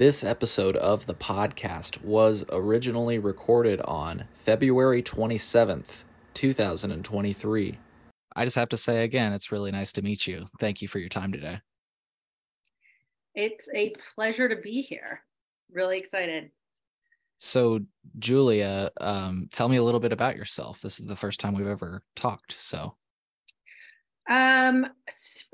This 0.00 0.24
episode 0.24 0.76
of 0.76 1.04
the 1.04 1.12
podcast 1.12 2.02
was 2.02 2.42
originally 2.50 3.18
recorded 3.18 3.82
on 3.82 4.24
February 4.32 5.02
27th, 5.02 6.04
2023. 6.32 7.78
I 8.34 8.44
just 8.46 8.56
have 8.56 8.70
to 8.70 8.78
say 8.78 9.04
again, 9.04 9.34
it's 9.34 9.52
really 9.52 9.70
nice 9.70 9.92
to 9.92 10.00
meet 10.00 10.26
you. 10.26 10.48
Thank 10.58 10.80
you 10.80 10.88
for 10.88 10.98
your 11.00 11.10
time 11.10 11.32
today. 11.32 11.60
It's 13.34 13.68
a 13.74 13.92
pleasure 14.14 14.48
to 14.48 14.56
be 14.56 14.80
here. 14.80 15.20
Really 15.70 15.98
excited. 15.98 16.50
So, 17.36 17.80
Julia, 18.18 18.90
um, 19.02 19.50
tell 19.52 19.68
me 19.68 19.76
a 19.76 19.84
little 19.84 20.00
bit 20.00 20.14
about 20.14 20.34
yourself. 20.34 20.80
This 20.80 20.98
is 20.98 21.04
the 21.04 21.14
first 21.14 21.40
time 21.40 21.52
we've 21.52 21.66
ever 21.66 22.02
talked. 22.16 22.58
So, 22.58 22.96
um, 24.30 24.86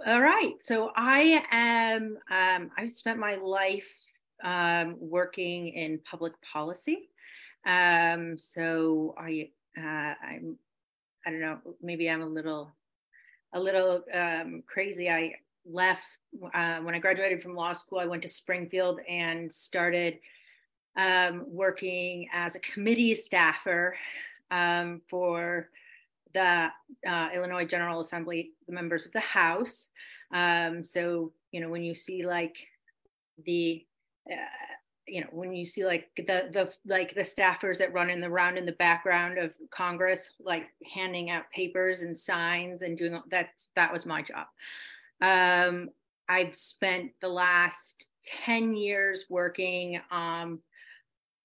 all 0.06 0.22
right. 0.22 0.54
So 0.60 0.92
I 0.94 1.44
am. 1.50 2.16
Um, 2.30 2.70
I've 2.78 2.92
spent 2.92 3.18
my 3.18 3.34
life 3.34 3.92
um, 4.42 4.96
working 4.98 5.68
in 5.68 6.00
public 6.08 6.32
policy. 6.42 7.08
Um, 7.66 8.38
so 8.38 9.14
I, 9.18 9.50
uh, 9.76 10.14
I'm. 10.24 10.58
I 11.26 11.30
don't 11.30 11.40
know. 11.40 11.58
Maybe 11.82 12.08
I'm 12.08 12.22
a 12.22 12.26
little, 12.26 12.72
a 13.52 13.58
little 13.58 14.04
um, 14.14 14.62
crazy. 14.64 15.10
I 15.10 15.34
left 15.68 16.18
uh, 16.54 16.78
when 16.78 16.94
I 16.94 17.00
graduated 17.00 17.42
from 17.42 17.56
law 17.56 17.72
school. 17.72 17.98
I 17.98 18.06
went 18.06 18.22
to 18.22 18.28
Springfield 18.28 19.00
and 19.08 19.52
started 19.52 20.20
um, 20.96 21.44
working 21.48 22.28
as 22.32 22.54
a 22.54 22.60
committee 22.60 23.16
staffer 23.16 23.96
um, 24.52 25.02
for 25.08 25.68
the 26.32 26.68
uh, 27.04 27.28
Illinois 27.34 27.64
General 27.64 28.00
Assembly, 28.00 28.52
the 28.68 28.72
members 28.72 29.04
of 29.04 29.10
the 29.10 29.20
House. 29.20 29.90
Um, 30.32 30.84
so, 30.84 31.32
you 31.50 31.60
know, 31.60 31.70
when 31.70 31.82
you 31.82 31.94
see 31.94 32.24
like 32.24 32.68
the, 33.44 33.84
you 35.06 35.20
know, 35.20 35.28
when 35.30 35.54
you 35.54 35.64
see 35.64 35.84
like 35.84 36.08
the 36.16 36.48
the 36.52 36.72
like 36.84 37.14
the 37.14 37.22
staffers 37.22 37.78
that 37.78 37.92
run 37.92 38.10
in 38.10 38.20
the 38.20 38.30
round 38.30 38.58
in 38.58 38.66
the 38.66 38.72
background 38.72 39.38
of 39.38 39.54
Congress, 39.70 40.30
like 40.40 40.66
handing 40.92 41.30
out 41.30 41.50
papers 41.52 42.02
and 42.02 42.16
signs 42.16 42.82
and 42.82 42.98
doing 42.98 43.20
that, 43.30 43.50
that 43.76 43.92
was 43.92 44.04
my 44.04 44.22
job. 44.22 44.46
Um, 45.20 45.90
I've 46.28 46.54
spent 46.54 47.12
the 47.20 47.28
last 47.28 48.06
10 48.44 48.74
years 48.74 49.26
working 49.30 50.00
um, 50.10 50.60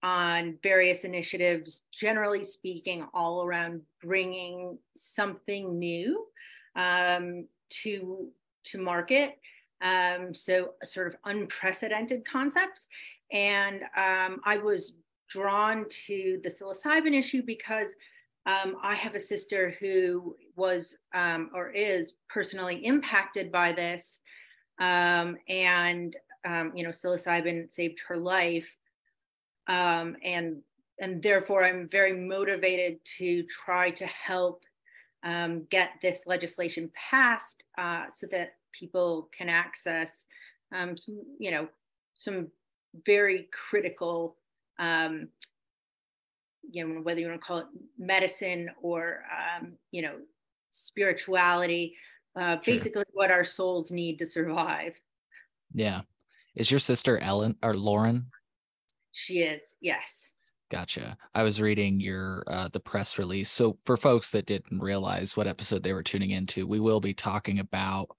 on 0.02 0.58
various 0.64 1.04
initiatives, 1.04 1.84
generally 1.94 2.44
speaking, 2.44 3.06
all 3.14 3.44
around 3.44 3.82
bringing 4.02 4.80
something 4.96 5.78
new 5.78 6.26
um, 6.76 7.48
to 7.70 8.30
to 8.64 8.80
market. 8.80 9.38
Um, 9.82 10.34
so 10.34 10.74
sort 10.84 11.08
of 11.08 11.16
unprecedented 11.26 12.26
concepts. 12.26 12.88
And 13.32 13.84
um, 13.96 14.42
I 14.46 14.58
was 14.58 14.98
drawn 15.30 15.86
to 16.08 16.40
the 16.44 16.50
psilocybin 16.50 17.18
issue 17.18 17.42
because 17.44 17.96
um, 18.46 18.78
I 18.84 18.96
have 18.96 19.16
a 19.16 19.20
sister 19.20 19.74
who 19.80 20.36
was 20.56 20.98
um, 21.14 21.50
or 21.54 21.70
is 21.70 22.16
personally 22.30 22.86
impacted 22.86 23.52
by 23.52 23.72
this. 23.72 24.22
Um, 24.80 25.38
and, 25.48 26.16
you 26.74 26.84
know, 26.84 26.90
psilocybin 26.90 27.72
saved 27.72 28.02
her 28.08 28.18
life 28.18 28.78
um, 29.68 30.16
and 30.24 30.58
and 31.00 31.22
therefore 31.22 31.64
I'm 31.64 31.88
very 31.88 32.14
motivated 32.14 33.04
to 33.18 33.44
try 33.44 33.90
to 33.92 34.06
help 34.06 34.64
um, 35.24 35.66
get 35.70 35.92
this 36.02 36.28
legislation 36.28 36.92
passed 36.94 37.64
uh, 37.78 38.06
so 38.14 38.28
that 38.28 38.56
people 38.72 39.30
can 39.32 39.50
access 39.50 40.28
um, 40.74 40.98
some, 40.98 41.22
you 41.40 41.52
know, 41.52 41.68
some 42.16 42.50
very 43.06 43.48
critical, 43.52 44.38
um, 44.80 45.28
you 46.70 46.86
know, 46.86 47.02
whether 47.02 47.20
you 47.20 47.28
want 47.28 47.42
to 47.42 47.46
call 47.46 47.60
it 47.60 47.68
medicine 47.98 48.70
or, 48.82 49.24
um, 49.32 49.74
you 49.92 50.02
know, 50.02 50.16
spirituality, 50.70 51.96
uh, 52.36 52.56
sure. 52.62 52.74
basically 52.74 53.04
what 53.14 53.32
our 53.32 53.44
souls 53.44 53.92
need 53.92 54.18
to 54.20 54.26
survive. 54.26 54.94
Yeah. 55.74 56.02
Is 56.56 56.70
your 56.70 56.80
sister 56.80 57.18
Ellen 57.18 57.56
or 57.64 57.76
Lauren? 57.76 58.28
She 59.12 59.40
is, 59.40 59.76
yes. 59.82 60.34
Gotcha. 60.70 61.18
I 61.36 61.44
was 61.44 61.62
reading 61.62 62.00
your 62.00 62.44
uh, 62.48 62.70
the 62.72 62.80
press 62.80 63.18
release. 63.18 63.50
So 63.50 63.78
for 63.86 63.98
folks 63.98 64.32
that 64.32 64.46
didn't 64.46 64.80
realize 64.80 65.36
what 65.36 65.48
episode 65.48 65.84
they 65.84 65.92
were 65.92 66.04
tuning 66.04 66.32
into, 66.32 66.66
we 66.66 66.80
will 66.80 67.02
be 67.02 67.14
talking 67.14 67.60
about 67.60 68.16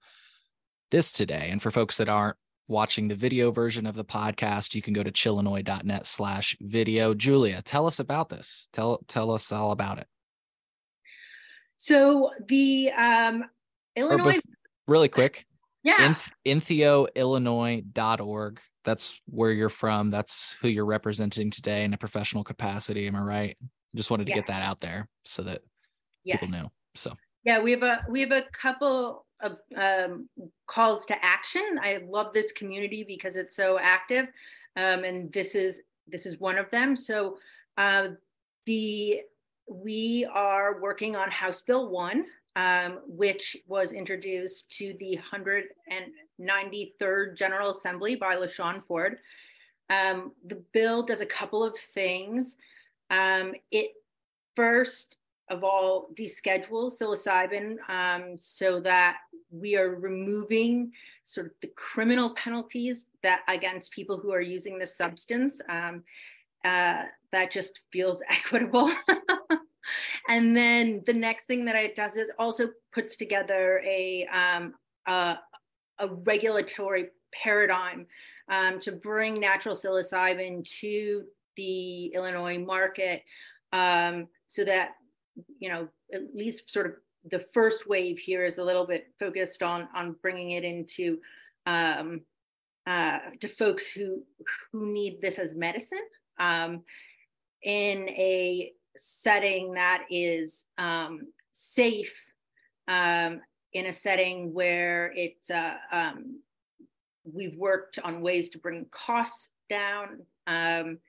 this 0.93 1.11
today. 1.11 1.49
And 1.49 1.61
for 1.61 1.71
folks 1.71 1.97
that 1.97 2.07
aren't 2.07 2.37
watching 2.69 3.09
the 3.09 3.15
video 3.15 3.51
version 3.51 3.85
of 3.87 3.95
the 3.95 4.05
podcast, 4.05 4.75
you 4.75 4.81
can 4.81 4.93
go 4.93 5.03
to 5.03 5.11
chillinois.net 5.11 6.05
slash 6.05 6.55
video. 6.61 7.13
Julia, 7.15 7.61
tell 7.63 7.87
us 7.87 7.99
about 7.99 8.29
this. 8.29 8.69
Tell 8.71 9.03
tell 9.07 9.31
us 9.31 9.51
all 9.51 9.71
about 9.71 9.97
it. 9.97 10.05
So 11.77 12.29
the 12.47 12.91
um 12.91 13.45
Illinois 13.95 14.35
bef- 14.35 14.41
really 14.87 15.09
quick. 15.09 15.47
Yeah. 15.83 16.15
InthioIllinois.org 16.45 18.59
that's 18.83 19.19
where 19.25 19.51
you're 19.51 19.69
from. 19.69 20.09
That's 20.09 20.57
who 20.61 20.67
you're 20.67 20.85
representing 20.85 21.49
today 21.49 21.85
in 21.85 21.93
a 21.93 21.97
professional 21.97 22.43
capacity. 22.43 23.07
Am 23.07 23.15
I 23.15 23.21
right? 23.21 23.57
Just 23.95 24.11
wanted 24.11 24.25
to 24.25 24.31
yeah. 24.31 24.35
get 24.35 24.47
that 24.47 24.61
out 24.61 24.81
there 24.81 25.07
so 25.23 25.41
that 25.43 25.61
yes. 26.25 26.39
people 26.39 26.57
know. 26.57 26.65
So 26.93 27.13
yeah, 27.45 27.61
we 27.61 27.71
have 27.71 27.83
a 27.83 28.03
we 28.09 28.21
have 28.21 28.31
a 28.31 28.43
couple 28.51 29.25
of 29.41 29.59
um, 29.75 30.29
calls 30.67 31.05
to 31.07 31.25
action. 31.25 31.79
I 31.81 32.01
love 32.07 32.33
this 32.33 32.51
community 32.51 33.03
because 33.03 33.35
it's 33.35 33.55
so 33.55 33.79
active, 33.79 34.27
um, 34.75 35.03
and 35.03 35.31
this 35.31 35.55
is 35.55 35.81
this 36.07 36.25
is 36.25 36.39
one 36.39 36.57
of 36.57 36.69
them. 36.69 36.95
So 36.95 37.37
uh, 37.77 38.09
the 38.65 39.21
we 39.67 40.27
are 40.31 40.81
working 40.81 41.15
on 41.15 41.31
House 41.31 41.61
Bill 41.61 41.89
One, 41.89 42.25
um, 42.55 42.99
which 43.07 43.57
was 43.67 43.93
introduced 43.93 44.71
to 44.77 44.95
the 44.99 45.19
193rd 46.39 47.37
General 47.37 47.71
Assembly 47.71 48.15
by 48.15 48.35
LaShawn 48.35 48.83
Ford. 48.83 49.17
Um, 49.89 50.31
the 50.45 50.63
bill 50.73 51.03
does 51.03 51.21
a 51.21 51.25
couple 51.25 51.63
of 51.63 51.77
things. 51.77 52.57
Um, 53.09 53.53
it 53.71 53.91
first 54.55 55.17
of 55.49 55.63
all 55.63 56.09
deschedules 56.15 57.01
psilocybin 57.01 57.77
um, 57.89 58.37
so 58.37 58.79
that 58.79 59.17
we 59.51 59.75
are 59.75 59.95
removing 59.95 60.91
sort 61.25 61.47
of 61.47 61.53
the 61.61 61.67
criminal 61.75 62.31
penalties 62.35 63.05
that 63.21 63.41
against 63.47 63.91
people 63.91 64.17
who 64.17 64.31
are 64.31 64.41
using 64.41 64.79
this 64.79 64.97
substance. 64.97 65.61
Um, 65.69 66.03
uh, 66.63 67.03
that 67.31 67.51
just 67.51 67.81
feels 67.91 68.23
equitable. 68.29 68.91
and 70.29 70.55
then 70.55 71.01
the 71.05 71.13
next 71.13 71.45
thing 71.45 71.65
that 71.65 71.75
it 71.75 71.95
does, 71.95 72.15
it 72.15 72.27
also 72.39 72.69
puts 72.93 73.17
together 73.17 73.81
a, 73.85 74.25
um, 74.27 74.73
a, 75.07 75.37
a, 75.99 76.07
regulatory 76.07 77.09
paradigm 77.33 78.05
um, 78.49 78.79
to 78.79 78.91
bring 78.91 79.39
natural 79.39 79.75
psilocybin 79.75 80.63
to 80.79 81.23
the 81.55 82.07
Illinois 82.07 82.59
market 82.59 83.23
um, 83.73 84.27
so 84.47 84.63
that, 84.63 84.91
you 85.59 85.69
know, 85.69 85.87
at 86.13 86.35
least 86.35 86.71
sort 86.71 86.85
of 86.85 86.93
the 87.31 87.39
first 87.39 87.87
wave 87.87 88.19
here 88.19 88.43
is 88.43 88.57
a 88.57 88.63
little 88.63 88.85
bit 88.85 89.07
focused 89.17 89.63
on, 89.63 89.87
on 89.95 90.15
bringing 90.21 90.51
it 90.51 90.63
into 90.63 91.19
um, 91.65 92.21
uh, 92.85 93.19
to 93.39 93.47
folks 93.47 93.91
who 93.91 94.23
who 94.71 94.85
need 94.91 95.21
this 95.21 95.39
as 95.39 95.55
medicine 95.55 96.05
um, 96.37 96.83
in 97.63 98.09
a 98.09 98.73
setting 98.97 99.73
that 99.73 100.05
is 100.09 100.65
um, 100.77 101.21
safe 101.51 102.25
um, 102.87 103.39
in 103.71 103.85
a 103.85 103.93
setting 103.93 104.53
where 104.53 105.13
it's 105.15 105.49
uh, 105.49 105.75
um, 105.91 106.41
we've 107.23 107.57
worked 107.57 107.99
on 108.03 108.21
ways 108.21 108.49
to 108.49 108.59
bring 108.59 108.85
costs 108.91 109.51
down 109.69 110.19
um, 110.47 110.99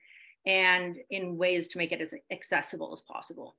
and 0.45 0.97
in 1.09 1.37
ways 1.37 1.67
to 1.67 1.77
make 1.77 1.91
it 1.91 1.99
as 1.99 2.13
accessible 2.31 2.91
as 2.93 3.01
possible 3.01 3.57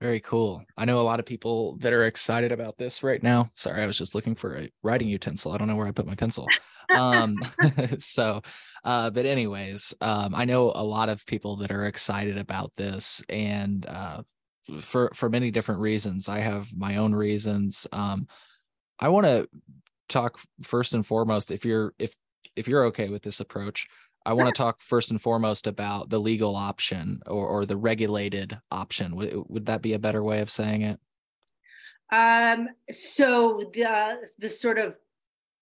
very 0.00 0.20
cool. 0.20 0.64
I 0.76 0.84
know 0.84 1.00
a 1.00 1.02
lot 1.02 1.20
of 1.20 1.26
people 1.26 1.76
that 1.78 1.92
are 1.92 2.06
excited 2.06 2.52
about 2.52 2.78
this 2.78 3.02
right 3.02 3.22
now. 3.22 3.50
Sorry, 3.54 3.82
I 3.82 3.86
was 3.86 3.98
just 3.98 4.14
looking 4.14 4.34
for 4.34 4.56
a 4.56 4.70
writing 4.82 5.08
utensil. 5.08 5.52
I 5.52 5.58
don't 5.58 5.68
know 5.68 5.76
where 5.76 5.86
I 5.86 5.92
put 5.92 6.06
my 6.06 6.14
pencil. 6.14 6.46
Um, 6.96 7.36
so 7.98 8.42
uh, 8.84 9.10
but 9.10 9.26
anyways, 9.26 9.94
um, 10.00 10.34
I 10.34 10.44
know 10.44 10.72
a 10.74 10.84
lot 10.84 11.08
of 11.08 11.26
people 11.26 11.56
that 11.56 11.70
are 11.70 11.84
excited 11.84 12.38
about 12.38 12.72
this, 12.76 13.22
and 13.28 13.84
uh, 13.86 14.22
for 14.80 15.10
for 15.14 15.28
many 15.28 15.50
different 15.50 15.80
reasons. 15.80 16.28
I 16.28 16.38
have 16.38 16.74
my 16.74 16.96
own 16.96 17.14
reasons. 17.14 17.86
Um, 17.92 18.26
I 18.98 19.08
want 19.08 19.26
to 19.26 19.48
talk 20.08 20.40
first 20.62 20.94
and 20.94 21.04
foremost. 21.04 21.50
If 21.50 21.64
you're 21.64 21.94
if 21.98 22.14
if 22.56 22.68
you're 22.68 22.86
okay 22.86 23.08
with 23.08 23.22
this 23.22 23.40
approach, 23.40 23.86
I 24.26 24.34
want 24.34 24.54
to 24.54 24.58
talk 24.58 24.80
first 24.80 25.10
and 25.10 25.20
foremost 25.20 25.66
about 25.66 26.10
the 26.10 26.18
legal 26.18 26.54
option 26.54 27.20
or, 27.26 27.46
or 27.46 27.66
the 27.66 27.76
regulated 27.76 28.58
option. 28.70 29.16
Would, 29.16 29.34
would 29.48 29.66
that 29.66 29.82
be 29.82 29.94
a 29.94 29.98
better 29.98 30.22
way 30.22 30.40
of 30.40 30.50
saying 30.50 30.82
it? 30.82 31.00
Um, 32.12 32.68
so 32.90 33.62
the 33.72 34.28
the 34.38 34.50
sort 34.50 34.78
of 34.78 34.98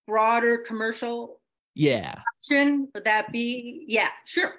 broader 0.07 0.59
commercial 0.59 1.41
Yeah. 1.75 2.15
Option, 2.37 2.89
would 2.95 3.05
that 3.05 3.31
be? 3.31 3.85
Yeah, 3.87 4.09
sure. 4.25 4.55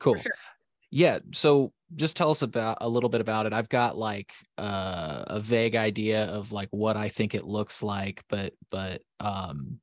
Cool. 0.00 0.18
Sure. 0.18 0.32
Yeah. 0.90 1.20
So 1.32 1.72
just 1.94 2.16
tell 2.16 2.30
us 2.30 2.42
about 2.42 2.78
a 2.80 2.88
little 2.88 3.08
bit 3.08 3.20
about 3.20 3.46
it. 3.46 3.52
I've 3.52 3.68
got 3.68 3.96
like 3.96 4.32
uh, 4.58 5.24
a 5.28 5.40
vague 5.40 5.76
idea 5.76 6.24
of 6.24 6.52
like 6.52 6.68
what 6.70 6.96
I 6.96 7.08
think 7.08 7.34
it 7.34 7.44
looks 7.44 7.82
like, 7.82 8.22
but 8.28 8.52
but 8.70 9.02
um 9.20 9.78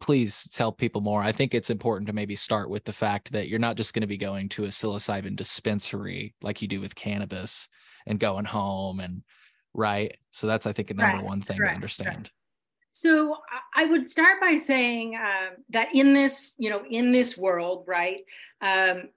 please 0.00 0.48
tell 0.52 0.72
people 0.72 1.00
more. 1.00 1.22
I 1.22 1.32
think 1.32 1.54
it's 1.54 1.70
important 1.70 2.06
to 2.08 2.12
maybe 2.12 2.36
start 2.36 2.70
with 2.70 2.84
the 2.84 2.92
fact 2.92 3.32
that 3.32 3.48
you're 3.48 3.58
not 3.58 3.76
just 3.76 3.94
going 3.94 4.02
to 4.02 4.06
be 4.06 4.18
going 4.18 4.48
to 4.50 4.64
a 4.64 4.68
psilocybin 4.68 5.36
dispensary 5.36 6.34
like 6.42 6.60
you 6.60 6.68
do 6.68 6.80
with 6.80 6.94
cannabis 6.94 7.68
and 8.06 8.20
going 8.20 8.44
home 8.44 9.00
and 9.00 9.22
right. 9.74 10.16
So 10.30 10.46
that's 10.46 10.66
I 10.66 10.72
think 10.72 10.90
a 10.90 10.94
number 10.94 11.16
right. 11.16 11.24
one 11.24 11.42
thing 11.42 11.60
right. 11.60 11.68
to 11.68 11.74
understand. 11.74 12.16
Right. 12.16 12.30
So 12.92 13.36
I 13.74 13.84
would 13.84 14.08
start 14.08 14.40
by 14.40 14.56
saying 14.56 15.16
um, 15.16 15.56
that 15.70 15.88
in 15.94 16.14
this, 16.14 16.54
you 16.58 16.70
know, 16.70 16.82
in 16.88 17.12
this 17.12 17.36
world, 17.36 17.84
right, 17.86 18.22
um, 18.62 19.10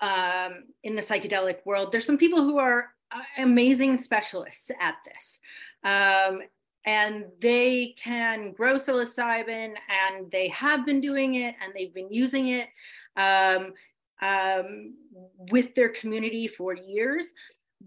um, 0.00 0.64
in 0.82 0.96
the 0.96 1.02
psychedelic 1.02 1.58
world, 1.64 1.92
there's 1.92 2.04
some 2.04 2.18
people 2.18 2.42
who 2.42 2.58
are 2.58 2.86
uh, 3.12 3.22
amazing 3.38 3.96
specialists 3.96 4.72
at 4.80 4.96
this. 5.04 5.38
Um, 5.84 6.42
and 6.84 7.26
they 7.40 7.94
can 7.96 8.52
grow 8.52 8.74
psilocybin 8.74 9.74
and 9.88 10.30
they 10.30 10.48
have 10.48 10.84
been 10.84 11.00
doing 11.00 11.36
it 11.36 11.54
and 11.62 11.72
they've 11.74 11.94
been 11.94 12.12
using 12.12 12.48
it 12.48 12.68
um, 13.16 13.72
um, 14.20 14.94
with 15.50 15.74
their 15.74 15.90
community 15.90 16.48
for 16.48 16.74
years. 16.74 17.34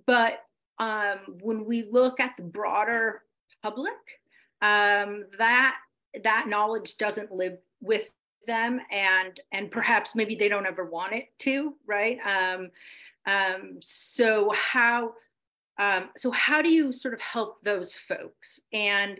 But 0.06 0.44
um, 0.80 1.20
when 1.42 1.66
we 1.66 1.90
look 1.92 2.20
at 2.20 2.36
the 2.38 2.44
broader 2.44 3.24
public, 3.62 3.94
um, 4.62 5.26
that 5.38 5.78
that 6.24 6.48
knowledge 6.48 6.98
doesn't 6.98 7.32
live 7.32 7.58
with 7.82 8.10
them, 8.48 8.80
and 8.92 9.40
and 9.52 9.72
perhaps 9.72 10.16
maybe 10.16 10.36
they 10.36 10.50
don't 10.50 10.66
ever 10.66 10.86
want 10.86 11.14
it 11.14 11.28
to, 11.40 11.76
right? 11.86 12.20
Um, 12.26 12.70
um, 13.26 13.78
so 13.82 14.52
how 14.54 15.14
um, 15.78 16.10
so 16.18 16.32
how 16.32 16.62
do 16.62 16.70
you 16.70 16.92
sort 16.92 17.14
of 17.14 17.22
help 17.22 17.62
those 17.62 17.94
folks? 17.94 18.60
And 18.72 19.20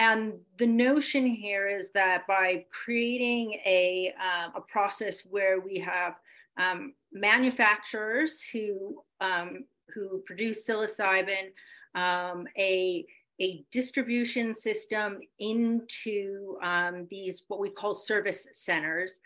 and 0.00 0.34
the 0.58 0.66
notion 0.66 1.26
here 1.26 1.66
is 1.66 1.90
that 1.92 2.24
by 2.28 2.64
creating 2.70 3.54
a, 3.66 4.14
uh, 4.20 4.50
a 4.54 4.60
process 4.60 5.22
where 5.28 5.60
we 5.60 5.76
have 5.80 6.14
um, 6.56 6.94
manufacturers 7.12 8.42
who 8.42 9.02
um, 9.20 9.64
who 9.92 10.22
produce 10.26 10.64
psilocybin, 10.68 11.50
um, 11.94 12.46
a 12.56 13.04
a 13.40 13.64
distribution 13.70 14.54
system 14.54 15.20
into 15.38 16.56
um, 16.62 17.06
these 17.10 17.44
what 17.48 17.60
we 17.60 17.70
call 17.70 17.94
service 17.94 18.46
centers, 18.52 19.20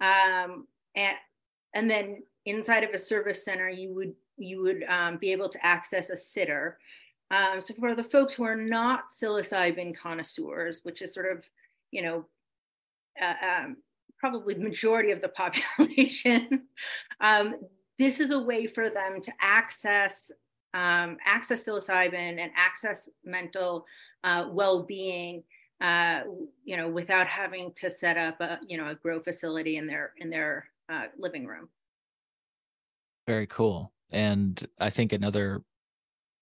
um, 0.00 0.66
and 0.94 1.16
and 1.74 1.90
then 1.90 2.22
inside 2.46 2.84
of 2.84 2.90
a 2.90 2.98
service 2.98 3.44
center 3.44 3.68
you 3.68 3.94
would 3.94 4.12
you 4.36 4.62
would 4.62 4.84
um, 4.88 5.16
be 5.16 5.32
able 5.32 5.48
to 5.48 5.66
access 5.66 6.10
a 6.10 6.16
sitter. 6.16 6.78
Um, 7.30 7.60
so 7.60 7.74
for 7.74 7.94
the 7.94 8.04
folks 8.04 8.34
who 8.34 8.44
are 8.44 8.56
not 8.56 9.10
psilocybin 9.10 9.96
connoisseurs, 9.96 10.80
which 10.84 11.02
is 11.02 11.12
sort 11.12 11.30
of 11.30 11.44
you 11.90 12.02
know 12.02 12.26
uh, 13.20 13.34
um, 13.44 13.76
probably 14.18 14.54
the 14.54 14.60
majority 14.60 15.10
of 15.10 15.20
the 15.20 15.28
population, 15.40 16.68
um, 17.20 17.56
this 17.98 18.20
is 18.20 18.30
a 18.30 18.38
way 18.38 18.66
for 18.66 18.90
them 18.90 19.20
to 19.20 19.32
access 19.40 20.30
um, 20.74 21.16
access 21.24 21.66
psilocybin 21.66 22.38
and 22.38 22.50
access 22.54 23.08
mental 23.24 23.86
uh, 24.24 24.48
well-being 24.50 25.42
uh, 25.80 26.20
you 26.64 26.76
know 26.76 26.88
without 26.88 27.26
having 27.26 27.72
to 27.74 27.88
set 27.90 28.16
up 28.16 28.40
a 28.40 28.58
you 28.66 28.76
know 28.76 28.88
a 28.88 28.94
grow 28.94 29.20
facility 29.20 29.76
in 29.76 29.86
their 29.86 30.12
in 30.18 30.30
their 30.30 30.68
uh, 30.88 31.06
living 31.18 31.46
room 31.46 31.68
very 33.26 33.46
cool 33.46 33.92
and 34.10 34.66
i 34.78 34.90
think 34.90 35.12
another 35.12 35.62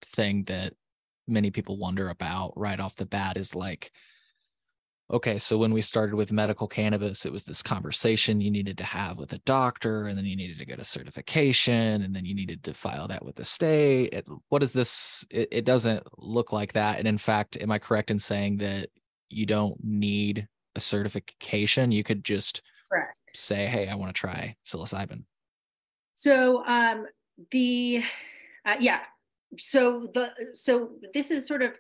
thing 0.02 0.44
that 0.44 0.74
many 1.26 1.50
people 1.50 1.78
wonder 1.78 2.08
about 2.08 2.52
right 2.56 2.80
off 2.80 2.96
the 2.96 3.06
bat 3.06 3.36
is 3.36 3.54
like 3.54 3.90
okay, 5.10 5.38
so 5.38 5.58
when 5.58 5.72
we 5.72 5.80
started 5.80 6.14
with 6.16 6.32
medical 6.32 6.66
cannabis, 6.66 7.26
it 7.26 7.32
was 7.32 7.44
this 7.44 7.62
conversation 7.62 8.40
you 8.40 8.50
needed 8.50 8.78
to 8.78 8.84
have 8.84 9.18
with 9.18 9.32
a 9.32 9.38
doctor, 9.38 10.06
and 10.06 10.16
then 10.16 10.24
you 10.24 10.36
needed 10.36 10.58
to 10.58 10.64
get 10.64 10.80
a 10.80 10.84
certification, 10.84 12.02
and 12.02 12.14
then 12.14 12.24
you 12.24 12.34
needed 12.34 12.64
to 12.64 12.74
file 12.74 13.08
that 13.08 13.24
with 13.24 13.36
the 13.36 13.44
state. 13.44 14.12
It, 14.12 14.26
what 14.48 14.62
is 14.62 14.72
this? 14.72 15.24
It, 15.30 15.48
it 15.52 15.64
doesn't 15.64 16.04
look 16.18 16.52
like 16.52 16.72
that. 16.72 16.98
And 16.98 17.06
in 17.06 17.18
fact, 17.18 17.56
am 17.60 17.70
I 17.70 17.78
correct 17.78 18.10
in 18.10 18.18
saying 18.18 18.58
that 18.58 18.88
you 19.28 19.46
don't 19.46 19.76
need 19.82 20.48
a 20.74 20.80
certification? 20.80 21.92
You 21.92 22.02
could 22.02 22.24
just 22.24 22.62
correct. 22.90 23.16
say, 23.34 23.66
hey, 23.66 23.88
I 23.88 23.94
want 23.94 24.14
to 24.14 24.18
try 24.18 24.56
psilocybin. 24.66 25.24
So 26.14 26.64
um, 26.64 27.06
the 27.50 28.02
uh, 28.64 28.76
yeah, 28.80 29.00
so 29.58 30.08
the 30.14 30.32
so 30.54 30.90
this 31.12 31.30
is 31.30 31.46
sort 31.46 31.62
of 31.62 31.74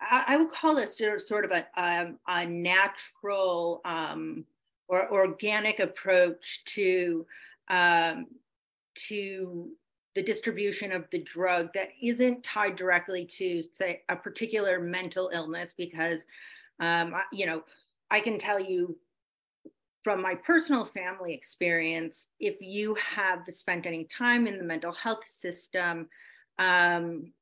I, 0.00 0.36
would 0.36 0.50
call 0.50 0.76
this 0.76 0.96
sort 0.96 1.44
of 1.44 1.50
a, 1.50 1.66
um, 1.76 2.18
a 2.28 2.46
natural 2.46 3.80
um, 3.84 4.44
or 4.86 5.12
organic 5.12 5.80
approach 5.80 6.62
to 6.66 7.26
um, 7.68 8.26
to 8.94 9.70
the 10.14 10.22
distribution 10.22 10.92
of 10.92 11.08
the 11.10 11.22
drug 11.22 11.72
that 11.74 11.90
isn't 12.02 12.42
tied 12.42 12.76
directly 12.76 13.24
to 13.24 13.62
say 13.72 14.02
a 14.08 14.16
particular 14.16 14.80
mental 14.80 15.30
illness 15.32 15.74
because 15.74 16.26
um, 16.80 17.14
you 17.32 17.46
know 17.46 17.62
i 18.10 18.18
can 18.18 18.38
tell 18.38 18.58
you 18.58 18.96
from 20.02 20.22
my 20.22 20.34
personal 20.34 20.84
family 20.84 21.34
experience 21.34 22.28
if 22.38 22.56
you 22.60 22.94
have 22.94 23.40
spent 23.48 23.86
any 23.86 24.04
time 24.04 24.46
in 24.46 24.58
the 24.58 24.64
mental 24.64 24.92
health 24.92 25.26
system 25.26 26.08
um, 26.58 27.32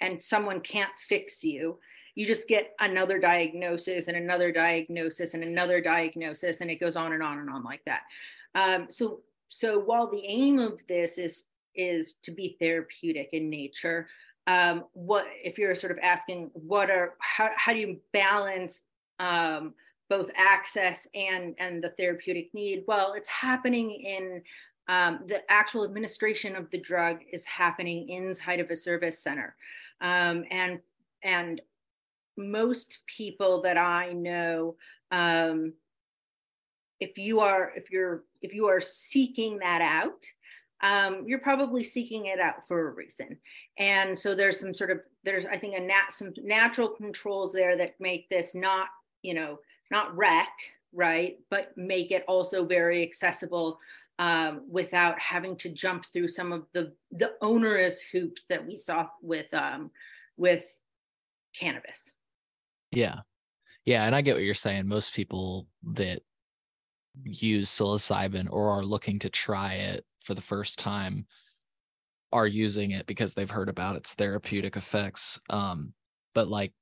and 0.00 0.20
someone 0.20 0.60
can't 0.60 0.92
fix 0.98 1.42
you 1.42 1.78
you 2.18 2.26
just 2.26 2.48
get 2.48 2.74
another 2.80 3.20
diagnosis 3.20 4.08
and 4.08 4.16
another 4.16 4.50
diagnosis 4.50 5.34
and 5.34 5.44
another 5.44 5.80
diagnosis 5.80 6.60
and 6.60 6.68
it 6.68 6.80
goes 6.80 6.96
on 6.96 7.12
and 7.12 7.22
on 7.22 7.38
and 7.38 7.48
on 7.48 7.62
like 7.62 7.80
that. 7.86 8.02
Um, 8.56 8.86
so 8.90 9.20
so 9.48 9.78
while 9.78 10.10
the 10.10 10.24
aim 10.26 10.58
of 10.58 10.84
this 10.88 11.16
is 11.16 11.44
is 11.76 12.14
to 12.24 12.32
be 12.32 12.56
therapeutic 12.60 13.28
in 13.32 13.48
nature 13.48 14.08
um, 14.48 14.84
what 14.94 15.26
if 15.44 15.58
you're 15.58 15.76
sort 15.76 15.92
of 15.92 15.98
asking 16.02 16.50
what 16.54 16.90
are 16.90 17.14
how, 17.20 17.50
how 17.56 17.72
do 17.72 17.78
you 17.78 18.00
balance 18.12 18.82
um, 19.20 19.74
both 20.08 20.30
access 20.36 21.06
and 21.14 21.54
and 21.58 21.82
the 21.82 21.90
therapeutic 21.90 22.52
need 22.54 22.84
well 22.86 23.12
it's 23.12 23.28
happening 23.28 23.90
in 23.90 24.42
um, 24.88 25.20
the 25.26 25.40
actual 25.50 25.84
administration 25.84 26.56
of 26.56 26.70
the 26.70 26.80
drug 26.80 27.18
is 27.30 27.44
happening 27.44 28.08
inside 28.08 28.58
of 28.58 28.70
a 28.70 28.76
service 28.76 29.18
center 29.18 29.54
um, 30.00 30.44
and 30.50 30.80
and 31.22 31.60
most 32.38 33.00
people 33.06 33.60
that 33.62 33.76
I 33.76 34.12
know, 34.12 34.76
um, 35.10 35.74
if 37.00 37.18
you 37.18 37.40
are 37.40 37.72
if 37.76 37.90
you're 37.90 38.24
if 38.40 38.54
you 38.54 38.66
are 38.66 38.80
seeking 38.80 39.58
that 39.58 39.82
out, 39.82 40.24
um, 40.82 41.24
you're 41.26 41.40
probably 41.40 41.82
seeking 41.82 42.26
it 42.26 42.40
out 42.40 42.66
for 42.66 42.88
a 42.88 42.92
reason. 42.92 43.36
And 43.78 44.16
so 44.16 44.34
there's 44.34 44.60
some 44.60 44.72
sort 44.72 44.90
of 44.90 45.00
there's 45.24 45.46
I 45.46 45.58
think 45.58 45.76
a 45.76 45.80
nat 45.80 46.12
some 46.12 46.32
natural 46.42 46.88
controls 46.88 47.52
there 47.52 47.76
that 47.76 48.00
make 48.00 48.28
this 48.30 48.54
not 48.54 48.88
you 49.22 49.34
know 49.34 49.58
not 49.90 50.16
wreck 50.16 50.50
right, 50.92 51.38
but 51.50 51.76
make 51.76 52.10
it 52.10 52.24
also 52.26 52.64
very 52.64 53.02
accessible 53.02 53.78
um, 54.18 54.62
without 54.68 55.18
having 55.20 55.56
to 55.56 55.68
jump 55.68 56.04
through 56.04 56.28
some 56.28 56.52
of 56.52 56.64
the 56.72 56.92
the 57.12 57.34
onerous 57.40 58.00
hoops 58.00 58.44
that 58.44 58.66
we 58.66 58.76
saw 58.76 59.06
with 59.22 59.52
um, 59.54 59.90
with 60.36 60.80
cannabis. 61.54 62.14
Yeah, 62.90 63.20
yeah, 63.84 64.04
and 64.04 64.14
I 64.14 64.22
get 64.22 64.34
what 64.34 64.44
you're 64.44 64.54
saying. 64.54 64.88
Most 64.88 65.14
people 65.14 65.66
that 65.94 66.22
use 67.24 67.70
psilocybin 67.70 68.48
or 68.50 68.70
are 68.70 68.82
looking 68.82 69.18
to 69.20 69.30
try 69.30 69.74
it 69.74 70.04
for 70.24 70.34
the 70.34 70.40
first 70.42 70.78
time 70.78 71.26
are 72.32 72.46
using 72.46 72.90
it 72.90 73.06
because 73.06 73.34
they've 73.34 73.50
heard 73.50 73.68
about 73.68 73.96
its 73.96 74.14
therapeutic 74.14 74.76
effects. 74.76 75.40
Um, 75.48 75.94
but 76.34 76.48
like, 76.48 76.72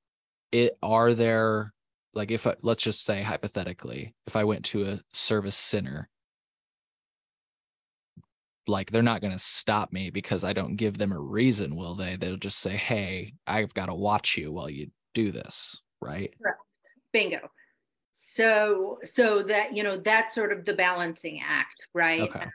it 0.53 0.77
are 0.83 1.15
there 1.15 1.73
like 2.16 2.30
if 2.30 2.46
I, 2.46 2.54
let's 2.62 2.82
just 2.82 3.04
say 3.04 3.23
hypothetically, 3.23 4.14
if 4.26 4.35
I 4.37 4.44
went 4.44 4.64
to 4.66 4.87
a 4.87 5.00
service 5.12 5.56
center 5.56 6.08
like 8.66 8.90
they're 8.90 9.02
not 9.02 9.20
going 9.20 9.32
to 9.32 9.38
stop 9.38 9.92
me 9.92 10.11
because 10.11 10.44
I 10.44 10.52
don't 10.52 10.76
give 10.76 10.99
them 10.99 11.12
a 11.12 11.18
reason, 11.18 11.76
will 11.76 11.94
they? 11.94 12.16
They'll 12.16 12.37
just 12.37 12.58
say, 12.58 12.70
"Hey, 12.70 13.35
I've 13.46 13.73
got 13.75 13.87
to 13.87 13.94
watch 13.94 14.37
you 14.37 14.52
while 14.52 14.68
you 14.68 14.90
do 15.14 15.30
this." 15.30 15.80
Right? 16.00 16.35
Right. 16.40 16.54
Bingo. 17.12 17.49
So, 18.12 18.99
so 19.04 19.42
that 19.44 19.76
you 19.76 19.82
know, 19.82 19.99
that's 19.99 20.35
sort 20.35 20.52
of 20.52 20.64
the 20.64 20.75
balancing 20.75 21.40
act, 21.46 21.87
right? 21.94 22.23
Okay. 22.23 22.40
Um, 22.40 22.50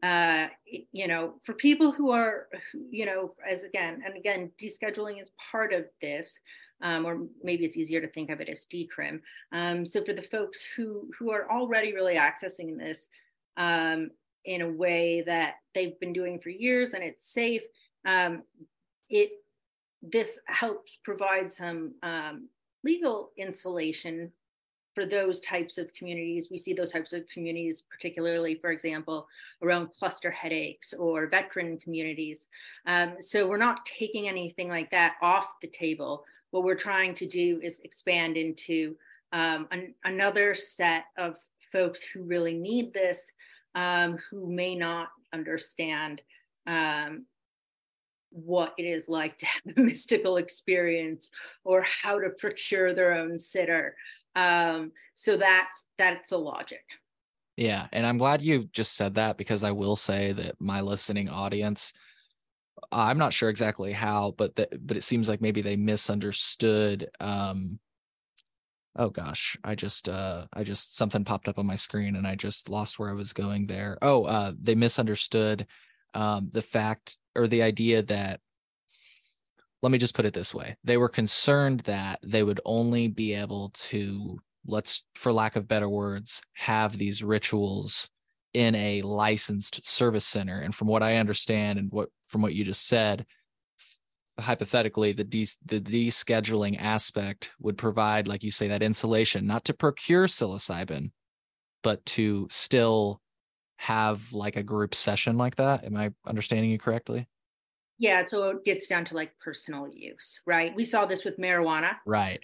uh, 0.00 0.46
you 0.92 1.08
know, 1.08 1.34
for 1.42 1.54
people 1.54 1.90
who 1.90 2.12
are, 2.12 2.46
you 2.90 3.04
know, 3.04 3.34
as 3.48 3.64
again 3.64 4.02
and 4.06 4.16
again, 4.16 4.52
descheduling 4.56 5.20
is 5.20 5.30
part 5.50 5.72
of 5.72 5.86
this. 6.00 6.40
Um, 6.82 7.06
or 7.06 7.26
maybe 7.42 7.64
it's 7.64 7.76
easier 7.76 8.00
to 8.00 8.08
think 8.08 8.30
of 8.30 8.40
it 8.40 8.48
as 8.48 8.66
decrim. 8.66 9.20
Um, 9.52 9.84
so 9.84 10.04
for 10.04 10.12
the 10.12 10.22
folks 10.22 10.62
who 10.76 11.10
who 11.18 11.30
are 11.30 11.50
already 11.50 11.92
really 11.92 12.16
accessing 12.16 12.78
this 12.78 13.08
um, 13.56 14.10
in 14.44 14.62
a 14.62 14.68
way 14.68 15.22
that 15.22 15.56
they've 15.74 15.98
been 16.00 16.12
doing 16.12 16.38
for 16.38 16.50
years 16.50 16.94
and 16.94 17.02
it's 17.02 17.32
safe, 17.32 17.62
um, 18.04 18.42
it 19.08 19.30
this 20.02 20.38
helps 20.46 20.98
provide 21.02 21.52
some 21.52 21.94
um, 22.02 22.48
legal 22.84 23.30
insulation 23.36 24.30
for 24.94 25.04
those 25.06 25.38
types 25.40 25.78
of 25.78 25.92
communities. 25.94 26.48
We 26.50 26.58
see 26.58 26.72
those 26.72 26.90
types 26.90 27.12
of 27.12 27.28
communities, 27.28 27.84
particularly, 27.88 28.56
for 28.56 28.70
example, 28.70 29.28
around 29.62 29.92
cluster 29.92 30.30
headaches 30.30 30.92
or 30.92 31.28
veteran 31.28 31.78
communities. 31.78 32.48
Um, 32.86 33.14
so 33.20 33.46
we're 33.46 33.58
not 33.58 33.84
taking 33.84 34.28
anything 34.28 34.68
like 34.68 34.90
that 34.90 35.14
off 35.22 35.60
the 35.62 35.68
table. 35.68 36.24
What 36.50 36.64
we're 36.64 36.74
trying 36.74 37.14
to 37.14 37.26
do 37.26 37.60
is 37.62 37.80
expand 37.80 38.36
into 38.36 38.96
um, 39.32 39.68
an, 39.70 39.94
another 40.04 40.54
set 40.54 41.04
of 41.16 41.36
folks 41.72 42.02
who 42.02 42.22
really 42.22 42.54
need 42.54 42.92
this, 42.94 43.32
um, 43.74 44.18
who 44.30 44.50
may 44.50 44.74
not 44.74 45.08
understand 45.32 46.22
um, 46.66 47.26
what 48.30 48.74
it 48.78 48.84
is 48.84 49.08
like 49.08 49.36
to 49.38 49.46
have 49.46 49.76
a 49.76 49.80
mystical 49.80 50.38
experience 50.38 51.30
or 51.64 51.82
how 51.82 52.18
to 52.18 52.30
procure 52.30 52.94
their 52.94 53.12
own 53.12 53.38
sitter 53.38 53.94
um, 54.38 54.92
so 55.14 55.36
that's 55.36 55.86
that's 55.96 56.32
a 56.32 56.38
logic. 56.38 56.84
Yeah, 57.56 57.88
and 57.92 58.06
I'm 58.06 58.18
glad 58.18 58.40
you 58.40 58.68
just 58.72 58.94
said 58.94 59.14
that 59.16 59.36
because 59.36 59.64
I 59.64 59.72
will 59.72 59.96
say 59.96 60.32
that 60.32 60.60
my 60.60 60.80
listening 60.80 61.28
audience, 61.28 61.92
I'm 62.92 63.18
not 63.18 63.32
sure 63.32 63.48
exactly 63.48 63.92
how, 63.92 64.34
but 64.36 64.56
that 64.56 64.86
but 64.86 64.96
it 64.96 65.02
seems 65.02 65.28
like 65.28 65.40
maybe 65.40 65.62
they 65.62 65.76
misunderstood. 65.76 67.10
Um, 67.20 67.78
oh 68.96 69.10
gosh, 69.10 69.56
I 69.64 69.74
just 69.74 70.08
uh, 70.08 70.46
I 70.52 70.64
just 70.64 70.96
something 70.96 71.24
popped 71.24 71.48
up 71.48 71.58
on 71.58 71.66
my 71.66 71.76
screen 71.76 72.16
and 72.16 72.26
I 72.26 72.34
just 72.34 72.68
lost 72.68 72.98
where 72.98 73.10
I 73.10 73.14
was 73.14 73.32
going 73.32 73.66
there. 73.66 73.98
Oh, 74.02 74.24
uh, 74.24 74.52
they 74.60 74.74
misunderstood 74.74 75.66
um, 76.14 76.50
the 76.52 76.62
fact 76.62 77.16
or 77.36 77.46
the 77.46 77.62
idea 77.62 78.02
that 78.02 78.40
let 79.82 79.92
me 79.92 79.98
just 79.98 80.14
put 80.14 80.24
it 80.24 80.34
this 80.34 80.52
way 80.52 80.76
they 80.84 80.96
were 80.96 81.08
concerned 81.08 81.80
that 81.80 82.18
they 82.22 82.42
would 82.42 82.60
only 82.64 83.08
be 83.08 83.34
able 83.34 83.70
to 83.74 84.38
let's 84.66 85.04
for 85.14 85.32
lack 85.32 85.56
of 85.56 85.68
better 85.68 85.88
words 85.88 86.42
have 86.54 86.96
these 86.96 87.22
rituals 87.22 88.10
in 88.54 88.74
a 88.74 89.02
licensed 89.02 89.86
service 89.86 90.24
center 90.24 90.58
and 90.60 90.74
from 90.74 90.88
what 90.88 91.02
i 91.02 91.16
understand 91.16 91.78
and 91.78 91.92
what 91.92 92.08
from 92.28 92.42
what 92.42 92.54
you 92.54 92.64
just 92.64 92.86
said 92.86 93.26
hypothetically 94.38 95.12
the 95.12 95.24
de- 95.24 95.46
the 95.66 95.80
descheduling 95.80 96.80
aspect 96.80 97.50
would 97.58 97.76
provide 97.76 98.28
like 98.28 98.44
you 98.44 98.50
say 98.50 98.68
that 98.68 98.82
insulation 98.82 99.46
not 99.46 99.64
to 99.64 99.74
procure 99.74 100.28
psilocybin 100.28 101.10
but 101.82 102.04
to 102.06 102.46
still 102.50 103.20
have 103.76 104.32
like 104.32 104.56
a 104.56 104.62
group 104.62 104.94
session 104.94 105.36
like 105.36 105.56
that 105.56 105.84
am 105.84 105.96
i 105.96 106.10
understanding 106.26 106.70
you 106.70 106.78
correctly 106.78 107.26
yeah, 107.98 108.24
so 108.24 108.48
it 108.50 108.64
gets 108.64 108.86
down 108.86 109.04
to 109.06 109.14
like 109.14 109.36
personal 109.40 109.88
use, 109.92 110.40
right? 110.46 110.74
We 110.74 110.84
saw 110.84 111.04
this 111.04 111.24
with 111.24 111.38
marijuana. 111.38 111.96
Right. 112.06 112.42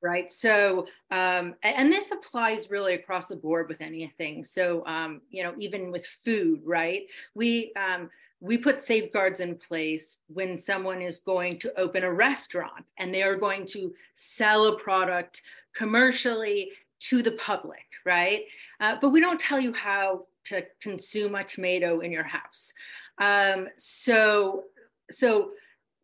Right. 0.00 0.30
So, 0.30 0.86
um, 1.10 1.54
and 1.62 1.92
this 1.92 2.10
applies 2.10 2.70
really 2.70 2.94
across 2.94 3.28
the 3.28 3.36
board 3.36 3.68
with 3.68 3.80
anything. 3.80 4.42
So, 4.42 4.84
um, 4.86 5.20
you 5.30 5.44
know, 5.44 5.54
even 5.58 5.92
with 5.92 6.04
food, 6.06 6.60
right? 6.64 7.02
We, 7.34 7.72
um, 7.76 8.10
we 8.42 8.58
put 8.58 8.82
safeguards 8.82 9.38
in 9.38 9.54
place 9.54 10.22
when 10.26 10.58
someone 10.58 11.00
is 11.00 11.20
going 11.20 11.60
to 11.60 11.80
open 11.80 12.02
a 12.02 12.12
restaurant 12.12 12.90
and 12.98 13.14
they 13.14 13.22
are 13.22 13.36
going 13.36 13.64
to 13.64 13.94
sell 14.14 14.66
a 14.66 14.76
product 14.76 15.42
commercially 15.76 16.72
to 16.98 17.22
the 17.22 17.30
public, 17.32 17.84
right? 18.04 18.42
Uh, 18.80 18.96
but 19.00 19.10
we 19.10 19.20
don't 19.20 19.38
tell 19.38 19.60
you 19.60 19.72
how 19.72 20.24
to 20.42 20.66
consume 20.80 21.36
a 21.36 21.44
tomato 21.44 22.00
in 22.00 22.10
your 22.10 22.24
house. 22.24 22.74
Um, 23.18 23.68
so 23.76 24.64
so 25.08 25.52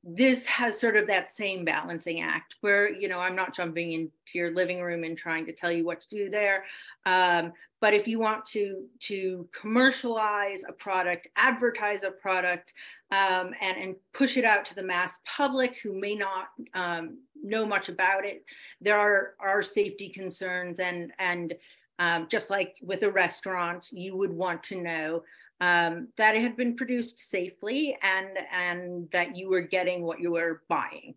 this 0.05 0.47
has 0.47 0.78
sort 0.78 0.97
of 0.97 1.07
that 1.07 1.33
same 1.33 1.64
balancing 1.64 2.21
act 2.21 2.55
where 2.61 2.88
you 2.88 3.09
know 3.09 3.19
i'm 3.19 3.35
not 3.35 3.55
jumping 3.55 3.93
into 3.93 4.12
your 4.33 4.52
living 4.52 4.81
room 4.81 5.05
and 5.05 5.19
trying 5.19 5.45
to 5.45 5.52
tell 5.52 5.73
you 5.73 5.85
what 5.85 6.00
to 6.00 6.09
do 6.09 6.31
there. 6.31 6.64
Um, 7.07 7.52
but 7.81 7.95
if 7.95 8.09
you 8.09 8.19
want 8.19 8.45
to 8.47 8.85
to 9.00 9.49
commercialize 9.52 10.64
a 10.69 10.73
product 10.73 11.28
advertise 11.37 12.02
a 12.02 12.11
product 12.11 12.75
um, 13.11 13.55
and 13.61 13.76
and 13.76 13.97
push 14.12 14.37
it 14.37 14.45
out 14.45 14.64
to 14.67 14.75
the 14.75 14.83
mass 14.83 15.21
public 15.25 15.78
who 15.78 15.99
may 15.99 16.14
not 16.14 16.49
um, 16.75 17.19
know 17.43 17.64
much 17.64 17.88
about 17.88 18.25
it 18.25 18.45
there 18.81 18.99
are 18.99 19.35
are 19.40 19.62
safety 19.62 20.09
concerns 20.09 20.81
and 20.81 21.12
and 21.19 21.55
um, 22.00 22.26
just 22.28 22.50
like 22.50 22.76
with 22.83 23.02
a 23.02 23.11
restaurant 23.11 23.88
you 23.90 24.17
would 24.17 24.33
want 24.33 24.62
to 24.64 24.81
know 24.81 25.23
um, 25.61 26.09
that 26.17 26.37
it 26.37 26.43
had 26.43 26.57
been 26.57 26.77
produced 26.77 27.19
safely 27.19 27.97
and 28.03 28.38
and 28.53 29.11
that 29.11 29.37
you 29.37 29.49
were 29.49 29.62
getting 29.62 30.05
what 30.05 30.21
you 30.21 30.33
were 30.33 30.62
buying. 30.69 31.15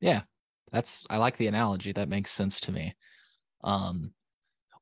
Yeah, 0.00 0.22
that's 0.70 1.04
I 1.08 1.16
like 1.16 1.36
the 1.36 1.46
analogy. 1.46 1.92
That 1.92 2.08
makes 2.08 2.32
sense 2.32 2.60
to 2.60 2.72
me. 2.72 2.94
Um, 3.64 4.12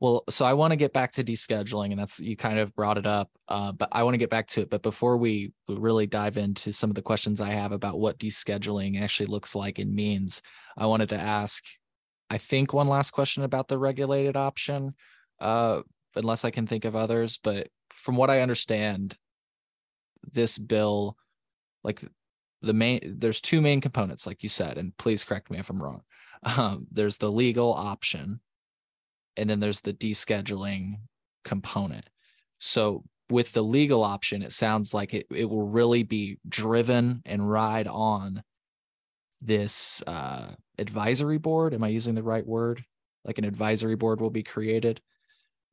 well, 0.01 0.25
so 0.31 0.47
I 0.47 0.55
want 0.55 0.73
to 0.73 0.77
get 0.77 0.95
back 0.95 1.13
to 1.13 1.25
descheduling, 1.25 1.91
and 1.91 2.01
that's 2.01 2.19
you 2.21 2.35
kind 2.35 2.59
of 2.59 2.75
brought 2.75 2.97
it 2.97 3.07
up, 3.07 3.31
uh, 3.49 3.71
but 3.73 3.91
I 3.93 4.03
want 4.03 4.15
to 4.15 4.19
get 4.19 4.31
back 4.31 4.47
to 4.49 4.63
it. 4.63 4.71
But 4.71 4.83
before 4.83 5.19
we 5.19 5.53
really 5.69 6.07
dive 6.07 6.39
into 6.39 6.73
some 6.73 6.91
of 6.91 6.97
the 6.97 7.03
questions 7.03 7.41
I 7.41 7.51
have 7.51 7.73
about 7.73 8.01
what 8.01 8.19
descheduling 8.19 9.01
actually 9.01 9.27
looks 9.27 9.55
like 9.55 9.79
and 9.79 9.95
means, 9.95 10.41
I 10.79 10.87
wanted 10.87 11.11
to 11.11 11.17
ask, 11.17 11.63
I 12.31 12.39
think 12.39 12.73
one 12.73 12.89
last 12.89 13.11
question 13.11 13.43
about 13.43 13.69
the 13.69 13.79
regulated 13.79 14.39
option, 14.39 14.95
uh, 15.39 15.83
unless 16.17 16.47
I 16.47 16.51
can 16.51 16.67
think 16.67 16.87
of 16.87 16.97
others. 16.97 17.39
But 17.43 17.69
from 18.01 18.17
what 18.17 18.31
I 18.31 18.41
understand, 18.41 19.17
this 20.33 20.59
bill, 20.59 21.17
like 21.85 22.03
the 22.63 22.73
main, 22.73 23.17
there's 23.19 23.41
two 23.41 23.61
main 23.61 23.81
components, 23.81 24.27
like 24.27 24.43
you 24.43 24.49
said, 24.49 24.79
and 24.79 24.97
please 24.97 25.25
correct 25.25 25.51
me 25.51 25.59
if 25.59 25.71
I'm 25.71 25.83
wrong. 25.83 26.03
Um, 26.43 26.87
there's 26.91 27.19
the 27.19 27.31
legal 27.31 27.73
option, 27.73 28.41
and 29.37 29.49
then 29.49 29.61
there's 29.61 29.83
the 29.83 29.93
descheduling 29.93 30.95
component. 31.45 32.09
So 32.59 33.05
with 33.29 33.53
the 33.53 33.63
legal 33.63 34.03
option, 34.03 34.43
it 34.43 34.53
sounds 34.53 34.93
like 34.93 35.15
it, 35.15 35.27
it 35.31 35.45
will 35.45 35.69
really 35.69 36.03
be 36.03 36.39
driven 36.49 37.23
and 37.25 37.49
ride 37.49 37.87
on 37.87 38.43
this 39.41 40.03
uh, 40.07 40.49
advisory 40.79 41.39
board. 41.39 41.75
Am 41.75 41.85
I 41.85 41.89
using 41.89 42.15
the 42.15 42.23
right 42.23 42.47
word? 42.47 42.85
Like 43.25 43.39
an 43.39 43.45
advisory 43.45 43.97
board 43.97 44.21
will 44.21 44.31
be 44.31 44.43
created. 44.43 45.01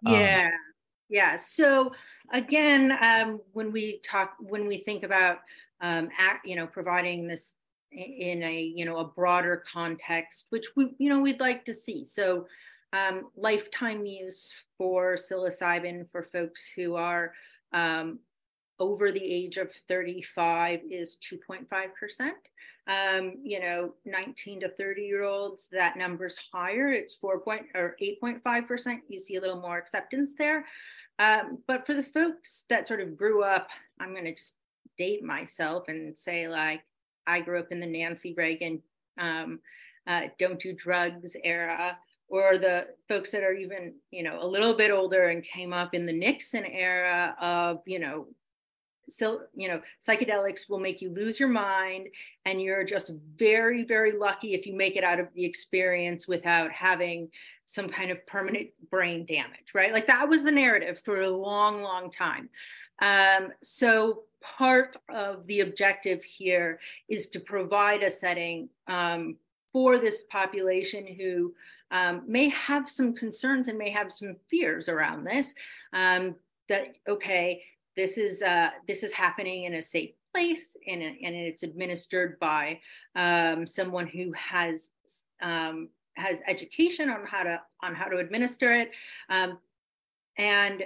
Um, 0.06 0.14
yeah. 0.14 0.50
Um, 0.54 0.67
yeah. 1.10 1.36
So 1.36 1.92
again, 2.32 2.98
um, 3.02 3.42
when 3.54 3.72
we 3.72 4.00
talk, 4.00 4.36
when 4.40 4.68
we 4.68 4.78
think 4.78 5.04
about, 5.04 5.40
um, 5.82 6.10
act, 6.18 6.48
you 6.48 6.56
know, 6.56 6.68
providing 6.68 7.28
this 7.28 7.56
in 7.92 8.44
a, 8.44 8.62
you 8.62 8.86
know, 8.86 8.98
a 8.98 9.06
broader 9.06 9.64
context, 9.72 10.48
which 10.50 10.68
we, 10.76 10.96
you 10.98 11.10
know, 11.10 11.20
we'd 11.20 11.40
like 11.40 11.64
to 11.66 11.74
see. 11.74 12.04
So 12.04 12.48
um, 12.94 13.30
lifetime 13.36 14.06
use 14.06 14.66
for 14.78 15.16
psilocybin 15.16 16.10
for 16.10 16.24
folks 16.24 16.72
who 16.76 16.96
are 16.96 17.34
um, 17.74 18.20
over 18.80 19.12
the 19.12 19.24
age 19.24 19.58
of 19.58 19.72
35 19.74 20.82
is 20.90 21.18
2.5%. 21.18 22.32
Um, 22.88 23.36
you 23.44 23.60
know, 23.60 23.94
19 24.06 24.62
to 24.62 24.70
30 24.70 25.02
year 25.02 25.24
olds, 25.24 25.68
that 25.72 25.98
number's 25.98 26.38
higher. 26.54 26.90
It's 26.90 27.16
4 27.16 27.40
point 27.42 27.66
or 27.76 27.96
8.5%. 28.02 29.00
You 29.10 29.20
see 29.20 29.36
a 29.36 29.42
little 29.42 29.60
more 29.60 29.78
acceptance 29.78 30.36
there. 30.38 30.66
Um, 31.20 31.60
but 31.68 31.86
for 31.86 31.94
the 31.94 32.04
folks 32.04 32.66
that 32.70 32.88
sort 32.88 33.02
of 33.02 33.18
grew 33.18 33.44
up, 33.44 33.70
I'm 34.00 34.14
going 34.14 34.26
to 34.26 34.36
just 34.36 34.58
date 34.98 35.24
myself 35.24 35.88
and 35.88 36.18
say, 36.18 36.48
like, 36.48 36.82
I 37.26 37.42
grew 37.42 37.60
up 37.60 37.72
in 37.72 37.80
the 37.80 37.88
Nancy 37.88 38.34
Reagan 38.38 38.82
um, 39.18 39.60
uh, 40.08 40.22
don't 40.40 40.60
do 40.60 40.74
drugs 40.74 41.36
era, 41.44 41.98
or 42.30 42.58
the 42.58 42.88
folks 43.08 43.32
that 43.32 43.44
are 43.44 43.54
even, 43.54 43.94
you 44.12 44.24
know, 44.24 44.42
a 44.42 44.48
little 44.48 44.74
bit 44.74 44.92
older 44.92 45.24
and 45.24 45.44
came 45.44 45.74
up 45.74 45.94
in 45.94 46.06
the 46.06 46.14
Nixon 46.14 46.66
era 46.66 47.36
of, 47.40 47.82
you 47.86 48.00
know, 48.00 48.28
so 49.10 49.42
you 49.56 49.68
know 49.68 49.82
psychedelics 50.02 50.70
will 50.70 50.80
make 50.80 51.02
you 51.02 51.10
lose 51.10 51.40
your 51.40 51.50
mind 51.50 52.08
and 52.46 52.62
you're 52.62 52.84
just 52.84 53.12
very 53.36 53.84
very 53.84 54.12
lucky 54.12 54.54
if 54.54 54.66
you 54.66 54.76
make 54.76 54.96
it 54.96 55.04
out 55.04 55.20
of 55.20 55.28
the 55.34 55.46
experience 55.46 56.28
without 56.28 56.72
having 56.72 57.30
some 57.68 57.90
kind 57.90 58.12
of 58.12 58.26
permanent 58.26 58.70
brain 58.90 59.26
damage, 59.26 59.74
right? 59.76 59.92
Like 59.92 60.08
that 60.08 60.28
was 60.28 60.44
the 60.44 60.52
narrative 60.52 61.00
for 61.00 61.22
a 61.22 61.30
long, 61.30 61.82
long 61.82 62.10
time. 62.10 62.50
Um, 63.00 63.52
so 63.62 64.24
part 64.42 64.96
of 65.10 65.46
the 65.48 65.60
objective 65.60 66.24
here 66.24 66.80
is 67.10 67.28
to 67.28 67.42
provide 67.42 68.04
a 68.04 68.10
setting 68.10 68.70
um, 68.88 69.36
for 69.74 69.98
this 69.98 70.24
population 70.24 71.06
who 71.06 71.54
um, 71.92 72.24
may 72.26 72.48
have 72.50 72.90
some 72.90 73.14
concerns 73.14 73.68
and 73.68 73.78
may 73.78 73.90
have 73.90 74.14
some 74.14 74.38
fears 74.50 74.88
around 74.88 75.26
this. 75.26 75.54
Um, 75.92 76.36
that 76.70 76.98
okay, 77.08 77.64
this 77.98 78.18
is 78.18 78.42
uh, 78.44 78.70
this 78.88 79.04
is 79.04 79.12
happening 79.12 79.64
in 79.64 79.74
a 79.74 79.82
safe 79.82 80.12
place 80.34 80.78
and, 80.88 81.02
and 81.02 81.36
it's 81.36 81.64
administered 81.64 82.40
by 82.40 82.80
um, 83.16 83.66
someone 83.68 84.08
who 84.08 84.32
has 84.34 84.92
um, 85.42 85.90
has 86.16 86.40
education 86.48 87.10
on 87.10 87.26
how 87.26 87.44
to 87.44 87.60
on 87.84 87.94
how 87.94 88.06
to 88.06 88.18
administer 88.18 88.72
it, 88.72 88.96
um, 89.30 89.58
and 90.38 90.84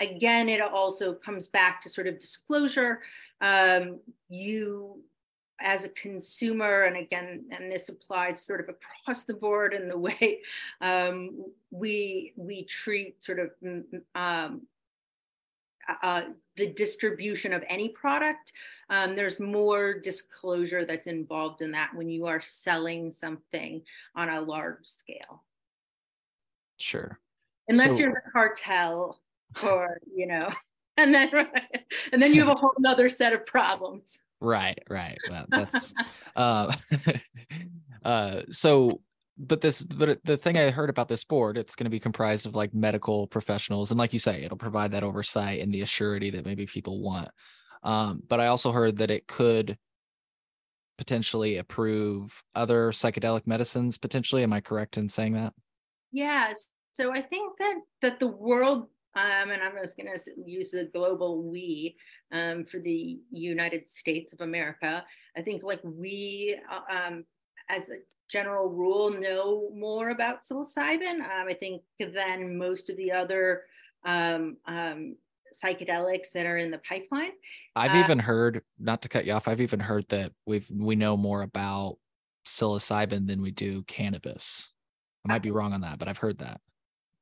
again, 0.00 0.48
it 0.48 0.60
also 0.60 1.12
comes 1.12 1.48
back 1.48 1.80
to 1.82 1.88
sort 1.88 2.06
of 2.06 2.18
disclosure. 2.18 3.02
Um, 3.40 4.00
you 4.28 5.02
as 5.60 5.84
a 5.84 5.88
consumer, 5.90 6.84
and 6.84 6.96
again, 6.96 7.44
and 7.50 7.70
this 7.70 7.88
applies 7.88 8.40
sort 8.42 8.60
of 8.60 8.68
across 8.68 9.24
the 9.24 9.34
board 9.34 9.74
in 9.74 9.88
the 9.88 9.98
way 9.98 10.40
um, 10.80 11.44
we 11.70 12.32
we 12.36 12.64
treat 12.64 13.22
sort 13.22 13.38
of 13.38 13.50
um, 14.14 14.62
uh, 16.02 16.22
the 16.56 16.72
distribution 16.72 17.52
of 17.52 17.64
any 17.68 17.88
product. 17.90 18.52
Um, 18.90 19.16
there's 19.16 19.40
more 19.40 19.98
disclosure 19.98 20.84
that's 20.84 21.06
involved 21.06 21.62
in 21.62 21.70
that 21.72 21.94
when 21.94 22.08
you 22.08 22.26
are 22.26 22.40
selling 22.40 23.10
something 23.10 23.82
on 24.14 24.28
a 24.28 24.40
large 24.40 24.86
scale. 24.86 25.44
Sure. 26.78 27.18
Unless 27.68 27.96
so, 27.96 27.98
you're 27.98 28.12
the 28.12 28.30
cartel, 28.32 29.20
or 29.62 29.98
you 30.14 30.26
know, 30.26 30.50
and 30.96 31.14
then 31.14 31.30
and 32.12 32.20
then 32.20 32.34
you 32.34 32.40
have 32.40 32.54
a 32.54 32.54
whole 32.58 32.72
other 32.86 33.08
set 33.08 33.32
of 33.32 33.44
problems. 33.46 34.18
Right, 34.40 34.78
right. 34.88 35.18
Well, 35.28 35.46
that's 35.48 35.92
uh, 36.36 36.72
uh, 38.04 38.42
so. 38.50 39.00
But 39.38 39.60
this, 39.60 39.82
but 39.82 40.18
the 40.24 40.36
thing 40.36 40.58
I 40.58 40.70
heard 40.70 40.90
about 40.90 41.08
this 41.08 41.24
board, 41.24 41.56
it's 41.56 41.76
going 41.76 41.84
to 41.84 41.90
be 41.90 42.00
comprised 42.00 42.46
of 42.46 42.56
like 42.56 42.74
medical 42.74 43.26
professionals, 43.28 43.90
and 43.90 43.98
like 43.98 44.12
you 44.12 44.18
say, 44.18 44.42
it'll 44.42 44.56
provide 44.56 44.92
that 44.92 45.04
oversight 45.04 45.60
and 45.60 45.72
the 45.72 45.82
assurity 45.82 46.32
that 46.32 46.44
maybe 46.44 46.66
people 46.66 47.00
want. 47.00 47.28
Um, 47.84 48.22
but 48.28 48.40
I 48.40 48.48
also 48.48 48.72
heard 48.72 48.96
that 48.96 49.10
it 49.10 49.28
could 49.28 49.78
potentially 50.96 51.58
approve 51.58 52.42
other 52.56 52.90
psychedelic 52.90 53.46
medicines. 53.46 53.96
Potentially, 53.96 54.42
am 54.42 54.52
I 54.52 54.60
correct 54.60 54.98
in 54.98 55.08
saying 55.08 55.34
that? 55.34 55.52
Yes. 56.10 56.66
So 56.92 57.12
I 57.12 57.20
think 57.20 57.56
that 57.58 57.76
that 58.02 58.18
the 58.18 58.26
world 58.26 58.88
um, 59.14 59.50
and 59.50 59.62
I'm 59.62 59.72
just 59.80 59.96
going 59.96 60.12
to 60.12 60.20
use 60.46 60.70
the 60.70 60.90
global 60.94 61.42
we 61.42 61.96
um, 62.30 62.64
for 62.64 62.78
the 62.78 63.18
United 63.30 63.88
States 63.88 64.32
of 64.32 64.42
America. 64.42 65.04
I 65.36 65.42
think 65.42 65.62
like 65.64 65.80
we, 65.82 66.58
uh, 66.70 67.06
um, 67.06 67.24
as 67.68 67.88
a 67.88 67.96
general 68.28 68.68
rule, 68.68 69.10
know 69.10 69.70
more 69.74 70.10
about 70.10 70.42
psilocybin. 70.42 71.20
Um, 71.20 71.48
I 71.48 71.54
think 71.54 71.82
than 71.98 72.58
most 72.58 72.90
of 72.90 72.96
the 72.96 73.12
other 73.12 73.62
um, 74.04 74.56
um, 74.66 75.16
psychedelics 75.54 76.32
that 76.32 76.46
are 76.46 76.56
in 76.56 76.70
the 76.70 76.78
pipeline. 76.78 77.32
I've 77.74 77.94
uh, 77.94 78.04
even 78.04 78.18
heard, 78.18 78.62
not 78.78 79.02
to 79.02 79.08
cut 79.08 79.24
you 79.24 79.32
off, 79.32 79.48
I've 79.48 79.60
even 79.60 79.80
heard 79.80 80.08
that 80.08 80.32
we've 80.46 80.66
we 80.70 80.96
know 80.96 81.16
more 81.16 81.42
about 81.42 81.98
psilocybin 82.46 83.26
than 83.26 83.42
we 83.42 83.50
do 83.50 83.82
cannabis. 83.82 84.72
I 85.26 85.32
might 85.32 85.42
be 85.42 85.50
wrong 85.50 85.72
on 85.72 85.82
that, 85.82 85.98
but 85.98 86.08
I've 86.08 86.18
heard 86.18 86.38
that. 86.38 86.60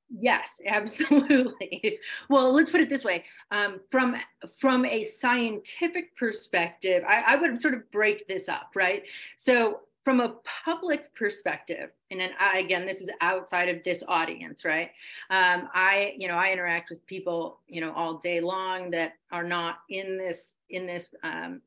Yes, 0.08 0.60
absolutely. 0.66 1.98
Well, 2.28 2.52
let's 2.52 2.70
put 2.70 2.80
it 2.80 2.88
this 2.88 3.04
way: 3.04 3.24
um, 3.50 3.80
from 3.90 4.16
from 4.58 4.84
a 4.84 5.02
scientific 5.04 6.16
perspective, 6.16 7.02
I, 7.06 7.24
I, 7.28 7.36
would 7.36 7.60
sort 7.60 7.74
of 7.74 7.90
break 7.90 8.26
this 8.28 8.48
up, 8.48 8.70
right? 8.74 9.02
So, 9.36 9.80
from 10.06 10.20
a 10.20 10.36
public 10.64 11.12
perspective, 11.16 11.90
and 12.12 12.20
then 12.20 12.30
I, 12.38 12.60
again, 12.60 12.86
this 12.86 13.00
is 13.00 13.10
outside 13.20 13.68
of 13.68 13.82
this 13.82 14.04
audience, 14.06 14.64
right? 14.64 14.90
Um, 15.30 15.68
I, 15.74 16.14
you 16.16 16.28
know, 16.28 16.36
I 16.36 16.52
interact 16.52 16.90
with 16.90 17.04
people, 17.06 17.58
you 17.66 17.80
know, 17.80 17.92
all 17.92 18.18
day 18.18 18.40
long 18.40 18.92
that 18.92 19.14
are 19.32 19.42
not 19.42 19.78
in 19.90 20.16
this 20.16 20.58
in 20.70 20.86
this. 20.86 21.12
Um, 21.24 21.60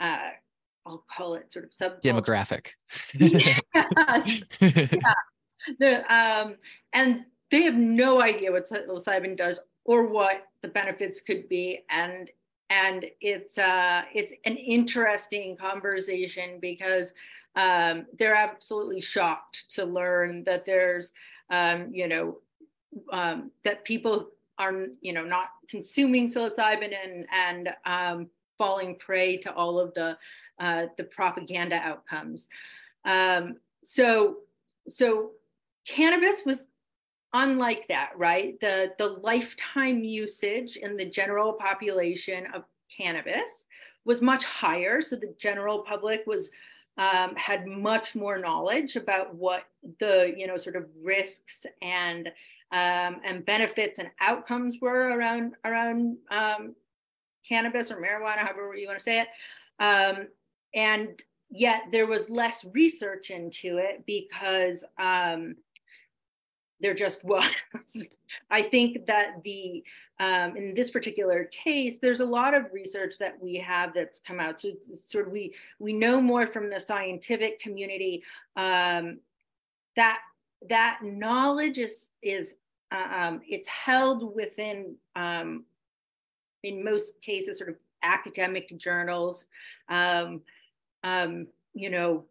uh, 0.00 0.30
I'll 0.86 1.04
call 1.08 1.34
it 1.34 1.52
sort 1.52 1.66
of 1.66 1.72
sub 1.72 2.02
demographic. 2.02 2.70
yeah. 3.14 3.60
yeah. 4.60 5.14
The, 5.78 6.12
um, 6.12 6.56
and 6.94 7.26
they 7.52 7.62
have 7.62 7.76
no 7.76 8.20
idea 8.20 8.50
what 8.50 8.64
psilocybin 8.64 9.36
does 9.36 9.60
or 9.84 10.08
what 10.08 10.48
the 10.62 10.68
benefits 10.68 11.20
could 11.20 11.48
be 11.48 11.84
and 11.90 12.28
and 12.70 13.06
it's 13.20 13.58
uh 13.58 14.02
it's 14.14 14.32
an 14.44 14.56
interesting 14.56 15.56
conversation 15.56 16.58
because 16.60 17.14
um, 17.58 18.06
they're 18.16 18.34
absolutely 18.34 19.00
shocked 19.00 19.70
to 19.74 19.84
learn 19.84 20.44
that 20.44 20.64
there's 20.64 21.12
um, 21.50 21.90
you 21.92 22.08
know 22.08 22.38
um, 23.12 23.50
that 23.64 23.84
people 23.84 24.30
are 24.58 24.86
you 25.00 25.12
know 25.12 25.24
not 25.24 25.48
consuming 25.68 26.26
psilocybin 26.26 26.94
and 27.04 27.26
and 27.32 27.68
um, 27.84 28.28
falling 28.56 28.94
prey 28.96 29.36
to 29.36 29.52
all 29.54 29.78
of 29.78 29.92
the 29.94 30.16
uh, 30.60 30.86
the 30.96 31.04
propaganda 31.04 31.76
outcomes 31.76 32.48
um, 33.04 33.56
so 33.82 34.38
so 34.86 35.32
cannabis 35.84 36.42
was 36.46 36.68
unlike 37.34 37.86
that, 37.88 38.12
right? 38.16 38.58
The, 38.60 38.92
the 38.98 39.18
lifetime 39.22 40.02
usage 40.02 40.76
in 40.76 40.96
the 40.96 41.04
general 41.04 41.52
population 41.52 42.46
of 42.54 42.64
cannabis 42.94 43.66
was 44.04 44.22
much 44.22 44.44
higher. 44.44 45.02
So 45.02 45.16
the 45.16 45.34
general 45.38 45.80
public 45.80 46.24
was 46.26 46.50
um, 46.98 47.34
had 47.36 47.66
much 47.66 48.14
more 48.14 48.38
knowledge 48.38 48.96
about 48.96 49.34
what 49.34 49.64
the 49.98 50.34
you 50.36 50.46
know 50.46 50.56
sort 50.56 50.76
of 50.76 50.86
risks 51.02 51.64
and 51.80 52.28
um, 52.72 53.20
and 53.24 53.46
benefits 53.46 53.98
and 53.98 54.10
outcomes 54.20 54.76
were 54.80 55.16
around 55.16 55.54
around 55.64 56.18
um, 56.30 56.74
cannabis 57.48 57.90
or 57.90 57.96
marijuana, 57.96 58.38
however 58.38 58.74
you 58.74 58.86
want 58.86 58.98
to 58.98 59.02
say 59.02 59.20
it. 59.20 59.28
Um, 59.80 60.28
and 60.74 61.22
yet 61.50 61.84
there 61.92 62.06
was 62.06 62.28
less 62.28 62.66
research 62.74 63.30
into 63.30 63.78
it 63.78 64.04
because 64.04 64.84
um, 64.98 65.56
there 66.80 66.94
just 66.94 67.24
was. 67.24 67.44
I 68.50 68.62
think 68.62 69.06
that 69.06 69.42
the 69.44 69.84
um, 70.20 70.56
in 70.56 70.74
this 70.74 70.90
particular 70.90 71.44
case, 71.44 71.98
there's 71.98 72.20
a 72.20 72.26
lot 72.26 72.54
of 72.54 72.72
research 72.72 73.18
that 73.18 73.40
we 73.40 73.56
have 73.56 73.94
that's 73.94 74.20
come 74.20 74.40
out. 74.40 74.60
So 74.60 74.70
sort 74.92 75.26
of 75.26 75.32
we 75.32 75.54
we 75.78 75.92
know 75.92 76.20
more 76.20 76.46
from 76.46 76.70
the 76.70 76.80
scientific 76.80 77.60
community 77.60 78.22
um, 78.56 79.18
that 79.96 80.20
that 80.68 81.00
knowledge 81.02 81.78
is 81.78 82.10
is 82.22 82.56
uh, 82.92 83.08
um, 83.16 83.40
it's 83.46 83.68
held 83.68 84.34
within 84.34 84.94
um, 85.16 85.64
in 86.62 86.84
most 86.84 87.20
cases 87.22 87.58
sort 87.58 87.70
of 87.70 87.76
academic 88.02 88.76
journals. 88.76 89.46
Um, 89.88 90.42
um, 91.02 91.48
you 91.74 91.90
know. 91.90 92.24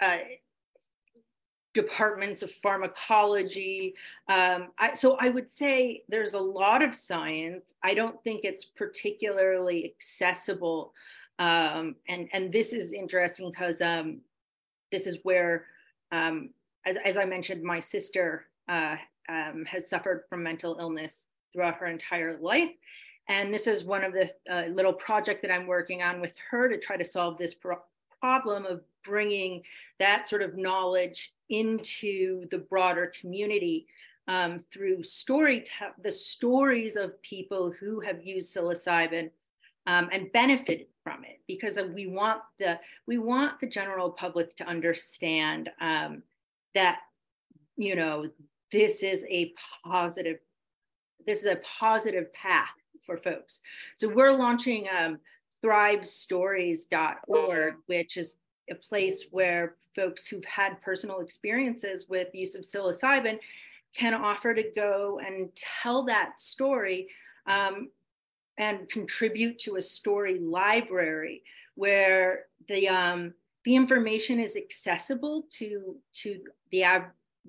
Uh, 0.00 0.16
departments 1.72 2.42
of 2.42 2.50
pharmacology. 2.50 3.94
Um, 4.28 4.68
I, 4.78 4.92
so 4.94 5.16
I 5.20 5.28
would 5.28 5.48
say 5.48 6.02
there's 6.08 6.34
a 6.34 6.40
lot 6.40 6.82
of 6.82 6.94
science. 6.94 7.74
I 7.82 7.94
don't 7.94 8.22
think 8.24 8.44
it's 8.44 8.64
particularly 8.64 9.84
accessible. 9.84 10.92
Um, 11.38 11.96
and, 12.08 12.28
and 12.32 12.52
this 12.52 12.72
is 12.72 12.92
interesting 12.92 13.50
because 13.50 13.80
um, 13.80 14.20
this 14.90 15.06
is 15.06 15.18
where, 15.22 15.66
um, 16.12 16.50
as, 16.84 16.96
as, 17.04 17.16
I 17.16 17.24
mentioned, 17.24 17.62
my 17.62 17.80
sister 17.80 18.46
uh, 18.68 18.96
um, 19.28 19.64
has 19.66 19.88
suffered 19.88 20.24
from 20.28 20.42
mental 20.42 20.76
illness 20.80 21.26
throughout 21.52 21.76
her 21.76 21.86
entire 21.86 22.38
life. 22.40 22.70
And 23.28 23.52
this 23.52 23.66
is 23.68 23.84
one 23.84 24.02
of 24.02 24.12
the 24.12 24.30
uh, 24.50 24.66
little 24.66 24.92
project 24.92 25.40
that 25.42 25.52
I'm 25.52 25.66
working 25.66 26.02
on 26.02 26.20
with 26.20 26.34
her 26.50 26.68
to 26.68 26.78
try 26.78 26.96
to 26.96 27.04
solve 27.04 27.38
this 27.38 27.54
pro- 27.54 27.80
problem 28.20 28.66
of 28.66 28.82
bringing 29.04 29.62
that 29.98 30.28
sort 30.28 30.42
of 30.42 30.56
knowledge 30.56 31.32
into 31.48 32.46
the 32.50 32.58
broader 32.58 33.12
community 33.20 33.86
um, 34.28 34.58
through 34.58 35.02
story, 35.02 35.64
the 36.02 36.12
stories 36.12 36.96
of 36.96 37.20
people 37.22 37.72
who 37.72 38.00
have 38.00 38.24
used 38.24 38.54
psilocybin 38.54 39.30
um, 39.86 40.08
and 40.12 40.30
benefited 40.32 40.86
from 41.02 41.24
it, 41.24 41.40
because 41.48 41.78
we 41.94 42.06
want 42.06 42.42
the 42.58 42.78
we 43.06 43.18
want 43.18 43.58
the 43.60 43.66
general 43.66 44.10
public 44.10 44.54
to 44.56 44.66
understand 44.66 45.70
um, 45.80 46.22
that 46.74 47.00
you 47.76 47.96
know 47.96 48.28
this 48.70 49.02
is 49.02 49.24
a 49.28 49.52
positive 49.84 50.38
this 51.26 51.40
is 51.40 51.46
a 51.46 51.60
positive 51.78 52.32
path 52.32 52.70
for 53.02 53.16
folks. 53.16 53.60
So 53.98 54.08
we're 54.08 54.32
launching 54.32 54.86
um, 54.96 55.18
thrivestories.org, 55.62 57.74
which 57.86 58.16
is 58.16 58.36
a 58.70 58.74
place 58.74 59.26
where 59.30 59.76
folks 59.94 60.26
who've 60.26 60.44
had 60.44 60.80
personal 60.82 61.20
experiences 61.20 62.06
with 62.08 62.28
use 62.34 62.54
of 62.54 62.62
psilocybin 62.62 63.38
can 63.94 64.14
offer 64.14 64.54
to 64.54 64.70
go 64.76 65.20
and 65.24 65.48
tell 65.56 66.04
that 66.04 66.38
story 66.38 67.08
um, 67.46 67.90
and 68.58 68.88
contribute 68.88 69.58
to 69.58 69.76
a 69.76 69.82
story 69.82 70.38
library 70.38 71.42
where 71.74 72.46
the 72.68 72.88
um, 72.88 73.34
the 73.64 73.74
information 73.74 74.38
is 74.38 74.56
accessible 74.56 75.44
to 75.50 75.96
to 76.12 76.40
the 76.70 76.84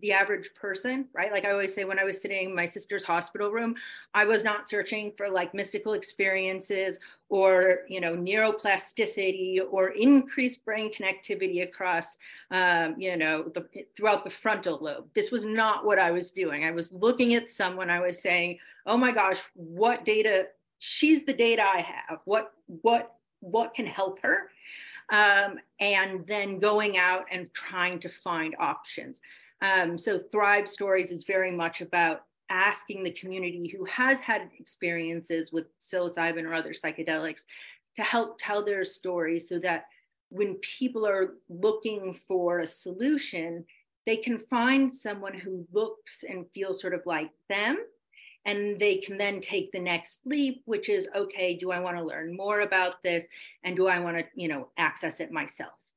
the 0.01 0.11
average 0.11 0.53
person, 0.53 1.07
right? 1.13 1.31
Like 1.31 1.45
I 1.45 1.51
always 1.51 1.73
say, 1.73 1.85
when 1.85 1.99
I 1.99 2.03
was 2.03 2.21
sitting 2.21 2.49
in 2.49 2.55
my 2.55 2.65
sister's 2.65 3.03
hospital 3.03 3.51
room, 3.51 3.75
I 4.13 4.25
was 4.25 4.43
not 4.43 4.67
searching 4.67 5.13
for 5.15 5.29
like 5.29 5.53
mystical 5.53 5.93
experiences 5.93 6.99
or, 7.29 7.79
you 7.87 8.01
know, 8.01 8.15
neuroplasticity 8.15 9.59
or 9.71 9.89
increased 9.89 10.65
brain 10.65 10.91
connectivity 10.93 11.63
across, 11.63 12.17
um, 12.51 12.95
you 12.97 13.15
know, 13.15 13.43
the, 13.43 13.65
throughout 13.95 14.23
the 14.23 14.29
frontal 14.29 14.79
lobe. 14.81 15.05
This 15.13 15.31
was 15.31 15.45
not 15.45 15.85
what 15.85 15.99
I 15.99 16.11
was 16.11 16.31
doing. 16.31 16.65
I 16.65 16.71
was 16.71 16.91
looking 16.91 17.35
at 17.35 17.49
someone, 17.49 17.89
I 17.89 17.99
was 17.99 18.21
saying, 18.21 18.59
oh 18.85 18.97
my 18.97 19.11
gosh, 19.11 19.43
what 19.53 20.03
data, 20.05 20.47
she's 20.79 21.25
the 21.25 21.33
data 21.33 21.63
I 21.63 21.81
have. 21.81 22.19
What, 22.25 22.53
what, 22.65 23.15
what 23.39 23.73
can 23.73 23.85
help 23.85 24.19
her? 24.21 24.49
Um, 25.11 25.59
and 25.81 26.25
then 26.25 26.59
going 26.59 26.97
out 26.97 27.25
and 27.29 27.53
trying 27.53 27.99
to 27.99 28.09
find 28.09 28.55
options. 28.59 29.19
Um, 29.61 29.97
so 29.97 30.19
Thrive 30.31 30.67
Stories 30.67 31.11
is 31.11 31.23
very 31.23 31.51
much 31.51 31.81
about 31.81 32.25
asking 32.49 33.03
the 33.03 33.11
community 33.11 33.67
who 33.67 33.85
has 33.85 34.19
had 34.19 34.49
experiences 34.59 35.51
with 35.51 35.67
psilocybin 35.79 36.43
or 36.43 36.53
other 36.53 36.73
psychedelics 36.73 37.45
to 37.95 38.01
help 38.01 38.37
tell 38.39 38.63
their 38.63 38.83
story 38.83 39.39
so 39.39 39.59
that 39.59 39.85
when 40.29 40.55
people 40.55 41.05
are 41.05 41.35
looking 41.49 42.13
for 42.13 42.59
a 42.59 42.67
solution, 42.67 43.65
they 44.05 44.15
can 44.15 44.39
find 44.39 44.91
someone 44.91 45.33
who 45.33 45.65
looks 45.71 46.23
and 46.27 46.45
feels 46.53 46.81
sort 46.81 46.93
of 46.93 47.01
like 47.05 47.31
them. 47.49 47.77
And 48.45 48.79
they 48.79 48.97
can 48.97 49.17
then 49.17 49.39
take 49.39 49.71
the 49.71 49.79
next 49.79 50.25
leap, 50.25 50.63
which 50.65 50.89
is 50.89 51.07
okay, 51.15 51.55
do 51.55 51.69
I 51.69 51.79
want 51.79 51.97
to 51.97 52.03
learn 52.03 52.35
more 52.35 52.61
about 52.61 53.03
this? 53.03 53.27
And 53.63 53.75
do 53.75 53.87
I 53.87 53.99
want 53.99 54.17
to, 54.17 54.25
you 54.35 54.47
know, 54.47 54.69
access 54.77 55.19
it 55.19 55.31
myself? 55.31 55.90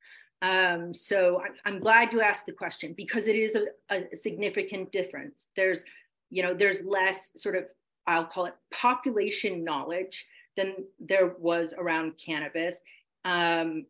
Um, 0.45 0.93
so 0.93 1.43
I'm 1.65 1.81
glad 1.81 2.13
you 2.13 2.21
asked 2.21 2.45
the 2.45 2.53
question 2.53 2.93
because 2.93 3.29
it 3.29 3.37
is 3.37 3.57
a, 3.57 4.05
a, 4.13 4.15
significant 4.15 4.93
difference. 4.93 5.47
There's, 5.57 5.87
you 6.29 6.43
know, 6.43 6.53
there's 6.53 6.85
less 6.85 7.33
sort 7.35 7.57
of, 7.57 7.65
I'll 8.07 8.27
call 8.27 8.45
it 8.45 8.55
population 8.71 9.65
knowledge 9.65 10.27
than 10.55 10.75
there 11.01 11.35
was 11.39 11.73
around 11.79 12.19
cannabis, 12.23 12.83
um, 13.25 13.87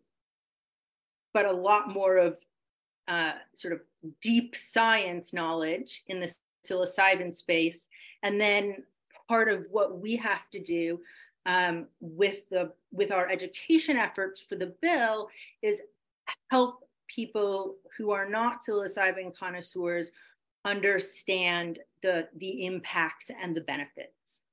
but 1.32 1.44
a 1.44 1.52
lot 1.52 1.92
more 1.92 2.18
of 2.18 2.38
uh, 3.08 3.32
sort 3.54 3.74
of 3.74 3.80
deep 4.22 4.54
science 4.54 5.32
knowledge 5.32 6.04
in 6.06 6.20
the 6.20 6.32
psilocybin 6.64 7.34
space. 7.34 7.88
And 8.22 8.40
then 8.40 8.84
part 9.26 9.48
of 9.48 9.66
what 9.72 9.98
we 9.98 10.14
have 10.16 10.48
to 10.50 10.60
do 10.60 11.00
um, 11.46 11.86
with 12.00 12.48
the 12.48 12.72
with 12.92 13.10
our 13.10 13.28
education 13.28 13.96
efforts 13.96 14.40
for 14.40 14.54
the 14.54 14.72
bill 14.80 15.28
is 15.62 15.82
help 16.50 16.80
people 17.08 17.76
who 17.96 18.10
are 18.10 18.28
not 18.28 18.58
psilocybin 18.62 19.36
connoisseurs 19.36 20.10
understand 20.64 21.78
the, 22.02 22.28
the 22.36 22.66
impacts 22.66 23.30
and 23.30 23.54
the 23.54 23.60
benefits 23.60 24.44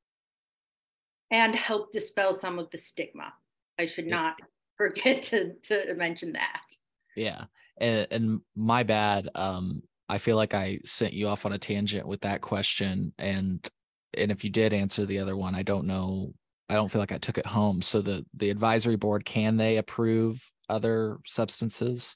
and 1.32 1.56
help 1.56 1.92
dispel 1.92 2.34
some 2.34 2.60
of 2.60 2.70
the 2.70 2.78
stigma. 2.78 3.34
I 3.80 3.86
should 3.86 4.08
not 4.08 4.36
forget 4.76 5.22
to, 5.24 5.54
to 5.54 5.94
mention 5.96 6.34
that. 6.34 6.62
Yeah. 7.16 7.46
And, 7.80 8.08
and 8.12 8.42
my 8.56 8.84
bad. 8.84 9.30
Um, 9.36 9.82
I 10.10 10.18
feel 10.18 10.36
like 10.36 10.54
I 10.54 10.80
sent 10.84 11.14
you 11.14 11.30
off 11.30 11.46
on 11.46 11.54
a 11.54 11.58
tangent 11.58 12.06
with 12.06 12.22
that 12.22 12.42
question. 12.42 13.14
And, 13.18 13.68
and 14.18 14.30
if 14.30 14.44
you 14.44 14.50
did 14.50 14.74
answer 14.74 15.06
the 15.06 15.20
other 15.20 15.38
one, 15.38 15.56
I 15.56 15.64
don't 15.64 15.88
know. 15.88 16.34
I 16.68 16.74
don't 16.74 16.92
feel 16.92 17.00
like 17.00 17.14
I 17.14 17.18
took 17.18 17.38
it 17.38 17.46
home. 17.46 17.82
So 17.82 18.02
the, 18.02 18.26
the 18.34 18.50
advisory 18.50 18.98
board, 18.98 19.24
can 19.24 19.56
they 19.56 19.78
approve 19.78 20.42
other 20.72 21.20
substances? 21.26 22.16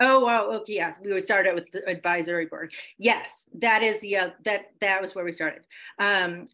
Oh 0.00 0.20
wow! 0.20 0.50
Okay, 0.50 0.74
yes, 0.74 0.98
we 1.02 1.12
would 1.12 1.24
start 1.24 1.46
out 1.46 1.54
with 1.54 1.70
the 1.70 1.88
advisory 1.88 2.46
board. 2.46 2.74
Yes, 2.98 3.48
that 3.58 3.82
is 3.82 4.04
yeah. 4.04 4.30
That 4.44 4.72
that 4.80 5.00
was 5.00 5.14
where 5.14 5.24
we 5.24 5.32
started. 5.32 5.62
Um, 5.98 6.46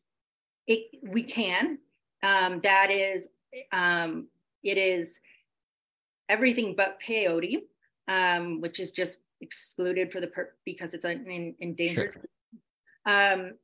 it 0.69 0.99
we 1.03 1.25
can. 1.25 1.79
Um, 2.23 2.61
that 2.61 2.91
is 2.91 3.29
um, 3.73 4.29
it 4.63 4.79
is 4.79 5.21
everything 6.29 6.75
but 6.77 6.99
peyote, 7.05 7.63
um, 8.07 8.61
which 8.61 8.79
is 8.79 8.93
just 8.93 9.25
excluded 9.41 10.13
for 10.13 10.21
the 10.21 10.29
per- 10.29 10.55
because 10.65 10.95
it's 10.95 11.05
an 11.05 11.27
in, 11.27 11.55
endangered. 11.59 12.13
Sure. 12.13 12.23
Um, 13.07 13.55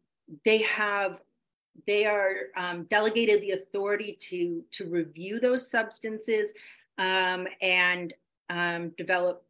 they 0.45 0.59
have 0.63 1.21
they 1.87 2.05
are 2.05 2.35
um, 2.57 2.85
delegated 2.91 3.41
the 3.41 3.53
authority 3.53 4.17
to 4.21 4.65
to 4.73 4.87
review 4.87 5.39
those 5.39 5.71
substances 5.71 6.53
um, 6.99 7.47
and 7.61 8.13
um, 8.51 8.91
develop 8.97 9.45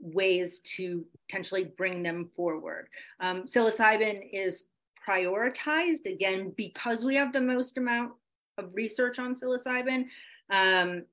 ways 0.00 0.58
to 0.60 1.04
potentially 1.26 1.64
bring 1.64 2.02
them 2.02 2.28
forward. 2.34 2.88
Um, 3.20 3.44
psilocybin 3.44 4.28
is 4.32 4.66
prioritized 5.06 6.06
again 6.06 6.52
because 6.56 7.04
we 7.04 7.14
have 7.16 7.32
the 7.32 7.40
most 7.40 7.78
amount 7.78 8.12
of 8.58 8.74
research 8.74 9.18
on 9.18 9.34
psilocybin. 9.34 10.06
Um, 10.50 11.04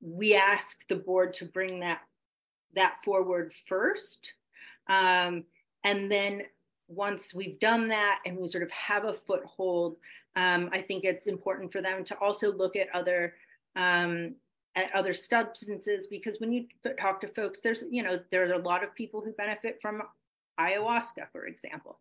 we 0.00 0.34
ask 0.34 0.86
the 0.88 0.96
board 0.96 1.32
to 1.34 1.44
bring 1.46 1.80
that 1.80 2.00
that 2.74 2.96
forward 3.04 3.52
first, 3.66 4.32
um, 4.88 5.44
and 5.84 6.10
then 6.10 6.42
once 6.88 7.34
we've 7.34 7.58
done 7.60 7.88
that 7.88 8.20
and 8.26 8.36
we 8.36 8.48
sort 8.48 8.64
of 8.64 8.70
have 8.70 9.04
a 9.04 9.12
foothold, 9.12 9.96
um, 10.36 10.68
I 10.72 10.80
think 10.80 11.04
it's 11.04 11.26
important 11.26 11.70
for 11.70 11.82
them 11.82 12.04
to 12.04 12.18
also 12.18 12.52
look 12.52 12.76
at 12.76 12.88
other 12.94 13.34
um, 13.76 14.34
at 14.74 14.94
other 14.94 15.12
substances 15.12 16.06
because 16.06 16.40
when 16.40 16.52
you 16.52 16.64
talk 16.98 17.20
to 17.20 17.28
folks 17.28 17.60
there's 17.60 17.84
you 17.90 18.02
know 18.02 18.18
there 18.30 18.48
are 18.48 18.54
a 18.54 18.58
lot 18.58 18.82
of 18.82 18.94
people 18.94 19.20
who 19.20 19.32
benefit 19.32 19.78
from 19.80 20.02
ayahuasca 20.58 21.26
for 21.30 21.46
example. 21.46 21.98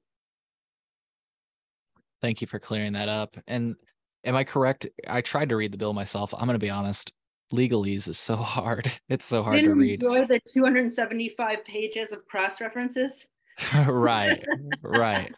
Thank 2.21 2.39
you 2.39 2.47
for 2.47 2.59
clearing 2.59 2.93
that 2.93 3.09
up. 3.09 3.35
And 3.47 3.75
am 4.23 4.35
i 4.35 4.43
correct? 4.43 4.87
I 5.07 5.21
tried 5.21 5.49
to 5.49 5.55
read 5.55 5.71
the 5.71 5.77
bill 5.77 5.93
myself. 5.93 6.33
I'm 6.33 6.45
going 6.45 6.53
to 6.53 6.59
be 6.59 6.69
honest 6.69 7.11
legalese 7.51 8.07
is 8.07 8.17
so 8.17 8.35
hard. 8.37 8.91
It's 9.09 9.25
so 9.25 9.43
hard 9.43 9.63
to 9.63 9.73
read. 9.73 10.01
Enjoy 10.01 10.25
the 10.25 10.39
275 10.53 11.65
pages 11.65 12.11
of 12.11 12.25
cross 12.25 12.61
references 12.61 13.27
right 13.85 14.43
right. 14.81 15.33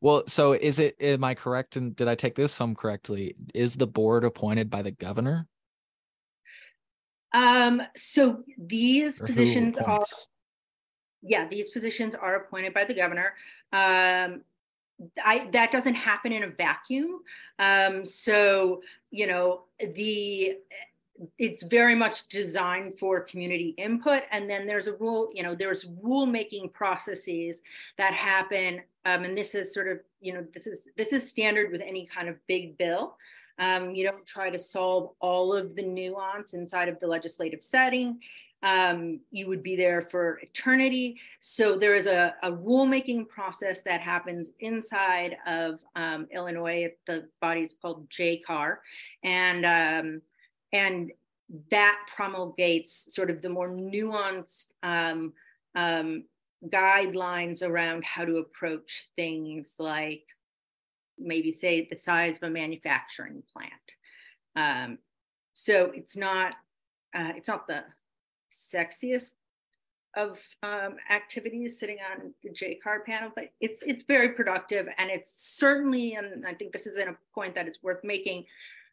Well 0.00 0.24
so 0.26 0.52
is 0.52 0.78
it 0.78 0.96
am 1.00 1.24
i 1.24 1.34
correct? 1.34 1.76
And 1.76 1.96
did 1.96 2.08
i 2.08 2.14
take 2.14 2.34
this 2.34 2.56
home 2.56 2.74
correctly? 2.74 3.34
Is 3.54 3.74
the 3.74 3.86
board 3.86 4.24
appointed 4.24 4.68
by 4.68 4.82
the 4.82 4.90
governor 4.90 5.46
um, 7.32 7.82
so 7.96 8.42
these 8.56 9.20
or 9.20 9.26
positions 9.26 9.78
are, 9.78 10.02
yeah, 11.22 11.46
these 11.46 11.70
positions 11.70 12.14
are 12.14 12.36
appointed 12.36 12.74
by 12.74 12.84
the 12.84 12.94
governor. 12.94 13.34
Um, 13.72 14.42
I, 15.24 15.48
that 15.52 15.70
doesn't 15.70 15.94
happen 15.94 16.32
in 16.32 16.44
a 16.44 16.48
vacuum. 16.48 17.20
Um, 17.58 18.04
so, 18.04 18.82
you 19.10 19.26
know, 19.26 19.62
the 19.94 20.58
it's 21.38 21.64
very 21.64 21.94
much 21.94 22.28
designed 22.28 22.96
for 22.96 23.20
community 23.20 23.74
input 23.76 24.22
and 24.30 24.48
then 24.48 24.68
there's 24.68 24.86
a 24.86 24.96
rule 24.98 25.30
you 25.34 25.42
know 25.42 25.52
there's 25.52 25.86
rule 26.00 26.26
making 26.26 26.68
processes 26.68 27.62
that 27.96 28.14
happen 28.14 28.80
um, 29.04 29.24
and 29.24 29.36
this 29.36 29.54
is 29.56 29.74
sort 29.74 29.88
of 29.88 29.98
you 30.20 30.32
know 30.32 30.46
this 30.52 30.68
is 30.68 30.82
this 30.96 31.12
is 31.12 31.28
standard 31.28 31.72
with 31.72 31.80
any 31.80 32.06
kind 32.06 32.28
of 32.28 32.36
big 32.46 32.78
bill 32.78 33.16
um, 33.58 33.94
you 33.94 34.04
don't 34.04 34.26
try 34.26 34.50
to 34.50 34.58
solve 34.58 35.10
all 35.20 35.52
of 35.52 35.74
the 35.74 35.82
nuance 35.82 36.54
inside 36.54 36.88
of 36.88 36.98
the 36.98 37.06
legislative 37.06 37.62
setting. 37.62 38.20
Um, 38.62 39.20
you 39.30 39.46
would 39.46 39.62
be 39.62 39.76
there 39.76 40.00
for 40.00 40.40
eternity. 40.42 41.20
So 41.40 41.78
there 41.78 41.94
is 41.94 42.06
a, 42.06 42.34
a 42.42 42.50
rulemaking 42.50 43.28
process 43.28 43.82
that 43.82 44.00
happens 44.00 44.50
inside 44.60 45.36
of 45.46 45.80
um, 45.94 46.26
Illinois. 46.32 46.92
The 47.06 47.28
body 47.40 47.62
is 47.62 47.74
called 47.74 48.08
JCAR, 48.10 48.78
and 49.22 49.64
um, 49.64 50.22
and 50.72 51.12
that 51.70 51.98
promulgates 52.14 53.14
sort 53.14 53.30
of 53.30 53.42
the 53.42 53.48
more 53.48 53.70
nuanced 53.70 54.72
um, 54.82 55.32
um, 55.74 56.24
guidelines 56.66 57.62
around 57.62 58.04
how 58.04 58.24
to 58.24 58.38
approach 58.38 59.08
things 59.14 59.76
like 59.78 60.24
maybe 61.18 61.52
say 61.52 61.86
the 61.88 61.96
size 61.96 62.36
of 62.36 62.44
a 62.44 62.50
manufacturing 62.50 63.42
plant. 63.52 63.72
Um, 64.56 64.98
so 65.52 65.92
it's 65.94 66.16
not 66.16 66.54
uh, 67.14 67.32
it's 67.36 67.48
not 67.48 67.66
the 67.66 67.84
sexiest 68.50 69.30
of 70.16 70.42
um, 70.62 70.96
activities 71.10 71.78
sitting 71.78 71.98
on 72.12 72.32
the 72.42 72.50
JCAR 72.50 73.04
panel, 73.04 73.30
but 73.34 73.50
it's 73.60 73.82
it's 73.82 74.02
very 74.02 74.30
productive 74.30 74.88
and 74.98 75.10
it's 75.10 75.32
certainly 75.36 76.14
and 76.14 76.46
I 76.46 76.54
think 76.54 76.72
this 76.72 76.86
is 76.86 76.96
a 76.98 77.16
point 77.34 77.54
that 77.54 77.68
it's 77.68 77.82
worth 77.82 78.02
making 78.02 78.46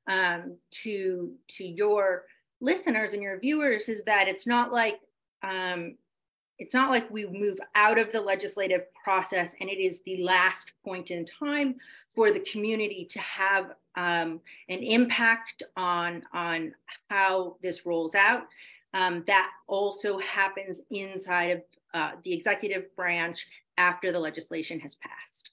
um, 0.08 0.58
to 0.84 1.34
to 1.50 1.66
your 1.66 2.26
listeners 2.62 3.14
and 3.14 3.22
your 3.22 3.40
viewers 3.40 3.90
is 3.90 4.04
that 4.04 4.28
it's 4.28 4.48
not 4.48 4.72
like 4.72 5.00
um, 5.44 5.98
it's 6.58 6.74
not 6.74 6.90
like 6.90 7.10
we 7.12 7.26
move 7.28 7.60
out 7.76 8.00
of 8.00 8.12
the 8.12 8.22
legislative 8.22 8.84
process 9.04 9.54
and 9.60 9.70
it 9.70 9.80
is 9.80 10.02
the 10.04 10.18
last 10.24 10.72
point 10.84 11.12
in 11.12 11.26
time 11.26 11.76
for 12.16 12.32
the 12.32 12.40
community 12.40 13.06
to 13.12 13.20
have 13.20 13.74
um, 13.96 14.42
an 14.70 14.80
impact 14.80 15.64
on, 15.76 16.24
on 16.34 16.74
how 17.10 17.58
this 17.62 17.86
rolls 17.86 18.16
out. 18.16 18.48
Um, 18.94 19.24
that 19.28 19.52
also 19.68 20.20
happens 20.20 20.82
inside 20.90 21.52
of, 21.52 21.62
uh, 21.94 22.12
the 22.24 22.34
executive 22.34 22.96
branch 22.96 23.46
after 23.78 24.12
the 24.12 24.20
legislation 24.20 24.80
has 24.80 24.96
passed. 24.96 25.52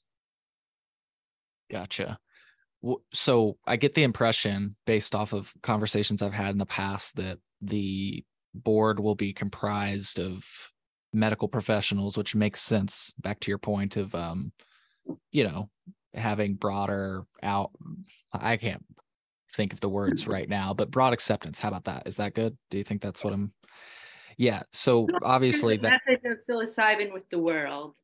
Gotcha. 1.71 2.19
So 3.13 3.59
I 3.67 3.77
get 3.77 3.95
the 3.95 4.03
impression, 4.03 4.77
based 4.87 5.15
off 5.15 5.33
of 5.33 5.53
conversations 5.63 6.21
I've 6.21 6.33
had 6.33 6.51
in 6.51 6.59
the 6.59 6.67
past, 6.67 7.17
that 7.17 7.39
the 7.61 8.25
board 8.55 9.01
will 9.01 9.15
be 9.15 9.33
comprised 9.33 10.19
of 10.19 10.45
medical 11.13 11.49
professionals, 11.49 12.19
which 12.19 12.35
makes 12.35 12.61
sense. 12.61 13.13
Back 13.19 13.39
to 13.41 13.51
your 13.51 13.59
point 13.59 13.97
of, 13.97 14.15
um, 14.15 14.53
you 15.31 15.45
know, 15.45 15.71
having 16.15 16.55
broader 16.55 17.25
out. 17.43 17.71
I 18.33 18.57
can't 18.57 18.85
think 19.55 19.73
of 19.73 19.81
the 19.81 19.89
words 19.89 20.27
right 20.27 20.49
now, 20.49 20.75
but 20.75 20.91
broad 20.91 21.13
acceptance. 21.13 21.59
How 21.59 21.69
about 21.69 21.85
that? 21.85 22.05
Is 22.07 22.17
that 22.17 22.35
good? 22.35 22.57
Do 22.71 22.79
you 22.79 22.85
think 22.85 23.03
that's 23.03 23.23
what 23.23 23.33
I'm? 23.33 23.53
Yeah. 24.39 24.63
So 24.73 25.07
obviously 25.23 25.77
that 25.77 26.01
message 26.07 26.25
of 26.25 26.39
psilocybin 26.39 27.13
with 27.13 27.29
the 27.31 27.39
world. 27.39 27.99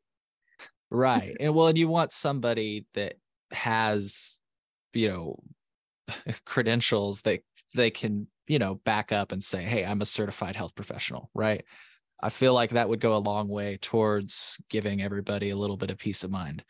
Right. 0.91 1.37
And 1.41 1.55
well, 1.55 1.69
and 1.69 1.79
you 1.79 1.89
want 1.89 2.13
somebody 2.13 2.87
that 2.95 3.15
has, 3.51 4.39
you 4.93 5.09
know, 5.09 5.39
credentials 6.45 7.23
that 7.23 7.41
they 7.75 7.91
can, 7.91 8.27
you 8.47 8.59
know, 8.59 8.77
back 8.77 9.13
up 9.13 9.33
and 9.33 9.43
say, 9.43 9.63
hey, 9.63 9.85
I'm 9.85 10.01
a 10.01 10.07
certified 10.07 10.57
health 10.57 10.75
professional, 10.75 11.31
right? 11.35 11.65
I 12.21 12.31
feel 12.31 12.55
like 12.55 12.71
that 12.71 12.89
would 12.89 13.01
go 13.01 13.17
a 13.17 13.19
long 13.19 13.49
way 13.49 13.79
towards 13.81 14.59
giving 14.69 15.03
everybody 15.03 15.51
a 15.51 15.57
little 15.57 15.77
bit 15.77 15.91
of 15.91 15.99
peace 15.99 16.25
of 16.25 16.31
mind. 16.31 16.65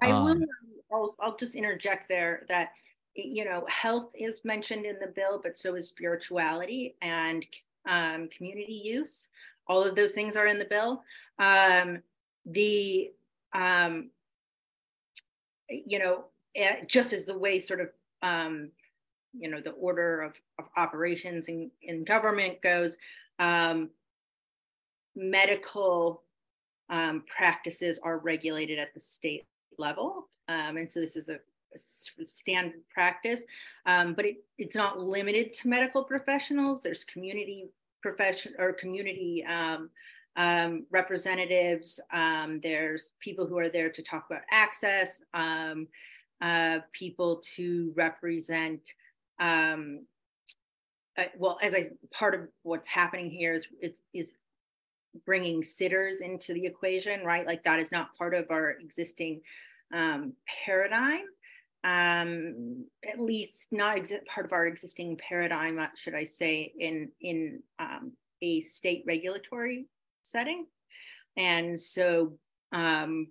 I 0.00 0.10
um, 0.10 0.24
will. 0.24 0.46
I'll, 0.92 1.14
I'll 1.20 1.36
just 1.36 1.56
interject 1.56 2.08
there 2.08 2.44
that 2.48 2.70
you 3.14 3.44
know 3.44 3.64
health 3.68 4.12
is 4.14 4.40
mentioned 4.44 4.86
in 4.86 4.98
the 5.00 5.12
bill, 5.14 5.40
but 5.42 5.58
so 5.58 5.74
is 5.74 5.88
spirituality 5.88 6.96
and 7.02 7.44
um, 7.88 8.28
community 8.28 8.80
use. 8.84 9.28
All 9.68 9.82
of 9.82 9.96
those 9.96 10.12
things 10.12 10.36
are 10.36 10.46
in 10.46 10.58
the 10.58 10.64
bill. 10.64 11.02
Um, 11.38 12.02
the 12.46 13.10
um, 13.52 14.10
you 15.68 15.98
know, 15.98 16.26
eh, 16.54 16.84
just 16.86 17.12
as 17.12 17.24
the 17.24 17.36
way 17.36 17.60
sort 17.60 17.80
of, 17.80 17.90
um, 18.22 18.70
you 19.38 19.50
know, 19.50 19.60
the 19.60 19.70
order 19.70 20.22
of, 20.22 20.34
of 20.58 20.66
operations 20.76 21.48
in, 21.48 21.70
in 21.82 22.04
government 22.04 22.60
goes, 22.62 22.96
um, 23.38 23.90
medical 25.14 26.22
um, 26.88 27.24
practices 27.26 27.98
are 28.02 28.18
regulated 28.18 28.78
at 28.78 28.94
the 28.94 29.00
state 29.00 29.44
level. 29.78 30.28
Um, 30.48 30.76
and 30.76 30.90
so 30.90 31.00
this 31.00 31.16
is 31.16 31.28
a, 31.28 31.38
a 31.74 32.26
standard 32.26 32.80
practice, 32.92 33.44
um, 33.86 34.14
but 34.14 34.24
it, 34.24 34.36
it's 34.58 34.76
not 34.76 35.00
limited 35.00 35.52
to 35.54 35.68
medical 35.68 36.04
professionals. 36.04 36.82
There's 36.82 37.04
community 37.04 37.68
profession 38.02 38.54
or 38.58 38.72
community 38.72 39.44
um, 39.46 39.90
um, 40.36 40.86
representatives. 40.90 41.98
Um, 42.12 42.60
there's 42.62 43.12
people 43.20 43.46
who 43.46 43.58
are 43.58 43.68
there 43.68 43.90
to 43.90 44.02
talk 44.02 44.26
about 44.30 44.42
access, 44.50 45.22
um, 45.34 45.88
uh, 46.40 46.80
people 46.92 47.42
to 47.56 47.92
represent. 47.96 48.94
Uh, 51.18 51.24
well, 51.38 51.58
as 51.62 51.74
I 51.74 51.88
part 52.12 52.34
of 52.34 52.42
what's 52.62 52.88
happening 52.88 53.30
here 53.30 53.54
is 53.54 53.66
is, 53.80 54.00
is 54.12 54.34
bringing 55.24 55.62
sitters 55.62 56.20
into 56.20 56.52
the 56.52 56.66
equation, 56.66 57.24
right? 57.24 57.46
Like 57.46 57.64
that 57.64 57.78
is 57.78 57.92
not 57.92 58.14
part 58.16 58.34
of 58.34 58.50
our 58.50 58.70
existing 58.70 59.40
um, 59.92 60.34
paradigm. 60.64 61.24
Um, 61.84 62.86
at 63.08 63.20
least 63.20 63.68
not 63.72 63.96
exi- 63.96 64.24
part 64.26 64.44
of 64.44 64.52
our 64.52 64.66
existing 64.66 65.18
paradigm, 65.18 65.78
uh, 65.78 65.86
should 65.94 66.14
I 66.14 66.24
say, 66.24 66.72
in 66.78 67.12
in 67.20 67.62
um, 67.78 68.12
a 68.42 68.60
state 68.60 69.04
regulatory 69.06 69.86
setting. 70.22 70.66
And 71.36 71.78
so, 71.78 72.38
um, 72.72 73.28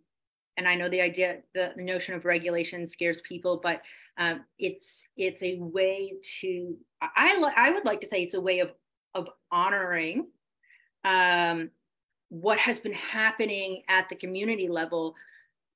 and 0.56 0.68
I 0.68 0.76
know 0.76 0.88
the 0.88 1.02
idea, 1.02 1.40
the, 1.54 1.74
the 1.76 1.84
notion 1.84 2.16
of 2.16 2.24
regulation 2.24 2.88
scares 2.88 3.20
people, 3.22 3.60
but 3.62 3.82
um, 4.18 4.46
it's 4.58 5.10
it's 5.18 5.44
a 5.44 5.58
way 5.60 6.14
to 6.40 6.78
I 7.02 7.52
I 7.56 7.72
would 7.72 7.84
like 7.84 8.00
to 8.02 8.08
say 8.08 8.24
it's 8.24 8.36
a 8.36 8.42
way 8.42 8.60
of 8.60 8.72
of 9.14 9.30
honoring 9.52 10.28
um, 11.06 11.70
what 12.30 12.58
has 12.58 12.80
been 12.80 12.94
happening 12.94 13.84
at 13.88 14.10
the 14.10 14.16
community 14.16 14.68
level 14.68 15.16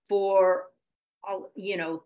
for 0.10 0.66
you 1.56 1.78
know 1.78 2.04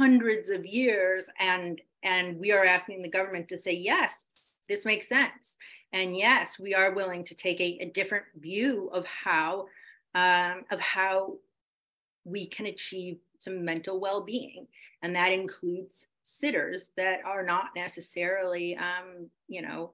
hundreds 0.00 0.50
of 0.50 0.66
years. 0.66 1.28
And 1.38 1.80
and 2.02 2.38
we 2.40 2.50
are 2.50 2.64
asking 2.64 3.02
the 3.02 3.08
government 3.08 3.48
to 3.48 3.56
say 3.56 3.72
yes 3.72 4.50
this 4.68 4.84
makes 4.84 5.06
sense. 5.08 5.56
And 5.92 6.16
yes 6.16 6.58
we 6.58 6.74
are 6.74 6.94
willing 6.94 7.22
to 7.24 7.34
take 7.34 7.60
a, 7.60 7.78
a 7.80 7.90
different 7.90 8.24
view 8.40 8.90
of 8.92 9.06
how 9.06 9.68
um, 10.14 10.64
of 10.70 10.80
how 10.80 11.34
we 12.24 12.46
can 12.46 12.66
achieve 12.66 13.18
some 13.38 13.64
mental 13.64 14.00
well-being. 14.00 14.66
And 15.02 15.14
that 15.14 15.30
includes 15.30 16.08
sitters 16.22 16.90
that 16.96 17.20
are 17.24 17.44
not 17.44 17.66
necessarily 17.76 18.76
um, 18.78 19.28
you 19.46 19.62
know 19.62 19.92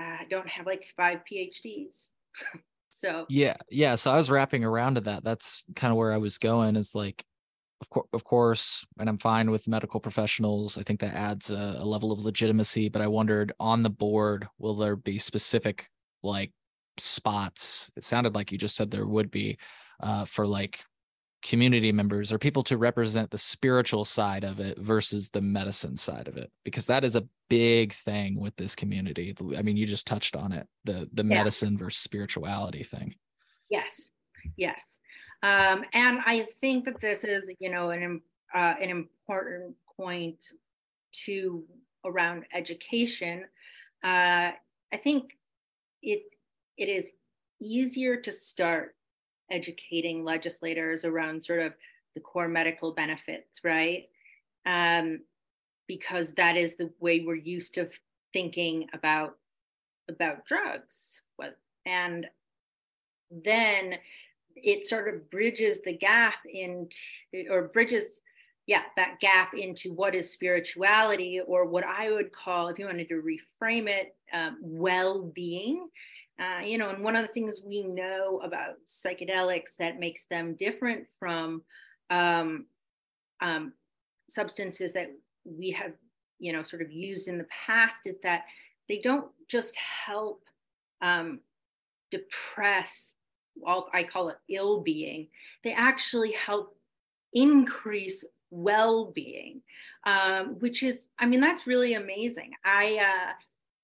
uh, 0.00 0.18
don't 0.28 0.48
have 0.48 0.66
like 0.66 0.92
five 0.96 1.20
phds 1.30 2.08
so 2.90 3.26
yeah 3.28 3.56
yeah 3.70 3.94
so 3.94 4.10
i 4.10 4.16
was 4.16 4.30
wrapping 4.30 4.64
around 4.64 4.94
to 4.94 5.00
that 5.02 5.22
that's 5.22 5.64
kind 5.76 5.90
of 5.90 5.96
where 5.96 6.12
i 6.12 6.16
was 6.16 6.38
going 6.38 6.76
is 6.76 6.94
like 6.94 7.24
of, 7.80 7.88
course, 7.88 8.08
of 8.12 8.24
course, 8.24 8.86
and 8.98 9.08
I'm 9.08 9.18
fine 9.18 9.50
with 9.50 9.68
medical 9.68 10.00
professionals. 10.00 10.76
I 10.76 10.82
think 10.82 11.00
that 11.00 11.14
adds 11.14 11.50
a, 11.50 11.76
a, 11.78 11.84
level 11.84 12.12
of 12.12 12.18
legitimacy. 12.18 12.88
But 12.88 13.02
I 13.02 13.06
wondered 13.06 13.52
on 13.58 13.82
the 13.82 13.90
board, 13.90 14.46
will 14.58 14.74
there 14.74 14.96
be 14.96 15.18
specific 15.18 15.88
like 16.22 16.52
spots? 16.98 17.90
It 17.96 18.04
sounded 18.04 18.34
like 18.34 18.52
you 18.52 18.58
just 18.58 18.76
said 18.76 18.90
there 18.90 19.06
would 19.06 19.30
be 19.30 19.58
uh, 20.02 20.26
for 20.26 20.46
like 20.46 20.84
community 21.42 21.90
members 21.90 22.32
or 22.32 22.38
people 22.38 22.62
to 22.62 22.76
represent 22.76 23.30
the 23.30 23.38
spiritual 23.38 24.04
side 24.04 24.44
of 24.44 24.60
it 24.60 24.78
versus 24.78 25.30
the 25.30 25.40
medicine 25.40 25.96
side 25.96 26.28
of 26.28 26.36
it 26.36 26.50
because 26.64 26.86
that 26.86 27.02
is 27.04 27.16
a 27.16 27.26
big 27.48 27.94
thing 27.94 28.38
with 28.38 28.54
this 28.56 28.76
community 28.76 29.34
i 29.56 29.62
mean 29.62 29.76
you 29.76 29.86
just 29.86 30.06
touched 30.06 30.36
on 30.36 30.52
it 30.52 30.66
the 30.84 31.08
the 31.14 31.24
yeah. 31.24 31.38
medicine 31.38 31.78
versus 31.78 32.02
spirituality 32.02 32.82
thing 32.82 33.14
yes 33.70 34.12
yes 34.56 35.00
um, 35.42 35.84
and 35.94 36.20
I 36.26 36.46
think 36.60 36.84
that 36.84 37.00
this 37.00 37.24
is, 37.24 37.50
you 37.58 37.70
know, 37.70 37.90
an 37.90 38.20
uh, 38.54 38.74
an 38.80 38.90
important 38.90 39.74
point 39.96 40.44
to 41.24 41.64
around 42.04 42.44
education. 42.52 43.44
Uh, 44.04 44.52
I 44.92 44.96
think 44.96 45.38
it 46.02 46.22
it 46.76 46.88
is 46.88 47.12
easier 47.60 48.16
to 48.16 48.32
start 48.32 48.94
educating 49.50 50.24
legislators 50.24 51.04
around 51.04 51.44
sort 51.44 51.60
of 51.60 51.74
the 52.14 52.20
core 52.20 52.48
medical 52.48 52.92
benefits, 52.92 53.60
right? 53.64 54.08
Um, 54.66 55.20
because 55.86 56.34
that 56.34 56.56
is 56.56 56.76
the 56.76 56.90
way 57.00 57.20
we're 57.20 57.34
used 57.34 57.74
to 57.74 57.88
thinking 58.32 58.88
about 58.92 59.36
about 60.08 60.44
drugs. 60.44 61.20
And 61.86 62.26
then 63.30 63.96
it 64.56 64.86
sort 64.86 65.12
of 65.12 65.30
bridges 65.30 65.80
the 65.82 65.96
gap 65.96 66.38
into 66.52 66.96
or 67.48 67.68
bridges 67.68 68.22
yeah 68.66 68.82
that 68.96 69.20
gap 69.20 69.54
into 69.54 69.92
what 69.92 70.14
is 70.14 70.30
spirituality 70.30 71.40
or 71.46 71.64
what 71.64 71.84
i 71.84 72.10
would 72.10 72.32
call 72.32 72.68
if 72.68 72.78
you 72.78 72.84
wanted 72.84 73.08
to 73.08 73.22
reframe 73.22 73.88
it 73.88 74.16
um, 74.32 74.58
well-being 74.60 75.88
uh, 76.40 76.60
you 76.64 76.78
know 76.78 76.88
and 76.90 77.04
one 77.04 77.16
of 77.16 77.26
the 77.26 77.32
things 77.32 77.60
we 77.64 77.82
know 77.82 78.40
about 78.42 78.76
psychedelics 78.86 79.76
that 79.78 80.00
makes 80.00 80.26
them 80.26 80.54
different 80.54 81.06
from 81.18 81.62
um, 82.10 82.66
um, 83.40 83.72
substances 84.28 84.92
that 84.92 85.10
we 85.44 85.70
have 85.70 85.92
you 86.38 86.52
know 86.52 86.62
sort 86.62 86.82
of 86.82 86.90
used 86.90 87.28
in 87.28 87.38
the 87.38 87.46
past 87.66 88.06
is 88.06 88.18
that 88.22 88.44
they 88.88 88.98
don't 88.98 89.28
just 89.48 89.76
help 89.76 90.42
um, 91.02 91.40
depress 92.10 93.16
all 93.64 93.88
I 93.92 94.02
call 94.04 94.28
it 94.28 94.38
ill 94.48 94.80
being, 94.80 95.28
they 95.62 95.72
actually 95.72 96.32
help 96.32 96.76
increase 97.32 98.24
well-being, 98.50 99.62
um, 100.04 100.56
which 100.58 100.82
is, 100.82 101.08
I 101.18 101.26
mean, 101.26 101.40
that's 101.40 101.66
really 101.66 101.94
amazing. 101.94 102.52
I, 102.64 102.98
uh, 102.98 103.32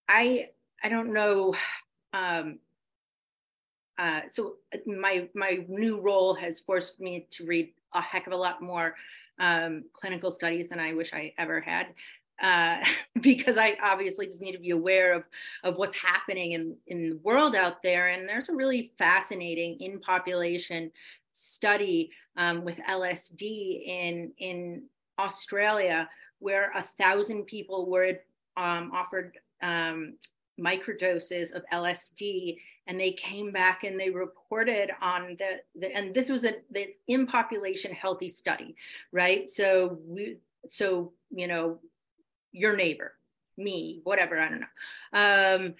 I, 0.08 0.48
I 0.82 0.88
don't 0.88 1.12
know. 1.12 1.54
Um, 2.12 2.58
uh, 3.98 4.22
so 4.30 4.56
my 4.86 5.28
my 5.34 5.64
new 5.68 6.00
role 6.00 6.34
has 6.34 6.60
forced 6.60 7.00
me 7.00 7.26
to 7.30 7.46
read 7.46 7.72
a 7.94 8.00
heck 8.00 8.26
of 8.26 8.32
a 8.32 8.36
lot 8.36 8.62
more 8.62 8.94
um, 9.38 9.84
clinical 9.92 10.30
studies 10.30 10.68
than 10.68 10.78
I 10.78 10.92
wish 10.92 11.12
I 11.12 11.32
ever 11.38 11.60
had 11.60 11.88
uh, 12.42 12.78
because 13.20 13.58
I 13.58 13.76
obviously 13.82 14.26
just 14.26 14.42
need 14.42 14.52
to 14.52 14.58
be 14.58 14.70
aware 14.70 15.12
of, 15.12 15.24
of 15.64 15.76
what's 15.76 15.98
happening 15.98 16.52
in, 16.52 16.76
in 16.86 17.10
the 17.10 17.16
world 17.18 17.54
out 17.56 17.82
there. 17.82 18.08
And 18.08 18.28
there's 18.28 18.48
a 18.48 18.54
really 18.54 18.92
fascinating 18.98 19.78
in 19.80 20.00
population 20.00 20.90
study 21.32 22.10
um, 22.36 22.64
with 22.64 22.78
LSD 22.88 23.86
in, 23.86 24.32
in 24.38 24.82
Australia 25.18 26.08
where 26.38 26.70
a 26.74 26.82
thousand 26.82 27.44
people 27.44 27.90
were 27.90 28.12
um, 28.56 28.90
offered 28.92 29.38
um, 29.62 30.14
microdoses 30.58 31.52
of 31.52 31.62
LSD 31.72 32.58
and 32.86 32.98
they 32.98 33.12
came 33.12 33.52
back 33.52 33.84
and 33.84 33.98
they 33.98 34.10
reported 34.10 34.90
on 35.00 35.36
the, 35.38 35.60
the 35.78 35.94
and 35.96 36.14
this 36.14 36.28
was 36.28 36.44
a 36.44 36.54
in 37.08 37.26
population 37.26 37.92
healthy 37.92 38.28
study 38.28 38.74
right? 39.12 39.48
So 39.48 39.98
we 40.06 40.36
so 40.66 41.12
you 41.30 41.46
know 41.46 41.78
your 42.52 42.74
neighbor 42.74 43.12
me 43.58 44.00
whatever 44.04 44.38
i 44.38 44.48
don't 44.48 44.60
know. 44.60 44.66
Um, 45.12 45.74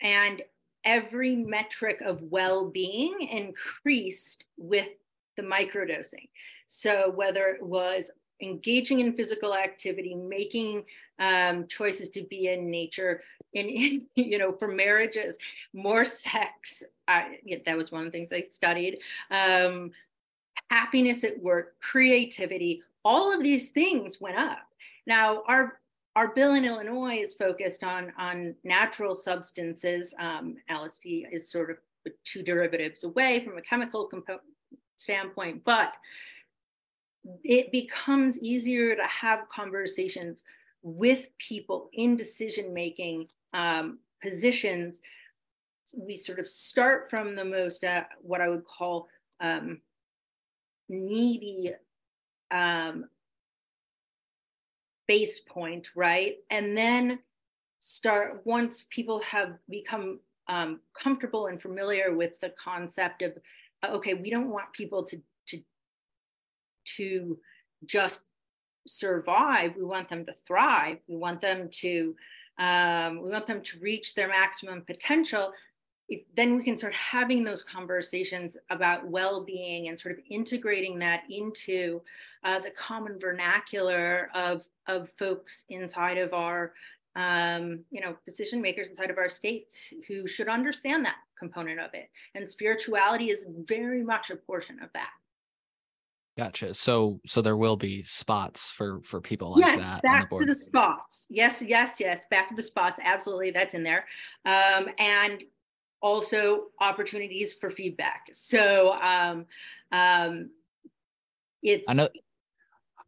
and 0.00 0.42
every 0.84 1.36
metric 1.36 2.00
of 2.00 2.22
well-being 2.22 3.20
increased 3.20 4.44
with 4.56 4.88
the 5.36 5.42
microdosing. 5.42 6.28
So 6.66 7.12
whether 7.14 7.48
it 7.48 7.62
was 7.62 8.10
engaging 8.42 9.00
in 9.00 9.14
physical 9.14 9.54
activity 9.54 10.14
making 10.14 10.84
um, 11.18 11.66
choices 11.68 12.08
to 12.10 12.22
be 12.22 12.48
in 12.48 12.70
nature 12.70 13.20
in, 13.52 14.06
you 14.14 14.38
know 14.38 14.52
for 14.52 14.68
marriages 14.68 15.38
more 15.72 16.04
sex. 16.04 16.82
I, 17.08 17.38
that 17.66 17.76
was 17.76 17.90
one 17.90 18.06
of 18.06 18.12
the 18.12 18.18
things 18.18 18.32
i 18.32 18.46
studied. 18.50 18.98
Um, 19.30 19.90
happiness 20.70 21.24
at 21.24 21.40
work 21.42 21.74
creativity 21.80 22.82
all 23.04 23.32
of 23.32 23.42
these 23.42 23.70
things 23.70 24.20
went 24.20 24.36
up. 24.36 24.66
Now 25.06 25.42
our 25.46 25.80
our 26.16 26.34
bill 26.34 26.54
in 26.54 26.64
illinois 26.64 27.18
is 27.18 27.34
focused 27.34 27.84
on 27.84 28.12
on 28.18 28.54
natural 28.64 29.16
substances. 29.16 30.14
Um, 30.18 30.56
lsd 30.70 31.26
is 31.32 31.50
sort 31.50 31.70
of 31.70 31.78
two 32.24 32.42
derivatives 32.42 33.04
away 33.04 33.40
from 33.40 33.58
a 33.58 33.62
chemical 33.62 34.10
standpoint 34.96 35.62
but 35.64 35.94
it 37.44 37.70
becomes 37.72 38.38
easier 38.40 38.96
to 38.96 39.02
have 39.02 39.48
conversations 39.50 40.44
with 40.82 41.28
people 41.38 41.90
in 41.92 42.16
decision 42.16 42.72
making 42.72 43.28
um, 43.52 43.98
positions, 44.22 45.00
we 45.96 46.16
sort 46.16 46.38
of 46.38 46.48
start 46.48 47.10
from 47.10 47.34
the 47.34 47.44
most, 47.44 47.84
uh, 47.84 48.04
what 48.22 48.40
I 48.40 48.48
would 48.48 48.64
call 48.64 49.08
um, 49.40 49.80
needy 50.88 51.72
um, 52.50 53.06
base 55.08 55.40
point, 55.40 55.90
right? 55.96 56.36
And 56.50 56.76
then 56.76 57.18
start, 57.80 58.42
once 58.44 58.86
people 58.90 59.20
have 59.22 59.54
become 59.68 60.20
um, 60.48 60.80
comfortable 60.94 61.46
and 61.46 61.60
familiar 61.60 62.14
with 62.14 62.38
the 62.40 62.52
concept 62.62 63.22
of, 63.22 63.32
okay, 63.84 64.14
we 64.14 64.30
don't 64.30 64.50
want 64.50 64.72
people 64.72 65.02
to, 65.04 65.20
to, 65.48 65.58
to 66.96 67.38
just 67.86 68.20
survive. 68.86 69.74
We 69.76 69.84
want 69.84 70.08
them 70.08 70.26
to 70.26 70.34
thrive. 70.46 70.98
We 71.08 71.16
want 71.16 71.40
them 71.40 71.68
to 71.72 72.14
um, 72.60 73.20
we 73.22 73.30
want 73.30 73.46
them 73.46 73.60
to 73.62 73.78
reach 73.80 74.14
their 74.14 74.28
maximum 74.28 74.82
potential 74.82 75.52
then 76.34 76.56
we 76.56 76.64
can 76.64 76.76
start 76.76 76.94
having 76.94 77.44
those 77.44 77.62
conversations 77.62 78.56
about 78.70 79.06
well-being 79.06 79.88
and 79.88 79.98
sort 79.98 80.16
of 80.16 80.24
integrating 80.28 80.98
that 80.98 81.22
into 81.30 82.00
uh, 82.44 82.58
the 82.58 82.70
common 82.70 83.18
vernacular 83.18 84.30
of 84.34 84.66
of 84.86 85.08
folks 85.10 85.64
inside 85.68 86.18
of 86.18 86.32
our 86.32 86.72
um, 87.16 87.80
you 87.90 88.00
know 88.00 88.16
decision 88.26 88.60
makers 88.60 88.88
inside 88.88 89.10
of 89.10 89.18
our 89.18 89.28
states 89.28 89.92
who 90.08 90.26
should 90.26 90.48
understand 90.48 91.04
that 91.04 91.16
component 91.38 91.80
of 91.80 91.94
it. 91.94 92.08
And 92.34 92.48
spirituality 92.48 93.30
is 93.30 93.46
very 93.64 94.02
much 94.02 94.30
a 94.30 94.36
portion 94.36 94.80
of 94.82 94.90
that 94.94 95.10
Gotcha. 96.38 96.72
So 96.74 97.20
so 97.26 97.42
there 97.42 97.56
will 97.56 97.76
be 97.76 98.02
spots 98.02 98.70
for 98.70 99.02
for 99.02 99.20
people 99.20 99.52
like 99.52 99.64
yes, 99.64 99.80
that. 99.80 100.02
back 100.02 100.30
the 100.30 100.36
to 100.36 100.44
the 100.46 100.54
spots. 100.54 101.26
Yes, 101.28 101.60
yes, 101.60 101.98
yes. 101.98 102.24
Back 102.30 102.48
to 102.48 102.54
the 102.54 102.62
spots. 102.62 103.00
Absolutely, 103.02 103.50
that's 103.50 103.74
in 103.74 103.82
there. 103.82 104.06
Um, 104.44 104.88
and 104.98 105.42
also 106.00 106.66
opportunities 106.80 107.54
for 107.54 107.70
feedback. 107.70 108.26
So 108.32 108.96
um, 109.00 109.46
um, 109.92 110.50
it's. 111.62 111.90
I 111.90 111.94
know. 111.94 112.08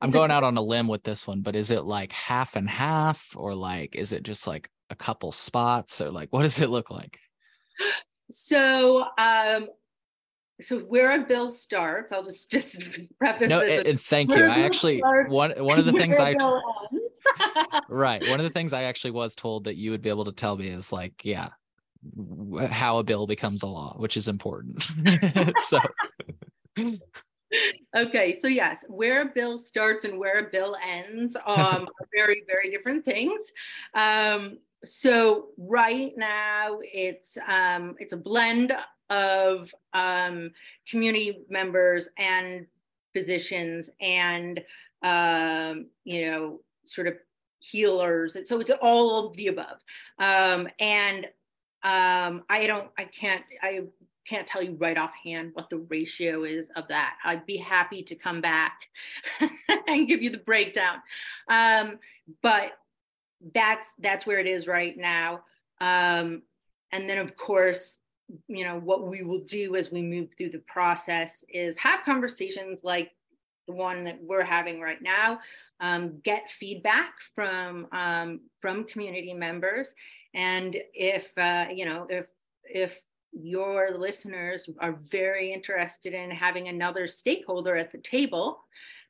I'm 0.01 0.11
going 0.11 0.33
a, 0.33 0.35
out 0.35 0.43
on 0.43 0.57
a 0.57 0.63
limb 0.63 0.89
with 0.89 1.05
this 1.05 1.27
one, 1.29 1.43
but 1.43 1.55
is 1.55 1.71
it 1.71 1.85
like 1.85 2.11
half 2.11 2.57
and 2.57 2.69
half, 2.69 3.35
or 3.37 3.55
like 3.55 3.95
is 3.95 4.13
it 4.13 4.25
just 4.25 4.47
like 4.47 4.69
a 4.91 4.97
couple 4.97 5.31
spots, 5.31 6.01
or 6.01 6.11
like 6.11 6.33
what 6.33 6.43
does 6.43 6.61
it 6.61 6.71
look 6.71 6.91
like? 6.91 7.19
So 8.31 9.05
um, 9.19 9.69
so 10.63 10.81
where 10.81 11.21
a 11.21 11.25
bill 11.25 11.51
starts, 11.51 12.13
I'll 12.13 12.23
just 12.23 12.51
just 12.51 12.79
preface 13.19 13.49
no, 13.49 13.61
this. 13.61 13.83
And, 13.85 14.01
thank 14.01 14.31
you. 14.31 14.45
I 14.45 14.61
actually 14.61 15.01
one 15.01 15.53
one 15.59 15.79
of 15.79 15.85
the 15.85 15.93
things 16.03 16.19
I 16.19 16.35
right 17.89 18.27
one 18.29 18.41
of 18.41 18.45
the 18.45 18.51
things 18.55 18.73
I 18.73 18.85
actually 18.85 19.13
was 19.13 19.35
told 19.35 19.65
that 19.65 19.77
you 19.77 19.91
would 19.91 20.03
be 20.03 20.09
able 20.09 20.25
to 20.25 20.33
tell 20.33 20.57
me 20.57 20.69
is 20.69 20.93
like 20.93 21.25
yeah 21.25 21.49
how 22.69 22.99
a 22.99 23.05
bill 23.05 23.29
becomes 23.29 23.63
a 23.63 23.67
law, 23.67 23.95
which 23.97 24.17
is 24.17 24.27
important. 24.27 24.83
so. 25.59 25.79
okay 27.95 28.33
so 28.33 28.49
yes 28.49 28.83
where 28.89 29.21
a 29.21 29.27
bill 29.27 29.59
starts 29.59 30.05
and 30.05 30.19
where 30.19 30.39
a 30.47 30.51
bill 30.51 30.75
ends 30.83 31.37
um, 31.45 31.87
are 31.87 32.09
very 32.17 32.43
very 32.47 32.71
different 32.71 33.05
things 33.05 33.53
um, 33.93 34.57
so 34.85 35.49
right 35.59 36.13
now 36.17 36.79
it's 36.81 37.37
um, 37.47 37.95
it's 37.99 38.15
a 38.15 38.17
blend 38.17 38.73
of 39.11 39.73
um, 39.93 40.51
community 40.89 41.45
members 41.49 42.09
and 42.19 42.67
physicians 43.13 43.91
and 44.01 44.63
um, 45.03 45.87
you 46.05 46.27
know 46.27 46.61
sort 46.85 47.07
of 47.07 47.17
healers. 47.61 48.37
And 48.37 48.47
so 48.47 48.61
it's 48.61 48.71
all 48.81 49.27
of 49.27 49.37
the 49.37 49.49
above. 49.49 49.85
Um, 50.19 50.69
and 50.81 51.27
um, 51.85 52.45
i 52.49 52.65
don't 52.69 52.89
i 52.97 53.03
can't 53.03 53.43
i 53.61 53.81
can't 54.27 54.47
tell 54.47 54.63
you 54.63 54.77
right 54.79 54.97
offhand 54.97 55.51
what 55.55 55.69
the 55.69 55.79
ratio 55.79 56.45
is 56.45 56.71
of 56.77 56.87
that. 56.89 57.17
I'd 57.25 57.47
be 57.47 57.57
happy 57.57 58.03
to 58.05 58.15
come 58.15 58.41
back 58.41 58.89
and 59.89 60.09
give 60.09 60.23
you 60.23 60.31
the 60.31 60.39
breakdown. 60.39 60.99
Um, 61.49 61.99
but 62.41 62.73
that's 63.55 63.95
that's 63.99 64.27
where 64.27 64.39
it 64.39 64.47
is 64.47 64.67
right 64.67 64.97
now. 64.97 65.43
Um, 65.81 66.43
and 66.93 67.09
then 67.09 67.19
of 67.19 67.37
course 67.37 67.99
you 68.49 68.65
know 68.65 68.79
what 68.79 69.07
we 69.07 69.23
will 69.23 69.41
do 69.41 69.77
as 69.77 69.91
we 69.91 70.03
move 70.03 70.31
through 70.37 70.51
the 70.51 70.63
process 70.67 71.45
is 71.49 71.77
have 71.79 72.05
conversations 72.05 72.83
like 72.85 73.13
the 73.67 73.75
one 73.75 74.03
that 74.05 74.19
we're 74.23 74.45
having 74.45 74.81
right 74.81 75.01
now 75.03 75.39
um, 75.81 76.21
get 76.23 76.51
feedback 76.51 77.15
from 77.35 77.87
um, 77.93 78.41
from 78.61 78.85
community 78.85 79.35
members. 79.35 79.95
And 80.35 80.77
if 80.95 81.37
uh, 81.37 81.67
you 81.73 81.85
know 81.85 82.07
if 82.09 82.29
if 82.65 83.01
your 83.33 83.97
listeners 83.97 84.69
are 84.81 84.93
very 84.93 85.53
interested 85.53 86.13
in 86.13 86.31
having 86.31 86.69
another 86.69 87.07
stakeholder 87.07 87.75
at 87.75 87.91
the 87.91 87.99
table 87.99 88.63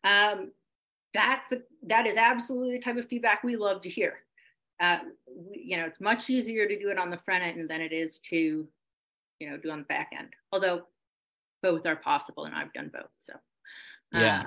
um, 0.05 0.53
that's 1.13 1.53
a, 1.53 1.63
that 1.83 2.07
is 2.07 2.17
absolutely 2.17 2.75
the 2.75 2.83
type 2.83 2.97
of 2.97 3.07
feedback 3.07 3.43
we 3.43 3.57
love 3.57 3.83
to 3.83 3.91
hear. 3.91 4.21
Uh, 4.81 4.99
we, 5.29 5.63
you 5.65 5.77
know 5.77 5.85
it's 5.85 6.01
much 6.01 6.31
easier 6.31 6.67
to 6.67 6.79
do 6.79 6.91
it 6.91 6.99
on 6.99 7.11
the 7.11 7.19
front 7.19 7.45
end 7.45 7.69
than 7.69 7.81
it 7.81 7.93
is 7.93 8.19
to 8.19 8.67
you 9.43 9.51
know 9.51 9.57
do 9.59 9.71
on 9.71 9.81
the 9.81 9.85
back 9.85 10.11
end. 10.17 10.29
Although 10.53 10.83
both 11.63 11.87
are 11.87 11.97
possible 11.97 12.45
and 12.45 12.55
i've 12.55 12.73
done 12.73 12.91
both 12.93 13.11
so 13.19 13.33
yeah. 14.13 14.41
um, 14.41 14.47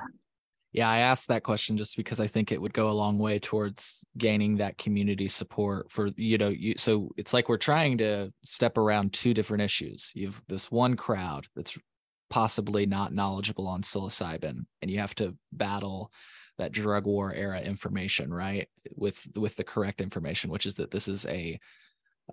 yeah 0.73 0.89
i 0.89 0.99
asked 0.99 1.27
that 1.27 1.43
question 1.43 1.77
just 1.77 1.97
because 1.97 2.19
i 2.19 2.27
think 2.27 2.51
it 2.51 2.61
would 2.61 2.73
go 2.73 2.89
a 2.89 2.91
long 2.91 3.17
way 3.17 3.39
towards 3.39 4.03
gaining 4.17 4.57
that 4.57 4.77
community 4.77 5.27
support 5.27 5.89
for 5.89 6.09
you 6.17 6.37
know 6.37 6.49
you 6.49 6.75
so 6.77 7.09
it's 7.17 7.33
like 7.33 7.49
we're 7.49 7.57
trying 7.57 7.97
to 7.97 8.31
step 8.43 8.77
around 8.77 9.13
two 9.13 9.33
different 9.33 9.63
issues. 9.63 10.11
You've 10.13 10.41
this 10.47 10.69
one 10.69 10.95
crowd 10.95 11.47
that's 11.55 11.77
possibly 12.29 12.85
not 12.85 13.13
knowledgeable 13.13 13.67
on 13.67 13.81
psilocybin 13.81 14.65
and 14.81 14.91
you 14.91 14.99
have 14.99 15.15
to 15.15 15.35
battle 15.51 16.11
that 16.57 16.71
drug 16.71 17.05
war 17.05 17.33
era 17.33 17.61
information 17.61 18.33
right 18.33 18.67
with 18.95 19.25
with 19.35 19.55
the 19.55 19.63
correct 19.63 20.01
information 20.01 20.49
which 20.49 20.65
is 20.65 20.75
that 20.75 20.89
this 20.89 21.07
is 21.07 21.25
a 21.27 21.59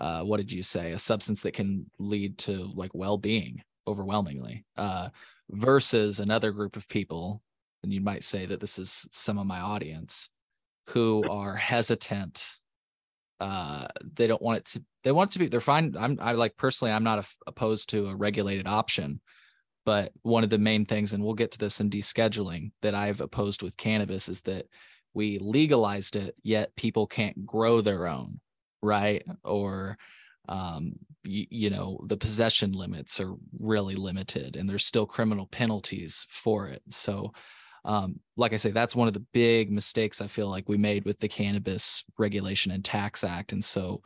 uh, 0.01 0.23
what 0.23 0.39
did 0.39 0.51
you 0.53 0.63
say? 0.63 0.93
A 0.93 0.99
substance 0.99 1.43
that 1.43 1.55
can 1.55 1.91
lead 1.99 2.39
to 2.39 2.71
like 2.75 2.95
well-being 2.95 3.63
overwhelmingly, 3.87 4.65
uh, 4.77 5.09
versus 5.51 6.21
another 6.21 6.53
group 6.53 6.77
of 6.77 6.89
people, 6.89 7.43
and 7.83 7.93
you 7.93 8.01
might 8.01 8.25
say 8.25 8.47
that 8.47 8.61
this 8.61 8.79
is 8.79 9.09
some 9.11 9.39
of 9.39 9.47
my 9.47 9.61
audience 9.61 10.31
who 10.89 11.25
are 11.29 11.55
hesitant. 11.55 12.59
Uh, 13.41 13.89
they 14.15 14.27
don't 14.27 14.43
want 14.43 14.59
it 14.59 14.65
to. 14.67 14.83
They 15.03 15.13
want 15.13 15.31
it 15.31 15.33
to 15.35 15.39
be. 15.41 15.49
They're 15.49 15.61
fine. 15.61 15.95
I'm. 15.99 16.19
I 16.21 16.33
like 16.33 16.57
personally. 16.57 16.93
I'm 16.93 17.05
not 17.05 17.27
opposed 17.47 17.91
to 17.91 18.07
a 18.07 18.17
regulated 18.17 18.69
option, 18.69 19.21
but 19.85 20.13
one 20.23 20.45
of 20.45 20.51
the 20.51 20.59
main 20.59 20.87
things, 20.87 21.13
and 21.13 21.25
we'll 21.25 21.35
get 21.35 21.51
to 21.53 21.59
this 21.59 21.81
in 21.81 21.91
descheduling, 21.91 22.71
that 22.83 22.95
I've 22.95 23.21
opposed 23.21 23.63
with 23.63 23.77
cannabis 23.77 24.29
is 24.29 24.43
that 24.43 24.67
we 25.13 25.39
legalized 25.39 26.17
it, 26.17 26.37
yet 26.43 26.75
people 26.77 27.07
can't 27.07 27.45
grow 27.45 27.81
their 27.81 28.07
own 28.07 28.41
right? 28.83 29.25
Or 29.45 29.99
um 30.49 30.95
you, 31.25 31.47
you 31.51 31.71
know 31.71 32.01
the 32.07 32.17
possession 32.17 32.73
limits 32.73 33.21
are 33.21 33.35
really 33.61 33.95
limited 33.95 34.57
and 34.57 34.69
there's 34.69 34.85
still 34.85 35.07
criminal 35.07 35.47
penalties 35.47 36.27
for 36.29 36.69
it. 36.69 36.83
So 36.91 37.33
um, 37.85 38.21
like 38.37 38.53
I 38.53 38.59
say, 38.59 38.71
that's 38.71 38.95
one 38.95 39.09
of 39.09 39.15
the 39.15 39.27
big 39.33 39.73
mistakes 39.73 40.21
I 40.21 40.29
feel 40.29 40.49
like 40.49 40.69
we 40.69 40.77
made 40.77 41.05
with 41.05 41.19
the 41.19 41.27
Cannabis 41.27 42.05
Regulation 42.17 42.71
and 42.71 42.85
Tax 42.85 43.25
Act. 43.25 43.51
And 43.51 43.65
so, 43.65 44.03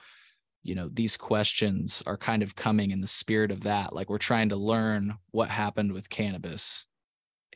you 0.66 0.74
know 0.74 0.88
these 0.92 1.16
questions 1.16 2.02
are 2.06 2.16
kind 2.16 2.42
of 2.42 2.56
coming 2.56 2.90
in 2.90 3.00
the 3.00 3.06
spirit 3.06 3.52
of 3.52 3.62
that. 3.62 3.94
Like 3.94 4.10
we're 4.10 4.18
trying 4.18 4.48
to 4.48 4.56
learn 4.56 5.16
what 5.30 5.48
happened 5.48 5.92
with 5.92 6.10
cannabis 6.10 6.86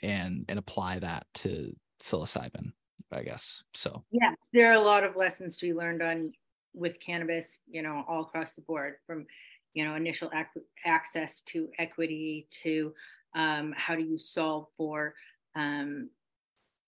and 0.01 0.45
and 0.49 0.59
apply 0.61 1.01
that 1.01 1.27
to 1.35 1.75
psilocybin 2.01 2.73
i 3.13 3.23
guess. 3.23 3.65
So 3.75 4.05
yes 4.13 4.37
there 4.53 4.71
are 4.71 4.81
a 4.81 4.81
lot 4.81 5.03
of 5.03 5.17
lessons 5.17 5.57
to 5.57 5.67
be 5.67 5.75
learned 5.75 6.03
on 6.03 6.33
with 6.75 7.01
cannabis 7.01 7.61
you 7.69 7.83
know 7.83 8.05
all 8.09 8.23
across 8.23 8.55
the 8.55 8.63
board 8.63 8.95
from 9.07 9.27
you 9.75 9.85
know 9.85 9.95
initial 9.95 10.31
ac- 10.35 10.65
access 10.85 11.41
to 11.43 11.69
equity 11.79 12.47
to 12.51 12.93
um, 13.35 13.73
how 13.77 13.95
do 13.95 14.03
you 14.03 14.19
solve 14.19 14.67
for 14.77 15.15
um, 15.55 16.09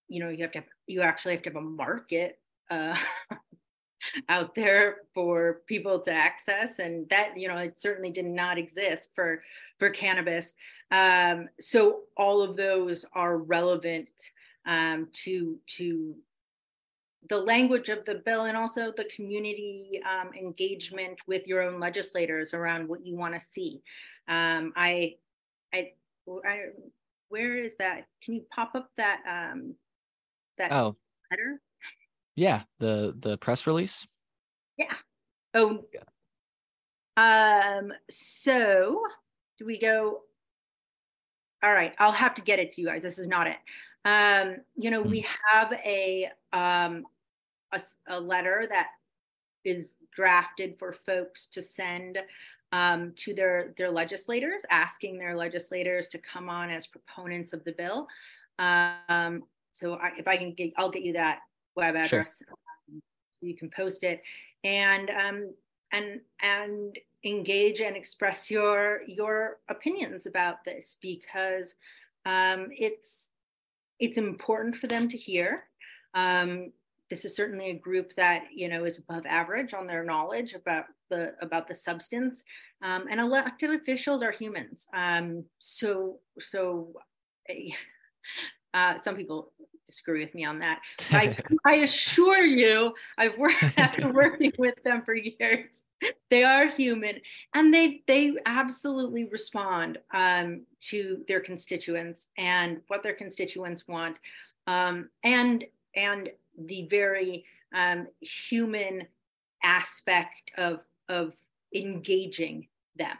you 0.07 0.23
know 0.23 0.29
you 0.29 0.41
have 0.41 0.51
to 0.51 0.59
have, 0.59 0.67
you 0.87 1.01
actually 1.01 1.33
have 1.33 1.43
to 1.43 1.49
have 1.49 1.57
a 1.57 1.61
market 1.61 2.39
uh, 2.69 2.97
out 4.29 4.53
there 4.53 4.97
for 5.13 5.61
people 5.67 5.99
to 5.99 6.11
access 6.11 6.79
and 6.79 7.07
that 7.09 7.37
you 7.37 7.47
know 7.47 7.57
it 7.57 7.79
certainly 7.79 8.11
did 8.11 8.25
not 8.25 8.57
exist 8.57 9.11
for 9.15 9.41
for 9.79 9.89
cannabis. 9.89 10.53
Um, 10.91 11.49
so 11.59 12.01
all 12.17 12.41
of 12.41 12.55
those 12.55 13.05
are 13.13 13.37
relevant 13.37 14.09
um, 14.65 15.07
to 15.13 15.57
to 15.77 16.15
the 17.29 17.37
language 17.37 17.89
of 17.89 18.03
the 18.05 18.15
bill 18.15 18.45
and 18.45 18.57
also 18.57 18.91
the 18.95 19.05
community 19.05 20.01
um, 20.05 20.33
engagement 20.33 21.17
with 21.27 21.47
your 21.47 21.61
own 21.61 21.79
legislators 21.79 22.53
around 22.53 22.87
what 22.87 23.05
you 23.05 23.15
want 23.15 23.33
to 23.33 23.39
see 23.39 23.81
um, 24.27 24.73
I, 24.75 25.15
I 25.73 25.91
i 26.45 26.59
where 27.29 27.57
is 27.57 27.75
that 27.75 28.05
can 28.23 28.35
you 28.35 28.45
pop 28.53 28.75
up 28.75 28.89
that 28.97 29.21
um 29.27 29.75
that 30.57 30.71
oh 30.71 30.95
letter 31.31 31.59
yeah, 32.35 32.63
the 32.79 33.15
the 33.17 33.37
press 33.37 33.67
release. 33.67 34.07
Yeah. 34.77 34.93
Oh. 35.53 35.83
Um. 37.15 37.93
So, 38.09 39.01
do 39.59 39.65
we 39.65 39.77
go? 39.77 40.21
All 41.61 41.71
right. 41.71 41.93
I'll 41.99 42.11
have 42.11 42.35
to 42.35 42.41
get 42.41 42.59
it 42.59 42.73
to 42.73 42.81
you 42.81 42.87
guys. 42.87 43.03
This 43.03 43.19
is 43.19 43.27
not 43.27 43.47
it. 43.47 43.57
Um. 44.05 44.57
You 44.75 44.89
know, 44.91 45.01
we 45.01 45.25
have 45.51 45.71
a 45.73 46.29
um 46.51 47.05
a, 47.73 47.81
a 48.07 48.19
letter 48.19 48.65
that 48.69 48.89
is 49.65 49.95
drafted 50.11 50.77
for 50.77 50.91
folks 50.91 51.47
to 51.47 51.61
send 51.61 52.19
um, 52.71 53.13
to 53.15 53.33
their 53.33 53.73
their 53.77 53.91
legislators, 53.91 54.65
asking 54.69 55.19
their 55.19 55.35
legislators 55.35 56.07
to 56.09 56.17
come 56.17 56.49
on 56.49 56.69
as 56.69 56.87
proponents 56.87 57.53
of 57.53 57.63
the 57.63 57.71
bill. 57.73 58.07
Um, 58.59 59.43
so 59.71 59.95
I, 59.95 60.11
if 60.17 60.27
I 60.27 60.37
can 60.37 60.53
get, 60.53 60.73
I'll 60.77 60.89
get 60.89 61.03
you 61.03 61.13
that 61.13 61.39
web 61.75 61.95
address 61.95 62.41
sure. 62.45 62.55
um, 62.91 63.01
so 63.35 63.45
you 63.45 63.55
can 63.55 63.69
post 63.69 64.03
it 64.03 64.21
and 64.63 65.09
um, 65.11 65.53
and 65.91 66.19
and 66.41 66.97
engage 67.23 67.81
and 67.81 67.95
express 67.95 68.49
your 68.49 69.01
your 69.07 69.59
opinions 69.69 70.25
about 70.25 70.63
this 70.63 70.97
because 71.01 71.75
um, 72.25 72.67
it's 72.71 73.29
it's 73.99 74.17
important 74.17 74.75
for 74.75 74.87
them 74.87 75.07
to 75.07 75.17
hear 75.17 75.65
um, 76.15 76.71
this 77.13 77.25
is 77.25 77.35
certainly 77.35 77.69
a 77.69 77.75
group 77.75 78.11
that 78.15 78.45
you 78.51 78.67
know 78.67 78.85
is 78.85 78.97
above 78.97 79.23
average 79.27 79.75
on 79.75 79.85
their 79.85 80.03
knowledge 80.03 80.55
about 80.55 80.85
the 81.11 81.35
about 81.43 81.67
the 81.67 81.75
substance 81.75 82.43
um, 82.81 83.05
and 83.07 83.19
elected 83.19 83.69
officials 83.69 84.23
are 84.23 84.31
humans 84.31 84.87
um, 84.95 85.45
so 85.59 86.17
so 86.39 86.91
uh, 88.73 88.97
some 88.99 89.15
people 89.15 89.51
disagree 89.85 90.23
with 90.23 90.33
me 90.33 90.45
on 90.45 90.59
that. 90.59 90.79
I, 91.11 91.37
I 91.65 91.75
assure 91.75 92.41
you, 92.41 92.93
I've 93.17 93.37
worked 93.37 93.61
after 93.77 94.11
working 94.11 94.53
with 94.57 94.75
them 94.85 95.01
for 95.03 95.13
years. 95.13 95.83
They 96.29 96.43
are 96.43 96.67
human, 96.67 97.19
and 97.53 97.73
they 97.73 98.01
they 98.07 98.33
absolutely 98.45 99.25
respond 99.25 99.99
um, 100.13 100.61
to 100.89 101.23
their 101.27 101.41
constituents 101.41 102.29
and 102.37 102.81
what 102.87 103.03
their 103.03 103.13
constituents 103.13 103.87
want, 103.87 104.19
um, 104.67 105.09
and 105.23 105.65
and 105.95 106.29
the 106.57 106.87
very 106.89 107.45
um, 107.73 108.07
human 108.21 109.07
aspect 109.63 110.51
of 110.57 110.81
of 111.09 111.33
engaging 111.75 112.67
them. 112.95 113.17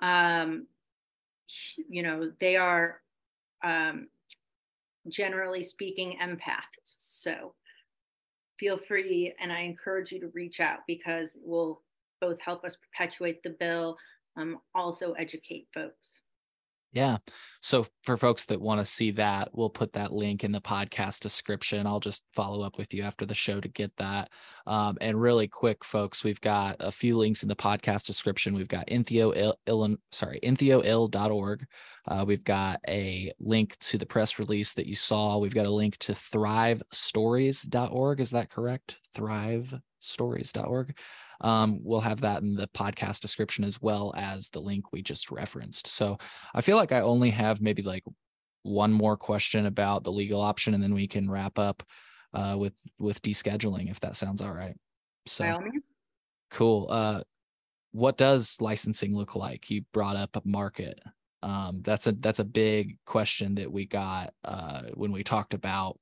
Um, 0.00 0.66
you 1.88 2.02
know, 2.02 2.32
they 2.40 2.56
are 2.56 3.00
um, 3.62 4.08
generally 5.08 5.62
speaking, 5.62 6.18
empaths. 6.22 6.64
So 6.84 7.54
feel 8.58 8.78
free, 8.78 9.34
and 9.40 9.52
I 9.52 9.60
encourage 9.60 10.12
you 10.12 10.20
to 10.20 10.28
reach 10.28 10.60
out 10.60 10.80
because 10.86 11.36
it 11.36 11.42
will 11.44 11.82
both 12.20 12.40
help 12.40 12.64
us 12.64 12.76
perpetuate 12.76 13.42
the 13.42 13.50
bill, 13.50 13.96
um, 14.36 14.58
also 14.74 15.12
educate 15.12 15.66
folks. 15.72 16.22
Yeah. 16.92 17.18
So 17.60 17.86
for 18.02 18.16
folks 18.16 18.46
that 18.46 18.60
want 18.60 18.80
to 18.80 18.84
see 18.84 19.12
that, 19.12 19.50
we'll 19.52 19.70
put 19.70 19.92
that 19.92 20.12
link 20.12 20.42
in 20.42 20.50
the 20.50 20.60
podcast 20.60 21.20
description. 21.20 21.86
I'll 21.86 22.00
just 22.00 22.24
follow 22.34 22.62
up 22.62 22.78
with 22.78 22.92
you 22.92 23.04
after 23.04 23.24
the 23.24 23.34
show 23.34 23.60
to 23.60 23.68
get 23.68 23.96
that. 23.98 24.28
Um, 24.66 24.98
and 25.00 25.20
really 25.20 25.46
quick, 25.46 25.84
folks, 25.84 26.24
we've 26.24 26.40
got 26.40 26.76
a 26.80 26.90
few 26.90 27.16
links 27.16 27.44
in 27.44 27.48
the 27.48 27.54
podcast 27.54 28.06
description. 28.06 28.54
We've 28.54 28.66
got 28.66 28.88
Entheo 28.88 29.54
il, 29.66 29.96
sorry, 30.10 30.40
entheoill.org. 30.42 31.66
Uh, 32.08 32.24
we've 32.26 32.44
got 32.44 32.80
a 32.88 33.32
link 33.38 33.78
to 33.78 33.96
the 33.96 34.06
press 34.06 34.40
release 34.40 34.72
that 34.72 34.86
you 34.86 34.96
saw. 34.96 35.38
We've 35.38 35.54
got 35.54 35.66
a 35.66 35.70
link 35.70 35.96
to 35.98 36.12
thrivestories.org. 36.12 38.20
Is 38.20 38.30
that 38.30 38.50
correct? 38.50 38.98
Thrivestories.org. 39.14 40.96
Um, 41.40 41.80
we'll 41.82 42.00
have 42.00 42.20
that 42.20 42.42
in 42.42 42.54
the 42.54 42.68
podcast 42.68 43.20
description 43.20 43.64
as 43.64 43.80
well 43.80 44.12
as 44.16 44.50
the 44.50 44.60
link 44.60 44.92
we 44.92 45.02
just 45.02 45.30
referenced. 45.30 45.86
So 45.86 46.18
I 46.54 46.60
feel 46.60 46.76
like 46.76 46.92
I 46.92 47.00
only 47.00 47.30
have 47.30 47.60
maybe 47.60 47.82
like 47.82 48.04
one 48.62 48.92
more 48.92 49.16
question 49.16 49.66
about 49.66 50.04
the 50.04 50.12
legal 50.12 50.40
option, 50.40 50.74
and 50.74 50.82
then 50.82 50.94
we 50.94 51.08
can 51.08 51.30
wrap 51.30 51.58
up 51.58 51.82
uh, 52.34 52.56
with 52.58 52.74
with 52.98 53.22
descheduling 53.22 53.90
if 53.90 54.00
that 54.00 54.16
sounds 54.16 54.42
all 54.42 54.52
right. 54.52 54.76
So 55.26 55.58
cool. 56.50 56.86
Uh, 56.90 57.22
what 57.92 58.16
does 58.16 58.60
licensing 58.60 59.16
look 59.16 59.34
like? 59.34 59.70
You 59.70 59.82
brought 59.92 60.16
up 60.16 60.36
a 60.36 60.42
market. 60.44 61.00
Um, 61.42 61.80
that's 61.82 62.06
a 62.06 62.12
that's 62.12 62.38
a 62.38 62.44
big 62.44 62.98
question 63.06 63.54
that 63.56 63.72
we 63.72 63.86
got 63.86 64.34
uh, 64.44 64.82
when 64.94 65.12
we 65.12 65.24
talked 65.24 65.54
about 65.54 65.98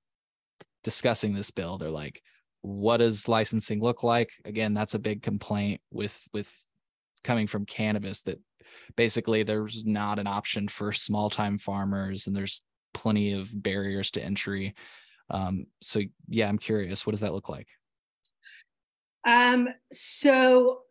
discussing 0.84 1.34
this 1.34 1.50
bill. 1.50 1.78
They're 1.78 1.90
like, 1.90 2.22
what 2.62 2.98
does 2.98 3.28
licensing 3.28 3.80
look 3.80 4.02
like? 4.02 4.30
Again 4.44 4.74
that's 4.74 4.94
a 4.94 4.98
big 4.98 5.22
complaint 5.22 5.80
with 5.90 6.20
with 6.32 6.52
coming 7.24 7.46
from 7.46 7.66
cannabis 7.66 8.22
that 8.22 8.40
basically 8.96 9.42
there's 9.42 9.84
not 9.84 10.18
an 10.18 10.26
option 10.26 10.68
for 10.68 10.92
small 10.92 11.30
time 11.30 11.58
farmers 11.58 12.26
and 12.26 12.36
there's 12.36 12.62
plenty 12.94 13.32
of 13.32 13.50
barriers 13.62 14.10
to 14.12 14.22
entry. 14.22 14.74
Um, 15.30 15.66
so 15.82 16.00
yeah 16.28 16.48
i'm 16.48 16.58
curious 16.58 17.04
what 17.04 17.12
does 17.12 17.20
that 17.20 17.34
look 17.34 17.48
like? 17.48 17.68
Um, 19.24 19.68
so 19.92 20.82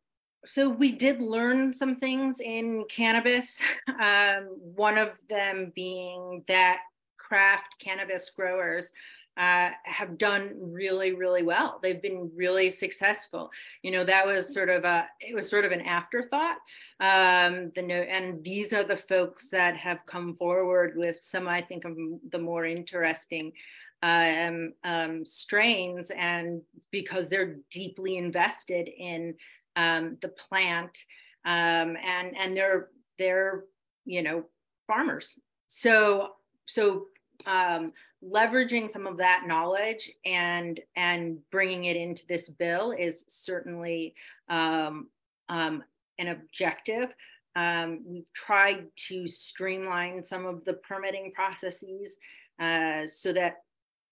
so 0.46 0.70
we 0.70 0.92
did 0.94 1.22
learn 1.22 1.74
some 1.74 1.96
things 1.96 2.40
in 2.40 2.86
cannabis 2.90 3.60
um, 4.02 4.46
one 4.60 4.98
of 4.98 5.10
them 5.30 5.72
being 5.76 6.44
that 6.48 6.80
craft 7.18 7.76
cannabis 7.80 8.30
growers 8.30 8.92
uh, 9.38 9.70
have 9.84 10.18
done 10.18 10.52
really, 10.58 11.14
really 11.14 11.44
well. 11.44 11.80
They've 11.82 12.02
been 12.02 12.32
really 12.36 12.72
successful. 12.72 13.52
You 13.84 13.92
know, 13.92 14.04
that 14.04 14.26
was 14.26 14.52
sort 14.52 14.70
of 14.70 14.84
a, 14.84 15.08
it 15.20 15.36
was 15.36 15.48
sort 15.48 15.64
of 15.64 15.72
an 15.72 15.82
afterthought. 15.82 16.58
Um, 17.00 17.72
the 17.76 17.84
no, 17.84 17.96
and 17.96 18.44
these 18.44 18.74
are 18.74 18.84
the 18.84 18.96
folks 18.96 19.50
that 19.50 19.78
have 19.78 20.00
come 20.08 20.36
forward 20.36 20.98
with 20.98 21.22
some, 21.22 21.48
I 21.48 21.62
think, 21.62 21.86
of 21.86 21.96
the 22.32 22.40
more 22.40 22.66
interesting 22.66 23.54
um, 24.02 24.74
um, 24.84 25.24
strains, 25.24 26.10
and 26.12 26.62
because 26.92 27.30
they're 27.30 27.58
deeply 27.70 28.18
invested 28.18 28.90
in 28.90 29.36
um, 29.76 30.18
the 30.22 30.30
plant, 30.30 30.98
um, 31.46 31.96
and 32.04 32.36
and 32.36 32.58
they're 32.58 32.90
they're 33.20 33.66
you 34.06 34.24
know 34.24 34.46
farmers. 34.88 35.40
So 35.68 36.32
so 36.66 37.08
um, 37.48 37.94
leveraging 38.24 38.92
some 38.92 39.08
of 39.08 39.18
that 39.18 39.46
knowledge 39.48 40.12
and 40.26 40.80
and 40.96 41.40
bringing 41.52 41.86
it 41.86 41.96
into 41.96 42.28
this 42.28 42.50
bill 42.50 42.92
is 42.92 43.26
certainly 43.28 44.14
um, 44.50 45.08
um, 45.50 45.84
an 46.20 46.28
objective. 46.28 47.14
Um, 47.56 48.04
we've 48.06 48.32
tried 48.34 48.86
to 49.08 49.28
streamline 49.28 50.24
some 50.24 50.46
of 50.46 50.64
the 50.66 50.74
permitting 50.74 51.32
processes 51.34 52.18
uh, 52.60 53.08
so 53.08 53.34
that 53.34 53.64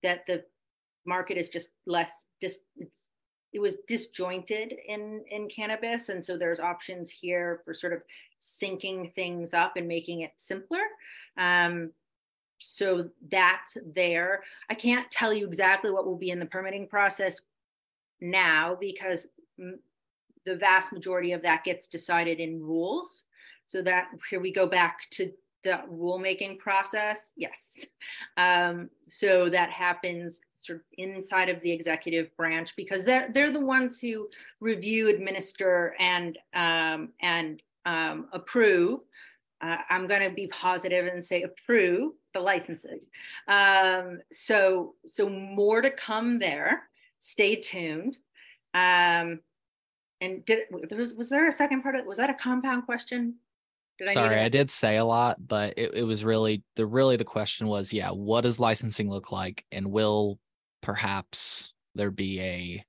that 0.01 0.25
the 0.25 0.43
market 1.05 1.38
is 1.38 1.49
just 1.49 1.69
less 1.86 2.25
dis- 2.39 2.63
it 3.53 3.59
was 3.59 3.77
disjointed 3.88 4.73
in 4.88 5.23
in 5.29 5.47
cannabis 5.47 6.09
and 6.09 6.23
so 6.23 6.38
there's 6.38 6.59
options 6.59 7.11
here 7.11 7.61
for 7.63 7.73
sort 7.73 7.93
of 7.93 8.01
syncing 8.39 9.13
things 9.13 9.53
up 9.53 9.73
and 9.77 9.88
making 9.88 10.21
it 10.21 10.31
simpler 10.38 10.81
um, 11.38 11.91
so 12.59 13.09
that's 13.29 13.77
there. 13.93 14.43
I 14.69 14.73
can't 14.73 15.09
tell 15.11 15.33
you 15.33 15.47
exactly 15.47 15.91
what 15.91 16.05
will 16.05 16.17
be 16.17 16.29
in 16.29 16.39
the 16.39 16.45
permitting 16.45 16.87
process 16.87 17.41
now 18.21 18.77
because 18.79 19.27
the 20.45 20.55
vast 20.55 20.93
majority 20.93 21.31
of 21.31 21.41
that 21.43 21.63
gets 21.63 21.87
decided 21.87 22.39
in 22.39 22.61
rules. 22.61 23.23
So 23.65 23.81
that 23.81 24.07
here 24.29 24.39
we 24.39 24.51
go 24.51 24.67
back 24.67 25.09
to 25.11 25.31
the 25.63 25.81
rulemaking 25.91 26.59
process. 26.59 27.33
Yes. 27.35 27.85
Um, 28.37 28.89
so 29.07 29.49
that 29.49 29.71
happens 29.71 30.39
sort 30.53 30.79
of 30.79 30.85
inside 30.97 31.49
of 31.49 31.59
the 31.61 31.71
executive 31.71 32.35
branch 32.37 32.75
because 32.77 33.03
they're 33.03 33.29
they're 33.33 33.51
the 33.51 33.65
ones 33.65 33.99
who 33.99 34.29
review, 34.61 35.09
administer, 35.09 35.95
and 35.99 36.37
um, 36.53 37.09
and 37.21 37.61
um, 37.85 38.27
approve. 38.31 39.01
Uh, 39.61 39.77
I'm 39.89 40.07
going 40.07 40.21
to 40.21 40.35
be 40.35 40.47
positive 40.47 41.07
and 41.07 41.23
say 41.23 41.43
approve 41.43 42.13
the 42.33 42.39
licenses. 42.39 43.07
Um, 43.47 44.19
so 44.31 44.95
so 45.07 45.29
more 45.29 45.81
to 45.81 45.89
come 45.89 46.39
there. 46.39 46.83
Stay 47.19 47.55
tuned. 47.55 48.17
Um, 48.73 49.39
and 50.21 50.45
did 50.45 50.65
was 50.91 51.13
was 51.13 51.29
there 51.29 51.47
a 51.47 51.51
second 51.51 51.81
part 51.81 51.95
of 51.95 52.05
was 52.05 52.17
that 52.17 52.29
a 52.29 52.33
compound 52.33 52.85
question? 52.85 53.35
Did 53.97 54.11
Sorry, 54.11 54.39
I, 54.39 54.45
I 54.45 54.49
did 54.49 54.69
say 54.69 54.97
a 54.97 55.05
lot, 55.05 55.37
but 55.47 55.73
it, 55.77 55.93
it 55.93 56.03
was 56.03 56.25
really 56.25 56.63
the 56.75 56.85
really 56.85 57.15
the 57.15 57.23
question 57.23 57.67
was, 57.67 57.93
yeah, 57.93 58.09
what 58.09 58.41
does 58.41 58.59
licensing 58.59 59.09
look 59.09 59.31
like, 59.31 59.63
and 59.71 59.89
will 59.89 60.37
perhaps 60.81 61.73
there 61.95 62.11
be 62.11 62.41
a 62.41 62.85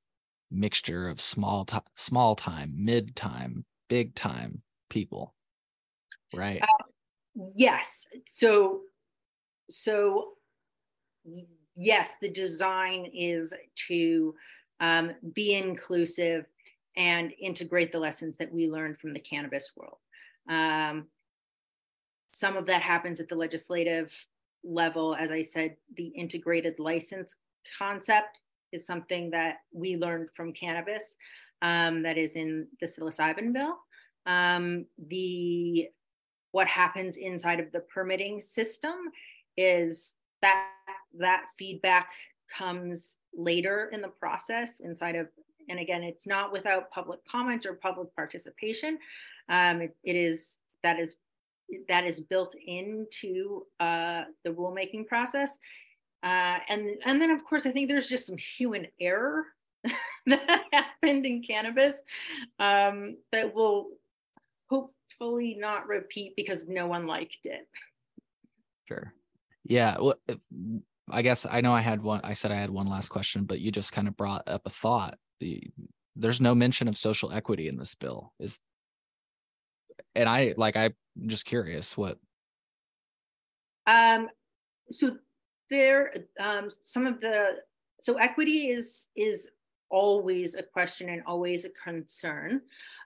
mixture 0.51 1.09
of 1.09 1.21
small 1.21 1.65
time, 1.65 1.83
small 1.95 2.35
time, 2.35 2.73
mid 2.77 3.15
time, 3.15 3.65
big 3.89 4.17
time 4.17 4.63
people, 4.91 5.36
right? 6.35 6.61
Uh, 6.63 6.85
yes. 7.55 8.07
So, 8.27 8.81
so 9.69 10.33
yes, 11.77 12.15
the 12.21 12.31
design 12.31 13.11
is 13.15 13.55
to 13.89 14.35
um, 14.81 15.13
be 15.35 15.55
inclusive 15.55 16.47
and 16.97 17.33
integrate 17.39 17.93
the 17.93 17.99
lessons 17.99 18.37
that 18.39 18.53
we 18.53 18.69
learned 18.69 18.99
from 18.99 19.13
the 19.13 19.21
cannabis 19.21 19.73
world. 19.77 19.99
Um, 20.49 21.09
some 22.33 22.57
of 22.57 22.67
that 22.67 22.83
happens 22.83 23.21
at 23.21 23.29
the 23.29 23.35
legislative 23.35 24.15
level. 24.65 25.15
As 25.15 25.31
I 25.31 25.43
said, 25.43 25.77
the 25.97 26.07
integrated 26.09 26.79
license 26.79 27.37
concept 27.79 28.39
is 28.73 28.87
something 28.87 29.31
that 29.31 29.59
we 29.73 29.97
learned 29.97 30.31
from 30.31 30.53
cannabis 30.53 31.17
um, 31.63 32.03
that 32.03 32.19
is 32.19 32.37
in 32.37 32.67
the 32.81 32.87
psilocybin 32.87 33.53
bill. 33.53 33.77
Um, 34.27 34.87
the 35.09 35.89
what 36.57 36.67
happens 36.67 37.19
inside 37.19 37.61
of 37.61 37.71
the 37.73 37.81
permitting 37.81 38.41
system 38.41 38.97
is 39.59 40.15
that 40.41 40.69
that 41.19 41.45
feedback 41.59 42.11
comes 42.57 43.19
later 43.35 43.91
in 43.93 44.01
the 44.01 44.09
process 44.09 44.81
inside 44.81 45.17
of 45.17 45.27
and 45.69 45.79
again 45.79 46.03
it's 46.03 46.27
not 46.27 46.53
without 46.53 46.91
public 46.91 47.21
comment 47.31 47.67
or 47.67 47.75
public 47.75 48.09
participation 48.17 48.99
um, 49.51 49.83
it, 49.83 49.97
it 50.03 50.17
is 50.17 50.59
that 50.83 50.99
is 50.99 51.17
that 51.89 52.05
is 52.07 52.21
built 52.21 52.55
into 52.67 53.63
uh, 53.81 54.23
the 54.45 54.51
rulemaking 54.51 55.07
process. 55.07 55.59
Uh, 56.23 56.59
and 56.69 56.91
and 57.05 57.21
then 57.21 57.31
of 57.31 57.45
course 57.45 57.67
I 57.67 57.71
think 57.71 57.89
there's 57.89 58.09
just 58.09 58.27
some 58.27 58.39
human 58.39 58.87
error 59.01 59.45
that 60.27 60.65
happened 60.73 61.27
in 61.27 61.43
cannabis 61.43 62.01
um, 62.59 63.17
that 63.33 63.55
will 63.55 63.89
hopefully 65.19 65.57
not 65.59 65.89
repeat 65.89 66.35
because 66.37 66.69
no 66.69 66.87
one 66.87 67.07
liked 67.07 67.45
it. 67.45 67.67
Sure. 68.89 69.13
Yeah. 69.65 69.97
Well, 70.01 70.15
I 71.11 71.23
guess 71.23 71.47
I 71.49 71.61
know 71.61 71.73
I 71.73 71.81
had 71.81 72.03
one. 72.03 72.21
I 72.25 72.35
said 72.35 72.51
I 72.51 72.57
had 72.57 72.71
one 72.71 72.89
last 72.89 73.09
question, 73.09 73.45
but 73.45 73.61
you 73.61 73.71
just 73.71 73.93
kind 73.93 74.09
of 74.09 74.17
brought 74.17 74.47
up 74.47 74.63
a 74.67 74.71
thought. 74.71 75.19
There's 76.15 76.41
no 76.41 76.55
mention 76.55 76.89
of 76.89 76.97
social 76.97 77.33
equity 77.33 77.69
in 77.69 77.77
this 77.77 77.95
bill. 77.95 78.33
Is 78.39 78.59
and 80.15 80.29
I 80.29 80.55
like 80.57 80.77
I'm 80.77 80.95
just 81.27 81.45
curious 81.45 81.97
what. 81.97 82.19
Um, 83.87 84.29
so 84.91 85.17
there, 85.71 86.13
um, 86.41 86.69
some 86.83 87.07
of 87.07 87.21
the 87.21 87.57
so 88.01 88.15
equity 88.15 88.69
is 88.69 89.09
is 89.17 89.51
always 89.91 90.55
a 90.55 90.63
question 90.63 91.09
and 91.09 91.23
always 91.27 91.65
a 91.65 91.71
concern. 91.71 92.63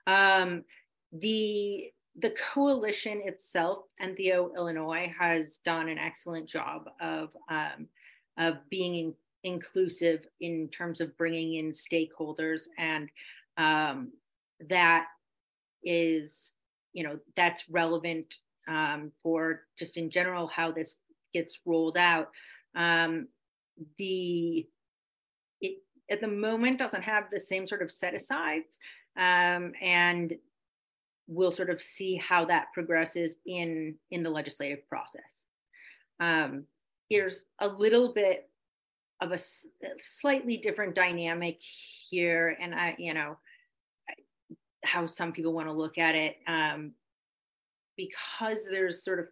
Um, 0.07 0.63
the 1.11 1.91
the 2.19 2.31
coalition 2.31 3.21
itself, 3.23 3.85
Entheo 4.01 4.55
Illinois, 4.55 5.13
has 5.17 5.57
done 5.57 5.87
an 5.87 5.97
excellent 5.97 6.47
job 6.47 6.89
of 6.99 7.35
um, 7.49 7.87
of 8.37 8.57
being 8.69 8.95
in, 8.95 9.13
inclusive 9.43 10.25
in 10.41 10.67
terms 10.69 10.99
of 10.99 11.17
bringing 11.17 11.55
in 11.55 11.71
stakeholders, 11.71 12.63
and 12.77 13.09
um, 13.57 14.11
that 14.69 15.07
is 15.83 16.53
you 16.93 17.03
know 17.03 17.17
that's 17.35 17.69
relevant 17.69 18.37
um, 18.67 19.11
for 19.17 19.61
just 19.77 19.97
in 19.97 20.09
general 20.09 20.47
how 20.47 20.71
this 20.71 20.99
gets 21.33 21.59
rolled 21.65 21.97
out. 21.97 22.29
Um, 22.75 23.27
the 23.97 24.67
it 25.61 25.81
at 26.09 26.19
the 26.19 26.27
moment 26.27 26.77
doesn't 26.77 27.03
have 27.03 27.29
the 27.31 27.39
same 27.39 27.65
sort 27.65 27.81
of 27.81 27.89
set 27.89 28.13
asides, 28.13 28.79
um, 29.17 29.71
and 29.81 30.33
we'll 31.31 31.51
sort 31.51 31.69
of 31.69 31.81
see 31.81 32.15
how 32.17 32.43
that 32.43 32.67
progresses 32.73 33.37
in 33.45 33.95
in 34.11 34.21
the 34.21 34.29
legislative 34.29 34.87
process. 34.89 35.47
Um, 36.19 36.65
here's 37.09 37.47
a 37.59 37.67
little 37.67 38.13
bit 38.13 38.49
of 39.21 39.31
a, 39.31 39.37
slightly 39.97 40.57
different 40.57 40.93
dynamic 40.93 41.59
here, 41.61 42.57
and 42.59 42.75
I, 42.75 42.95
you 42.97 43.13
know, 43.13 43.37
how 44.83 45.05
some 45.05 45.31
people 45.31 45.53
want 45.53 45.67
to 45.67 45.73
look 45.73 45.97
at 45.97 46.15
it 46.15 46.37
um, 46.47 46.91
because 47.95 48.67
there's 48.69 49.03
sort 49.03 49.19
of 49.19 49.27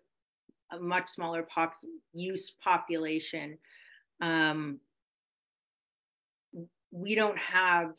a 0.71 0.79
much 0.81 1.09
smaller 1.09 1.43
pop 1.43 1.73
use 2.13 2.51
population 2.63 3.57
um, 4.21 4.79
we 6.91 7.15
don't 7.15 7.37
have 7.37 7.93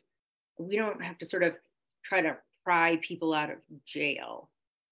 we 0.58 0.76
don't 0.76 1.02
have 1.02 1.18
to 1.18 1.26
sort 1.26 1.42
of 1.42 1.56
try 2.04 2.20
to 2.20 2.36
pry 2.64 2.98
people 3.02 3.32
out 3.32 3.50
of 3.50 3.58
jail 3.84 4.48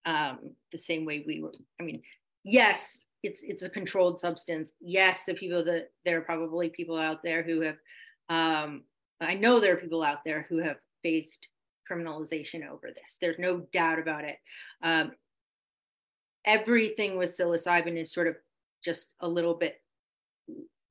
um, 0.07 0.39
the 0.73 0.79
same 0.79 1.05
way 1.05 1.25
we 1.27 1.41
were 1.43 1.53
i 1.81 1.83
mean 1.83 2.03
yes 2.45 3.07
it's 3.23 3.43
it's 3.43 3.63
a 3.63 3.71
controlled 3.71 4.19
substance 4.19 4.75
yes 4.81 5.25
the 5.25 5.35
people 5.35 5.65
that 5.65 5.91
there 6.05 6.19
are 6.19 6.23
probably 6.23 6.69
people 6.69 6.97
out 6.97 7.23
there 7.23 7.43
who 7.43 7.61
have 7.61 7.77
um, 8.29 8.83
i 9.21 9.35
know 9.35 9.61
there 9.61 9.75
are 9.75 9.79
people 9.79 10.03
out 10.03 10.25
there 10.25 10.47
who 10.49 10.59
have 10.59 10.77
faced 11.03 11.49
criminalization 11.89 12.69
over 12.69 12.91
this. 12.95 13.17
There's 13.21 13.39
no 13.39 13.61
doubt 13.73 13.99
about 13.99 14.25
it. 14.25 14.37
Um, 14.83 15.13
everything 16.45 17.17
with 17.17 17.37
psilocybin 17.37 17.97
is 17.97 18.13
sort 18.13 18.29
of 18.29 18.37
just 18.85 19.15
a 19.21 19.29
little 19.29 19.55
bit 19.55 19.81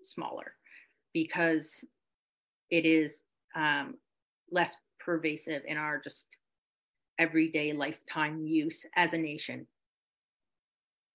smaller 0.01 0.53
because 1.13 1.84
it 2.69 2.86
is 2.86 3.23
um, 3.55 3.95
less 4.51 4.75
pervasive 4.99 5.63
in 5.67 5.78
our 5.78 6.01
just 6.03 6.36
everyday 7.18 7.74
lifetime 7.74 8.45
use 8.45 8.86
as 8.95 9.13
a 9.13 9.18
nation. 9.18 9.68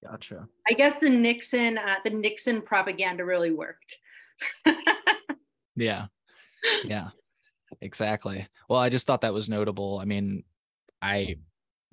Gotcha. 0.05 0.49
I 0.69 0.73
guess 0.73 0.99
the 0.99 1.11
Nixon 1.11 1.79
uh, 1.79 1.97
the 2.05 2.11
Nixon 2.11 2.63
propaganda 2.63 3.25
really 3.25 3.53
worked. 3.53 3.99
yeah. 5.77 6.07
Yeah. 6.85 7.11
Exactly. 7.81 8.47
Well, 8.69 8.81
I 8.81 8.89
just 8.89 9.07
thought 9.07 9.23
that 9.23 9.35
was 9.35 9.49
notable. 9.49 9.99
I 9.99 10.05
mean, 10.05 10.45
I 11.01 11.37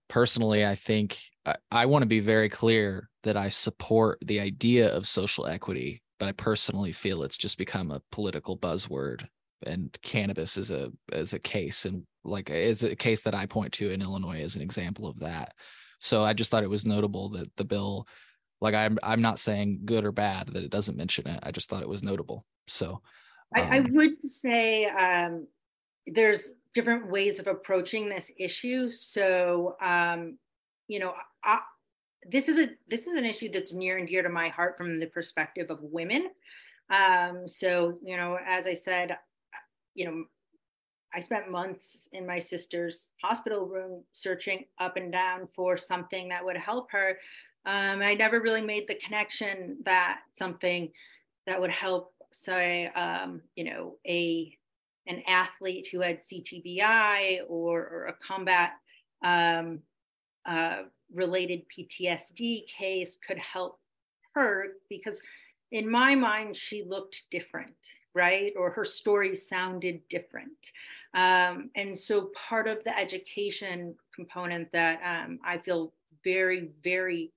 personally, 0.07 0.65
I 0.65 0.75
think 0.75 1.19
I, 1.45 1.55
I 1.71 1.85
want 1.85 2.01
to 2.03 2.07
be 2.07 2.19
very 2.19 2.49
clear 2.49 3.09
that 3.23 3.37
I 3.37 3.49
support 3.49 4.19
the 4.25 4.39
idea 4.39 4.93
of 4.93 5.07
social 5.07 5.45
equity, 5.45 6.01
but 6.19 6.27
I 6.27 6.33
personally 6.33 6.91
feel 6.91 7.23
it's 7.23 7.37
just 7.37 7.57
become 7.57 7.91
a 7.91 8.01
political 8.11 8.57
buzzword. 8.57 9.27
And 9.65 9.97
cannabis 10.01 10.57
is 10.57 10.71
a 10.71 10.91
as 11.11 11.33
a 11.33 11.39
case, 11.39 11.85
and 11.85 12.03
like 12.23 12.49
is 12.49 12.83
a 12.83 12.95
case 12.95 13.23
that 13.23 13.35
I 13.35 13.45
point 13.45 13.73
to 13.73 13.91
in 13.91 14.01
Illinois 14.01 14.41
as 14.41 14.55
an 14.55 14.61
example 14.61 15.07
of 15.07 15.19
that. 15.19 15.53
So 15.99 16.23
I 16.23 16.33
just 16.33 16.49
thought 16.49 16.63
it 16.63 16.69
was 16.69 16.85
notable 16.85 17.29
that 17.31 17.53
the 17.57 17.65
bill, 17.65 18.07
like 18.61 18.73
I'm 18.73 18.97
I'm 19.03 19.21
not 19.21 19.39
saying 19.39 19.81
good 19.85 20.05
or 20.05 20.11
bad 20.11 20.47
that 20.53 20.63
it 20.63 20.71
doesn't 20.71 20.97
mention 20.97 21.27
it. 21.27 21.39
I 21.43 21.51
just 21.51 21.69
thought 21.69 21.83
it 21.83 21.89
was 21.89 22.03
notable. 22.03 22.45
So 22.67 23.01
um, 23.57 23.63
I, 23.65 23.75
I, 23.75 23.79
um, 23.79 23.93
would 23.93 24.21
say 24.21 24.85
um, 24.85 25.47
there's 26.07 26.53
different 26.73 27.09
ways 27.09 27.39
of 27.39 27.47
approaching 27.47 28.07
this 28.07 28.31
issue. 28.37 28.87
So, 28.87 29.75
um, 29.81 30.37
you 30.87 30.99
know, 30.99 31.13
I, 31.43 31.59
this 32.27 32.49
is 32.49 32.59
a 32.59 32.69
this 32.87 33.07
is 33.07 33.17
an 33.17 33.25
issue 33.25 33.49
that's 33.49 33.73
near 33.73 33.97
and 33.97 34.07
dear 34.07 34.23
to 34.23 34.29
my 34.29 34.49
heart 34.49 34.77
from 34.77 34.99
the 34.99 35.07
perspective 35.07 35.69
of 35.69 35.79
women. 35.81 36.29
Um, 36.89 37.47
so, 37.47 37.99
you 38.03 38.17
know, 38.17 38.37
as 38.45 38.67
I 38.67 38.73
said, 38.73 39.17
you 39.95 40.05
know, 40.05 40.25
I 41.13 41.19
spent 41.19 41.49
months 41.49 42.07
in 42.13 42.25
my 42.25 42.39
sister's 42.39 43.13
hospital 43.21 43.65
room 43.65 44.03
searching 44.11 44.65
up 44.77 44.95
and 44.95 45.11
down 45.11 45.47
for 45.47 45.75
something 45.75 46.29
that 46.29 46.45
would 46.45 46.57
help 46.57 46.91
her. 46.91 47.17
Um, 47.65 48.01
I 48.01 48.13
never 48.13 48.39
really 48.39 48.61
made 48.61 48.87
the 48.87 48.95
connection 48.95 49.77
that 49.83 50.21
something 50.33 50.91
that 51.47 51.59
would 51.59 51.71
help, 51.71 52.13
say, 52.31 52.87
um, 52.89 53.41
you 53.55 53.63
know, 53.63 53.95
a 54.07 54.55
an 55.07 55.23
athlete 55.27 55.87
who 55.91 56.01
had 56.01 56.21
CTBI 56.21 57.39
or, 57.47 57.79
or 57.79 58.05
a 58.05 58.13
combat 58.13 58.73
um, 59.23 59.79
uh, 60.45 60.83
related 61.13 61.63
PTSD 61.75 62.67
case 62.67 63.17
could 63.17 63.39
help 63.39 63.79
her 64.35 64.67
because 64.87 65.21
in 65.71 65.89
my 65.89 66.15
mind 66.15 66.55
she 66.55 66.83
looked 66.83 67.23
different 67.29 67.75
right? 68.15 68.53
Or 68.57 68.71
her 68.71 68.83
story 68.83 69.35
sounded 69.35 70.01
different. 70.09 70.71
Um, 71.13 71.69
and 71.75 71.97
so 71.97 72.31
part 72.49 72.67
of 72.67 72.83
the 72.83 72.97
education 72.97 73.95
component 74.13 74.71
that 74.73 74.99
um, 75.03 75.39
i 75.43 75.57
feel 75.57 75.93
very 76.23 76.69
very 76.83 77.31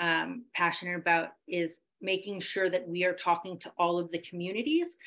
um, 0.00 0.44
passionate 0.54 0.96
about 0.96 1.34
is 1.46 1.82
making 2.00 2.40
sure 2.40 2.68
that 2.68 2.88
we 2.88 3.04
are 3.04 3.12
talking 3.12 3.58
to 3.58 3.72
all 3.78 3.98
of 3.98 4.10
the 4.10 4.18
communities 4.18 4.98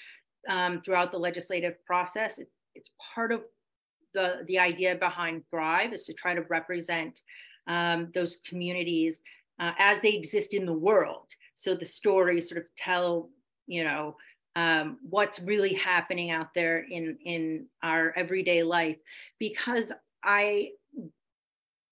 um, 0.47 0.79
throughout 0.79 1.11
the 1.11 1.17
legislative 1.17 1.83
process. 1.83 2.37
It, 2.37 2.49
it's 2.75 2.91
part 3.13 3.33
of 3.33 3.45
the 4.13 4.45
the 4.47 4.59
idea 4.59 4.95
behind 4.95 5.43
thrive 5.49 5.91
is 5.91 6.05
to 6.05 6.13
try 6.13 6.33
to 6.33 6.43
represent 6.43 7.21
um, 7.67 8.11
those 8.13 8.37
communities 8.47 9.21
uh, 9.59 9.71
as 9.77 10.01
they 10.01 10.13
exist 10.13 10.53
in 10.53 10.65
the 10.65 10.73
world. 10.73 11.29
So 11.55 11.75
the 11.75 11.85
stories 11.85 12.49
sort 12.49 12.61
of 12.61 12.67
tell, 12.77 13.29
you 13.67 13.83
know, 13.83 14.15
um, 14.55 14.97
what's 15.09 15.39
really 15.39 15.73
happening 15.73 16.31
out 16.31 16.53
there 16.53 16.79
in 16.89 17.17
in 17.25 17.67
our 17.83 18.13
everyday 18.15 18.63
life. 18.63 18.97
Because 19.39 19.91
I, 20.23 20.71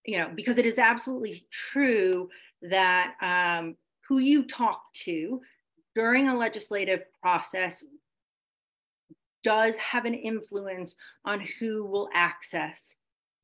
you 0.05 0.17
know, 0.17 0.29
because 0.33 0.57
it 0.57 0.65
is 0.65 0.79
absolutely 0.79 1.45
true 1.51 2.29
that 2.61 3.15
um, 3.21 3.75
who 4.07 4.19
you 4.19 4.43
talk 4.45 4.81
to 4.93 5.41
during 5.95 6.27
a 6.27 6.35
legislative 6.35 7.01
process 7.21 7.83
does 9.43 9.77
have 9.77 10.05
an 10.05 10.13
influence 10.13 10.95
on 11.25 11.45
who 11.59 11.83
will 11.85 12.09
access 12.13 12.95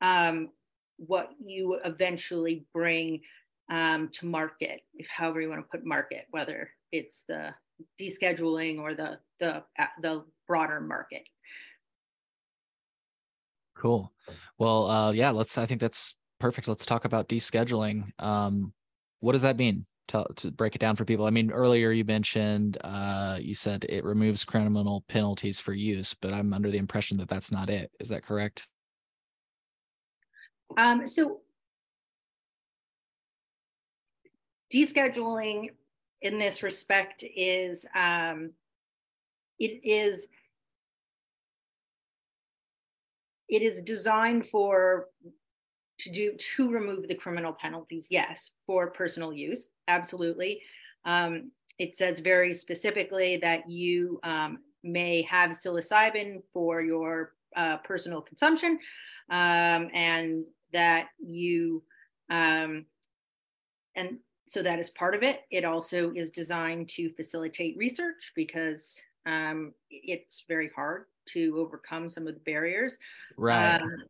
um, 0.02 0.50
what 0.98 1.30
you 1.46 1.80
eventually 1.86 2.66
bring 2.74 3.22
um, 3.70 4.10
to 4.14 4.26
market, 4.26 4.82
if 4.96 5.08
however 5.08 5.42
you 5.42 5.50
want 5.50 5.62
to 5.62 5.70
put 5.70 5.86
market, 5.86 6.26
whether 6.32 6.70
it's 6.92 7.24
the 7.28 7.54
descheduling 8.00 8.80
or 8.80 8.94
the 8.94 9.20
the 9.40 9.64
uh, 9.78 9.86
the 10.02 10.24
broader 10.48 10.82
market. 10.82 11.24
Cool. 13.78 14.12
Well, 14.58 14.90
uh, 14.90 15.12
yeah, 15.12 15.32
let's. 15.32 15.58
I 15.58 15.66
think 15.66 15.80
that's 15.80 16.16
perfect. 16.40 16.68
Let's 16.68 16.86
talk 16.86 17.06
about 17.06 17.30
descheduling. 17.30 18.12
Um, 18.20 18.74
what 19.20 19.34
does 19.34 19.44
that 19.44 19.58
mean? 19.58 19.86
To, 20.10 20.26
to 20.38 20.50
break 20.50 20.74
it 20.74 20.80
down 20.80 20.96
for 20.96 21.06
people. 21.06 21.28
I 21.28 21.30
mean, 21.30 21.52
earlier 21.52 21.92
you 21.92 22.04
mentioned 22.04 22.80
uh, 22.84 23.38
you 23.40 23.54
said 23.54 23.86
it 23.88 24.04
removes 24.04 24.44
criminal 24.44 25.06
penalties 25.08 25.60
for 25.60 25.72
use, 25.72 26.16
but 26.20 26.34
I'm 26.34 26.52
under 26.52 26.72
the 26.72 26.80
impression 26.80 27.18
that 27.18 27.30
that's 27.30 27.52
not 27.52 27.70
it. 27.70 27.92
Is 28.00 28.10
that 28.10 28.24
correct? 28.24 28.68
Um, 30.78 31.06
so 31.06 31.42
descheduling 34.74 35.70
in 36.22 36.38
this 36.38 36.64
respect 36.64 37.24
is 37.36 37.86
um, 37.96 38.52
it 39.60 39.80
is 39.84 40.28
it 43.48 43.62
is 43.62 43.82
designed 43.82 44.46
for 44.46 45.08
to 45.98 46.12
do 46.12 46.34
to 46.38 46.70
remove 46.70 47.08
the 47.08 47.16
criminal 47.16 47.54
penalties 47.54 48.08
yes 48.10 48.52
for 48.66 48.92
personal 48.92 49.34
use 49.34 49.70
absolutely. 49.88 50.62
Um, 51.06 51.52
it 51.78 51.98
says 51.98 52.20
very 52.20 52.54
specifically 52.54 53.38
that 53.38 53.70
you 53.70 54.20
um, 54.24 54.60
may 54.84 55.22
have 55.24 55.52
psilocybin 55.52 56.42
for 56.54 56.82
your 56.82 57.34
uh, 57.56 57.78
personal 57.78 58.22
consumption 58.22 58.80
um, 59.30 59.90
and 59.94 60.44
that 60.74 61.08
you 61.20 61.84
um, 62.30 62.86
and 63.96 64.18
so 64.50 64.64
that 64.64 64.80
is 64.80 64.89
part 64.89 65.14
of 65.14 65.22
it. 65.22 65.41
It 65.52 65.64
also 65.64 66.12
is 66.16 66.32
designed 66.32 66.89
to 66.89 67.12
facilitate 67.12 67.78
research 67.78 68.32
because 68.36 69.00
um, 69.28 69.74
it's 69.91 70.43
very 70.47 70.72
hard 70.76 71.06
to 71.28 71.56
overcome 71.60 72.10
some 72.10 72.28
of 72.28 72.34
the 72.34 72.39
barriers. 72.39 72.97
Right. 73.38 73.76
Um, 73.76 74.04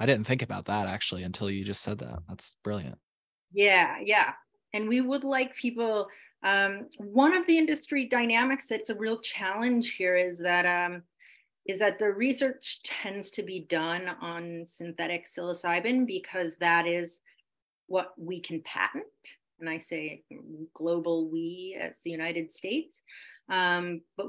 I 0.00 0.06
didn't 0.06 0.24
think 0.24 0.42
about 0.42 0.64
that 0.64 0.88
actually 0.88 1.22
until 1.22 1.48
you 1.48 1.62
just 1.62 1.82
said 1.82 2.00
that. 2.00 2.18
That's 2.28 2.56
brilliant. 2.64 2.98
Yeah, 3.52 3.98
yeah. 4.04 4.32
And 4.72 4.88
we 4.88 5.00
would 5.00 5.22
like 5.22 5.54
people. 5.54 6.08
Um, 6.42 6.88
one 6.98 7.36
of 7.36 7.46
the 7.46 7.56
industry 7.56 8.06
dynamics 8.06 8.66
that's 8.66 8.90
a 8.90 8.96
real 8.96 9.20
challenge 9.20 9.94
here 9.94 10.16
is 10.16 10.40
that 10.40 10.66
um, 10.66 11.02
is 11.66 11.78
that 11.78 12.00
the 12.00 12.10
research 12.10 12.82
tends 12.82 13.30
to 13.30 13.44
be 13.44 13.60
done 13.60 14.08
on 14.20 14.64
synthetic 14.66 15.26
psilocybin 15.26 16.04
because 16.04 16.56
that 16.56 16.88
is 16.88 17.20
what 17.86 18.12
we 18.18 18.40
can 18.40 18.60
patent 18.62 19.04
and 19.60 19.68
I 19.68 19.78
say 19.78 20.22
global 20.74 21.28
we 21.28 21.78
as 21.80 22.02
the 22.02 22.10
United 22.10 22.52
States. 22.52 23.02
Um, 23.48 24.00
but 24.16 24.26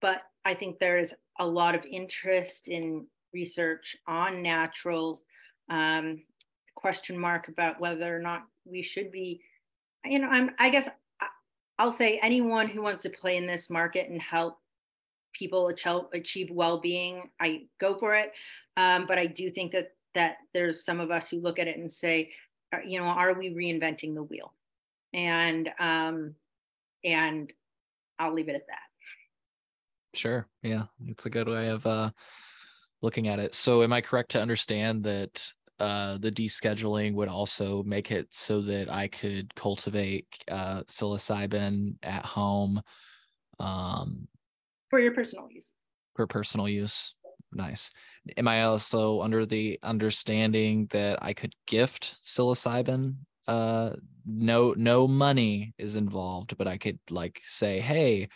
but 0.00 0.22
I 0.44 0.54
think 0.54 0.78
there 0.78 0.98
is 0.98 1.14
a 1.38 1.46
lot 1.46 1.74
of 1.74 1.84
interest 1.84 2.68
in 2.68 3.06
research 3.32 3.96
on 4.06 4.42
naturals. 4.42 5.24
Um, 5.70 6.22
question 6.74 7.18
mark 7.18 7.48
about 7.48 7.80
whether 7.80 8.16
or 8.16 8.20
not 8.20 8.44
we 8.64 8.82
should 8.82 9.10
be. 9.10 9.40
You 10.04 10.20
know, 10.20 10.28
I'm. 10.28 10.50
I 10.58 10.70
guess 10.70 10.88
I'll 11.78 11.92
say 11.92 12.18
anyone 12.22 12.68
who 12.68 12.82
wants 12.82 13.02
to 13.02 13.10
play 13.10 13.36
in 13.36 13.46
this 13.46 13.70
market 13.70 14.08
and 14.08 14.20
help 14.20 14.58
people 15.32 15.68
achieve 16.12 16.50
well-being, 16.50 17.30
I 17.38 17.66
go 17.78 17.94
for 17.94 18.14
it. 18.14 18.32
Um, 18.76 19.06
but 19.06 19.18
I 19.18 19.26
do 19.26 19.50
think 19.50 19.72
that 19.72 19.92
that 20.14 20.38
there's 20.54 20.84
some 20.84 21.00
of 21.00 21.10
us 21.10 21.28
who 21.28 21.40
look 21.40 21.58
at 21.58 21.68
it 21.68 21.78
and 21.78 21.92
say, 21.92 22.32
you 22.84 22.98
know, 22.98 23.06
are 23.06 23.34
we 23.34 23.50
reinventing 23.50 24.14
the 24.14 24.22
wheel? 24.22 24.52
And 25.12 25.70
um 25.78 26.34
and 27.04 27.52
i'll 28.18 28.32
leave 28.32 28.48
it 28.48 28.54
at 28.54 28.66
that. 28.68 28.78
Sure. 30.14 30.48
Yeah 30.62 30.84
it's 31.06 31.26
a 31.26 31.30
good 31.30 31.48
way 31.48 31.68
of 31.68 31.86
uh 31.86 32.10
looking 33.00 33.28
at 33.28 33.38
it. 33.38 33.54
So 33.54 33.82
am 33.82 33.92
i 33.92 34.00
correct 34.00 34.30
to 34.32 34.40
understand 34.40 35.04
that 35.04 35.52
uh 35.78 36.18
the 36.18 36.32
descheduling 36.32 37.14
would 37.14 37.28
also 37.28 37.82
make 37.84 38.10
it 38.10 38.26
so 38.30 38.60
that 38.62 38.92
i 38.92 39.06
could 39.06 39.54
cultivate 39.54 40.26
uh 40.50 40.82
psilocybin 40.84 41.94
at 42.02 42.24
home 42.24 42.82
um 43.60 44.26
for 44.90 44.98
your 44.98 45.12
personal 45.12 45.48
use. 45.50 45.74
for 46.16 46.26
personal 46.26 46.68
use? 46.68 47.14
Nice. 47.52 47.90
Am 48.36 48.48
i 48.48 48.64
also 48.64 49.22
under 49.22 49.46
the 49.46 49.78
understanding 49.82 50.86
that 50.90 51.18
i 51.22 51.32
could 51.32 51.54
gift 51.66 52.16
psilocybin 52.24 53.14
uh 53.48 53.90
no 54.26 54.74
no 54.76 55.08
money 55.08 55.74
is 55.78 55.96
involved 55.96 56.56
but 56.56 56.68
i 56.68 56.76
could 56.76 56.98
like 57.10 57.40
say 57.42 57.80
hey 57.80 58.28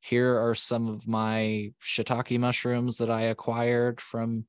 here 0.00 0.36
are 0.36 0.54
some 0.54 0.88
of 0.88 1.06
my 1.06 1.70
shiitake 1.82 2.38
mushrooms 2.38 2.96
that 2.98 3.10
i 3.10 3.22
acquired 3.22 4.00
from 4.00 4.44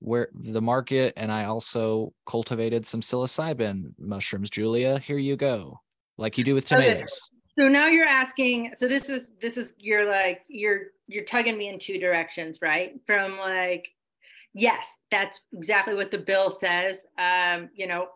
where 0.00 0.28
the 0.34 0.62
market 0.62 1.12
and 1.16 1.30
i 1.30 1.44
also 1.44 2.12
cultivated 2.26 2.84
some 2.86 3.02
psilocybin 3.02 3.92
mushrooms 3.98 4.50
julia 4.50 4.98
here 4.98 5.18
you 5.18 5.36
go. 5.36 5.78
Like 6.20 6.36
you 6.36 6.44
do 6.44 6.54
with 6.54 6.66
tomatoes. 6.66 7.18
So 7.58 7.66
now 7.66 7.86
you're 7.86 8.06
asking 8.06 8.74
so 8.76 8.86
this 8.86 9.08
is 9.08 9.32
this 9.40 9.56
is 9.56 9.74
you're 9.78 10.08
like 10.08 10.42
you're 10.48 10.88
you're 11.08 11.24
tugging 11.24 11.56
me 11.56 11.68
in 11.68 11.78
two 11.78 11.98
directions 11.98 12.58
right? 12.60 12.92
From 13.06 13.38
like 13.38 13.88
yes 14.52 14.98
that's 15.10 15.40
exactly 15.54 15.94
what 15.94 16.10
the 16.10 16.18
bill 16.18 16.50
says. 16.50 17.06
Um 17.16 17.70
you 17.74 17.86
know 17.86 18.08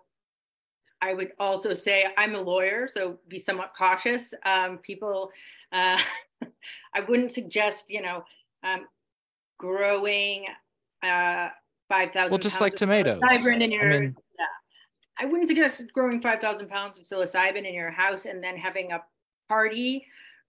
I 1.04 1.12
would 1.12 1.32
also 1.38 1.74
say 1.74 2.06
I'm 2.16 2.34
a 2.34 2.40
lawyer, 2.40 2.88
so 2.90 3.18
be 3.28 3.38
somewhat 3.38 3.74
cautious. 3.76 4.32
Um, 4.46 4.78
people, 4.78 5.30
uh, 5.70 5.98
I 6.94 7.00
wouldn't 7.06 7.30
suggest, 7.30 7.90
you 7.90 8.00
know, 8.00 8.24
um, 8.62 8.86
growing 9.58 10.46
uh, 11.02 11.48
5,000 11.90 12.30
Well, 12.30 12.38
just 12.38 12.62
like 12.62 12.74
tomatoes. 12.74 13.20
Psilocybin 13.20 13.62
in 13.62 13.70
your, 13.70 13.92
I 13.92 14.00
mean, 14.00 14.16
yeah. 14.38 14.46
I 15.20 15.26
wouldn't 15.26 15.48
suggest 15.48 15.84
growing 15.92 16.22
5,000 16.22 16.68
pounds 16.68 16.98
of 16.98 17.04
psilocybin 17.04 17.68
in 17.68 17.74
your 17.74 17.90
house 17.90 18.24
and 18.24 18.42
then 18.42 18.56
having 18.56 18.92
a 18.92 19.02
party 19.46 20.06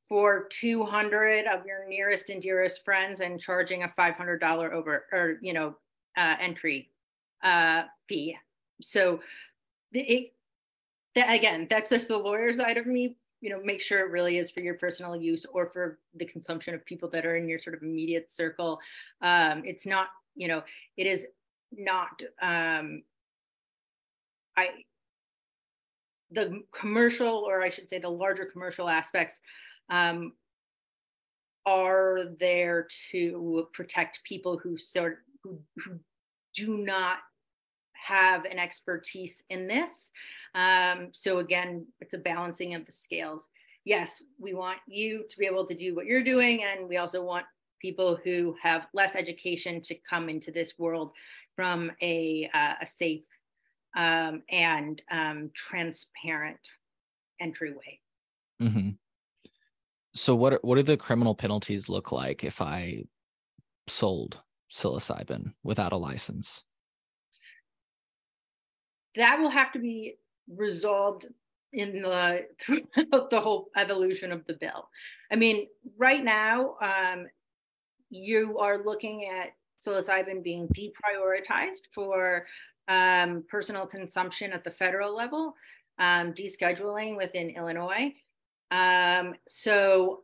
for 0.07 0.47
200 0.51 1.47
of 1.47 1.65
your 1.65 1.85
nearest 1.89 2.29
and 2.29 2.41
dearest 2.41 2.85
friends 2.85 3.19
and 3.19 3.41
charging 3.41 3.83
a 3.83 3.89
$500 3.89 4.71
over 4.71 5.05
or, 5.11 5.37
you 5.41 5.51
know, 5.51 5.75
uh, 6.15 6.37
entry 6.39 6.89
uh, 7.43 7.83
fee. 8.07 8.37
So 8.81 9.19
it, 9.91 10.31
that 11.15 11.33
again, 11.33 11.67
that's 11.69 11.89
just 11.89 12.07
the 12.07 12.17
lawyer 12.17 12.53
side 12.53 12.77
of 12.77 12.85
me. 12.85 13.17
You 13.41 13.49
know, 13.51 13.61
make 13.63 13.81
sure 13.81 13.99
it 13.99 14.11
really 14.11 14.37
is 14.37 14.49
for 14.49 14.61
your 14.61 14.75
personal 14.75 15.15
use 15.15 15.45
or 15.45 15.67
for 15.67 15.99
the 16.15 16.25
consumption 16.25 16.73
of 16.73 16.85
people 16.85 17.09
that 17.09 17.25
are 17.25 17.35
in 17.35 17.47
your 17.47 17.59
sort 17.59 17.75
of 17.75 17.83
immediate 17.83 18.31
circle. 18.31 18.79
Um, 19.21 19.61
it's 19.65 19.85
not, 19.85 20.07
you 20.35 20.47
know, 20.47 20.63
it 20.97 21.05
is 21.05 21.27
not. 21.71 22.21
Um, 22.41 23.03
I 24.57 24.69
the 26.31 26.63
commercial, 26.73 27.27
or 27.27 27.61
I 27.61 27.69
should 27.69 27.89
say, 27.89 27.99
the 27.99 28.09
larger 28.09 28.45
commercial 28.45 28.89
aspects 28.89 29.41
um, 29.89 30.33
are 31.65 32.25
there 32.39 32.87
to 33.11 33.67
protect 33.73 34.23
people 34.23 34.57
who 34.57 34.77
sort 34.77 35.19
who, 35.43 35.59
who 35.83 35.99
do 36.55 36.77
not 36.77 37.17
have 38.05 38.45
an 38.45 38.59
expertise 38.59 39.43
in 39.49 39.67
this. 39.67 40.11
Um, 40.53 41.09
so 41.11 41.39
again, 41.39 41.85
it's 42.01 42.13
a 42.13 42.19
balancing 42.19 42.75
of 42.75 42.85
the 42.85 42.91
scales. 42.91 43.49
Yes, 43.83 44.21
we 44.39 44.53
want 44.53 44.77
you 44.87 45.25
to 45.29 45.37
be 45.37 45.45
able 45.45 45.65
to 45.65 45.75
do 45.75 45.95
what 45.95 46.05
you're 46.05 46.23
doing, 46.23 46.63
and 46.63 46.87
we 46.87 46.97
also 46.97 47.23
want 47.23 47.45
people 47.81 48.17
who 48.23 48.55
have 48.61 48.87
less 48.93 49.15
education 49.15 49.81
to 49.81 49.95
come 50.09 50.29
into 50.29 50.51
this 50.51 50.77
world 50.77 51.11
from 51.55 51.91
a, 52.01 52.49
uh, 52.53 52.73
a 52.81 52.85
safe 52.85 53.25
um, 53.95 54.43
and 54.49 55.01
um, 55.11 55.51
transparent 55.53 56.59
entryway. 57.39 57.99
Mm-hmm. 58.61 58.89
So, 60.13 60.35
what 60.35 60.53
are, 60.53 60.59
what 60.61 60.75
do 60.75 60.83
the 60.83 60.97
criminal 60.97 61.35
penalties 61.35 61.89
look 61.89 62.11
like 62.11 62.43
if 62.43 62.61
I 62.61 63.03
sold 63.87 64.41
psilocybin 64.71 65.53
without 65.63 65.93
a 65.93 65.97
license? 65.97 66.65
That 69.15 69.39
will 69.39 69.49
have 69.49 69.71
to 69.73 69.79
be 69.79 70.17
resolved 70.47 71.27
in 71.73 72.01
the 72.01 72.45
throughout 72.59 73.29
the 73.29 73.39
whole 73.39 73.69
evolution 73.75 74.31
of 74.31 74.45
the 74.45 74.53
bill. 74.53 74.89
I 75.31 75.35
mean, 75.35 75.67
right 75.97 76.23
now, 76.23 76.75
um, 76.81 77.27
you 78.09 78.57
are 78.59 78.83
looking 78.83 79.25
at 79.25 79.49
psilocybin 79.81 80.43
being 80.43 80.67
deprioritized 80.69 81.87
for 81.91 82.45
um, 82.87 83.43
personal 83.49 83.85
consumption 83.85 84.53
at 84.53 84.63
the 84.63 84.71
federal 84.71 85.15
level, 85.15 85.55
um, 85.99 86.33
descheduling 86.33 87.17
within 87.17 87.49
Illinois. 87.49 88.13
Um, 88.71 89.35
so 89.47 90.23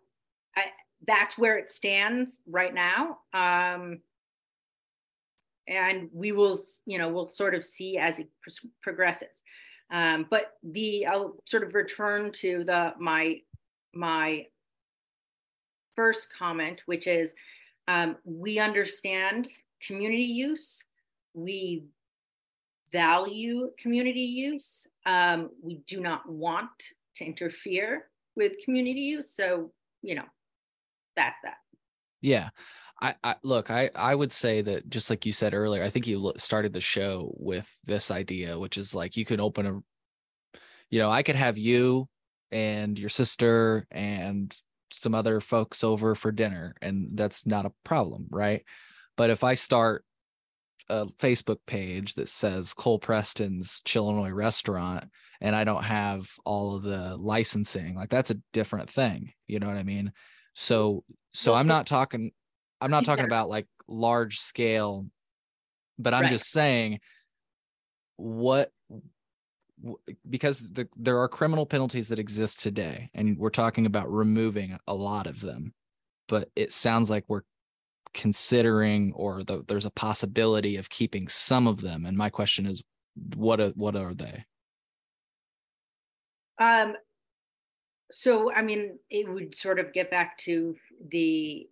I, 0.55 0.65
that's 1.07 1.37
where 1.37 1.57
it 1.57 1.71
stands 1.71 2.41
right 2.47 2.73
now. 2.73 3.19
Um, 3.33 4.01
and 5.71 6.09
we 6.13 6.31
will, 6.31 6.59
you 6.85 6.97
know, 6.97 7.09
we'll 7.09 7.25
sort 7.25 7.55
of 7.55 7.63
see 7.63 7.97
as 7.97 8.19
it 8.19 8.29
pr- 8.41 8.67
progresses. 8.81 9.43
Um, 9.91 10.27
but 10.29 10.53
the 10.63 11.07
I'll 11.07 11.35
sort 11.45 11.63
of 11.63 11.73
return 11.73 12.31
to 12.33 12.63
the 12.63 12.93
my 12.99 13.41
my 13.93 14.45
first 15.95 16.29
comment, 16.37 16.81
which 16.85 17.07
is 17.07 17.35
um, 17.87 18.17
we 18.23 18.59
understand 18.59 19.47
community 19.85 20.23
use. 20.23 20.85
We 21.33 21.85
value 22.91 23.71
community 23.79 24.21
use. 24.21 24.87
Um, 25.05 25.49
we 25.61 25.81
do 25.87 25.99
not 25.99 26.29
want 26.29 26.69
to 27.15 27.25
interfere 27.25 28.09
with 28.35 28.53
community 28.63 29.01
use. 29.01 29.33
So, 29.33 29.71
you 30.01 30.15
know, 30.15 30.25
that's 31.15 31.37
that. 31.43 31.57
Yeah. 32.21 32.49
I, 33.01 33.15
I, 33.23 33.35
look, 33.43 33.71
I, 33.71 33.89
I 33.95 34.13
would 34.13 34.31
say 34.31 34.61
that 34.61 34.89
just 34.89 35.09
like 35.09 35.25
you 35.25 35.31
said 35.31 35.53
earlier, 35.53 35.83
I 35.83 35.89
think 35.89 36.05
you 36.05 36.33
started 36.37 36.71
the 36.73 36.81
show 36.81 37.33
with 37.37 37.71
this 37.85 38.11
idea, 38.11 38.59
which 38.59 38.77
is 38.77 38.93
like 38.93 39.17
you 39.17 39.25
can 39.25 39.39
open 39.39 39.65
a, 39.65 39.79
you 40.89 40.99
know, 40.99 41.09
I 41.09 41.23
could 41.23 41.35
have 41.35 41.57
you 41.57 42.07
and 42.51 42.99
your 42.99 43.09
sister 43.09 43.87
and 43.89 44.55
some 44.91 45.15
other 45.15 45.39
folks 45.39 45.83
over 45.83 46.15
for 46.15 46.31
dinner, 46.31 46.75
and 46.81 47.09
that's 47.13 47.47
not 47.47 47.65
a 47.65 47.73
problem, 47.83 48.27
right? 48.29 48.63
But 49.17 49.29
if 49.29 49.43
I 49.43 49.55
start 49.55 50.05
a 50.89 51.05
Facebook 51.05 51.59
page 51.65 52.15
that 52.15 52.29
says 52.29 52.73
Cole 52.73 52.99
Preston's 52.99 53.81
Chillinois 53.85 54.31
restaurant 54.33 55.05
and 55.39 55.55
I 55.55 55.63
don't 55.63 55.83
have 55.83 56.29
all 56.45 56.75
of 56.75 56.83
the 56.83 57.15
licensing, 57.17 57.95
like 57.95 58.09
that's 58.09 58.31
a 58.31 58.41
different 58.51 58.89
thing. 58.89 59.31
You 59.47 59.59
know 59.59 59.67
what 59.67 59.77
I 59.77 59.83
mean? 59.83 60.11
So 60.53 61.03
so 61.33 61.53
I'm 61.53 61.67
not 61.67 61.87
talking 61.87 62.31
I'm 62.81 62.91
not 62.91 63.05
talking 63.05 63.25
about 63.25 63.49
like 63.49 63.67
large 63.87 64.39
scale, 64.39 65.05
but 65.99 66.13
I'm 66.13 66.23
right. 66.23 66.31
just 66.31 66.51
saying 66.51 66.99
what 68.17 68.71
because 70.29 70.69
the, 70.69 70.87
there 70.95 71.19
are 71.19 71.27
criminal 71.27 71.65
penalties 71.65 72.07
that 72.09 72.19
exist 72.19 72.59
today 72.59 73.09
and 73.13 73.37
we're 73.37 73.49
talking 73.49 73.85
about 73.85 74.11
removing 74.11 74.77
a 74.87 74.93
lot 74.93 75.25
of 75.25 75.41
them 75.41 75.73
but 76.27 76.49
it 76.55 76.71
sounds 76.71 77.09
like 77.09 77.25
we're 77.27 77.41
considering 78.13 79.11
or 79.15 79.43
the, 79.43 79.63
there's 79.67 79.85
a 79.85 79.91
possibility 79.91 80.77
of 80.77 80.89
keeping 80.89 81.27
some 81.27 81.67
of 81.67 81.81
them 81.81 82.05
and 82.05 82.15
my 82.15 82.29
question 82.29 82.65
is 82.67 82.83
what 83.35 83.59
are, 83.59 83.69
what 83.69 83.95
are 83.95 84.13
they 84.13 84.43
um 86.59 86.93
so 88.11 88.51
i 88.53 88.61
mean 88.61 88.97
it 89.09 89.27
would 89.31 89.53
sort 89.53 89.79
of 89.79 89.93
get 89.93 90.09
back 90.11 90.37
to 90.37 90.75
the 91.09 91.67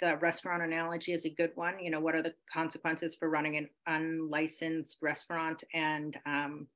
the 0.00 0.16
restaurant 0.18 0.62
analogy 0.62 1.12
is 1.12 1.24
a 1.24 1.30
good 1.30 1.50
one 1.54 1.78
you 1.80 1.90
know 1.90 2.00
what 2.00 2.14
are 2.14 2.22
the 2.22 2.34
consequences 2.52 3.14
for 3.14 3.28
running 3.28 3.56
an 3.56 3.68
unlicensed 3.86 4.98
restaurant 5.02 5.64
and 5.74 6.18
um, 6.26 6.66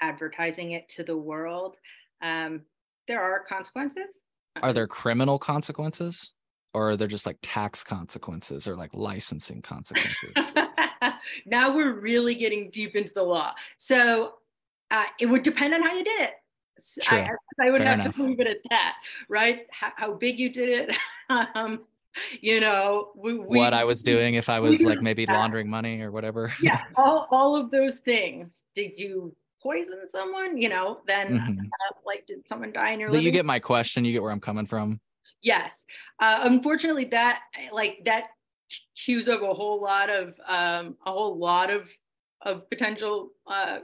advertising 0.00 0.72
it 0.72 0.88
to 0.88 1.02
the 1.02 1.16
world 1.16 1.76
um, 2.22 2.62
there 3.08 3.22
are 3.22 3.44
consequences 3.44 4.22
are 4.62 4.72
there 4.72 4.86
criminal 4.86 5.38
consequences 5.38 6.32
or 6.74 6.90
are 6.90 6.96
there 6.96 7.08
just 7.08 7.26
like 7.26 7.38
tax 7.42 7.84
consequences 7.84 8.66
or 8.66 8.76
like 8.76 8.90
licensing 8.94 9.62
consequences? 9.62 10.52
now 11.46 11.74
we're 11.74 11.92
really 11.92 12.34
getting 12.34 12.70
deep 12.70 12.96
into 12.96 13.12
the 13.12 13.22
law. 13.22 13.52
So 13.76 14.34
uh, 14.90 15.04
it 15.20 15.26
would 15.26 15.42
depend 15.42 15.74
on 15.74 15.82
how 15.82 15.94
you 15.94 16.04
did 16.04 16.20
it. 16.20 16.34
I, 17.08 17.28
I 17.60 17.70
would 17.70 17.80
Fair 17.80 17.88
have 17.88 18.00
enough. 18.00 18.16
to 18.16 18.22
leave 18.22 18.40
it 18.40 18.46
at 18.46 18.58
that, 18.70 18.96
right? 19.28 19.66
How, 19.70 19.92
how 19.96 20.12
big 20.14 20.38
you 20.38 20.50
did 20.50 20.90
it. 20.90 20.96
um, 21.54 21.84
you 22.40 22.60
know, 22.60 23.12
we, 23.16 23.34
we, 23.34 23.58
what 23.58 23.72
I 23.72 23.84
was 23.84 24.02
doing 24.02 24.34
if 24.34 24.48
I 24.48 24.60
was 24.60 24.82
like 24.82 25.00
maybe 25.00 25.24
laundering 25.26 25.68
money 25.68 26.00
or 26.02 26.10
whatever. 26.10 26.52
yeah, 26.62 26.84
all, 26.96 27.26
all 27.30 27.56
of 27.56 27.70
those 27.70 28.00
things. 28.00 28.64
Did 28.74 28.98
you 28.98 29.34
poison 29.62 30.08
someone? 30.08 30.58
You 30.58 30.68
know, 30.68 31.00
then 31.06 31.28
mm-hmm. 31.28 31.58
uh, 31.60 31.94
like 32.04 32.26
did 32.26 32.46
someone 32.46 32.72
die 32.72 32.90
in 32.90 33.00
your? 33.00 33.10
But 33.10 33.22
you 33.22 33.30
get 33.30 33.46
my 33.46 33.58
question. 33.58 34.04
You 34.04 34.12
get 34.12 34.22
where 34.22 34.32
I'm 34.32 34.40
coming 34.40 34.66
from 34.66 35.00
yes 35.42 35.86
uh, 36.20 36.40
unfortunately 36.44 37.04
that 37.04 37.42
like 37.72 37.98
that 38.04 38.28
cues 38.96 39.28
up 39.28 39.42
a 39.42 39.52
whole 39.52 39.82
lot 39.82 40.08
of 40.08 40.34
um, 40.46 40.96
a 41.04 41.10
whole 41.10 41.36
lot 41.36 41.70
of 41.70 41.90
of 42.42 42.68
potential 42.70 43.30
uh, 43.46 43.78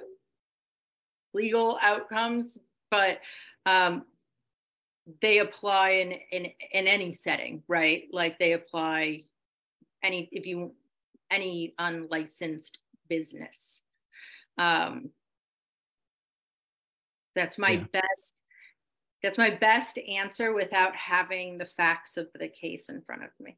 legal 1.35 1.79
outcomes 1.83 2.59
but 2.91 3.21
um, 3.67 4.05
they 5.21 5.39
apply 5.39 5.91
in, 5.91 6.13
in 6.31 6.53
in 6.73 6.87
any 6.87 7.13
setting 7.13 7.63
right 7.69 8.05
like 8.13 8.39
they 8.39 8.53
apply 8.53 9.21
any 10.03 10.29
if 10.33 10.47
you 10.47 10.73
any 11.31 11.75
unlicensed 11.79 12.79
business 13.09 13.83
um, 14.59 15.11
that's 17.35 17.59
my 17.59 17.71
yeah. 17.71 17.85
best 17.93 18.43
that's 19.23 19.39
my 19.39 19.51
best 19.51 19.99
answer 19.99 20.53
without 20.53 20.95
having 20.95 21.59
the 21.59 21.65
facts 21.65 22.17
of 22.17 22.29
the 22.39 22.49
case 22.49 22.89
in 22.89 23.01
front 23.03 23.25
of 23.25 23.31
me. 23.41 23.57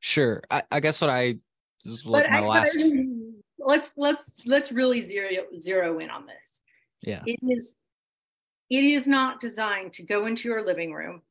Sure. 0.00 0.42
I, 0.50 0.62
I 0.70 0.80
guess 0.80 1.00
what 1.00 1.10
I 1.10 1.36
this 1.84 2.04
was 2.04 2.24
but 2.24 2.30
my 2.30 2.38
I, 2.38 2.40
last. 2.40 2.78
let's 3.58 3.92
let's 3.96 4.30
let's 4.46 4.72
really 4.72 5.00
zero 5.00 5.28
zero 5.54 5.98
in 5.98 6.10
on 6.10 6.26
this. 6.26 6.60
Yeah. 7.02 7.22
It 7.26 7.38
is 7.42 7.76
it 8.70 8.84
is 8.84 9.06
not 9.06 9.40
designed 9.40 9.92
to 9.94 10.02
go 10.02 10.26
into 10.26 10.48
your 10.48 10.64
living 10.64 10.92
room 10.92 11.22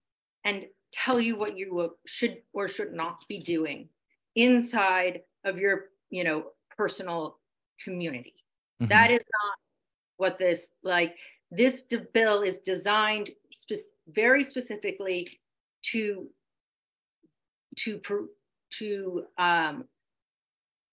and 0.45 0.65
tell 0.91 1.19
you 1.19 1.35
what 1.35 1.57
you 1.57 1.93
should 2.05 2.37
or 2.53 2.67
should 2.67 2.93
not 2.93 3.23
be 3.27 3.39
doing 3.39 3.89
inside 4.35 5.21
of 5.43 5.59
your 5.59 5.85
you 6.09 6.23
know 6.23 6.45
personal 6.75 7.37
community. 7.83 8.35
Mm-hmm. 8.81 8.89
That 8.89 9.11
is 9.11 9.19
not 9.19 9.55
what 10.17 10.39
this 10.39 10.71
like 10.83 11.15
this 11.51 11.83
bill 12.13 12.41
is 12.41 12.59
designed 12.59 13.31
spe- 13.53 13.91
very 14.07 14.43
specifically 14.43 15.39
to 15.83 16.29
to 17.77 18.01
to 18.71 19.23
um, 19.37 19.85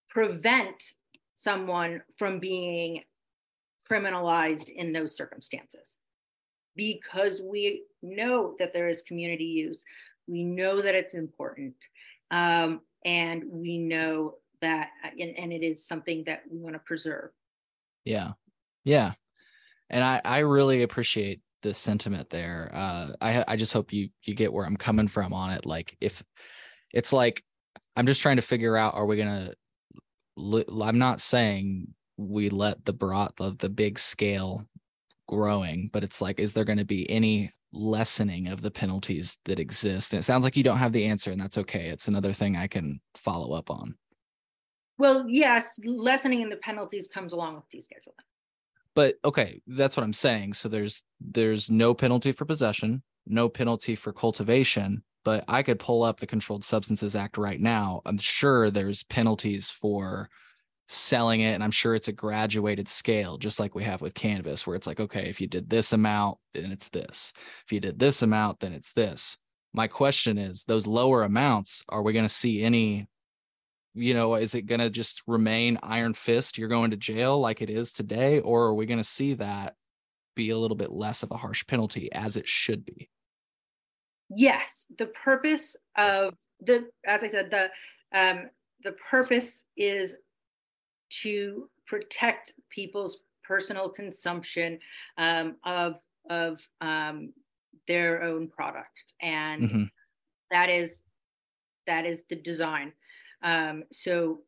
prevent 0.09 0.93
someone 1.35 2.03
from 2.17 2.39
being 2.39 3.03
criminalized 3.91 4.69
in 4.69 4.93
those 4.93 5.17
circumstances 5.17 5.99
because 6.77 7.43
we 7.43 7.85
know 8.03 8.55
that 8.59 8.73
there 8.73 8.89
is 8.89 9.03
community 9.03 9.45
use. 9.45 9.85
We 10.27 10.45
know 10.45 10.81
that 10.81 10.95
it's 10.95 11.15
important. 11.15 11.75
Um, 12.31 12.81
and 13.05 13.45
we 13.51 13.79
know 13.79 14.37
that 14.61 14.91
and, 15.19 15.37
and 15.37 15.53
it 15.53 15.63
is 15.63 15.85
something 15.85 16.25
that 16.25 16.43
we 16.51 16.59
want 16.59 16.75
to 16.75 16.79
preserve. 16.79 17.31
Yeah. 18.05 18.33
Yeah. 18.85 19.13
And 19.91 20.03
i 20.03 20.21
i 20.25 20.39
really 20.39 20.83
appreciate 20.83 21.41
the 21.63 21.75
sentiment 21.75 22.31
there. 22.31 22.71
Uh, 22.73 23.09
I 23.21 23.45
I 23.49 23.57
just 23.57 23.73
hope 23.73 23.93
you 23.93 24.09
you 24.25 24.35
get 24.35 24.53
where 24.53 24.65
I'm 24.65 24.77
coming 24.77 25.09
from 25.09 25.33
on 25.33 25.51
it. 25.51 25.67
Like 25.67 25.97
if 26.01 26.23
it's 26.93 27.13
like 27.13 27.43
I'm 27.97 28.07
just 28.07 28.21
trying 28.21 28.37
to 28.37 28.43
figure 28.43 28.77
out 28.77 28.95
are 28.95 29.07
we 29.07 29.17
gonna 29.17 29.53
I'm 30.39 30.99
not 30.99 31.21
saying 31.21 31.89
we 32.17 32.49
let 32.49 32.85
the 32.85 32.93
broad 32.93 33.33
the, 33.37 33.55
the 33.59 33.69
big 33.69 33.99
scale 33.99 34.67
growing, 35.33 35.89
but 35.93 36.05
it's 36.05 36.21
like 36.21 36.39
is 36.39 36.53
there 36.53 36.65
going 36.65 36.79
to 36.79 36.85
be 36.85 37.09
any 37.09 37.51
lessening 37.73 38.49
of 38.49 38.61
the 38.61 38.71
penalties 38.71 39.39
that 39.47 39.59
exist? 39.59 40.13
And 40.13 40.21
it 40.21 40.25
sounds 40.25 40.45
like 40.45 40.59
you 40.59 40.63
don't 40.63 40.77
have 40.77 40.93
the 40.93 41.07
answer, 41.07 41.31
and 41.31 41.41
that's 41.41 41.57
okay. 41.57 41.87
It's 41.89 42.07
another 42.07 42.35
thing 42.35 42.55
I 42.55 42.67
can 42.67 43.01
follow 43.17 43.55
up 43.55 43.71
on. 43.71 43.97
Well, 44.99 45.25
yes, 45.27 45.81
lessening 45.87 46.43
in 46.43 46.51
the 46.51 46.59
penalties 46.59 47.09
comes 47.09 47.33
along 47.33 47.55
with 47.55 47.65
descheduling. 47.71 48.13
But 48.95 49.15
okay, 49.25 49.63
that's 49.67 49.97
what 49.97 50.05
I'm 50.05 50.13
saying. 50.13 50.53
So 50.53 50.69
there's 50.69 51.03
there's 51.19 51.71
no 51.71 51.95
penalty 51.95 52.33
for 52.33 52.45
possession, 52.45 53.03
no 53.27 53.49
penalty 53.49 53.97
for 53.97 54.13
cultivation, 54.13 55.03
but 55.25 55.45
I 55.49 55.63
could 55.63 55.79
pull 55.79 56.03
up 56.03 56.21
the 56.21 56.27
Controlled 56.27 56.63
Substances 56.63 57.17
Act 57.17 57.39
right 57.39 57.61
now. 57.61 58.03
I'm 58.05 58.19
sure 58.19 58.71
there's 58.71 59.03
penalties 59.05 59.71
for 59.71 60.29
selling 60.93 61.41
it 61.41 61.53
and 61.53 61.65
i'm 61.65 61.71
sure 61.71 61.95
it's 61.95 62.09
a 62.09 62.13
graduated 62.13 62.89
scale 62.89 63.39
just 63.39 63.59
like 63.59 63.75
we 63.75 63.83
have 63.83 64.01
with 64.03 64.15
cannabis 64.15 64.67
where 64.67 64.77
it's 64.77 64.87
like 64.87 65.01
okay 65.01 65.29
if 65.29 65.41
you 65.41 65.47
did 65.47 65.69
this 65.71 65.93
amount 65.93 66.39
then 66.55 66.73
it's 66.73 66.89
this. 66.89 67.33
If 67.65 67.73
you 67.73 67.81
did 67.81 67.99
this 67.99 68.23
amount 68.23 68.61
then 68.61 68.73
it's 68.73 68.93
this. 68.93 69.37
My 69.73 69.87
question 69.87 70.39
is 70.39 70.65
those 70.65 70.87
lower 70.87 71.23
amounts 71.23 71.83
are 71.89 72.03
we 72.03 72.13
going 72.13 72.27
to 72.27 72.29
see 72.29 72.63
any 72.63 73.09
you 73.95 74.15
know 74.15 74.35
is 74.35 74.55
it 74.55 74.63
going 74.63 74.81
to 74.81 74.91
just 74.91 75.23
remain 75.27 75.79
iron 75.83 76.15
fist 76.15 76.57
you're 76.57 76.69
going 76.69 76.91
to 76.91 76.97
jail 76.97 77.39
like 77.39 77.61
it 77.61 77.69
is 77.71 77.93
today 77.93 78.41
or 78.41 78.67
are 78.67 78.75
we 78.75 78.87
going 78.87 78.99
to 78.99 79.05
see 79.05 79.35
that 79.35 79.75
be 80.35 80.51
a 80.51 80.57
little 80.57 80.77
bit 80.77 80.91
less 80.91 81.23
of 81.23 81.31
a 81.31 81.37
harsh 81.37 81.67
penalty 81.67 82.11
as 82.13 82.39
it 82.39 82.49
should 82.49 82.85
be? 82.85 83.09
Yes 84.29 84.87
the 84.97 85.07
purpose 85.07 85.77
of 85.97 86.35
the 86.61 86.89
as 87.07 87.23
i 87.23 87.27
said 87.27 87.51
the 87.51 87.71
um 88.15 88.49
the 88.83 88.93
purpose 89.11 89.67
is 89.77 90.17
to 91.23 91.69
protect 91.87 92.53
people's 92.71 93.19
personal 93.45 93.89
consumption 93.89 94.79
um, 95.19 95.57
of 95.65 95.97
of 96.31 96.67
um, 96.81 97.33
their 97.89 98.23
own 98.23 98.49
product, 98.49 99.15
and 99.21 99.63
mm-hmm. 99.63 99.83
that 100.51 100.71
is 100.71 101.03
that 101.87 102.07
is 102.07 102.25
the 102.29 102.37
design. 102.37 102.93
Um, 103.43 103.83
so 103.91 104.43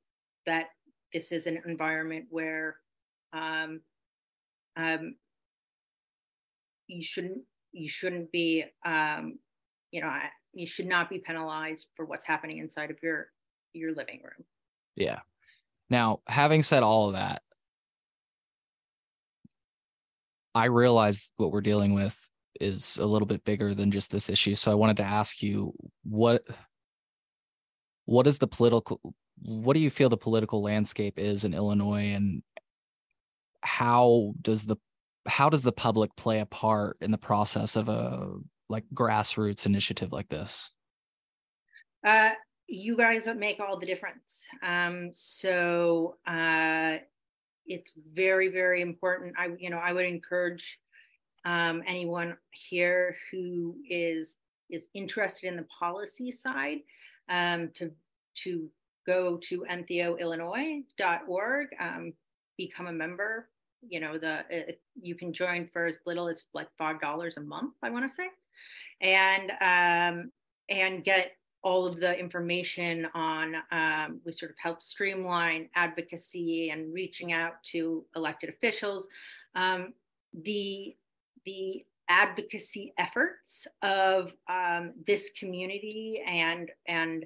that 0.46 0.66
this 1.12 1.32
is 1.32 1.46
an 1.46 1.60
environment 1.66 2.26
where 2.30 2.76
um, 3.32 3.80
um, 4.76 5.16
you 6.86 7.02
shouldn't 7.02 7.42
you 7.72 7.88
shouldn't 7.88 8.30
be 8.30 8.64
um, 8.84 9.38
you 9.90 10.00
know 10.00 10.12
you 10.52 10.66
should 10.66 10.86
not 10.86 11.10
be 11.10 11.18
penalized 11.18 11.88
for 11.96 12.04
what's 12.04 12.24
happening 12.24 12.58
inside 12.58 12.90
of 12.90 12.96
your 13.02 13.28
your 13.72 13.94
living 13.94 14.20
room. 14.22 14.44
Yeah, 14.96 15.20
now, 15.94 16.18
having 16.26 16.64
said 16.64 16.82
all 16.82 17.06
of 17.06 17.12
that, 17.12 17.40
I 20.52 20.64
realize 20.64 21.30
what 21.36 21.52
we're 21.52 21.60
dealing 21.60 21.94
with 21.94 22.18
is 22.60 22.98
a 22.98 23.06
little 23.06 23.26
bit 23.26 23.44
bigger 23.44 23.74
than 23.74 23.92
just 23.92 24.10
this 24.10 24.28
issue. 24.28 24.56
So 24.56 24.72
I 24.72 24.74
wanted 24.74 24.96
to 24.96 25.04
ask 25.04 25.40
you 25.40 25.72
what 26.02 26.42
what 28.06 28.26
is 28.26 28.38
the 28.38 28.48
political 28.48 29.00
what 29.40 29.74
do 29.74 29.80
you 29.80 29.88
feel 29.88 30.08
the 30.08 30.16
political 30.16 30.62
landscape 30.62 31.16
is 31.16 31.44
in 31.44 31.54
Illinois 31.54 32.12
and 32.12 32.42
how 33.62 34.34
does 34.42 34.66
the 34.66 34.76
how 35.28 35.48
does 35.48 35.62
the 35.62 35.72
public 35.72 36.14
play 36.16 36.40
a 36.40 36.46
part 36.46 36.96
in 37.02 37.12
the 37.12 37.18
process 37.18 37.76
of 37.76 37.88
a 37.88 38.34
like 38.68 38.84
grassroots 38.92 39.64
initiative 39.64 40.10
like 40.10 40.28
this? 40.28 40.70
Uh, 42.04 42.32
you 42.66 42.96
guys 42.96 43.28
make 43.36 43.60
all 43.60 43.78
the 43.78 43.86
difference. 43.86 44.46
Um, 44.62 45.10
so 45.12 46.16
uh, 46.26 46.98
it's 47.66 47.92
very, 48.12 48.48
very 48.48 48.80
important. 48.80 49.34
I, 49.38 49.50
you 49.58 49.70
know, 49.70 49.78
I 49.78 49.92
would 49.92 50.06
encourage 50.06 50.80
um, 51.44 51.82
anyone 51.86 52.36
here 52.50 53.16
who 53.30 53.76
is 53.88 54.38
is 54.70 54.88
interested 54.94 55.46
in 55.48 55.56
the 55.56 55.64
policy 55.64 56.30
side 56.30 56.78
um, 57.28 57.70
to 57.74 57.90
to 58.36 58.70
go 59.06 59.36
to 59.36 59.66
entheoillinois.org, 59.70 61.68
um, 61.78 62.14
become 62.56 62.86
a 62.86 62.92
member. 62.92 63.50
You 63.86 64.00
know, 64.00 64.16
the 64.16 64.44
it, 64.48 64.80
you 65.00 65.14
can 65.14 65.34
join 65.34 65.68
for 65.68 65.84
as 65.84 66.00
little 66.06 66.28
as 66.28 66.44
like 66.54 66.68
five 66.78 67.00
dollars 67.00 67.36
a 67.36 67.42
month. 67.42 67.74
I 67.82 67.90
want 67.90 68.08
to 68.08 68.14
say, 68.14 68.30
and 69.02 69.50
um, 69.60 70.32
and 70.70 71.04
get 71.04 71.32
all 71.64 71.86
of 71.86 71.98
the 71.98 72.16
information 72.16 73.08
on 73.14 73.56
um, 73.72 74.20
we 74.24 74.32
sort 74.32 74.50
of 74.50 74.56
help 74.62 74.82
streamline 74.82 75.68
advocacy 75.74 76.70
and 76.70 76.92
reaching 76.92 77.32
out 77.32 77.54
to 77.64 78.04
elected 78.14 78.50
officials. 78.50 79.08
Um, 79.56 79.94
the 80.42 80.94
the 81.46 81.84
advocacy 82.08 82.92
efforts 82.98 83.66
of 83.82 84.34
um, 84.48 84.92
this 85.06 85.30
community 85.30 86.22
and 86.26 86.70
and 86.86 87.24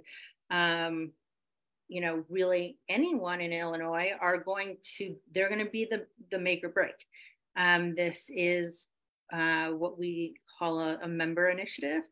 um, 0.51 1.11
you 1.89 2.01
know 2.01 2.25
really 2.29 2.79
anyone 2.89 3.41
in 3.41 3.53
illinois 3.53 4.13
are 4.21 4.39
going 4.39 4.77
to 4.83 5.17
they're 5.33 5.49
going 5.49 5.65
to 5.65 5.71
be 5.71 5.85
the 5.91 6.07
the 6.31 6.39
make 6.39 6.63
or 6.63 6.69
break. 6.69 6.95
Um, 7.57 7.97
this 7.97 8.31
is 8.33 8.89
uh, 9.33 9.71
what 9.71 9.99
we 9.99 10.37
call 10.59 10.81
a, 10.81 10.99
a 11.03 11.09
member 11.09 11.51
initiative 11.51 12.05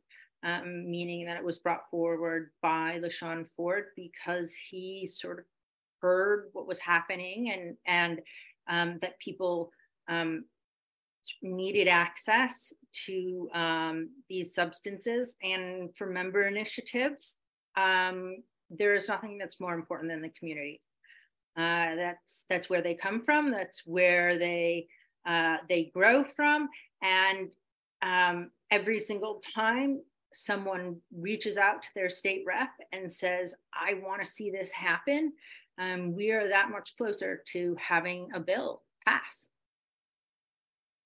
um, 0.47 0.88
meaning 0.88 1.26
that 1.26 1.36
it 1.36 1.44
was 1.44 1.59
brought 1.59 1.90
forward 1.90 2.51
by 2.62 3.01
LaShawn 3.03 3.47
Ford 3.47 3.86
because 3.97 4.55
he 4.55 5.07
sort 5.07 5.40
of 5.40 5.44
heard 6.01 6.49
what 6.53 6.68
was 6.68 6.78
happening 6.78 7.51
and 7.51 7.76
and 7.86 8.20
um, 8.68 8.99
that 9.01 9.18
people 9.18 9.72
um, 10.09 10.44
needed 11.42 11.88
access 11.88 12.72
to 13.07 13.49
um, 13.53 14.11
these 14.28 14.55
substances. 14.55 15.36
And 15.42 15.90
for 15.97 16.07
member 16.07 16.42
initiatives 16.44 17.38
um, 17.76 18.36
there 18.70 18.94
is 18.94 19.09
nothing 19.09 19.38
that's 19.38 19.61
more 19.61 19.74
important 19.74 20.11
than 20.11 20.22
the 20.22 20.30
community. 20.30 20.80
Uh, 21.57 21.94
that's 21.94 22.44
that's 22.49 22.68
where 22.68 22.82
they 22.82 22.94
come 22.94 23.22
from. 23.22 23.51
That's 23.51 23.82
where 23.86 24.38
they 24.38 24.88
uh, 25.24 25.59
they 25.68 25.90
grow 25.94 26.24
from. 26.24 26.68
And 27.03 27.55
um, 28.03 28.51
every 28.70 28.99
single 28.99 29.40
time 29.55 30.01
someone 30.33 30.97
reaches 31.16 31.57
out 31.57 31.83
to 31.83 31.89
their 31.95 32.09
state 32.09 32.45
rep 32.47 32.70
and 32.93 33.12
says, 33.12 33.55
I 33.72 33.95
want 33.95 34.22
to 34.22 34.31
see 34.31 34.51
this 34.51 34.70
happen, 34.70 35.33
um, 35.79 36.14
we 36.14 36.33
are 36.33 36.49
that 36.49 36.70
much 36.70 36.97
closer 36.97 37.43
to 37.53 37.77
having 37.79 38.29
a 38.35 38.41
bill 38.41 38.83
pass. 39.07 39.51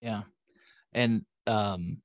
Yeah. 0.00 0.22
And 0.92 1.24
um, 1.46 2.00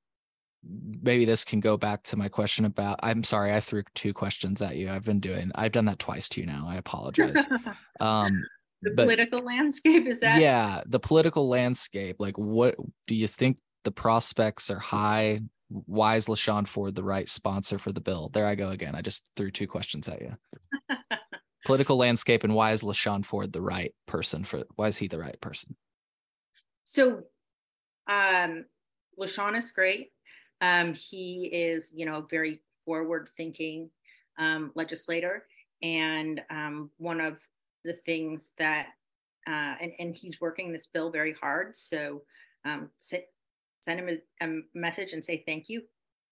maybe 1.02 1.26
this 1.26 1.46
can 1.46 1.60
go 1.60 1.78
back 1.78 2.04
to 2.04 2.18
my 2.18 2.28
question 2.28 2.66
about 2.66 3.00
I'm 3.04 3.24
sorry, 3.24 3.54
I 3.54 3.60
threw 3.60 3.84
two 3.94 4.14
questions 4.14 4.62
at 4.62 4.76
you. 4.76 4.90
I've 4.90 5.04
been 5.04 5.20
doing 5.20 5.52
I've 5.56 5.72
done 5.72 5.86
that 5.86 6.00
twice 6.00 6.30
to 6.30 6.42
you 6.42 6.48
now. 6.48 6.66
I 6.68 6.76
apologize. 6.76 7.46
um 8.00 8.44
the 8.82 8.92
but, 8.92 9.04
political 9.04 9.40
landscape 9.40 10.06
is 10.06 10.20
that 10.20 10.42
yeah 10.42 10.82
the 10.86 11.00
political 11.00 11.48
landscape 11.48 12.18
like 12.20 12.38
what 12.38 12.76
do 13.08 13.16
you 13.16 13.28
think 13.28 13.58
the 13.84 13.92
prospects 13.92 14.70
are 14.70 14.80
high 14.80 15.40
why 15.70 16.16
is 16.16 16.28
LaShawn 16.28 16.68
Ford 16.68 16.96
the 16.96 17.04
right 17.04 17.28
sponsor 17.28 17.80
for 17.80 17.92
the 17.92 18.02
bill? 18.02 18.30
There 18.34 18.46
I 18.46 18.56
go 18.56 18.70
again. 18.70 18.96
I 18.96 19.02
just 19.02 19.24
threw 19.36 19.52
two 19.52 19.68
questions 19.68 20.08
at 20.08 20.22
you. 20.22 20.36
Political 21.66 21.98
landscape 21.98 22.44
and 22.44 22.54
why 22.54 22.72
is 22.72 22.84
LaShawn 22.84 23.26
Ford 23.26 23.52
the 23.52 23.62
right 23.62 23.94
person 24.06 24.44
for 24.44 24.64
why 24.76 24.88
is 24.88 24.98
he 24.98 25.08
the 25.08 25.20
right 25.20 25.40
person? 25.42 25.76
So 26.84 27.24
um 28.08 28.66
LaShawn 29.20 29.58
is 29.58 29.72
great. 29.72 30.12
Um 30.62 30.94
he 30.94 31.50
is, 31.52 31.92
you 31.96 32.06
know, 32.06 32.28
very 32.30 32.62
forward 32.86 33.30
thinking 33.36 33.90
um 34.38 34.72
legislator. 34.76 35.48
And 35.82 36.42
um 36.52 36.92
one 36.98 37.20
of 37.20 37.40
the 37.84 37.94
things 37.94 38.52
that 38.60 38.90
uh 39.48 39.76
and, 39.82 39.94
and 39.98 40.16
he's 40.16 40.40
working 40.40 40.72
this 40.72 40.88
bill 40.94 41.10
very 41.10 41.34
hard. 41.34 41.76
So 41.76 42.22
um 42.64 42.92
send 43.86 44.00
him 44.00 44.10
a, 44.10 44.46
a 44.46 44.62
message 44.74 45.14
and 45.14 45.24
say 45.24 45.44
thank 45.46 45.70
you. 45.70 45.84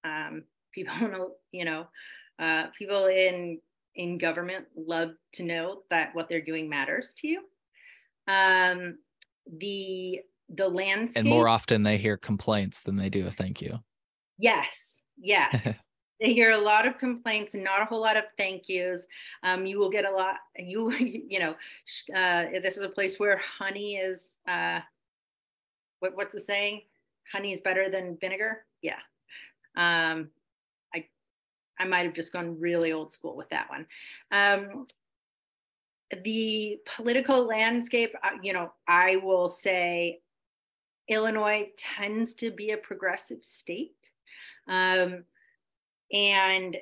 Um, 0.04 0.44
people 0.72 0.96
know, 1.08 1.32
you 1.52 1.66
know, 1.66 1.88
uh, 2.40 2.68
people 2.78 3.06
in 3.06 3.60
in 3.96 4.18
government 4.18 4.66
love 4.76 5.12
to 5.34 5.44
know 5.44 5.84
that 5.92 6.16
what 6.16 6.28
they're 6.28 6.42
doing 6.42 6.68
matters 6.68 7.14
to 7.20 7.28
you. 7.28 7.44
Um, 8.28 8.98
the 9.60 10.22
the 10.50 10.68
landscape 10.68 11.22
and 11.22 11.30
more 11.30 11.48
often 11.48 11.84
they 11.84 11.98
hear 11.98 12.18
complaints 12.18 12.82
than 12.82 12.98
they 12.98 13.10
do 13.10 13.28
a 13.28 13.32
thank 13.32 13.62
you. 13.62 13.80
Yes, 14.38 15.04
yes. 15.18 15.68
they 16.20 16.34
hear 16.34 16.52
a 16.52 16.58
lot 16.58 16.88
of 16.88 16.98
complaints 16.98 17.54
and 17.54 17.64
not 17.64 17.82
a 17.82 17.86
whole 17.86 18.02
lot 18.02 18.18
of 18.18 18.24
thank 18.38 18.68
yous. 18.68 19.08
Um, 19.44 19.66
you 19.66 19.78
will 19.78 19.90
get 19.90 20.06
a 20.06 20.12
lot. 20.12 20.38
You 20.58 20.92
you 20.92 21.40
know, 21.40 21.56
uh, 22.16 22.46
this 22.62 22.78
is 22.78 22.84
a 22.84 22.90
place 22.90 23.20
where 23.20 23.38
honey 23.38 23.98
is. 23.98 24.40
Uh, 24.48 24.80
what, 26.00 26.18
what's 26.18 26.34
the 26.34 26.40
saying? 26.40 26.82
Honey 27.32 27.52
is 27.52 27.62
better 27.62 27.90
than 27.90 28.18
vinegar. 28.20 28.66
Yeah. 28.82 29.00
Um, 29.76 30.30
I, 30.94 31.08
I 31.80 31.86
might 31.86 32.06
have 32.06 32.14
just 32.14 32.34
gone 32.34 32.60
really 32.60 32.92
old 32.92 33.12
school 33.12 33.36
with 33.36 33.50
that 33.50 33.70
one. 33.70 33.86
Um, 34.32 34.86
the 36.24 36.78
political 36.86 37.46
landscape, 37.46 38.14
uh, 38.24 38.38
you 38.42 38.54
know, 38.54 38.72
I 38.88 39.18
will 39.18 39.50
say 39.50 40.22
Illinois 41.08 41.70
tends 41.78 42.34
to 42.36 42.52
be 42.52 42.72
a 42.72 42.78
progressive 42.78 43.44
state. 43.44 44.12
Um, 44.68 45.24
and 46.12 46.78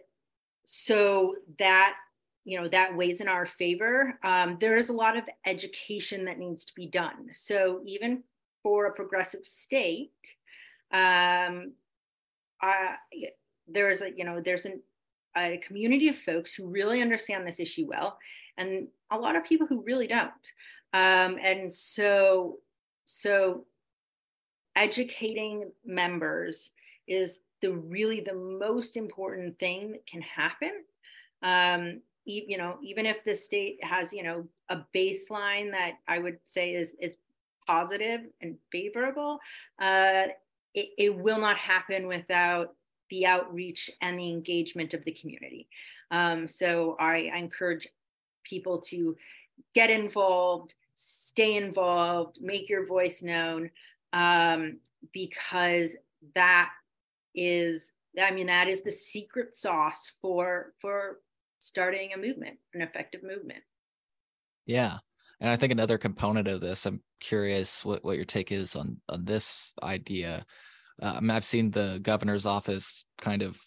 so 0.63 1.35
that 1.57 1.95
you 2.43 2.59
know 2.59 2.67
that 2.67 2.95
weighs 2.95 3.21
in 3.21 3.27
our 3.27 3.45
favor 3.45 4.17
um, 4.23 4.57
there 4.59 4.77
is 4.77 4.89
a 4.89 4.93
lot 4.93 5.17
of 5.17 5.27
education 5.45 6.25
that 6.25 6.39
needs 6.39 6.65
to 6.65 6.73
be 6.73 6.87
done 6.87 7.29
so 7.33 7.81
even 7.85 8.23
for 8.63 8.85
a 8.85 8.93
progressive 8.93 9.45
state 9.45 10.35
um, 10.91 11.73
uh, 12.61 12.93
there's 13.67 14.01
a 14.01 14.11
you 14.15 14.23
know 14.23 14.41
there's 14.41 14.65
an, 14.65 14.81
a 15.37 15.57
community 15.65 16.09
of 16.09 16.15
folks 16.15 16.53
who 16.53 16.67
really 16.67 17.01
understand 17.01 17.47
this 17.47 17.59
issue 17.59 17.87
well 17.87 18.17
and 18.57 18.87
a 19.11 19.17
lot 19.17 19.35
of 19.35 19.43
people 19.43 19.67
who 19.67 19.83
really 19.85 20.07
don't. 20.07 20.31
Um, 20.93 21.37
and 21.41 21.71
so 21.71 22.57
so 23.05 23.65
educating 24.75 25.71
members 25.85 26.71
is 27.07 27.39
the 27.61 27.71
really 27.71 28.21
the 28.21 28.33
most 28.33 28.97
important 28.97 29.59
thing 29.59 29.91
that 29.91 30.05
can 30.05 30.21
happen. 30.21 30.83
Um, 31.41 32.01
you 32.25 32.55
know 32.55 32.77
even 32.83 33.07
if 33.07 33.23
the 33.23 33.33
state 33.33 33.83
has 33.83 34.13
you 34.13 34.21
know 34.21 34.45
a 34.69 34.85
baseline 34.95 35.71
that 35.71 35.93
i 36.07 36.19
would 36.19 36.37
say 36.45 36.75
is 36.75 36.95
is 37.01 37.17
positive 37.71 38.21
and 38.41 38.57
favorable 38.71 39.39
uh, 39.79 40.23
it, 40.73 40.89
it 40.97 41.17
will 41.17 41.39
not 41.39 41.57
happen 41.57 42.07
without 42.07 42.75
the 43.09 43.25
outreach 43.25 43.91
and 44.01 44.17
the 44.17 44.29
engagement 44.29 44.93
of 44.93 45.03
the 45.03 45.11
community. 45.11 45.67
Um, 46.11 46.47
so 46.47 46.95
I, 46.99 47.29
I 47.33 47.37
encourage 47.37 47.87
people 48.43 48.79
to 48.79 49.15
get 49.75 49.89
involved 49.89 50.75
stay 50.95 51.55
involved 51.55 52.39
make 52.41 52.69
your 52.69 52.85
voice 52.85 53.23
known 53.23 53.69
um, 54.13 54.77
because 55.13 55.95
that 56.35 56.71
is 57.33 57.93
i 58.21 58.29
mean 58.31 58.47
that 58.47 58.67
is 58.67 58.83
the 58.83 58.91
secret 58.91 59.55
sauce 59.55 60.11
for 60.21 60.73
for 60.79 61.19
starting 61.59 62.11
a 62.13 62.17
movement 62.17 62.57
an 62.73 62.81
effective 62.81 63.23
movement. 63.23 63.63
Yeah 64.65 64.97
and 65.41 65.49
i 65.49 65.57
think 65.57 65.73
another 65.73 65.97
component 65.97 66.47
of 66.47 66.61
this 66.61 66.85
i'm 66.85 67.01
curious 67.21 67.85
what, 67.85 68.03
what 68.03 68.17
your 68.17 68.25
take 68.25 68.51
is 68.51 68.75
on 68.75 68.97
on 69.07 69.23
this 69.23 69.73
idea. 69.81 70.45
Uh, 71.01 71.13
I 71.15 71.19
mean, 71.21 71.29
i've 71.29 71.45
seen 71.45 71.71
the 71.71 71.99
governor's 72.01 72.45
office 72.45 73.05
kind 73.17 73.41
of 73.41 73.57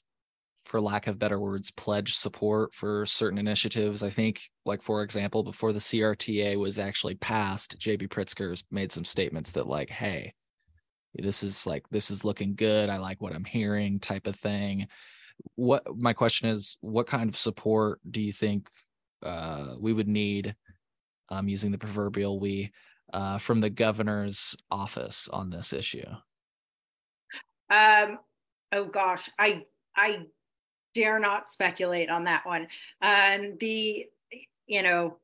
for 0.67 0.81
lack 0.81 1.07
of 1.07 1.19
better 1.19 1.39
words 1.39 1.71
pledge 1.71 2.17
support 2.17 2.75
for 2.75 3.05
certain 3.07 3.39
initiatives. 3.39 4.03
I 4.03 4.11
think 4.11 4.43
like 4.65 4.83
for 4.83 5.03
example 5.03 5.43
before 5.43 5.73
the 5.73 5.79
crta 5.79 6.59
was 6.59 6.79
actually 6.79 7.15
passed 7.17 7.79
j.b 7.79 8.09
pritzker 8.09 8.61
made 8.71 8.91
some 8.91 9.05
statements 9.05 9.53
that 9.53 9.67
like 9.67 9.91
hey 9.91 10.35
this 11.15 11.43
is 11.43 11.67
like 11.67 11.85
this 11.91 12.11
is 12.11 12.25
looking 12.25 12.55
good. 12.57 12.91
I 12.91 12.97
like 12.99 13.23
what 13.23 13.35
i'm 13.35 13.45
hearing 13.45 14.01
type 14.01 14.27
of 14.27 14.37
thing. 14.37 14.89
What 15.55 15.85
my 15.97 16.13
question 16.13 16.49
is 16.49 16.77
what 16.81 17.07
kind 17.07 17.29
of 17.29 17.37
support 17.37 18.01
do 18.11 18.21
you 18.21 18.33
think 18.33 18.69
uh, 19.23 19.75
we 19.79 19.93
would 19.93 20.09
need 20.09 20.55
um, 21.31 21.49
using 21.49 21.71
the 21.71 21.79
proverbial 21.79 22.39
we 22.41 22.73
uh, 23.13 23.39
from 23.39 23.61
the 23.61 23.71
governor's 23.71 24.57
office 24.71 25.29
on 25.29 25.51
this 25.51 25.73
issue 25.73 26.07
um 27.71 28.19
oh 28.73 28.85
gosh 28.85 29.31
i 29.39 29.65
i 29.97 30.21
dare 30.95 31.19
not 31.19 31.49
speculate 31.49 32.11
on 32.11 32.25
that 32.25 32.45
one 32.47 32.67
um 33.03 33.57
the 33.59 34.07
you 34.67 34.83
know 34.83 35.17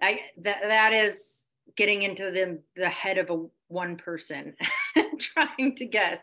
i 0.00 0.20
that 0.38 0.62
that 0.62 0.92
is 0.92 1.44
getting 1.76 2.02
into 2.02 2.30
the 2.30 2.60
the 2.76 2.88
head 2.88 3.18
of 3.18 3.30
a 3.30 3.46
one 3.68 3.96
person 3.96 4.54
trying 5.18 5.74
to 5.76 5.86
guess. 5.86 6.20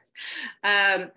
Um, 0.63 1.11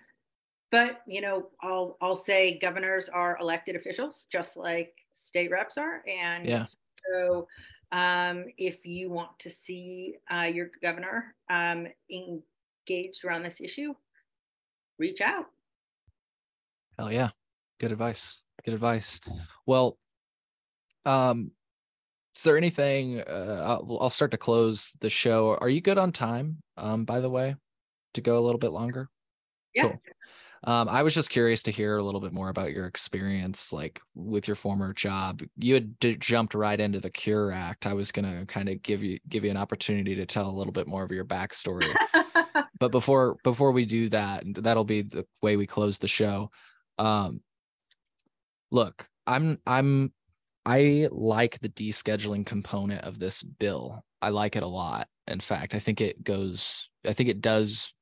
but 0.71 1.03
you 1.07 1.21
know, 1.21 1.49
I'll 1.63 1.97
I'll 2.01 2.17
say 2.17 2.59
governors 2.59 3.09
are 3.09 3.39
elected 3.41 3.77
officials, 3.77 4.27
just 4.31 4.57
like 4.57 4.93
state 5.15 5.51
reps 5.51 5.79
are, 5.79 6.03
and 6.07 6.47
yeah. 6.47 6.65
so 7.07 7.49
um, 7.93 8.45
if 8.59 8.85
you 8.85 9.11
want 9.11 9.39
to 9.39 9.51
see 9.51 10.17
uh, 10.31 10.51
your 10.53 10.71
governor 10.83 11.35
um, 11.49 11.87
engaged 12.11 13.25
around 13.25 13.43
this 13.43 13.61
issue, 13.61 13.95
reach 14.99 15.21
out. 15.21 15.47
Hell 16.99 17.13
yeah, 17.13 17.31
good 17.81 17.93
advice. 17.93 18.41
Good 18.65 18.75
advice. 18.75 19.21
Well, 19.67 19.99
um, 21.05 21.53
is 22.37 22.43
there 22.43 22.57
anything 22.57 23.21
uh, 23.21 23.63
I'll, 23.65 23.99
I'll, 24.01 24.11
start 24.11 24.31
to 24.33 24.37
close 24.37 24.93
the 25.01 25.11
show 25.11 25.57
are 25.61 25.69
you 25.69 25.81
good 25.81 25.99
on 25.99 26.13
time 26.13 26.59
um 26.77 27.05
by 27.05 27.21
the 27.21 27.31
way 27.31 27.55
to 28.15 28.21
go 28.21 28.39
a 28.39 28.43
little 28.43 28.59
bit 28.59 28.73
longer 28.73 29.09
yeah 29.75 29.83
cool. 29.83 30.01
Um 30.65 30.89
i 30.89 31.03
was 31.03 31.15
just 31.15 31.31
curious 31.31 31.63
to 31.63 31.71
hear 31.71 31.97
a 31.97 32.03
little 32.03 32.21
bit 32.21 32.33
more 32.33 32.49
about 32.49 32.73
your 32.73 32.87
experience 32.87 33.73
like 33.73 34.01
with 34.15 34.49
your 34.49 34.55
former 34.55 34.93
job 34.93 35.43
you 35.57 35.75
had 35.75 35.99
d- 35.99 36.17
jumped 36.17 36.55
right 36.55 36.81
into 36.81 37.01
the 37.01 37.11
cure 37.11 37.51
act 37.51 37.87
i 37.87 37.93
was 37.93 38.13
going 38.13 38.25
to 38.25 38.47
kind 38.47 38.69
of 38.69 38.83
give 38.83 39.03
you 39.03 39.19
give 39.29 39.45
you 39.45 39.51
an 39.51 39.57
opportunity 39.57 40.15
to 40.15 40.27
tell 40.27 40.49
a 40.49 40.53
little 40.57 40.73
bit 40.73 40.87
more 40.87 41.03
of 41.03 41.13
your 41.13 41.25
backstory 41.25 41.95
but 42.79 42.91
before 42.91 43.37
before 43.45 43.73
we 43.73 43.85
do 43.85 44.09
that 44.09 44.43
that'll 44.57 44.85
be 44.85 45.03
the 45.03 45.27
way 45.43 45.57
we 45.57 45.67
close 45.67 45.99
the 45.99 46.09
show 46.09 46.51
um 46.99 47.41
look 48.71 49.09
i'm 49.27 49.59
i'm 49.67 50.13
I 50.67 51.09
like 51.11 51.61
the 51.61 51.69
descheduling 51.69 52.47
component 52.47 53.05
of 53.05 53.19
this 53.19 53.43
bill. 53.43 54.05
I 54.23 54.31
like 54.31 54.57
it 54.57 54.63
a 54.63 54.69
lot. 54.69 55.09
In 55.27 55.41
fact, 55.41 55.75
I 55.75 55.79
think 55.79 56.01
it 56.01 56.25
goes, 56.25 56.89
I 57.07 57.13
think 57.13 57.29
it 57.29 57.41
does. 57.41 57.93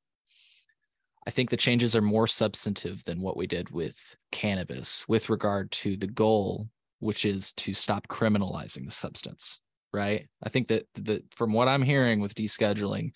I 1.26 1.30
think 1.30 1.50
the 1.50 1.56
changes 1.56 1.94
are 1.94 2.02
more 2.02 2.26
substantive 2.26 3.04
than 3.04 3.20
what 3.20 3.36
we 3.36 3.46
did 3.46 3.70
with 3.70 3.96
cannabis 4.32 5.06
with 5.08 5.30
regard 5.30 5.70
to 5.72 5.96
the 5.96 6.08
goal, 6.08 6.68
which 6.98 7.24
is 7.24 7.52
to 7.54 7.74
stop 7.74 8.08
criminalizing 8.08 8.84
the 8.84 8.90
substance, 8.90 9.60
right? 9.92 10.26
I 10.42 10.48
think 10.48 10.68
that 10.68 10.86
the, 10.94 11.22
from 11.34 11.52
what 11.52 11.68
I'm 11.68 11.82
hearing 11.82 12.20
with 12.20 12.34
descheduling, 12.34 13.12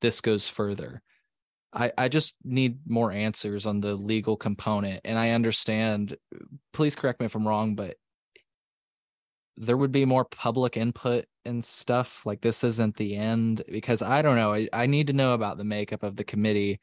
this 0.00 0.20
goes 0.20 0.48
further. 0.48 1.02
I, 1.72 1.92
I 1.96 2.08
just 2.08 2.36
need 2.42 2.78
more 2.86 3.12
answers 3.12 3.66
on 3.66 3.80
the 3.80 3.94
legal 3.94 4.36
component. 4.36 5.02
And 5.04 5.18
I 5.18 5.30
understand, 5.30 6.16
please 6.72 6.96
correct 6.96 7.20
me 7.20 7.26
if 7.26 7.34
I'm 7.34 7.46
wrong, 7.46 7.76
but 7.76 7.96
there 9.56 9.76
would 9.76 9.92
be 9.92 10.04
more 10.04 10.24
public 10.24 10.76
input 10.76 11.26
and 11.44 11.64
stuff 11.64 12.26
like 12.26 12.40
this 12.40 12.64
isn't 12.64 12.96
the 12.96 13.16
end 13.16 13.62
because 13.70 14.02
i 14.02 14.20
don't 14.20 14.36
know 14.36 14.52
I, 14.52 14.68
I, 14.72 14.86
need 14.86 15.06
to 15.06 15.12
know 15.12 15.32
about 15.32 15.56
the 15.56 15.64
makeup 15.64 16.02
of 16.02 16.16
the 16.16 16.24
committee 16.24 16.78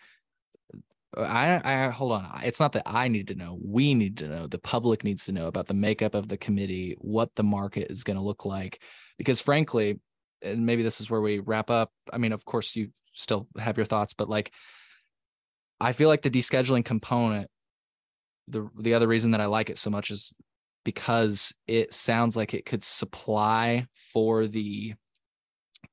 I, 1.17 1.61
I 1.63 1.89
hold 1.89 2.13
on. 2.13 2.41
It's 2.43 2.59
not 2.59 2.73
that 2.73 2.83
i 2.85 3.07
need 3.07 3.27
to 3.27 3.35
know. 3.35 3.59
We 3.63 3.93
need 3.93 4.17
to 4.17 4.27
know. 4.27 4.47
The 4.47 4.57
public 4.57 5.03
needs 5.03 5.25
to 5.25 5.31
know 5.31 5.47
about 5.47 5.67
the 5.67 5.73
makeup 5.73 6.15
of 6.15 6.27
the 6.27 6.37
committee 6.37 6.95
what 6.99 7.29
the 7.35 7.43
market 7.43 7.91
is 7.91 8.03
going 8.03 8.17
to 8.17 8.23
look 8.23 8.45
like 8.45 8.81
because 9.17 9.39
frankly 9.39 9.99
and 10.41 10.65
maybe 10.65 10.83
this 10.83 11.01
is 11.01 11.09
where 11.09 11.21
we 11.21 11.39
wrap 11.39 11.69
up 11.69 11.91
i 12.11 12.17
mean 12.17 12.31
of 12.31 12.45
course 12.45 12.75
you 12.75 12.89
still 13.13 13.47
have 13.57 13.77
your 13.77 13.85
thoughts 13.85 14.13
but 14.13 14.29
like 14.29 14.51
i 15.79 15.93
feel 15.93 16.09
like 16.09 16.21
the 16.21 16.29
descheduling 16.29 16.83
component 16.83 17.49
the 18.47 18.69
the 18.79 18.93
other 18.93 19.07
reason 19.07 19.31
that 19.31 19.41
i 19.41 19.45
like 19.45 19.69
it 19.69 19.77
so 19.77 19.89
much 19.89 20.11
is 20.11 20.33
because 20.83 21.53
it 21.67 21.93
sounds 21.93 22.35
like 22.35 22.53
it 22.53 22.65
could 22.65 22.83
supply 22.83 23.87
for 24.11 24.47
the 24.47 24.93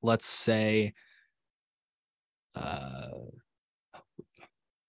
let's 0.01 0.25
say 0.25 0.93
uh 2.55 3.07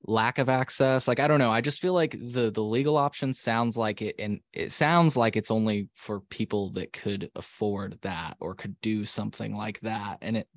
lack 0.04 0.38
of 0.38 0.48
access 0.48 1.06
like 1.06 1.20
i 1.20 1.28
don't 1.28 1.38
know 1.38 1.50
i 1.50 1.60
just 1.60 1.80
feel 1.80 1.94
like 1.94 2.12
the 2.12 2.50
the 2.50 2.62
legal 2.62 2.96
option 2.96 3.32
sounds 3.32 3.76
like 3.76 4.02
it 4.02 4.16
and 4.18 4.40
it 4.52 4.72
sounds 4.72 5.16
like 5.16 5.36
it's 5.36 5.50
only 5.50 5.88
for 5.94 6.20
people 6.20 6.70
that 6.70 6.92
could 6.92 7.30
afford 7.36 7.98
that 8.02 8.36
or 8.40 8.54
could 8.54 8.74
do 8.80 9.04
something 9.04 9.56
like 9.56 9.78
that 9.80 10.18
and 10.20 10.36
it 10.36 10.48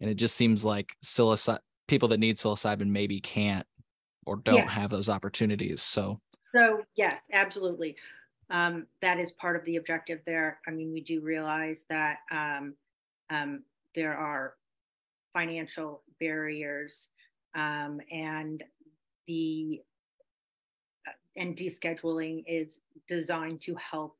and 0.00 0.08
it 0.10 0.14
just 0.14 0.36
seems 0.36 0.64
like 0.64 0.96
psilocybin 1.04 1.58
people 1.88 2.08
that 2.08 2.20
need 2.20 2.36
psilocybin 2.36 2.86
maybe 2.86 3.20
can't 3.20 3.66
or 4.24 4.36
don't 4.36 4.56
yeah. 4.56 4.68
have 4.68 4.88
those 4.88 5.08
opportunities 5.08 5.82
so 5.82 6.18
so 6.54 6.82
yes 6.96 7.26
absolutely 7.32 7.96
um, 8.52 8.86
that 9.00 9.18
is 9.18 9.32
part 9.32 9.56
of 9.56 9.64
the 9.64 9.76
objective 9.76 10.20
there. 10.26 10.60
I 10.68 10.70
mean, 10.70 10.92
we 10.92 11.00
do 11.00 11.22
realize 11.22 11.86
that 11.88 12.18
um, 12.30 12.74
um, 13.30 13.62
there 13.94 14.14
are 14.14 14.54
financial 15.32 16.02
barriers 16.20 17.08
um, 17.54 18.00
and 18.10 18.62
the 19.26 19.82
and 21.36 21.56
descheduling 21.56 22.44
is 22.46 22.80
designed 23.08 23.60
to 23.62 23.74
help 23.76 24.16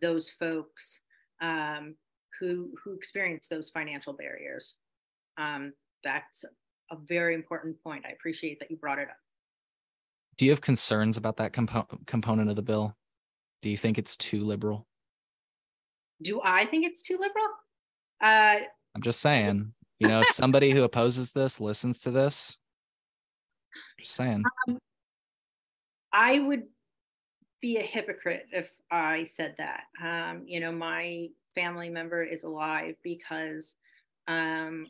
those 0.00 0.28
folks 0.28 1.00
um, 1.40 1.94
who 2.40 2.70
who 2.82 2.94
experience 2.94 3.48
those 3.48 3.70
financial 3.70 4.12
barriers. 4.12 4.76
Um, 5.36 5.72
that's 6.02 6.44
a 6.90 6.96
very 6.96 7.34
important 7.34 7.82
point. 7.82 8.04
I 8.06 8.10
appreciate 8.10 8.60
that 8.60 8.70
you 8.70 8.76
brought 8.76 8.98
it 8.98 9.08
up. 9.08 9.16
Do 10.36 10.44
you 10.44 10.50
have 10.50 10.60
concerns 10.60 11.16
about 11.16 11.36
that 11.36 11.52
compo- 11.52 11.86
component 12.06 12.50
of 12.50 12.56
the 12.56 12.62
bill? 12.62 12.96
Do 13.62 13.70
you 13.70 13.76
think 13.76 13.98
it's 13.98 14.16
too 14.16 14.44
liberal? 14.44 14.86
Do 16.22 16.40
I 16.44 16.64
think 16.64 16.86
it's 16.86 17.02
too 17.02 17.14
liberal? 17.14 17.48
Uh, 18.20 18.56
I'm 18.94 19.02
just 19.02 19.20
saying, 19.20 19.72
you 19.98 20.08
know, 20.08 20.20
if 20.20 20.28
somebody 20.28 20.70
who 20.70 20.82
opposes 20.82 21.32
this 21.32 21.60
listens 21.60 22.00
to 22.00 22.10
this, 22.10 22.58
Just 23.98 24.14
saying. 24.14 24.42
Um, 24.68 24.78
I 26.12 26.38
would 26.38 26.64
be 27.60 27.78
a 27.78 27.82
hypocrite 27.82 28.46
if 28.52 28.70
I 28.90 29.24
said 29.24 29.54
that. 29.58 29.84
Um, 30.02 30.42
you 30.46 30.60
know, 30.60 30.72
my 30.72 31.28
family 31.54 31.88
member 31.88 32.22
is 32.22 32.44
alive 32.44 32.96
because 33.02 33.76
um, 34.26 34.86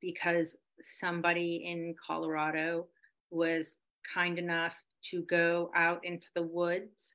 because 0.00 0.56
somebody 0.82 1.64
in 1.66 1.94
Colorado 2.04 2.86
was 3.30 3.78
kind 4.12 4.38
enough 4.38 4.82
to 5.10 5.22
go 5.22 5.70
out 5.74 6.04
into 6.04 6.28
the 6.34 6.42
woods 6.42 7.14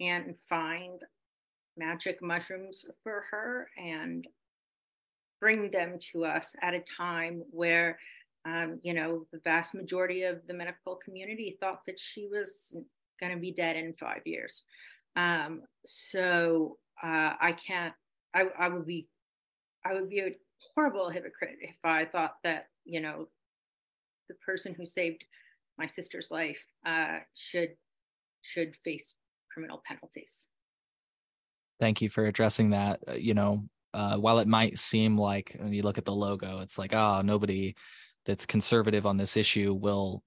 and 0.00 0.34
find 0.48 1.00
magic 1.76 2.22
mushrooms 2.22 2.86
for 3.02 3.24
her 3.30 3.68
and 3.76 4.26
bring 5.40 5.70
them 5.70 5.98
to 6.12 6.24
us 6.24 6.54
at 6.62 6.74
a 6.74 6.80
time 6.80 7.42
where 7.50 7.98
um, 8.46 8.78
you 8.82 8.94
know 8.94 9.26
the 9.32 9.40
vast 9.44 9.74
majority 9.74 10.22
of 10.22 10.40
the 10.46 10.54
medical 10.54 10.96
community 10.96 11.56
thought 11.60 11.80
that 11.86 11.98
she 11.98 12.26
was 12.26 12.76
going 13.20 13.32
to 13.32 13.38
be 13.38 13.52
dead 13.52 13.76
in 13.76 13.92
five 13.92 14.22
years. 14.24 14.64
Um, 15.16 15.62
so 15.84 16.78
uh, 17.02 17.32
i 17.40 17.52
can't 17.52 17.94
I, 18.34 18.46
I 18.58 18.68
would 18.68 18.86
be 18.86 19.08
i 19.84 19.94
would 19.94 20.08
be 20.08 20.20
a 20.20 20.36
horrible 20.74 21.08
hypocrite 21.08 21.56
if 21.60 21.76
i 21.82 22.04
thought 22.04 22.36
that 22.44 22.66
you 22.84 23.00
know 23.00 23.28
the 24.28 24.34
person 24.34 24.74
who 24.74 24.84
saved 24.84 25.24
my 25.78 25.86
sister's 25.86 26.30
life 26.30 26.64
uh, 26.86 27.18
should 27.34 27.70
should 28.42 28.76
face 28.76 29.16
criminal 29.52 29.82
penalties. 29.86 30.46
Thank 31.80 32.00
you 32.00 32.08
for 32.08 32.26
addressing 32.26 32.70
that. 32.70 33.00
Uh, 33.08 33.14
you 33.14 33.34
know 33.34 33.64
uh, 33.94 34.16
while 34.16 34.38
it 34.38 34.48
might 34.48 34.78
seem 34.78 35.16
like 35.18 35.56
when 35.58 35.72
you 35.72 35.82
look 35.82 35.98
at 35.98 36.04
the 36.04 36.14
logo 36.14 36.58
it's 36.58 36.78
like 36.78 36.94
oh 36.94 37.20
nobody 37.22 37.74
that's 38.26 38.46
conservative 38.46 39.06
on 39.06 39.16
this 39.16 39.36
issue 39.36 39.74
will 39.74 40.22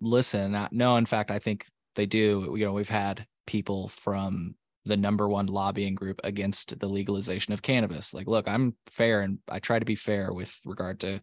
listen. 0.00 0.68
No 0.70 0.96
in 0.96 1.06
fact 1.06 1.30
i 1.30 1.38
think 1.38 1.66
they 1.94 2.06
do. 2.06 2.54
You 2.56 2.64
know 2.64 2.72
we've 2.72 2.88
had 2.88 3.26
people 3.46 3.88
from 3.88 4.54
the 4.84 4.96
number 4.96 5.28
one 5.28 5.46
lobbying 5.46 5.94
group 5.94 6.20
against 6.24 6.78
the 6.78 6.88
legalization 6.88 7.52
of 7.52 7.62
cannabis. 7.62 8.14
Like 8.14 8.26
look 8.26 8.48
i'm 8.48 8.76
fair 8.86 9.22
and 9.22 9.38
i 9.48 9.58
try 9.58 9.78
to 9.78 9.84
be 9.84 9.96
fair 9.96 10.32
with 10.32 10.58
regard 10.64 11.00
to 11.00 11.20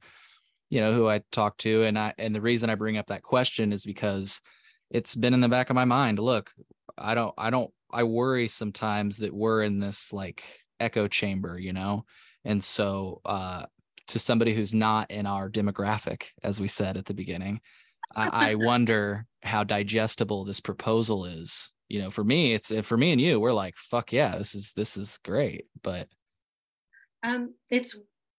you 0.70 0.82
know 0.82 0.94
who 0.94 1.08
i 1.08 1.22
talk 1.32 1.58
to. 1.60 1.84
And 1.84 1.98
i 1.98 2.14
and 2.18 2.36
the 2.36 2.42
reason 2.42 2.70
i 2.70 2.76
bring 2.76 2.98
up 2.98 3.08
that 3.08 3.24
question 3.24 3.72
is 3.72 3.86
because 3.86 4.42
it's 4.92 5.16
been 5.16 5.34
in 5.34 5.42
the 5.42 5.50
back 5.50 5.70
of 5.70 5.76
my 5.76 5.86
mind. 5.86 6.20
Look 6.20 6.52
i 6.98 7.16
don't 7.16 7.34
i 7.38 7.50
don't 7.50 7.72
i 7.92 8.04
worry 8.04 8.48
sometimes 8.48 9.18
that 9.18 9.34
we're 9.34 9.64
in 9.64 9.80
this 9.80 10.14
like 10.14 10.44
echo 10.80 11.08
chamber 11.08 11.58
you 11.60 11.74
know? 11.74 12.06
And 12.44 12.64
so 12.64 13.22
uh 13.26 13.66
to 14.08 14.20
somebody 14.20 14.54
who's 14.54 14.74
not 14.74 15.10
in 15.10 15.26
our 15.26 15.50
demographic 15.50 16.26
as 16.44 16.62
we 16.62 16.68
said 16.68 16.98
at 16.98 17.06
the 17.06 17.14
beginning 17.14 17.60
I, 18.16 18.52
I 18.52 18.56
wonder 18.56 19.26
how 19.42 19.64
digestible 19.64 20.46
this 20.46 20.60
proposal 20.60 21.26
is. 21.26 21.72
You 21.88 22.02
know 22.02 22.10
for 22.10 22.24
me 22.24 22.54
it's 22.54 22.74
for 22.82 22.98
me 22.98 23.12
and 23.12 23.22
you 23.22 23.40
we're 23.40 23.54
like 23.54 23.76
fuck 23.78 24.12
yeah 24.12 24.38
this 24.38 24.56
is 24.56 24.74
this 24.74 24.98
is 24.98 25.20
great 25.24 25.66
but 25.84 26.08
um 27.22 27.54
it's 27.70 27.96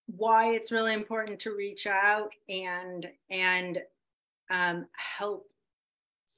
why 0.07 0.53
it's 0.55 0.72
really 0.72 0.95
important 0.95 1.41
to 1.41 1.55
reach 1.55 1.87
out 1.87 2.30
and 2.49 3.07
and 3.30 3.82
um, 4.51 4.87
help 4.93 5.47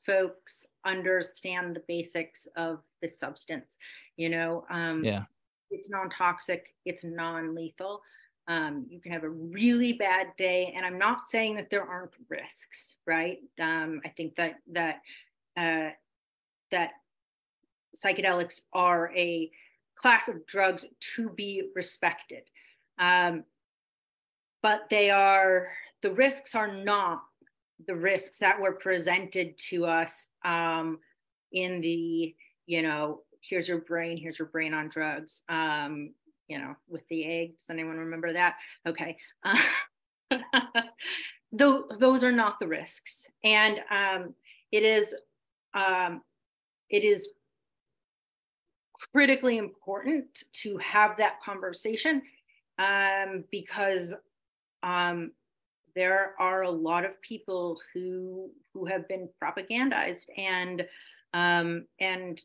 folks 0.06 0.66
understand 0.84 1.76
the 1.76 1.82
basics 1.86 2.46
of 2.56 2.80
the 3.02 3.08
substance 3.08 3.76
you 4.16 4.28
know? 4.28 4.64
Um, 4.70 5.04
yeah 5.04 5.24
it's 5.70 5.90
non-toxic 5.90 6.74
it's 6.84 7.04
non-lethal. 7.04 8.02
Um, 8.46 8.86
you 8.88 8.98
can 9.00 9.12
have 9.12 9.24
a 9.24 9.28
really 9.28 9.92
bad 9.92 10.28
day 10.38 10.72
and 10.74 10.86
i'm 10.86 10.98
not 10.98 11.26
saying 11.26 11.56
that 11.56 11.68
there 11.68 11.84
aren't 11.84 12.16
risks 12.28 12.96
right? 13.06 13.38
Um, 13.60 14.00
i 14.04 14.08
think 14.08 14.36
that 14.36 14.56
that 14.72 15.00
uh, 15.56 15.90
that 16.70 16.92
psychedelics 17.96 18.62
are 18.72 19.12
a 19.16 19.50
class 19.98 20.28
of 20.28 20.46
drugs 20.46 20.86
to 21.00 21.28
be 21.30 21.64
respected. 21.74 22.42
Um, 22.98 23.44
but 24.62 24.88
they 24.88 25.10
are 25.10 25.68
the 26.02 26.12
risks 26.12 26.54
are 26.54 26.72
not 26.72 27.22
the 27.86 27.94
risks 27.94 28.38
that 28.38 28.60
were 28.60 28.72
presented 28.72 29.56
to 29.56 29.84
us 29.86 30.28
um, 30.44 30.98
in 31.52 31.80
the 31.80 32.34
you 32.66 32.82
know 32.82 33.22
here's 33.40 33.68
your 33.68 33.78
brain 33.78 34.16
here's 34.16 34.38
your 34.38 34.48
brain 34.48 34.74
on 34.74 34.88
drugs 34.88 35.42
um, 35.48 36.10
you 36.48 36.58
know 36.58 36.74
with 36.88 37.06
the 37.08 37.24
egg. 37.24 37.58
Does 37.58 37.70
anyone 37.70 37.98
remember 37.98 38.32
that? 38.32 38.56
Okay. 38.86 39.16
Uh, 40.30 40.82
Though, 41.50 41.86
those 41.98 42.22
are 42.22 42.32
not 42.32 42.60
the 42.60 42.68
risks. 42.68 43.26
And 43.42 43.80
um, 43.90 44.34
it 44.70 44.82
is 44.82 45.14
um, 45.72 46.20
it 46.90 47.04
is 47.04 47.30
critically 48.92 49.56
important 49.56 50.44
to 50.52 50.76
have 50.76 51.16
that 51.16 51.40
conversation 51.40 52.20
um, 52.78 53.44
because 53.50 54.14
um, 54.82 55.32
there 55.96 56.34
are 56.38 56.64
a 56.64 56.70
lot 56.70 57.06
of 57.06 57.20
people 57.22 57.78
who 57.94 58.50
who 58.74 58.84
have 58.84 59.08
been 59.08 59.26
propagandized 59.42 60.28
and 60.36 60.86
um, 61.32 61.86
and 61.98 62.42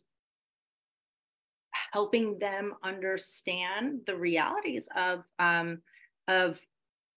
helping 1.94 2.39
them 2.39 2.74
understand 2.84 4.00
the 4.08 4.16
realities 4.16 4.89
of 4.96 5.24
um, 5.39 5.80
of 6.28 6.60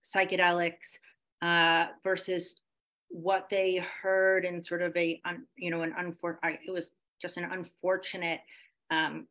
psychedelics 0.05 0.99
uh, 1.43 1.87
versus 2.05 2.61
what 3.09 3.49
they 3.49 3.83
heard 4.03 4.45
in 4.45 4.63
sort 4.63 4.83
of 4.83 4.95
a 4.97 5.21
un, 5.25 5.47
you 5.57 5.71
know 5.71 5.83
an 5.83 5.95
unfor- 5.99 6.39
it 6.45 6.73
was 6.73 6.93
just 7.21 7.39
an 7.39 7.45
unfortunate 7.51 8.41
um, 8.91 9.27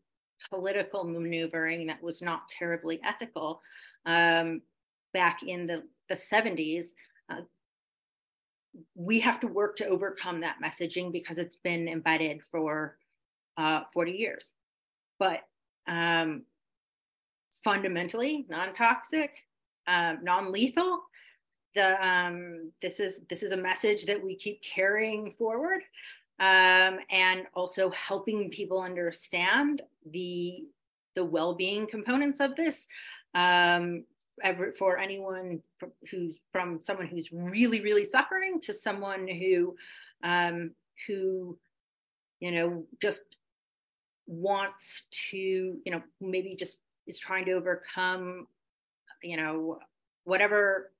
political 0.49 1.03
maneuvering 1.03 1.85
that 1.85 2.01
was 2.01 2.21
not 2.21 2.47
terribly 2.49 2.99
ethical 3.03 3.61
um, 4.05 4.61
back 5.13 5.43
in 5.43 5.65
the 5.65 5.83
the 6.07 6.15
70s, 6.15 6.87
uh, 7.29 7.41
we 8.93 9.19
have 9.19 9.39
to 9.39 9.47
work 9.47 9.75
to 9.77 9.87
overcome 9.87 10.41
that 10.41 10.57
messaging 10.63 11.11
because 11.11 11.37
it's 11.37 11.55
been 11.55 11.87
embedded 11.87 12.43
for 12.43 12.97
uh, 13.57 13.81
40 13.93 14.11
years. 14.11 14.55
But 15.19 15.41
um, 15.87 16.43
fundamentally, 17.63 18.45
non-toxic, 18.49 19.31
um, 19.87 20.19
non-lethal. 20.23 21.01
The 21.73 22.07
um, 22.07 22.71
this 22.81 22.99
is 22.99 23.21
this 23.29 23.43
is 23.43 23.51
a 23.51 23.57
message 23.57 24.05
that 24.05 24.23
we 24.23 24.35
keep 24.35 24.61
carrying 24.61 25.31
forward, 25.31 25.81
um, 26.39 26.99
and 27.09 27.43
also 27.53 27.89
helping 27.91 28.49
people 28.49 28.79
understand 28.81 29.81
the 30.11 30.65
the 31.15 31.25
well-being 31.25 31.87
components 31.87 32.39
of 32.39 32.55
this. 32.55 32.87
Um, 33.33 34.05
ever 34.43 34.73
for 34.73 34.97
anyone 34.97 35.61
from, 35.77 35.91
who's 36.09 36.35
from 36.51 36.79
someone 36.81 37.07
who's 37.07 37.31
really 37.31 37.81
really 37.81 38.05
suffering 38.05 38.59
to 38.61 38.73
someone 38.73 39.27
who 39.27 39.75
um, 40.23 40.71
who 41.07 41.57
you 42.39 42.51
know 42.51 42.85
just 43.01 43.35
wants 44.27 45.07
to 45.11 45.37
you 45.37 45.91
know 45.91 46.01
maybe 46.19 46.55
just 46.55 46.83
is 47.07 47.19
trying 47.19 47.45
to 47.45 47.51
overcome 47.51 48.47
you 49.21 49.37
know 49.37 49.79
whatever 50.23 50.91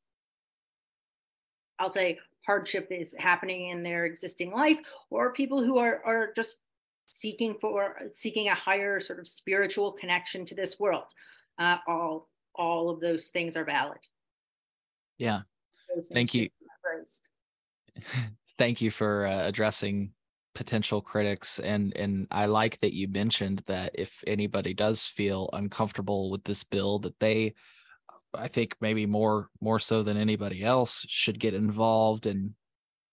i'll 1.80 1.90
say 1.90 2.20
hardship 2.46 2.88
is 2.92 3.16
happening 3.18 3.70
in 3.70 3.82
their 3.82 4.06
existing 4.06 4.52
life 4.52 4.78
or 5.10 5.34
people 5.34 5.64
who 5.64 5.78
are 5.80 6.02
are 6.06 6.32
just 6.36 6.62
seeking 7.08 7.56
for 7.60 7.96
seeking 8.14 8.50
a 8.50 8.56
higher 8.56 9.00
sort 9.00 9.20
of 9.20 9.28
spiritual 9.28 9.92
connection 9.92 10.46
to 10.46 10.54
this 10.54 10.80
world 10.80 11.06
uh, 11.58 11.78
all 11.88 12.30
all 12.56 12.90
of 12.90 13.00
those 13.00 13.30
things 13.30 13.56
are 13.56 13.66
valid. 13.66 14.00
Yeah. 15.18 15.42
Thank 16.12 16.34
you. 16.34 16.50
Thank 18.58 18.82
you 18.82 18.92
for 18.92 19.26
uh, 19.26 19.48
addressing 19.48 20.12
potential 20.56 21.02
critics 21.02 21.60
and 21.60 21.96
and 21.96 22.28
I 22.32 22.48
like 22.48 22.80
that 22.80 22.94
you 22.94 23.08
mentioned 23.08 23.62
that 23.68 23.92
if 23.94 24.24
anybody 24.26 24.74
does 24.74 25.06
feel 25.06 25.50
uncomfortable 25.54 26.32
with 26.32 26.44
this 26.46 26.64
bill 26.64 26.98
that 27.00 27.20
they 27.20 27.54
I 28.34 28.48
think 28.48 28.76
maybe 28.82 29.06
more 29.06 29.50
more 29.62 29.80
so 29.80 30.02
than 30.02 30.18
anybody 30.18 30.64
else 30.64 31.06
should 31.08 31.40
get 31.40 31.54
involved 31.54 32.26
in 32.26 32.56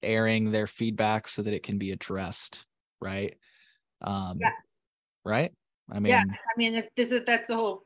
airing 0.02 0.50
their 0.50 0.66
feedback 0.66 1.28
so 1.28 1.42
that 1.42 1.52
it 1.52 1.62
can 1.62 1.78
be 1.78 1.90
addressed, 1.90 2.64
right? 3.00 3.36
Um 4.00 4.38
yeah. 4.40 4.52
right? 5.24 5.52
I 5.90 5.98
mean 5.98 6.10
Yeah, 6.10 6.22
I 6.22 6.54
mean 6.56 6.82
this 6.96 7.12
is 7.12 7.24
that's 7.26 7.48
the 7.48 7.56
whole 7.56 7.84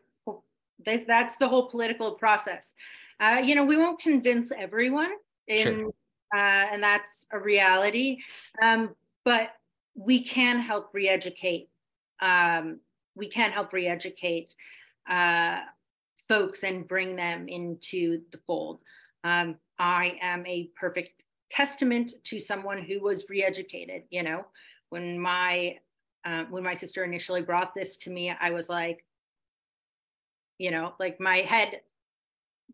that's, 0.85 1.05
that's 1.05 1.37
the 1.37 1.49
whole 1.49 1.69
political 1.69 2.13
process. 2.13 2.75
Uh, 3.19 3.43
you 3.45 3.55
know, 3.55 3.65
we 3.65 3.79
won't 3.79 3.99
convince 3.99 4.53
everyone, 4.53 5.11
in, 5.49 5.63
sure. 5.63 5.87
uh, 6.35 6.67
and 6.71 6.83
that's 6.83 7.27
a 7.33 7.39
reality. 7.39 8.19
Um, 8.63 8.95
but 9.27 9.51
we 9.97 10.23
can 10.23 10.61
help 10.61 10.91
re-educate. 10.95 11.69
Um, 12.21 12.79
we 13.17 13.27
can 13.27 13.51
help 13.51 13.73
re-educate 13.73 14.55
uh, 15.11 15.61
folks 16.29 16.63
and 16.63 16.87
bring 16.87 17.17
them 17.17 17.49
into 17.49 18.23
the 18.31 18.39
fold. 18.47 18.83
Um, 19.25 19.57
I 19.81 20.17
am 20.23 20.47
a 20.47 20.71
perfect 20.77 21.25
testament 21.51 22.13
to 22.25 22.39
someone 22.39 22.79
who 22.79 23.01
was 23.01 23.27
re-educated. 23.29 24.05
You 24.11 24.23
know, 24.23 24.47
when 24.91 25.19
my 25.19 25.79
uh, 26.25 26.45
when 26.49 26.63
my 26.63 26.75
sister 26.75 27.05
initially 27.05 27.43
brought 27.43 27.75
this 27.75 27.97
to 27.99 28.11
me, 28.11 28.31
I 28.31 28.51
was 28.51 28.69
like, 28.69 29.05
you 30.59 30.71
know, 30.71 30.95
like 31.01 31.21
my 31.21 31.39
head, 31.39 31.81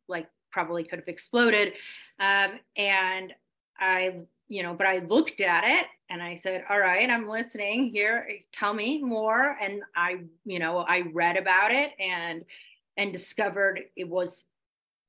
like 0.09 0.29
probably 0.51 0.85
could 0.85 0.99
have 0.99 1.09
exploded, 1.09 1.73
um, 2.21 2.61
and 2.77 3.35
I, 3.79 4.21
you 4.53 4.63
know, 4.63 4.75
but 4.75 4.87
I 4.87 4.99
looked 4.99 5.41
at 5.41 5.65
it 5.65 5.87
and 6.11 6.23
I 6.23 6.35
said, 6.35 6.65
all 6.69 6.79
right, 6.79 7.09
I'm 7.09 7.27
listening 7.27 7.89
here. 7.89 8.29
Tell 8.53 8.75
me 8.75 9.03
more. 9.03 9.57
And 9.59 9.83
I, 9.97 10.25
you 10.45 10.59
know, 10.59 10.85
I 10.87 11.05
read 11.15 11.39
about 11.39 11.73
it 11.73 11.93
and 11.99 12.45
and 12.99 13.15
discovered 13.15 13.81
it 13.97 14.07
was 14.07 14.45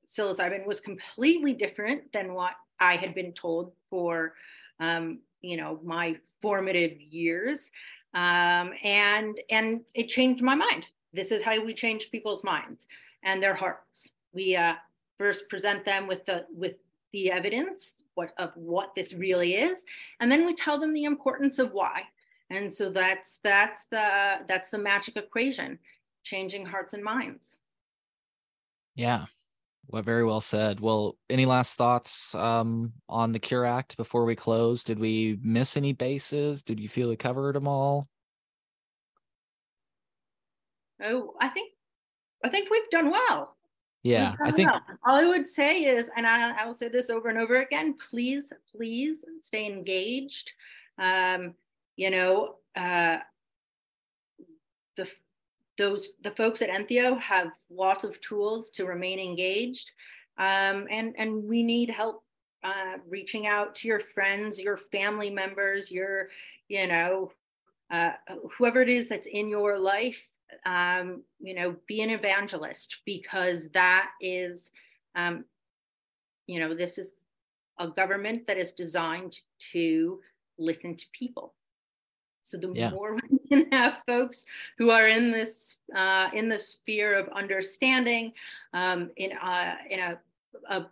psilocybin 0.08 0.66
was 0.66 0.80
completely 0.80 1.52
different 1.52 2.10
than 2.14 2.34
what 2.34 2.54
I 2.80 2.96
had 2.96 3.14
been 3.14 3.34
told 3.34 3.74
for, 3.90 4.34
um, 4.80 5.20
you 5.42 5.58
know, 5.58 5.78
my 5.84 6.16
formative 6.42 7.02
years, 7.02 7.70
um, 8.14 8.72
and 8.82 9.38
and 9.50 9.82
it 9.94 10.08
changed 10.08 10.42
my 10.42 10.56
mind. 10.56 10.86
This 11.12 11.34
is 11.34 11.44
how 11.44 11.62
we 11.66 11.74
change 11.74 12.12
people's 12.12 12.46
minds 12.46 12.88
and 13.24 13.44
their 13.44 13.56
hearts. 13.56 14.12
We 14.32 14.56
uh, 14.56 14.76
first 15.18 15.50
present 15.50 15.84
them 15.84 16.08
with 16.08 16.26
the 16.26 16.46
with 16.50 16.76
the 17.12 17.30
evidence 17.30 18.03
what 18.16 18.34
of 18.38 18.52
what 18.56 18.96
this 18.96 19.14
really 19.14 19.56
is, 19.56 19.86
and 20.20 20.32
then 20.32 20.46
we 20.46 20.54
tell 20.54 20.80
them 20.80 20.94
the 20.94 21.06
importance 21.06 21.60
of 21.60 21.74
why. 21.74 22.04
And 22.50 22.74
so 22.74 22.90
that's 22.90 23.40
that's 23.40 23.86
the 23.86 24.40
that's 24.48 24.70
the 24.70 24.78
magic 24.78 25.18
equation, 25.18 25.80
changing 26.24 26.66
hearts 26.66 26.94
and 26.94 27.04
minds. 27.04 27.60
Yeah, 28.96 29.26
well, 29.88 30.02
very 30.02 30.24
well 30.24 30.42
said. 30.42 30.80
Well, 30.80 31.18
any 31.30 31.46
last 31.46 31.78
thoughts 31.78 32.34
um, 32.36 32.94
on 33.10 33.32
the 33.32 33.40
Cure 33.40 33.66
Act 33.66 33.98
before 33.98 34.26
we 34.26 34.36
close? 34.36 34.84
Did 34.84 35.00
we 35.00 35.38
miss 35.42 35.78
any 35.78 35.94
bases? 35.94 36.64
Did 36.64 36.80
you 36.80 36.90
feel 36.90 37.10
we 37.10 37.16
covered 37.16 37.56
them 37.56 37.68
all? 37.68 38.08
Oh, 41.02 41.34
I 41.40 41.50
think 41.50 41.72
I 42.44 42.50
think 42.50 42.70
we've 42.70 42.90
done 42.90 43.12
well. 43.12 43.56
Yeah, 44.04 44.36
I 44.42 44.52
think 44.52 44.70
all 45.06 45.16
I 45.16 45.26
would 45.26 45.48
say 45.48 45.86
is, 45.86 46.12
and 46.18 46.28
I, 46.28 46.62
I, 46.62 46.66
will 46.66 46.74
say 46.74 46.90
this 46.90 47.10
over 47.10 47.30
and 47.30 47.38
over 47.38 47.62
again: 47.62 47.94
please, 47.94 48.52
please 48.76 49.24
stay 49.42 49.66
engaged. 49.66 50.52
Um, 50.98 51.54
you 51.96 52.10
know, 52.10 52.56
uh, 52.76 53.20
the 54.98 55.10
those 55.78 56.10
the 56.22 56.32
folks 56.32 56.62
at 56.62 56.70
Entheo 56.70 57.18
have 57.20 57.52
lots 57.70 58.04
of 58.04 58.20
tools 58.20 58.70
to 58.72 58.86
remain 58.86 59.20
engaged, 59.20 59.92
um, 60.38 60.86
and 60.92 61.16
and 61.18 61.48
we 61.48 61.64
need 61.64 61.90
help 61.90 62.26
uh, 62.64 62.98
reaching 63.08 63.48
out 63.48 63.74
to 63.76 63.88
your 63.88 64.02
friends, 64.02 64.60
your 64.60 64.78
family 64.78 65.30
members, 65.30 65.92
your 65.92 66.28
you 66.68 66.88
know 66.88 67.32
uh, 67.90 68.12
whoever 68.58 68.82
it 68.82 68.90
is 68.90 69.08
that's 69.08 69.28
in 69.28 69.48
your 69.48 69.78
life. 69.80 70.28
Um, 70.66 71.24
you 71.40 71.56
know, 71.56 71.76
be 71.88 72.02
an 72.02 72.10
evangelist 72.10 73.02
because 73.06 73.70
that 73.70 74.12
is, 74.22 74.72
um, 75.16 75.46
you 76.48 76.60
know, 76.60 76.74
this 76.74 76.98
is 76.98 77.24
a 77.80 77.88
government 77.88 78.48
that 78.48 78.58
is 78.58 78.72
designed 78.72 79.40
to 79.72 80.20
listen 80.58 80.96
to 80.96 81.06
people 81.12 81.54
so 82.44 82.58
the 82.58 82.72
yeah. 82.76 82.92
more 82.92 83.18
we 83.32 83.40
can 83.48 83.72
have 83.72 84.04
folks 84.06 84.46
who 84.78 84.92
are 84.92 85.08
in 85.08 85.32
this 85.32 85.78
uh, 85.96 86.30
in 86.34 86.50
the 86.50 86.58
sphere 86.58 87.16
of 87.16 87.30
understanding, 87.30 88.34
um, 88.74 89.10
in 89.16 89.32
uh, 89.34 89.76
in 89.90 90.00
a, 90.00 90.20
a 90.70 90.86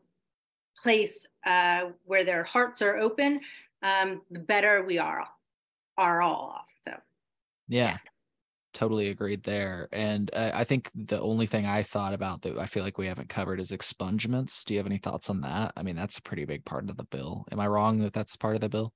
place 0.82 1.28
uh, 1.46 1.90
where 2.06 2.24
their 2.24 2.44
hearts 2.44 2.82
are 2.82 2.98
open, 2.98 3.42
um, 3.84 4.22
the 4.32 4.40
better 4.40 4.84
we 4.84 4.98
are 4.98 5.28
are 5.98 6.22
all 6.22 6.56
off. 6.56 6.70
So 6.84 6.96
yeah. 7.68 7.92
yeah. 7.92 7.98
Totally 8.74 9.10
agreed 9.10 9.44
there. 9.44 9.90
And 9.92 10.32
uh, 10.34 10.52
I 10.54 10.64
think 10.64 10.90
the 10.96 11.20
only 11.20 11.46
thing 11.46 11.66
I 11.66 11.84
thought 11.84 12.14
about 12.14 12.42
that 12.44 12.58
I 12.58 12.66
feel 12.66 12.84
like 12.84 12.98
we 12.98 13.08
haven't 13.08 13.28
covered 13.28 13.60
is 13.60 13.72
expungements. 13.72 14.64
Do 14.64 14.74
you 14.74 14.80
have 14.80 14.88
any 14.88 14.98
thoughts 14.98 15.30
on 15.30 15.42
that? 15.42 15.74
I 15.76 15.84
mean, 15.84 15.98
that's 15.98 16.18
a 16.18 16.22
pretty 16.22 16.46
big 16.46 16.64
part 16.64 16.90
of 16.90 16.96
the 16.96 17.04
bill. 17.04 17.46
Am 17.52 17.60
I 17.60 17.68
wrong 17.68 18.00
that 18.00 18.14
that's 18.14 18.38
part 18.38 18.56
of 18.56 18.62
the 18.62 18.70
bill? 18.70 18.94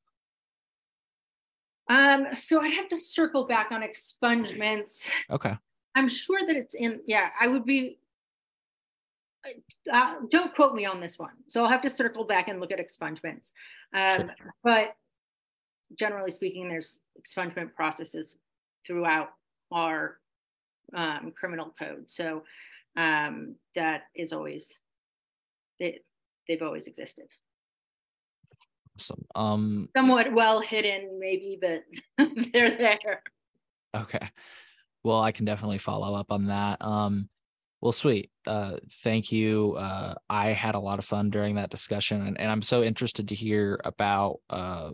Um, 1.89 2.33
so 2.33 2.61
I'd 2.61 2.73
have 2.73 2.87
to 2.87 2.97
circle 2.97 3.45
back 3.45 3.71
on 3.71 3.81
expungements. 3.81 5.09
Okay. 5.29 5.55
I'm 5.93 6.07
sure 6.07 6.39
that 6.45 6.55
it's 6.55 6.73
in, 6.73 7.01
yeah, 7.05 7.29
I 7.39 7.47
would 7.47 7.65
be, 7.65 7.99
uh, 9.91 10.15
don't 10.29 10.55
quote 10.55 10.73
me 10.73 10.85
on 10.85 10.99
this 10.99 11.19
one. 11.19 11.33
So 11.47 11.63
I'll 11.63 11.69
have 11.69 11.81
to 11.81 11.89
circle 11.89 12.23
back 12.23 12.47
and 12.47 12.61
look 12.61 12.71
at 12.71 12.79
expungements. 12.79 13.51
Um, 13.93 14.31
sure. 14.37 14.53
But 14.63 14.95
generally 15.99 16.31
speaking, 16.31 16.69
there's 16.69 17.01
expungement 17.21 17.73
processes 17.75 18.39
throughout 18.85 19.29
our 19.71 20.17
um, 20.93 21.31
criminal 21.35 21.73
code. 21.77 22.09
So 22.09 22.43
um, 22.95 23.55
that 23.75 24.03
is 24.15 24.33
always, 24.33 24.79
it, 25.79 26.05
they've 26.47 26.61
always 26.61 26.87
existed. 26.87 27.25
Awesome. 28.97 29.25
Um, 29.35 29.89
Somewhat 29.95 30.33
well 30.33 30.61
hidden, 30.61 31.19
maybe, 31.19 31.59
but 31.61 31.83
they're 32.53 32.77
there. 32.77 33.23
Okay. 33.95 34.29
Well, 35.03 35.21
I 35.21 35.31
can 35.31 35.45
definitely 35.45 35.77
follow 35.77 36.15
up 36.15 36.31
on 36.31 36.45
that. 36.47 36.81
Um, 36.81 37.29
well, 37.81 37.91
sweet. 37.91 38.31
Uh, 38.47 38.77
thank 39.03 39.31
you. 39.31 39.73
Uh, 39.73 40.15
I 40.29 40.47
had 40.47 40.75
a 40.75 40.79
lot 40.79 40.97
of 40.97 41.05
fun 41.05 41.29
during 41.29 41.55
that 41.55 41.69
discussion, 41.69 42.25
and, 42.25 42.39
and 42.39 42.51
I'm 42.51 42.61
so 42.61 42.81
interested 42.81 43.27
to 43.27 43.35
hear 43.35 43.79
about. 43.83 44.39
Uh, 44.49 44.91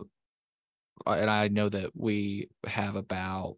and 1.06 1.30
I 1.30 1.48
know 1.48 1.68
that 1.68 1.90
we 1.94 2.50
have 2.66 2.96
about 2.96 3.56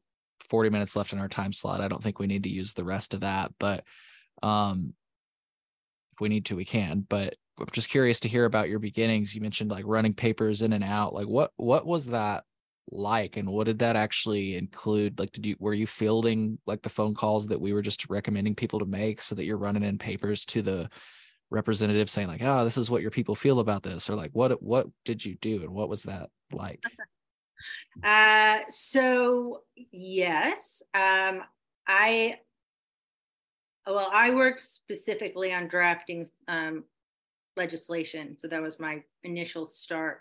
40 0.48 0.70
minutes 0.70 0.96
left 0.96 1.12
in 1.12 1.18
our 1.18 1.28
time 1.28 1.52
slot. 1.52 1.80
I 1.80 1.88
don't 1.88 2.02
think 2.02 2.18
we 2.18 2.26
need 2.26 2.44
to 2.44 2.50
use 2.50 2.74
the 2.74 2.84
rest 2.84 3.14
of 3.14 3.20
that, 3.20 3.52
but 3.58 3.84
um, 4.42 4.94
if 6.12 6.20
we 6.20 6.28
need 6.28 6.46
to, 6.46 6.56
we 6.56 6.64
can. 6.64 7.06
But 7.08 7.34
I'm 7.58 7.66
just 7.72 7.90
curious 7.90 8.20
to 8.20 8.28
hear 8.28 8.44
about 8.44 8.68
your 8.68 8.78
beginnings. 8.78 9.34
You 9.34 9.40
mentioned 9.40 9.70
like 9.70 9.84
running 9.86 10.14
papers 10.14 10.62
in 10.62 10.72
and 10.72 10.84
out. 10.84 11.14
Like 11.14 11.26
what 11.26 11.52
what 11.56 11.86
was 11.86 12.06
that 12.06 12.44
like 12.90 13.36
and 13.36 13.48
what 13.48 13.64
did 13.64 13.78
that 13.80 13.96
actually 13.96 14.56
include? 14.56 15.18
Like 15.18 15.32
did 15.32 15.46
you 15.46 15.56
were 15.58 15.74
you 15.74 15.86
fielding 15.86 16.58
like 16.66 16.82
the 16.82 16.88
phone 16.88 17.14
calls 17.14 17.46
that 17.48 17.60
we 17.60 17.72
were 17.72 17.82
just 17.82 18.08
recommending 18.10 18.54
people 18.54 18.80
to 18.80 18.86
make 18.86 19.22
so 19.22 19.34
that 19.34 19.44
you're 19.44 19.56
running 19.56 19.84
in 19.84 19.98
papers 19.98 20.44
to 20.46 20.62
the 20.62 20.88
representative 21.50 22.10
saying 22.10 22.28
like, 22.28 22.42
"Oh, 22.42 22.64
this 22.64 22.76
is 22.76 22.90
what 22.90 23.02
your 23.02 23.10
people 23.10 23.34
feel 23.34 23.60
about 23.60 23.82
this," 23.82 24.10
or 24.10 24.16
like, 24.16 24.30
"What 24.32 24.62
what 24.62 24.86
did 25.04 25.24
you 25.24 25.36
do 25.40 25.62
and 25.62 25.70
what 25.70 25.88
was 25.88 26.02
that 26.04 26.30
like?" 26.52 26.82
Uh, 28.02 28.58
so 28.68 29.62
yes, 29.92 30.82
um, 30.94 31.42
I 31.86 32.38
well, 33.86 34.10
I 34.12 34.30
worked 34.30 34.62
specifically 34.62 35.52
on 35.52 35.68
drafting 35.68 36.26
um, 36.48 36.84
legislation. 37.56 38.36
So 38.38 38.48
that 38.48 38.62
was 38.62 38.80
my 38.80 39.02
initial 39.24 39.66
start. 39.66 40.20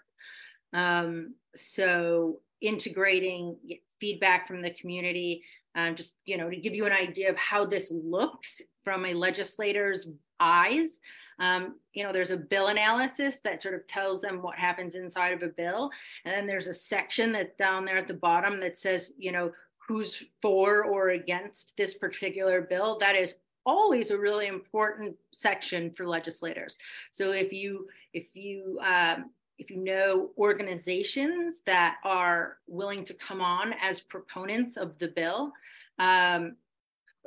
Um, 0.74 1.36
so 1.56 2.40
integrating 2.62 3.58
feedback 4.00 4.48
from 4.48 4.62
the 4.62 4.72
community, 4.72 5.44
um, 5.76 5.96
just 5.96 6.18
you 6.26 6.38
know, 6.38 6.50
to 6.50 6.56
give 6.56 6.74
you 6.74 6.86
an 6.86 6.92
idea 6.92 7.30
of 7.30 7.38
how 7.38 7.66
this 7.66 7.92
looks 7.92 8.62
from 8.84 9.06
a 9.06 9.14
legislator's 9.14 10.08
eyes. 10.40 11.00
Um, 11.40 11.76
you 11.94 12.04
know, 12.04 12.12
there's 12.12 12.32
a 12.32 12.38
bill 12.38 12.68
analysis 12.68 13.40
that 13.42 13.62
sort 13.62 13.76
of 13.76 13.88
tells 13.88 14.22
them 14.22 14.42
what 14.42 14.58
happens 14.58 14.96
inside 14.96 15.34
of 15.34 15.44
a 15.44 15.48
bill, 15.48 15.90
and 16.26 16.34
then 16.34 16.48
there's 16.48 16.68
a 16.68 16.74
section 16.74 17.32
that 17.34 17.58
down 17.58 17.86
there 17.86 17.98
at 17.98 18.08
the 18.08 18.14
bottom 18.14 18.60
that 18.60 18.78
says, 18.80 19.14
you 19.18 19.32
know, 19.32 19.52
who's 19.88 20.24
for 20.42 20.86
or 20.86 21.10
against 21.10 21.76
this 21.78 21.96
particular 21.96 22.62
bill. 22.62 22.98
That 23.00 23.16
is 23.16 23.36
always 23.66 24.12
a 24.12 24.18
really 24.18 24.48
important 24.48 25.16
section 25.32 25.92
for 25.92 26.06
legislators. 26.06 26.78
So 27.12 27.32
if 27.32 27.52
you 27.52 27.88
if 28.14 28.36
you 28.36 28.80
um, 28.84 29.32
if 29.60 29.70
you 29.70 29.84
know 29.84 30.32
organizations 30.38 31.62
that 31.66 31.98
are 32.04 32.58
willing 32.68 33.04
to 33.06 33.14
come 33.14 33.42
on 33.42 33.74
as 33.82 34.02
proponents 34.02 34.78
of 34.78 34.98
the 34.98 35.10
bill, 35.10 35.54
um, 36.00 36.56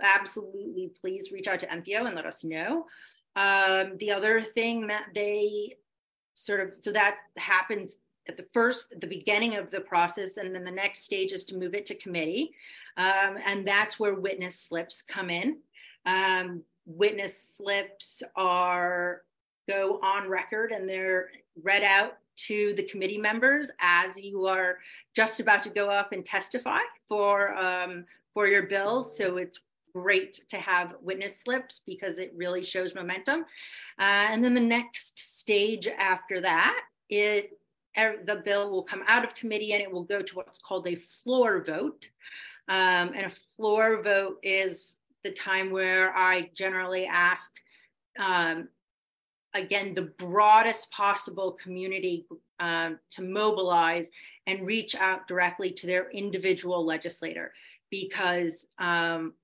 absolutely 0.03 0.91
please 1.01 1.33
reach 1.33 1.49
out 1.49 1.61
to 1.61 1.67
Entheo 1.67 2.07
and 2.07 2.17
let 2.17 2.27
us 2.27 2.45
know. 2.45 2.87
Um, 3.35 3.97
the 3.99 4.13
other 4.13 4.43
thing 4.43 4.87
that 4.87 5.09
they 5.15 5.77
sort 6.35 6.61
of 6.61 6.73
so 6.81 6.93
that 6.93 7.17
happens 7.37 7.99
at 8.29 8.37
the 8.37 8.47
first 8.53 8.93
at 8.93 9.01
the 9.01 9.07
beginning 9.07 9.57
of 9.57 9.71
the 9.71 9.81
process 9.81 10.37
and 10.37 10.55
then 10.55 10.65
the 10.65 10.71
next 10.71 11.03
stage 11.03 11.33
is 11.33 11.45
to 11.45 11.57
move 11.57 11.75
it 11.75 11.87
to 11.87 11.95
committee 11.95 12.53
um, 12.97 13.39
and 13.47 13.67
that's 13.67 13.99
where 13.99 14.15
witness 14.15 14.59
slips 14.59 15.01
come 15.01 15.31
in 15.31 15.59
um, 16.05 16.63
witness 16.85 17.37
slips 17.57 18.23
are 18.37 19.23
go 19.69 19.99
on 20.03 20.29
record 20.29 20.73
and 20.73 20.89
they're 20.89 21.31
read 21.63 21.83
out 21.83 22.19
to 22.37 22.75
the 22.75 22.83
committee 22.83 23.19
members 23.19 23.71
as 23.81 24.21
you 24.21 24.47
are 24.47 24.79
just 25.15 25.41
about 25.41 25.63
to 25.63 25.71
go 25.71 25.89
up 25.89 26.13
and 26.13 26.25
testify 26.25 26.81
for 27.09 27.55
um, 27.57 28.05
for 28.37 28.47
your 28.47 28.65
bills. 28.65 29.17
So 29.17 29.39
it's 29.39 29.61
great 29.95 30.41
to 30.51 30.59
have 30.59 30.97
witness 31.01 31.41
slips 31.41 31.81
because 31.87 32.19
it 32.19 32.35
really 32.37 32.63
shows 32.63 32.95
momentum. 32.95 33.47
Uh, 33.99 34.29
and 34.31 34.45
then 34.45 34.53
the 34.53 34.61
next 34.61 35.19
stage 35.39 35.89
after 35.89 36.43
that, 36.43 36.79
it 37.09 37.53
the 37.97 38.43
bill 38.45 38.71
will 38.71 38.83
come 38.83 39.03
out 39.09 39.25
of 39.25 39.35
committee 39.35 39.73
and 39.73 39.81
it 39.81 39.91
will 39.91 40.05
go 40.05 40.21
to 40.21 40.35
what's 40.35 40.59
called 40.59 40.87
a 40.87 40.95
floor 40.97 41.65
vote. 41.65 42.11
Um, 42.69 43.15
and 43.15 43.25
a 43.25 43.31
floor 43.31 44.03
vote 44.03 44.37
is 44.43 44.99
the 45.25 45.33
time 45.33 45.71
where 45.71 46.15
I 46.15 46.51
generally 46.55 47.07
ask, 47.07 47.51
um, 48.19 48.69
again, 49.55 49.95
the 49.95 50.13
broadest 50.19 50.91
possible 50.91 51.53
community 51.53 52.27
um, 52.61 52.99
to 53.13 53.23
mobilize 53.23 54.11
and 54.47 54.67
reach 54.67 54.95
out 54.95 55.27
directly 55.27 55.71
to 55.71 55.87
their 55.87 56.11
individual 56.11 56.85
legislator 56.85 57.55
because 57.91 58.69
um, 58.79 59.35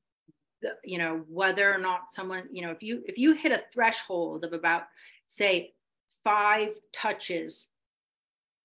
the, 0.60 0.76
you 0.84 0.98
know 0.98 1.22
whether 1.28 1.72
or 1.72 1.78
not 1.78 2.10
someone 2.10 2.44
you 2.50 2.62
know 2.62 2.70
if 2.70 2.82
you 2.82 3.02
if 3.06 3.18
you 3.18 3.32
hit 3.34 3.52
a 3.52 3.64
threshold 3.72 4.44
of 4.44 4.52
about 4.52 4.84
say 5.26 5.72
five 6.24 6.70
touches 6.92 7.70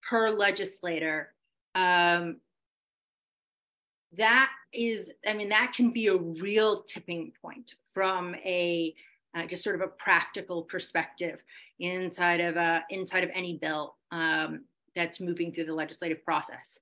per 0.08 0.30
legislator 0.30 1.34
um, 1.76 2.38
that 4.14 4.52
is 4.74 5.12
i 5.28 5.34
mean 5.34 5.50
that 5.50 5.74
can 5.76 5.92
be 5.92 6.08
a 6.08 6.18
real 6.18 6.84
tipping 6.84 7.32
point 7.42 7.76
from 7.92 8.36
a 8.46 8.94
uh, 9.36 9.46
just 9.46 9.64
sort 9.64 9.76
of 9.76 9.82
a 9.82 9.88
practical 9.88 10.64
perspective 10.64 11.44
inside 11.80 12.40
of 12.40 12.58
uh, 12.58 12.82
inside 12.90 13.24
of 13.24 13.30
any 13.34 13.58
bill 13.58 13.96
um, 14.12 14.64
that's 14.96 15.20
moving 15.20 15.52
through 15.52 15.66
the 15.66 15.74
legislative 15.74 16.24
process. 16.24 16.80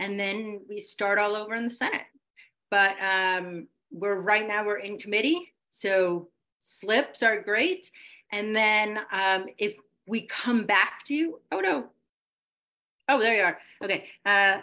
And 0.00 0.18
then 0.18 0.60
we 0.68 0.80
start 0.80 1.18
all 1.18 1.34
over 1.34 1.54
in 1.54 1.64
the 1.64 1.70
senate 1.70 2.02
but 2.74 2.96
um, 3.00 3.68
we're 3.92 4.20
right 4.20 4.48
now 4.48 4.66
we're 4.66 4.78
in 4.78 4.98
committee 4.98 5.52
so 5.68 6.26
slips 6.58 7.22
are 7.22 7.40
great 7.40 7.92
and 8.32 8.54
then 8.54 8.98
um, 9.12 9.46
if 9.58 9.76
we 10.08 10.22
come 10.22 10.66
back 10.66 11.04
to 11.04 11.14
you 11.14 11.40
oh 11.52 11.60
no 11.60 11.86
oh 13.08 13.20
there 13.20 13.36
you 13.36 13.42
are 13.44 13.58
okay 13.80 14.06
uh, 14.26 14.58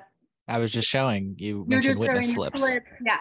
I 0.49 0.59
was 0.59 0.73
just 0.73 0.89
showing 0.89 1.35
you 1.37 1.63
mentioned 1.65 1.99
witness 1.99 2.33
slips. 2.33 2.59
Slip. 2.59 2.83
Yeah. 3.05 3.19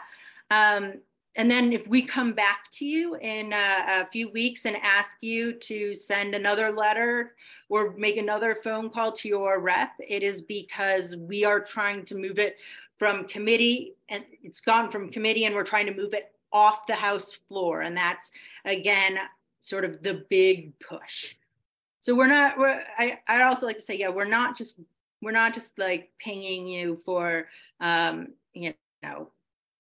Um, 0.51 0.95
and 1.37 1.49
then 1.49 1.73
if 1.73 1.87
we 1.87 2.03
come 2.03 2.33
back 2.33 2.71
to 2.73 2.85
you 2.85 3.15
in 3.17 3.53
a, 3.53 4.01
a, 4.01 4.07
few 4.07 4.31
weeks 4.31 4.67
and 4.67 4.77
ask 4.83 5.19
you 5.21 5.53
to 5.53 5.95
send 5.95 6.35
another 6.35 6.73
letter 6.73 7.37
or 7.69 7.95
make 7.97 8.17
another 8.17 8.57
phone 8.57 8.91
call 8.91 9.13
to 9.13 9.29
your 9.29 9.61
rep, 9.61 9.93
it 10.01 10.25
is 10.25 10.43
because 10.43 11.17
we 11.17 11.45
are 11.45 11.61
trying 11.61 12.05
to 12.07 12.17
move 12.17 12.41
it 12.41 12.57
from 13.01 13.25
committee 13.25 13.95
and 14.11 14.23
it's 14.43 14.61
gone 14.61 14.91
from 14.91 15.11
committee 15.11 15.47
and 15.47 15.55
we're 15.55 15.65
trying 15.65 15.87
to 15.87 15.95
move 15.95 16.13
it 16.13 16.35
off 16.53 16.87
the 16.87 16.95
House 16.95 17.33
floor. 17.33 17.81
And 17.81 17.97
that's 17.97 18.31
again 18.67 19.17
sort 19.61 19.87
of 19.87 20.03
the 20.03 20.27
big 20.29 20.79
push. 20.81 21.37
So 22.01 22.15
we're 22.15 22.27
not, 22.27 22.59
we're, 22.59 22.83
I, 22.99 23.19
I 23.27 23.45
also 23.45 23.65
like 23.65 23.77
to 23.79 23.83
say, 23.83 23.97
yeah, 23.97 24.11
we're 24.11 24.27
not 24.27 24.55
just 24.55 24.81
we're 25.23 25.31
not 25.31 25.55
just 25.55 25.79
like 25.79 26.11
pinging 26.19 26.69
you 26.69 27.01
for 27.05 27.47
um, 27.81 28.29
you 28.53 28.75
know 29.03 29.31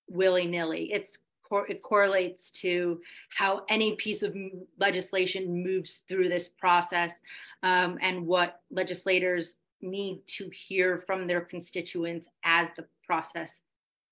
willy-nilly 0.08 0.92
it's 0.92 1.20
it 1.68 1.82
correlates 1.82 2.52
to 2.52 3.00
how 3.30 3.64
any 3.68 3.96
piece 3.96 4.22
of 4.22 4.36
legislation 4.78 5.64
moves 5.64 6.04
through 6.08 6.28
this 6.28 6.48
process 6.48 7.22
um, 7.64 7.98
and 8.02 8.24
what 8.24 8.60
legislators 8.70 9.56
need 9.82 10.20
to 10.26 10.48
hear 10.50 10.96
from 10.96 11.26
their 11.26 11.40
constituents 11.40 12.28
as 12.44 12.70
the 12.72 12.86
process 13.10 13.62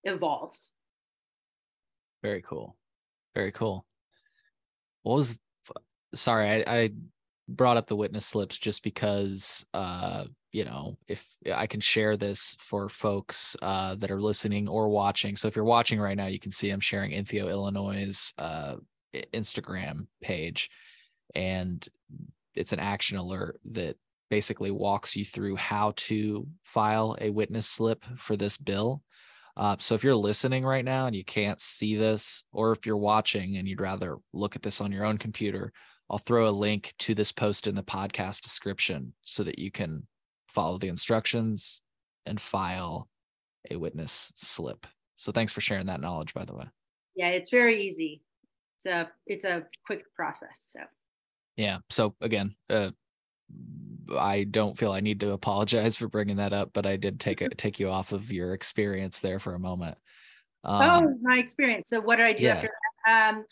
evolves. 0.02 0.72
Very 2.20 2.42
cool. 2.42 2.76
Very 3.32 3.52
cool. 3.52 3.86
What 5.04 5.14
was 5.14 5.38
sorry 6.14 6.64
I, 6.66 6.76
I 6.76 6.90
brought 7.48 7.76
up 7.76 7.86
the 7.86 7.94
witness 7.94 8.26
slips 8.26 8.58
just 8.58 8.82
because 8.82 9.64
uh 9.74 10.24
you 10.52 10.64
know 10.64 10.96
if 11.06 11.24
i 11.54 11.66
can 11.66 11.80
share 11.80 12.16
this 12.16 12.56
for 12.60 12.88
folks 12.88 13.54
uh, 13.60 13.94
that 13.96 14.10
are 14.10 14.20
listening 14.20 14.66
or 14.66 14.88
watching. 14.88 15.36
So 15.36 15.46
if 15.46 15.54
you're 15.54 15.64
watching 15.76 16.00
right 16.00 16.16
now 16.16 16.26
you 16.26 16.40
can 16.40 16.50
see 16.50 16.70
i'm 16.70 16.80
sharing 16.80 17.12
Entheo 17.12 17.48
illinois 17.48 18.32
uh, 18.38 18.76
instagram 19.32 20.08
page. 20.22 20.70
And 21.34 21.86
it's 22.54 22.72
an 22.72 22.80
action 22.80 23.16
alert 23.16 23.60
that 23.66 23.96
basically 24.30 24.70
walks 24.70 25.16
you 25.16 25.24
through 25.24 25.56
how 25.56 25.92
to 25.96 26.46
file 26.62 27.16
a 27.20 27.30
witness 27.30 27.66
slip 27.66 28.04
for 28.16 28.36
this 28.36 28.56
bill 28.56 29.02
uh, 29.56 29.76
so 29.80 29.94
if 29.94 30.04
you're 30.04 30.14
listening 30.14 30.64
right 30.64 30.84
now 30.84 31.06
and 31.06 31.16
you 31.16 31.24
can't 31.24 31.60
see 31.60 31.96
this 31.96 32.44
or 32.52 32.72
if 32.72 32.86
you're 32.86 32.96
watching 32.96 33.56
and 33.56 33.66
you'd 33.66 33.80
rather 33.80 34.18
look 34.32 34.54
at 34.54 34.62
this 34.62 34.80
on 34.80 34.92
your 34.92 35.04
own 35.04 35.18
computer 35.18 35.72
I'll 36.10 36.18
throw 36.18 36.48
a 36.48 36.50
link 36.50 36.94
to 37.00 37.14
this 37.14 37.32
post 37.32 37.66
in 37.66 37.74
the 37.74 37.82
podcast 37.82 38.40
description 38.40 39.12
so 39.22 39.44
that 39.44 39.58
you 39.58 39.70
can 39.70 40.06
follow 40.48 40.78
the 40.78 40.88
instructions 40.88 41.82
and 42.24 42.40
file 42.40 43.08
a 43.70 43.76
witness 43.76 44.32
slip. 44.36 44.86
So 45.16 45.32
thanks 45.32 45.52
for 45.52 45.60
sharing 45.60 45.86
that 45.86 46.00
knowledge, 46.00 46.32
by 46.32 46.44
the 46.44 46.54
way. 46.54 46.64
Yeah, 47.14 47.28
it's 47.28 47.50
very 47.50 47.82
easy. 47.82 48.22
It's 48.78 48.86
a 48.86 49.10
it's 49.26 49.44
a 49.44 49.66
quick 49.84 50.04
process. 50.14 50.68
So 50.68 50.80
yeah. 51.56 51.78
So 51.90 52.14
again, 52.20 52.54
uh, 52.70 52.92
I 54.16 54.44
don't 54.44 54.76
feel 54.76 54.92
I 54.92 55.00
need 55.00 55.20
to 55.20 55.32
apologize 55.32 55.96
for 55.96 56.08
bringing 56.08 56.36
that 56.36 56.52
up, 56.52 56.70
but 56.72 56.86
I 56.86 56.96
did 56.96 57.20
take 57.20 57.42
it 57.42 57.58
take 57.58 57.78
you 57.78 57.90
off 57.90 58.12
of 58.12 58.32
your 58.32 58.54
experience 58.54 59.18
there 59.18 59.38
for 59.38 59.54
a 59.54 59.58
moment. 59.58 59.98
Um, 60.64 60.82
oh, 60.82 61.18
my 61.22 61.38
experience. 61.38 61.90
So 61.90 62.00
what 62.00 62.16
did 62.16 62.26
I 62.26 62.32
do 62.32 62.44
yeah. 62.44 62.54
after 62.54 62.70
that? 63.06 63.28
Um, 63.28 63.44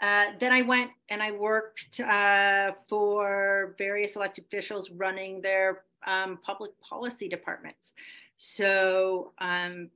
uh, 0.00 0.26
then 0.40 0.52
I 0.52 0.62
went 0.62 0.90
and 1.08 1.22
I 1.22 1.30
worked 1.30 2.00
uh, 2.00 2.72
for 2.88 3.74
various 3.78 4.16
elected 4.16 4.44
officials 4.44 4.90
running 4.90 5.40
their 5.40 5.84
um, 6.06 6.38
public 6.42 6.72
policy 6.80 7.28
departments. 7.28 7.92
So 8.36 9.32
um, 9.38 9.90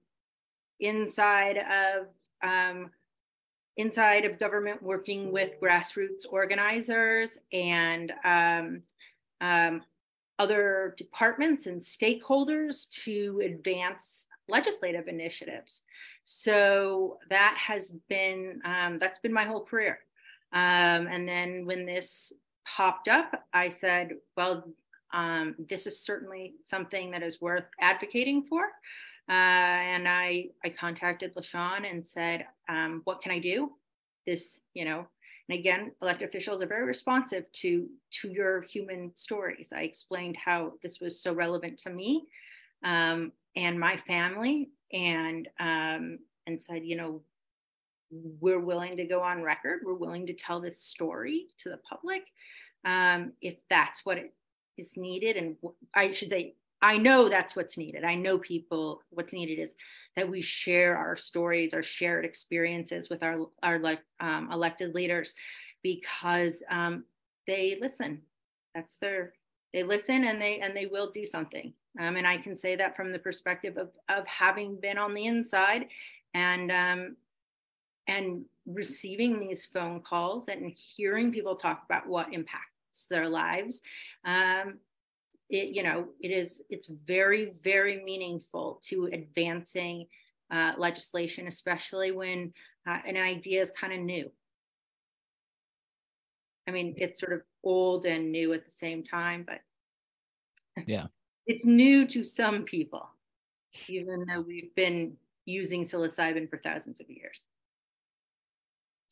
inside 0.79 1.59
of 1.59 2.07
um, 2.43 2.91
inside 3.77 4.25
of 4.25 4.39
government, 4.39 4.83
working 4.83 5.33
with 5.33 5.61
grassroots 5.61 6.25
organizers 6.31 7.39
and 7.53 8.13
um, 9.41 9.83
other 10.39 10.95
departments 10.97 11.67
and 11.67 11.81
stakeholders 11.81 12.89
to 13.05 13.41
advance 13.45 14.27
legislative 14.49 15.09
initiatives. 15.09 15.83
So 16.25 17.19
that 17.31 17.57
has 17.57 17.93
been 18.09 18.61
um, 18.65 18.99
that's 18.99 19.19
been 19.19 19.33
my 19.33 19.45
whole 19.45 19.65
career. 19.65 19.99
Um, 20.53 21.09
and 21.09 21.29
then 21.29 21.67
when 21.67 21.87
this 21.87 22.33
popped 22.67 23.09
up, 23.09 23.45
I 23.53 23.69
said, 23.69 24.13
well, 24.37 24.65
um, 25.13 25.55
this 25.59 25.87
is 25.87 26.01
certainly 26.01 26.55
something 26.63 27.11
that 27.11 27.23
is 27.23 27.41
worth 27.41 27.65
advocating 27.81 28.43
for. 28.43 28.65
Uh, 29.29 29.33
and 29.33 30.07
I, 30.07 30.51
I 30.65 30.69
contacted 30.69 31.35
LaShawn 31.35 31.91
and 31.91 32.07
said, 32.07 32.47
um, 32.69 33.03
what 33.05 33.21
can 33.21 33.33
I 33.33 33.39
do? 33.39 33.73
This, 34.27 34.61
you 34.75 34.85
know, 34.85 35.07
and 35.49 35.59
again, 35.59 35.93
elected 36.03 36.29
officials 36.29 36.61
are 36.61 36.67
very 36.67 36.85
responsive 36.85 37.51
to, 37.53 37.89
to 38.11 38.29
your 38.29 38.63
human 38.63 39.15
stories. 39.15 39.73
I 39.75 39.83
explained 39.83 40.37
how 40.37 40.73
this 40.83 41.01
was 41.01 41.21
so 41.21 41.33
relevant 41.33 41.79
to 41.79 41.91
me 41.91 42.27
um, 42.83 43.33
and 43.55 43.79
my 43.79 43.97
family 43.97 44.71
and, 44.93 45.49
um, 45.61 46.19
and 46.47 46.61
said, 46.61 46.85
you 46.85 46.97
know, 46.97 47.23
we're 48.41 48.61
willing 48.61 48.97
to 48.97 49.05
go 49.05 49.21
on 49.21 49.43
record. 49.43 49.81
We're 49.85 49.95
willing 49.95 50.27
to 50.27 50.33
tell 50.33 50.61
this 50.61 50.81
story 50.81 51.47
to 51.59 51.69
the 51.69 51.79
public 51.79 52.23
um, 52.85 53.33
if 53.41 53.57
that's 53.69 54.05
what 54.05 54.19
it 54.19 54.33
is 54.77 54.97
needed. 54.97 55.37
And 55.37 55.57
I 55.95 56.11
should 56.11 56.31
say, 56.31 56.55
I 56.83 56.99
know 56.99 57.29
that's 57.29 57.57
what's 57.57 57.79
needed. 57.79 58.05
I 58.05 58.15
know 58.15 58.39
people, 58.39 59.03
what's 59.11 59.33
needed 59.33 59.59
is 59.59 59.77
that 60.15 60.29
we 60.29 60.41
share 60.41 60.97
our 60.97 61.17
stories, 61.17 61.73
our 61.73 61.83
shared 61.83 62.25
experiences 62.25 63.09
with 63.09 63.23
our, 63.23 63.47
our 63.63 63.81
um, 64.21 64.51
elected 64.53 64.95
leaders 64.95 65.35
because 65.83 66.63
um, 66.71 67.05
they 67.47 67.79
listen. 67.81 68.21
That's 68.75 68.99
their, 68.99 69.33
they 69.73 69.83
listen 69.83 70.25
and 70.25 70.41
they, 70.41 70.59
and 70.61 70.77
they 70.77 70.87
will 70.87 71.11
do 71.11 71.25
something. 71.25 71.73
Um, 71.99 72.17
and 72.17 72.27
I 72.27 72.37
can 72.37 72.57
say 72.57 72.77
that 72.77 72.95
from 72.95 73.11
the 73.11 73.19
perspective 73.19 73.79
of, 73.79 73.91
of 74.11 74.27
having 74.27 74.79
been 74.79 74.99
on 74.99 75.15
the 75.15 75.25
inside 75.25 75.87
and, 76.35 76.71
um, 76.71 77.17
and 78.07 78.45
receiving 78.67 79.41
these 79.41 79.65
phone 79.65 80.01
calls 80.01 80.49
and 80.49 80.73
hearing 80.77 81.33
people 81.33 81.57
talk 81.57 81.83
about 81.89 82.07
what 82.07 82.33
impacts 82.35 83.07
their 83.09 83.29
lives 83.29 83.83
um, 84.25 84.79
it 85.49 85.69
you 85.69 85.83
know 85.83 86.09
it 86.21 86.31
is 86.31 86.63
it's 86.71 86.89
very 86.89 87.53
very 87.63 88.03
meaningful 88.03 88.81
to 88.85 89.07
advancing 89.13 90.07
uh, 90.51 90.73
legislation 90.79 91.47
especially 91.47 92.13
when 92.13 92.53
uh, 92.89 92.99
an 93.05 93.17
idea 93.17 93.61
is 93.61 93.71
kind 93.73 93.93
of 93.93 94.01
new. 94.01 94.31
I 96.69 96.73
mean 96.73 96.95
it's 96.97 97.21
sort 97.21 97.33
of 97.33 97.43
old 97.63 98.07
and 98.07 98.33
new 98.33 98.53
at 98.53 98.65
the 98.65 98.71
same 98.71 99.05
time 99.05 99.45
but 99.47 99.61
yeah. 100.87 101.07
it's 101.47 101.65
new 101.65 102.07
to 102.09 102.23
some 102.23 102.65
people 102.65 103.09
even 103.89 104.25
though 104.27 104.41
we've 104.41 104.75
been 104.75 105.17
using 105.45 105.85
psilocybin 105.85 106.51
for 106.51 106.59
thousands 106.59 107.01
of 107.01 107.09
years. 107.09 107.47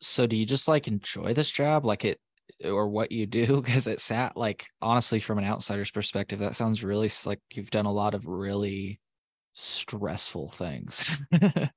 So 0.00 0.26
do 0.26 0.36
you 0.36 0.44
just 0.44 0.68
like 0.68 0.88
enjoy 0.88 1.32
this 1.32 1.50
job? 1.50 1.84
Like 1.84 2.04
it 2.04 2.20
or 2.64 2.88
what 2.88 3.10
you 3.10 3.26
do 3.26 3.60
because 3.62 3.86
it 3.86 4.00
sat 4.00 4.36
like 4.36 4.66
honestly 4.80 5.20
from 5.20 5.38
an 5.38 5.44
outsider's 5.44 5.90
perspective 5.90 6.38
that 6.38 6.54
sounds 6.54 6.84
really 6.84 7.10
like 7.26 7.40
you've 7.52 7.70
done 7.70 7.86
a 7.86 7.92
lot 7.92 8.14
of 8.14 8.26
really 8.26 9.00
stressful 9.54 10.50
things 10.50 11.16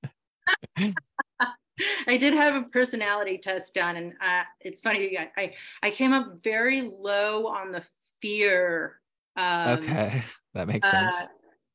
I 2.08 2.18
did 2.18 2.34
have 2.34 2.56
a 2.56 2.68
personality 2.70 3.38
test 3.38 3.76
done, 3.76 3.96
and 3.98 4.14
uh, 4.22 4.44
it's 4.62 4.82
funny. 4.82 5.18
I, 5.18 5.30
I, 5.38 5.54
I 5.84 5.92
came 5.92 6.14
up 6.14 6.44
very 6.44 6.82
low 6.82 7.48
on 7.48 7.72
the 7.72 7.84
fear. 8.22 9.00
Um, 9.36 9.78
okay, 9.78 10.24
that 10.54 10.68
makes 10.68 10.90
sense. 10.90 11.16
Uh, 11.16 11.28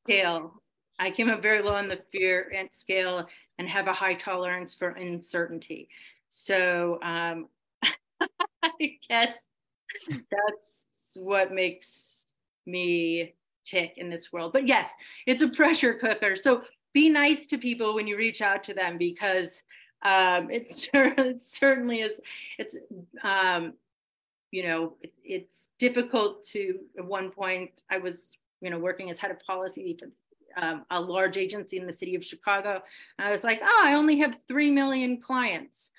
scale. 0.03 0.61
I 0.99 1.09
came 1.09 1.29
up 1.29 1.41
very 1.41 1.61
low 1.61 1.73
on 1.73 1.87
the 1.87 2.01
fear 2.11 2.51
and 2.55 2.69
scale, 2.71 3.27
and 3.57 3.67
have 3.69 3.87
a 3.87 3.93
high 3.93 4.15
tolerance 4.15 4.73
for 4.73 4.89
uncertainty. 4.89 5.89
So 6.29 6.99
um, 7.01 7.47
I 8.81 8.97
guess 9.07 9.47
that's 10.09 10.85
what 11.15 11.51
makes 11.51 12.27
me 12.65 13.33
tick 13.63 13.93
in 13.97 14.09
this 14.09 14.31
world. 14.31 14.53
But 14.53 14.67
yes, 14.67 14.93
it's 15.25 15.41
a 15.41 15.49
pressure 15.49 15.93
cooker. 15.93 16.35
So 16.35 16.63
be 16.93 17.09
nice 17.09 17.45
to 17.47 17.57
people 17.57 17.95
when 17.95 18.07
you 18.07 18.17
reach 18.17 18.41
out 18.41 18.63
to 18.65 18.73
them 18.73 18.97
because 18.97 19.63
um, 20.03 20.49
it's 20.49 20.89
it 20.93 21.41
certainly 21.41 22.01
is. 22.01 22.19
It's 22.57 22.77
um, 23.23 23.73
you 24.51 24.63
know 24.63 24.93
it, 25.01 25.13
it's 25.23 25.69
difficult 25.79 26.43
to. 26.45 26.79
At 26.97 27.05
one 27.05 27.31
point, 27.31 27.83
I 27.89 27.97
was 27.97 28.37
you 28.61 28.69
know 28.69 28.79
working 28.79 29.09
as 29.09 29.19
head 29.19 29.31
of 29.31 29.39
policy 29.39 29.97
for 29.99 30.07
um, 30.55 30.85
a 30.91 31.01
large 31.01 31.37
agency 31.37 31.77
in 31.77 31.85
the 31.85 31.91
city 31.91 32.15
of 32.15 32.23
Chicago. 32.23 32.81
And 33.17 33.27
I 33.27 33.31
was 33.31 33.43
like, 33.43 33.59
oh, 33.63 33.81
I 33.83 33.95
only 33.95 34.19
have 34.19 34.37
three 34.47 34.71
million 34.71 35.19
clients. 35.19 35.91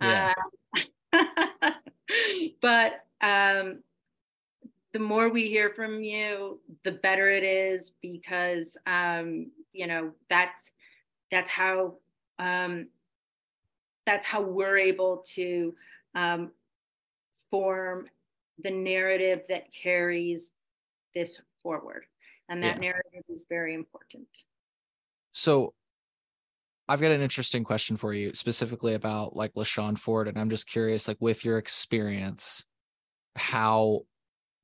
Yeah. 0.00 0.34
Uh, 0.76 0.80
but 2.60 3.04
um, 3.20 3.82
the 4.92 4.98
more 4.98 5.28
we 5.28 5.48
hear 5.48 5.70
from 5.70 6.02
you, 6.02 6.60
the 6.84 6.92
better 6.92 7.30
it 7.30 7.44
is 7.44 7.92
because 8.02 8.76
um, 8.86 9.50
you 9.72 9.86
know 9.86 10.12
that's 10.28 10.72
that's 11.30 11.50
how 11.50 11.94
um, 12.38 12.88
that's 14.06 14.26
how 14.26 14.40
we're 14.40 14.78
able 14.78 15.24
to 15.34 15.74
um, 16.14 16.50
form 17.50 18.06
the 18.62 18.70
narrative 18.70 19.42
that 19.48 19.72
carries 19.72 20.52
this 21.14 21.40
forward 21.62 22.04
and 22.48 22.62
that 22.62 22.76
yeah. 22.76 22.90
narrative 22.90 23.22
is 23.28 23.46
very 23.48 23.74
important 23.74 24.26
so 25.32 25.72
i've 26.88 27.00
got 27.00 27.12
an 27.12 27.20
interesting 27.20 27.64
question 27.64 27.96
for 27.96 28.12
you 28.12 28.32
specifically 28.34 28.94
about 28.94 29.36
like 29.36 29.54
LaShawn 29.54 29.98
Ford 29.98 30.28
and 30.28 30.38
i'm 30.38 30.50
just 30.50 30.66
curious 30.66 31.08
like 31.08 31.18
with 31.20 31.44
your 31.44 31.58
experience 31.58 32.64
how 33.36 34.02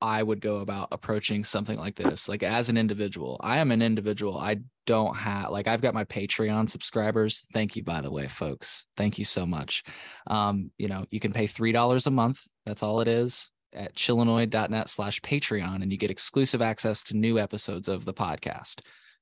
I 0.01 0.23
would 0.23 0.39
go 0.39 0.57
about 0.57 0.89
approaching 0.91 1.43
something 1.43 1.77
like 1.77 1.95
this. 1.95 2.29
Like 2.29 2.41
as 2.41 2.69
an 2.69 2.77
individual, 2.77 3.37
I 3.41 3.57
am 3.57 3.71
an 3.71 3.81
individual. 3.81 4.37
I 4.37 4.57
don't 4.85 5.15
have 5.15 5.51
like 5.51 5.67
I've 5.67 5.81
got 5.81 5.93
my 5.93 6.05
Patreon 6.05 6.69
subscribers. 6.69 7.45
Thank 7.53 7.75
you, 7.75 7.83
by 7.83 8.01
the 8.01 8.11
way, 8.11 8.27
folks. 8.27 8.85
Thank 8.95 9.19
you 9.19 9.25
so 9.25 9.45
much. 9.45 9.83
Um, 10.27 10.71
you 10.77 10.87
know, 10.87 11.05
you 11.11 11.19
can 11.19 11.33
pay 11.33 11.47
three 11.47 11.73
dollars 11.73 12.07
a 12.07 12.11
month. 12.11 12.41
That's 12.65 12.81
all 12.81 13.01
it 13.01 13.07
is 13.07 13.51
at 13.73 13.93
chillinois.net 13.93 14.89
slash 14.89 15.21
Patreon, 15.21 15.83
and 15.83 15.91
you 15.91 15.97
get 15.97 16.11
exclusive 16.11 16.61
access 16.61 17.03
to 17.03 17.17
new 17.17 17.37
episodes 17.37 17.87
of 17.87 18.05
the 18.05 18.13
podcast. 18.13 18.81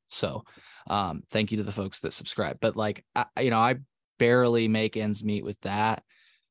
So 0.09 0.43
um, 0.89 1.23
thank 1.31 1.51
you 1.51 1.57
to 1.57 1.63
the 1.63 1.71
folks 1.71 1.99
that 1.99 2.13
subscribe. 2.13 2.57
But 2.59 2.75
like 2.75 3.03
I, 3.15 3.25
you 3.39 3.49
know, 3.49 3.59
I 3.59 3.75
barely 4.19 4.67
make 4.67 4.97
ends 4.97 5.23
meet 5.23 5.43
with 5.43 5.59
that. 5.61 6.03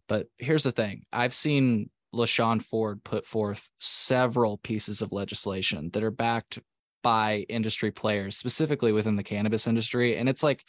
But 0.08 0.28
here's 0.38 0.62
the 0.62 0.72
thing. 0.72 1.02
I've 1.12 1.34
seen 1.34 1.90
LaShawn 2.14 2.62
Ford 2.62 3.02
put 3.04 3.26
forth 3.26 3.68
several 3.80 4.58
pieces 4.58 5.02
of 5.02 5.12
legislation 5.12 5.90
that 5.92 6.02
are 6.02 6.10
backed 6.10 6.58
by 7.02 7.44
industry 7.48 7.90
players, 7.90 8.36
specifically 8.36 8.92
within 8.92 9.16
the 9.16 9.22
cannabis 9.22 9.66
industry. 9.66 10.16
And 10.16 10.28
it's 10.28 10.42
like, 10.42 10.64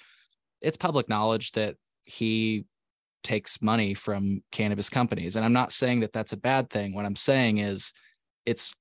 it's 0.61 0.77
public 0.77 1.07
knowledge 1.07 1.51
that 1.53 1.75
he 2.05 2.65
takes 3.23 3.61
money 3.61 3.93
from 3.93 4.41
cannabis 4.51 4.89
companies. 4.89 5.35
And 5.35 5.45
I'm 5.45 5.53
not 5.53 5.71
saying 5.71 6.01
that 6.01 6.13
that's 6.13 6.33
a 6.33 6.37
bad 6.37 6.69
thing. 6.69 6.93
What 6.93 7.05
I'm 7.05 7.15
saying 7.15 7.57
is 7.59 7.91
it's 8.45 8.73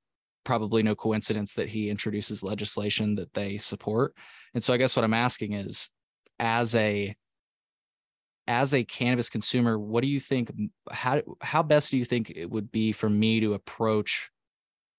probably 0.46 0.82
no 0.82 0.94
coincidence 0.94 1.54
that 1.54 1.68
he 1.68 1.90
introduces 1.90 2.42
legislation 2.42 3.16
that 3.16 3.34
they 3.34 3.58
support. 3.58 4.14
And 4.54 4.64
so 4.64 4.72
I 4.72 4.78
guess 4.78 4.96
what 4.96 5.04
I'm 5.04 5.12
asking 5.12 5.52
is, 5.52 5.90
as 6.38 6.74
a 6.74 7.14
as 8.48 8.72
a 8.72 8.84
cannabis 8.84 9.28
consumer, 9.28 9.78
what 9.78 10.02
do 10.02 10.08
you 10.08 10.20
think? 10.20 10.50
How 10.90 11.20
how 11.42 11.62
best 11.62 11.90
do 11.90 11.98
you 11.98 12.04
think 12.06 12.30
it 12.34 12.48
would 12.48 12.70
be 12.70 12.92
for 12.92 13.10
me 13.10 13.40
to 13.40 13.54
approach 13.54 14.30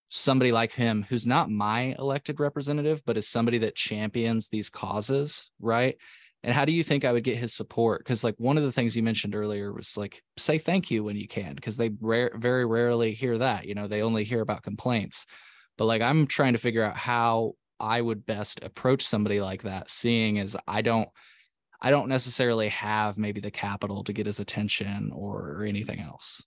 somebody 0.09 0.51
like 0.51 0.73
him, 0.73 1.05
who's 1.09 1.25
not 1.25 1.49
my 1.49 1.95
elected 1.97 2.39
representative, 2.39 3.01
but 3.05 3.17
is 3.17 3.27
somebody 3.27 3.57
that 3.59 3.75
champions 3.75 4.47
these 4.47 4.69
causes, 4.69 5.49
right? 5.59 5.97
And 6.43 6.53
how 6.53 6.65
do 6.65 6.71
you 6.71 6.83
think 6.83 7.03
I 7.03 7.11
would 7.11 7.23
get 7.23 7.37
his 7.37 7.53
support? 7.53 7.99
Because 7.99 8.23
like 8.23 8.35
one 8.37 8.57
of 8.57 8.63
the 8.63 8.71
things 8.71 8.95
you 8.95 9.03
mentioned 9.03 9.35
earlier 9.35 9.73
was 9.73 9.97
like 9.97 10.21
say 10.37 10.57
thank 10.57 10.91
you 10.91 11.03
when 11.03 11.15
you 11.15 11.27
can, 11.27 11.55
because 11.55 11.77
they 11.77 11.91
rare, 11.99 12.31
very 12.35 12.65
rarely 12.65 13.13
hear 13.13 13.37
that. 13.39 13.65
You 13.65 13.75
know, 13.75 13.87
they 13.87 14.01
only 14.01 14.23
hear 14.23 14.41
about 14.41 14.63
complaints. 14.63 15.25
But 15.77 15.85
like 15.85 16.01
I'm 16.01 16.27
trying 16.27 16.53
to 16.53 16.59
figure 16.59 16.83
out 16.83 16.95
how 16.95 17.53
I 17.79 18.01
would 18.01 18.25
best 18.25 18.63
approach 18.63 19.05
somebody 19.05 19.41
like 19.41 19.63
that, 19.63 19.89
seeing 19.89 20.39
as 20.39 20.55
I 20.67 20.81
don't 20.81 21.09
I 21.81 21.91
don't 21.91 22.09
necessarily 22.09 22.69
have 22.69 23.17
maybe 23.17 23.39
the 23.39 23.51
capital 23.51 24.03
to 24.05 24.13
get 24.13 24.25
his 24.25 24.39
attention 24.39 25.11
or, 25.13 25.57
or 25.57 25.63
anything 25.63 25.99
else. 25.99 26.43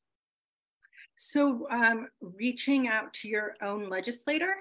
So, 1.15 1.69
um, 1.71 2.09
reaching 2.21 2.89
out 2.89 3.13
to 3.15 3.29
your 3.29 3.55
own 3.63 3.89
legislator 3.89 4.55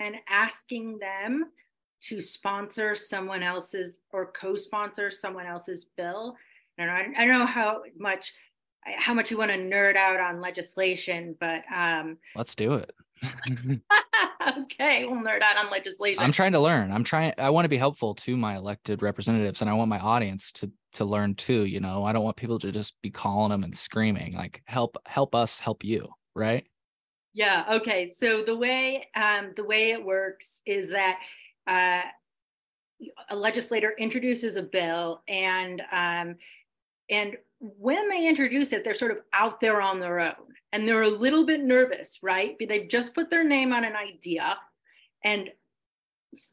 and 0.00 0.16
asking 0.28 0.98
them 0.98 1.44
to 2.08 2.20
sponsor 2.20 2.94
someone 2.94 3.42
else's 3.42 4.00
or 4.12 4.32
co-sponsor 4.32 5.10
someone 5.10 5.46
else's 5.46 5.86
bill. 5.96 6.36
And 6.78 6.90
I, 6.90 7.06
I 7.16 7.26
don't 7.26 7.38
know 7.38 7.46
how 7.46 7.82
much 7.98 8.32
how 8.96 9.14
much 9.14 9.30
you 9.30 9.38
want 9.38 9.50
to 9.50 9.56
nerd 9.56 9.96
out 9.96 10.20
on 10.20 10.40
legislation, 10.40 11.36
but 11.40 11.62
um, 11.74 12.18
let's 12.36 12.54
do 12.54 12.74
it. 12.74 12.92
okay, 14.58 15.06
we'll 15.06 15.22
nerd 15.22 15.40
out 15.40 15.56
on 15.56 15.70
legislation. 15.70 16.22
I'm 16.22 16.32
trying 16.32 16.52
to 16.52 16.60
learn. 16.60 16.92
I'm 16.92 17.04
trying. 17.04 17.32
I 17.38 17.50
want 17.50 17.64
to 17.64 17.70
be 17.70 17.78
helpful 17.78 18.14
to 18.16 18.36
my 18.36 18.56
elected 18.56 19.02
representatives, 19.02 19.60
and 19.60 19.70
I 19.70 19.74
want 19.74 19.88
my 19.88 19.98
audience 19.98 20.52
to 20.52 20.70
to 20.94 21.04
learn 21.04 21.34
too. 21.34 21.64
You 21.64 21.80
know, 21.80 22.04
I 22.04 22.12
don't 22.12 22.24
want 22.24 22.36
people 22.36 22.58
to 22.58 22.72
just 22.72 23.00
be 23.02 23.10
calling 23.10 23.50
them 23.50 23.64
and 23.64 23.74
screaming. 23.74 24.34
Like, 24.34 24.62
help, 24.66 24.96
help 25.06 25.34
us, 25.34 25.58
help 25.58 25.84
you. 25.84 26.08
Right? 26.34 26.66
Yeah. 27.32 27.64
Okay. 27.70 28.10
So 28.10 28.42
the 28.42 28.56
way 28.56 29.08
um, 29.14 29.52
the 29.56 29.64
way 29.64 29.92
it 29.92 30.04
works 30.04 30.60
is 30.66 30.90
that. 30.90 31.20
Uh, 31.66 32.02
a 33.30 33.36
legislator 33.36 33.94
introduces 33.98 34.56
a 34.56 34.62
bill 34.62 35.22
and 35.28 35.82
um, 35.92 36.36
and 37.10 37.36
when 37.60 38.08
they 38.08 38.26
introduce 38.26 38.72
it 38.72 38.84
they're 38.84 38.94
sort 38.94 39.10
of 39.10 39.18
out 39.32 39.60
there 39.60 39.82
on 39.82 39.98
their 39.98 40.20
own 40.20 40.54
and 40.74 40.88
they're 40.88 41.02
a 41.02 41.08
little 41.08 41.46
bit 41.46 41.62
nervous, 41.62 42.18
right? 42.20 42.56
They've 42.58 42.88
just 42.88 43.14
put 43.14 43.30
their 43.30 43.44
name 43.44 43.72
on 43.72 43.84
an 43.84 43.94
idea 43.94 44.58
and 45.22 45.48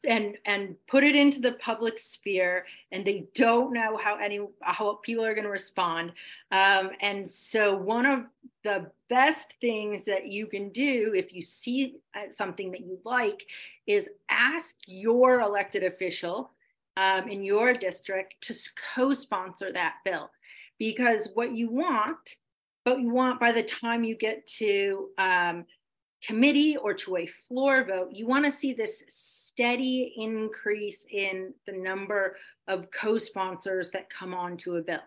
and 0.06 0.36
and 0.44 0.76
put 0.86 1.04
it 1.04 1.14
into 1.14 1.40
the 1.40 1.52
public 1.52 1.98
sphere 1.98 2.66
and 2.90 3.04
they 3.04 3.26
don't 3.34 3.72
know 3.72 3.96
how 3.96 4.16
any 4.16 4.40
how 4.60 4.98
people 5.02 5.24
are 5.24 5.34
going 5.34 5.44
to 5.44 5.50
respond. 5.50 6.12
Um, 6.50 6.90
and 7.00 7.28
so 7.28 7.76
one 7.76 8.06
of 8.06 8.24
the 8.64 8.90
best 9.08 9.54
things 9.60 10.02
that 10.04 10.26
you 10.26 10.46
can 10.46 10.70
do 10.70 11.12
if 11.14 11.32
you 11.32 11.42
see 11.42 11.96
uh, 12.14 12.30
something 12.30 12.70
that 12.70 12.80
you 12.80 12.98
like 13.04 13.46
is 13.86 14.10
ask 14.28 14.76
your 14.86 15.40
elected 15.40 15.82
official 15.82 16.50
um, 16.96 17.28
in 17.28 17.42
your 17.44 17.74
district 17.74 18.34
to 18.42 18.54
co-sponsor 18.94 19.72
that 19.72 19.96
bill. 20.04 20.30
Because 20.78 21.30
what 21.34 21.56
you 21.56 21.70
want 21.70 22.36
but 22.84 23.00
you 23.00 23.10
want 23.10 23.38
by 23.38 23.52
the 23.52 23.62
time 23.62 24.04
you 24.04 24.16
get 24.16 24.46
to 24.46 25.10
um, 25.18 25.64
committee 26.24 26.76
or 26.76 26.94
to 26.94 27.16
a 27.16 27.26
floor 27.26 27.84
vote, 27.84 28.10
you 28.12 28.26
want 28.26 28.44
to 28.44 28.50
see 28.50 28.72
this 28.72 29.04
steady 29.08 30.14
increase 30.16 31.06
in 31.10 31.52
the 31.66 31.72
number 31.72 32.36
of 32.68 32.90
co-sponsors 32.90 33.88
that 33.90 34.10
come 34.10 34.34
onto 34.34 34.76
a 34.76 34.82
bill. 34.82 35.00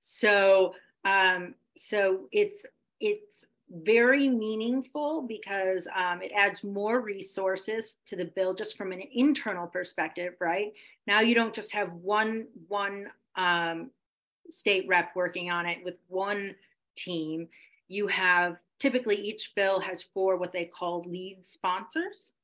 So, 0.00 0.74
um, 1.04 1.54
so 1.76 2.28
it's 2.32 2.66
it's 3.00 3.46
very 3.70 4.28
meaningful 4.28 5.22
because 5.22 5.86
um, 5.94 6.22
it 6.22 6.32
adds 6.34 6.64
more 6.64 7.00
resources 7.00 7.98
to 8.06 8.16
the 8.16 8.24
bill 8.24 8.54
just 8.54 8.76
from 8.76 8.92
an 8.92 9.02
internal 9.12 9.66
perspective. 9.66 10.34
Right 10.40 10.72
now, 11.06 11.20
you 11.20 11.34
don't 11.34 11.54
just 11.54 11.72
have 11.72 11.92
one 11.92 12.46
one 12.66 13.08
um, 13.36 13.90
state 14.50 14.86
rep 14.88 15.14
working 15.14 15.50
on 15.50 15.66
it 15.66 15.78
with 15.84 15.96
one 16.08 16.54
team, 16.96 17.48
you 17.88 18.06
have 18.08 18.58
typically 18.78 19.16
each 19.16 19.52
bill 19.54 19.80
has 19.80 20.02
four 20.02 20.36
what 20.36 20.52
they 20.52 20.64
call 20.64 21.02
lead 21.06 21.44
sponsors. 21.44 22.34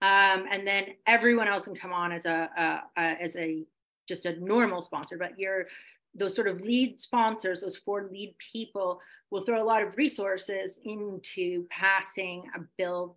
Um, 0.00 0.46
and 0.50 0.66
then 0.66 0.86
everyone 1.06 1.48
else 1.48 1.64
can 1.64 1.76
come 1.76 1.92
on 1.92 2.10
as 2.12 2.26
a, 2.26 2.50
a, 2.56 3.00
a, 3.00 3.22
as 3.22 3.36
a 3.36 3.64
just 4.08 4.26
a 4.26 4.38
normal 4.40 4.82
sponsor, 4.82 5.16
but 5.16 5.38
you're 5.38 5.66
those 6.14 6.34
sort 6.34 6.48
of 6.48 6.60
lead 6.60 7.00
sponsors, 7.00 7.62
those 7.62 7.76
four 7.76 8.08
lead 8.12 8.34
people 8.38 9.00
will 9.30 9.40
throw 9.40 9.62
a 9.62 9.64
lot 9.64 9.82
of 9.82 9.96
resources 9.96 10.78
into 10.84 11.66
passing 11.68 12.44
a 12.54 12.60
bill 12.76 13.16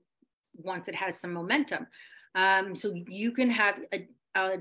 once 0.55 0.87
it 0.87 0.95
has 0.95 1.19
some 1.19 1.33
momentum. 1.33 1.85
Um, 2.35 2.75
so 2.75 2.93
you 3.07 3.31
can 3.31 3.49
have 3.49 3.79
a, 3.93 4.07
a, 4.35 4.57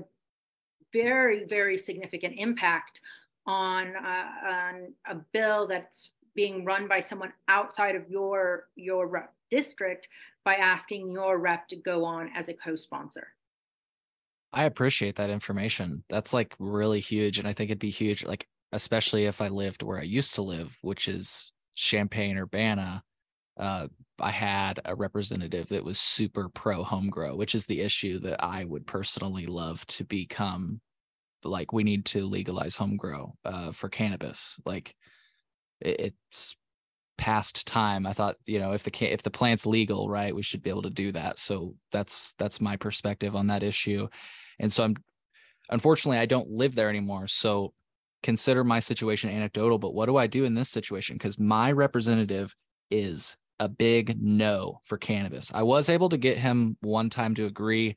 very, 0.93 1.43
very 1.43 1.77
significant 1.77 2.35
impact 2.37 3.01
on, 3.45 3.93
uh, 3.97 4.25
on 4.47 4.93
a 5.05 5.15
bill 5.33 5.67
that's 5.67 6.11
being 6.35 6.65
run 6.65 6.87
by 6.87 6.99
someone 6.99 7.33
outside 7.47 7.95
of 7.95 8.09
your, 8.09 8.65
your 8.75 9.29
district 9.49 10.09
by 10.43 10.55
asking 10.55 11.11
your 11.11 11.39
rep 11.39 11.67
to 11.69 11.75
go 11.75 12.05
on 12.05 12.29
as 12.35 12.49
a 12.49 12.53
co-sponsor. 12.53 13.27
I 14.53 14.65
appreciate 14.65 15.15
that 15.17 15.29
information. 15.29 16.03
That's 16.09 16.33
like 16.33 16.55
really 16.59 16.99
huge. 16.99 17.39
And 17.39 17.47
I 17.47 17.53
think 17.53 17.69
it'd 17.69 17.79
be 17.79 17.89
huge, 17.89 18.23
like, 18.23 18.47
especially 18.71 19.25
if 19.25 19.41
I 19.41 19.47
lived 19.49 19.83
where 19.83 19.99
I 19.99 20.03
used 20.03 20.35
to 20.35 20.41
live, 20.41 20.77
which 20.81 21.07
is 21.07 21.51
Champaign 21.75 22.37
Urbana. 22.37 23.03
Uh, 23.57 23.87
I 24.19 24.31
had 24.31 24.79
a 24.85 24.95
representative 24.95 25.67
that 25.69 25.83
was 25.83 25.99
super 25.99 26.49
pro 26.49 26.83
home 26.83 27.09
grow, 27.09 27.35
which 27.35 27.55
is 27.55 27.65
the 27.65 27.81
issue 27.81 28.19
that 28.19 28.43
I 28.43 28.65
would 28.65 28.85
personally 28.85 29.45
love 29.45 29.85
to 29.87 30.03
become. 30.03 30.81
Like, 31.43 31.73
we 31.73 31.83
need 31.83 32.05
to 32.07 32.25
legalize 32.25 32.75
home 32.75 32.97
grow 32.97 33.35
uh, 33.45 33.71
for 33.71 33.87
cannabis. 33.87 34.59
Like, 34.65 34.95
it's 35.85 36.55
past 37.17 37.65
time. 37.65 38.05
I 38.05 38.13
thought, 38.13 38.35
you 38.45 38.59
know, 38.59 38.73
if 38.73 38.83
the 38.83 39.13
if 39.13 39.23
the 39.23 39.31
plant's 39.31 39.65
legal, 39.65 40.09
right, 40.09 40.35
we 40.35 40.41
should 40.41 40.61
be 40.61 40.69
able 40.69 40.81
to 40.83 40.89
do 40.89 41.11
that. 41.13 41.39
So 41.39 41.75
that's 41.91 42.33
that's 42.33 42.61
my 42.61 42.75
perspective 42.75 43.35
on 43.35 43.47
that 43.47 43.63
issue. 43.63 44.07
And 44.59 44.71
so 44.71 44.83
I'm 44.83 44.95
unfortunately 45.69 46.17
I 46.17 46.25
don't 46.25 46.49
live 46.49 46.75
there 46.75 46.89
anymore. 46.89 47.27
So 47.27 47.73
consider 48.23 48.63
my 48.63 48.79
situation 48.79 49.29
anecdotal, 49.29 49.77
but 49.77 49.93
what 49.93 50.07
do 50.07 50.17
I 50.17 50.27
do 50.27 50.45
in 50.45 50.55
this 50.55 50.69
situation? 50.69 51.15
Because 51.15 51.39
my 51.39 51.71
representative 51.71 52.55
is 52.89 53.37
a 53.59 53.69
big 53.69 54.21
no 54.21 54.81
for 54.83 54.97
cannabis. 54.97 55.51
I 55.53 55.63
was 55.63 55.89
able 55.89 56.09
to 56.09 56.17
get 56.17 56.37
him 56.37 56.77
one 56.81 57.09
time 57.09 57.35
to 57.35 57.45
agree 57.45 57.95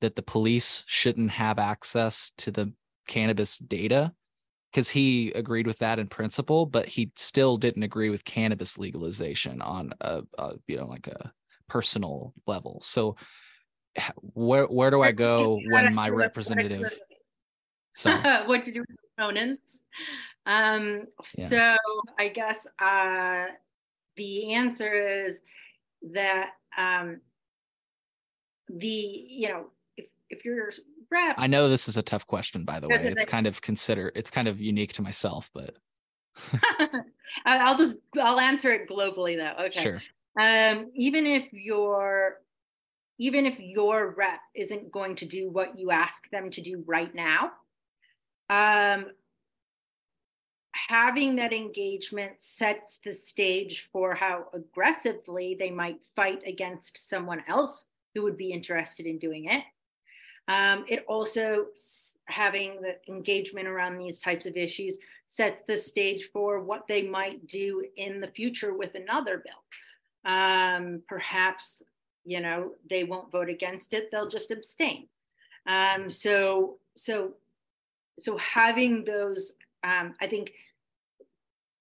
that 0.00 0.16
the 0.16 0.22
police 0.22 0.84
shouldn't 0.86 1.30
have 1.30 1.58
access 1.58 2.32
to 2.38 2.50
the 2.50 2.72
cannabis 3.06 3.58
data 3.58 4.12
because 4.70 4.88
he 4.88 5.32
agreed 5.32 5.66
with 5.66 5.78
that 5.78 5.98
in 5.98 6.06
principle, 6.06 6.66
but 6.66 6.86
he 6.86 7.10
still 7.16 7.56
didn't 7.56 7.82
agree 7.82 8.10
with 8.10 8.24
cannabis 8.24 8.78
legalization 8.78 9.60
on 9.62 9.92
a, 10.00 10.22
a 10.38 10.52
you 10.66 10.76
know 10.76 10.86
like 10.86 11.06
a 11.08 11.32
personal 11.68 12.32
level. 12.46 12.80
So 12.84 13.16
where 14.20 14.66
where 14.66 14.90
do 14.90 15.02
I 15.02 15.12
go 15.12 15.60
when 15.70 15.94
my 15.94 16.08
representative? 16.08 16.98
So 17.92 18.12
what 18.46 18.62
to 18.62 18.72
do 18.72 18.80
with 18.80 18.96
opponents? 19.18 19.82
Um, 20.46 21.06
yeah. 21.36 21.46
So 21.46 21.76
I 22.18 22.28
guess 22.28 22.66
uh, 22.78 23.46
the 24.16 24.54
answer 24.54 24.92
is 25.26 25.42
that 26.12 26.50
um, 26.78 27.20
the 28.68 28.86
you 28.86 29.48
know 29.48 29.66
if 29.96 30.06
if 30.30 30.44
you're 30.44 30.70
rep, 31.10 31.36
I 31.38 31.46
know 31.46 31.68
this 31.68 31.88
is 31.88 31.96
a 31.96 32.02
tough 32.02 32.26
question 32.26 32.64
by 32.64 32.80
the 32.80 32.88
way. 32.88 33.02
It's 33.02 33.24
kind 33.26 33.46
of 33.46 33.60
consider 33.60 34.12
it's 34.14 34.30
kind 34.30 34.48
of 34.48 34.60
unique 34.60 34.92
to 34.94 35.02
myself, 35.02 35.50
but 35.54 35.76
I'll 37.44 37.76
just 37.76 37.98
I'll 38.20 38.40
answer 38.40 38.72
it 38.72 38.88
globally 38.88 39.36
though. 39.36 39.64
Okay. 39.66 39.80
Sure. 39.80 40.02
Um, 40.40 40.90
even 40.94 41.26
if 41.26 41.52
you're 41.52 42.38
even 43.18 43.44
if 43.44 43.60
your 43.60 44.14
rep 44.16 44.40
isn't 44.54 44.90
going 44.90 45.14
to 45.16 45.26
do 45.26 45.50
what 45.50 45.78
you 45.78 45.90
ask 45.90 46.30
them 46.30 46.50
to 46.50 46.62
do 46.62 46.82
right 46.86 47.14
now, 47.14 47.52
um, 48.48 49.06
having 50.72 51.36
that 51.36 51.52
engagement 51.52 52.32
sets 52.38 52.98
the 53.04 53.12
stage 53.12 53.88
for 53.92 54.14
how 54.14 54.46
aggressively 54.54 55.56
they 55.58 55.70
might 55.70 56.02
fight 56.16 56.42
against 56.46 57.08
someone 57.08 57.42
else 57.46 57.86
who 58.14 58.22
would 58.22 58.36
be 58.36 58.52
interested 58.52 59.06
in 59.06 59.18
doing 59.18 59.44
it. 59.44 59.64
Um, 60.50 60.84
it 60.88 61.04
also, 61.06 61.66
having 62.24 62.80
the 62.80 62.96
engagement 63.08 63.68
around 63.68 63.98
these 63.98 64.18
types 64.18 64.46
of 64.46 64.56
issues, 64.56 64.98
sets 65.26 65.62
the 65.62 65.76
stage 65.76 66.30
for 66.32 66.60
what 66.60 66.88
they 66.88 67.02
might 67.02 67.46
do 67.46 67.84
in 67.96 68.20
the 68.20 68.26
future 68.26 68.74
with 68.74 68.96
another 68.96 69.44
bill. 69.44 70.32
Um, 70.32 71.02
perhaps 71.08 71.82
you 72.24 72.40
know 72.40 72.72
they 72.88 73.04
won't 73.04 73.30
vote 73.30 73.48
against 73.48 73.94
it 73.94 74.10
they'll 74.10 74.28
just 74.28 74.50
abstain 74.50 75.08
um, 75.66 76.10
so 76.10 76.78
so 76.94 77.32
so 78.18 78.36
having 78.36 79.04
those 79.04 79.52
um, 79.84 80.14
i 80.20 80.26
think 80.26 80.52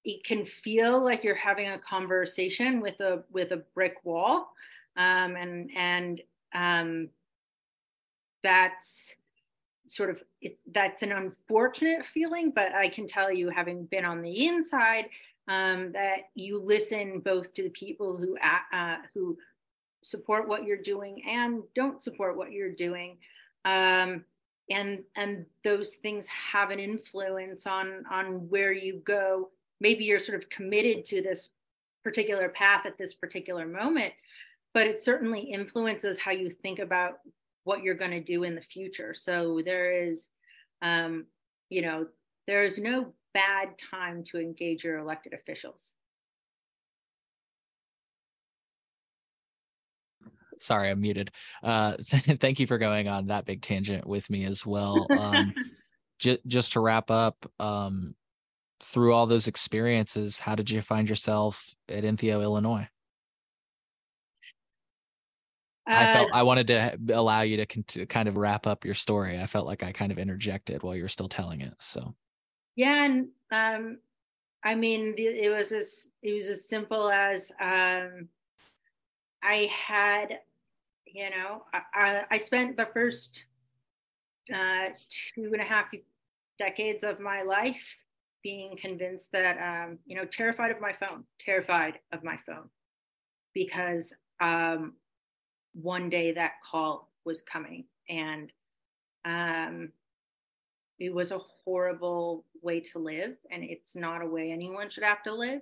it 0.06 0.24
can 0.24 0.46
feel 0.46 1.04
like 1.04 1.24
you're 1.24 1.36
having 1.36 1.70
a 1.70 1.78
conversation 1.78 2.80
with 2.80 3.00
a 3.02 3.24
with 3.32 3.52
a 3.52 3.64
brick 3.74 3.98
wall 4.04 4.54
um, 4.96 5.36
and 5.36 5.70
and 5.76 6.22
um, 6.54 7.10
that's 8.44 9.16
sort 9.86 10.10
of 10.10 10.22
it's 10.42 10.62
that's 10.72 11.02
an 11.02 11.12
unfortunate 11.12 12.06
feeling 12.06 12.52
but 12.52 12.72
i 12.76 12.88
can 12.88 13.08
tell 13.08 13.32
you 13.32 13.50
having 13.50 13.86
been 13.86 14.06
on 14.06 14.22
the 14.22 14.48
inside 14.48 15.10
um, 15.50 15.92
that 15.94 16.30
you 16.36 16.62
listen 16.62 17.20
both 17.20 17.56
to 17.56 17.64
the 17.64 17.70
people 17.72 18.16
who 18.16 18.38
uh, 18.38 18.98
who 19.14 19.36
support 20.02 20.48
what 20.48 20.64
you're 20.64 20.78
doing 20.78 21.24
and 21.28 21.64
don't 21.74 22.02
support 22.02 22.38
what 22.38 22.52
you're 22.52 22.72
doing. 22.72 23.18
Um, 23.66 24.24
and 24.70 25.04
and 25.16 25.46
those 25.64 25.96
things 25.96 26.28
have 26.28 26.70
an 26.70 26.80
influence 26.80 27.66
on 27.66 28.04
on 28.12 28.48
where 28.50 28.72
you 28.72 29.02
go. 29.04 29.50
Maybe 29.82 30.06
you're 30.06 30.20
sort 30.20 30.38
of 30.38 30.50
committed 30.52 31.04
to 31.06 31.22
this 31.22 31.50
particular 32.04 32.48
path 32.50 32.86
at 32.86 32.98
this 32.98 33.14
particular 33.14 33.68
moment 33.68 34.14
but 34.74 34.88
it 34.88 35.02
certainly 35.02 35.42
influences 35.42 36.20
how 36.20 36.32
you 36.32 36.50
think 36.50 36.80
about 36.80 37.20
what 37.70 37.84
you're 37.84 37.94
going 37.94 38.10
to 38.10 38.20
do 38.20 38.42
in 38.44 38.56
the 38.56 38.62
future 38.62 39.14
so 39.14 39.62
there 39.64 39.92
is 39.92 40.30
um, 40.82 41.28
you 41.70 41.84
know 41.84 42.08
there 42.48 42.64
is 42.64 42.80
no 42.80 43.14
bad 43.36 43.78
time 43.78 44.24
to 44.24 44.40
engage 44.40 44.84
your 44.84 44.98
elected 44.98 45.34
officials 45.34 45.96
sorry, 50.62 50.90
I'm 50.90 51.00
muted. 51.00 51.32
Uh, 51.64 51.94
thank 52.02 52.60
you 52.60 52.68
for 52.68 52.78
going 52.78 53.08
on 53.08 53.28
that 53.28 53.46
big 53.46 53.62
tangent 53.62 54.06
with 54.06 54.30
me 54.30 54.44
as 54.44 54.66
well. 54.66 55.08
Um, 55.16 55.54
j- 56.20 56.40
just 56.48 56.74
to 56.74 56.82
wrap 56.82 57.10
up, 57.10 57.50
um, 57.62 58.14
through 58.84 59.14
all 59.14 59.26
those 59.26 59.48
experiences, 59.48 60.40
how 60.40 60.56
did 60.56 60.70
you 60.70 60.82
find 60.82 61.08
yourself 61.08 61.74
at 61.88 62.04
Entheo, 62.04 62.42
Illinois? 62.42 62.90
Uh, 65.90 65.96
I 65.98 66.14
felt 66.14 66.30
I 66.32 66.44
wanted 66.44 66.68
to 66.68 66.98
allow 67.14 67.42
you 67.42 67.66
to, 67.66 67.84
to 67.84 68.06
kind 68.06 68.30
of 68.30 68.38
wrap 68.38 68.68
up 68.68 68.86
your 68.86 68.94
story. 68.94 69.40
I 69.40 69.48
felt 69.48 69.66
like 69.66 69.84
I 69.84 69.92
kind 69.92 70.12
of 70.12 70.20
interjected 70.20 70.84
while 70.84 70.96
you 70.96 71.02
were 71.02 71.10
still 71.10 71.30
telling 71.30 71.62
it. 71.62 71.74
So, 71.80 72.14
yeah, 72.76 73.06
and 73.06 73.30
um, 73.52 73.98
I 74.64 74.76
mean, 74.76 75.16
it 75.18 75.50
was 75.50 75.72
as 75.72 76.12
it 76.22 76.34
was 76.34 76.48
as 76.48 76.68
simple 76.68 77.10
as 77.10 77.52
um, 77.60 78.30
I 79.42 79.70
had 79.72 80.40
you 81.14 81.30
know, 81.30 81.64
I, 81.74 82.24
I 82.30 82.38
spent 82.38 82.78
the 82.78 82.88
first 82.94 83.46
uh, 84.54 84.90
two 85.10 85.52
and 85.54 85.62
a 85.62 85.66
half 85.66 85.88
decades 86.58 87.04
of 87.04 87.20
my 87.20 87.42
life 87.42 87.98
being 88.44 88.78
convinced 88.78 89.32
that, 89.32 89.58
um, 89.58 90.00
you 90.06 90.16
know, 90.16 90.26
terrified 90.26 90.72
of 90.72 90.82
my 90.82 90.94
phone, 90.94 91.24
terrified 91.40 92.00
of 92.12 92.24
my 92.24 92.38
phone, 92.46 92.70
because 93.54 94.14
um, 94.40 94.94
one 95.74 96.10
day 96.10 96.32
that 96.32 96.54
call 96.64 97.12
was 97.26 97.42
coming 97.42 97.86
and 98.10 98.52
um, 99.26 99.92
it 101.00 101.14
was 101.14 101.32
a 101.32 101.40
horrible 101.64 102.46
way 102.62 102.80
to 102.80 103.00
live 103.00 103.36
and 103.52 103.64
it's 103.64 103.96
not 103.96 104.22
a 104.22 104.28
way 104.28 104.52
anyone 104.52 104.90
should 104.90 105.04
have 105.04 105.24
to 105.24 105.34
live. 105.34 105.62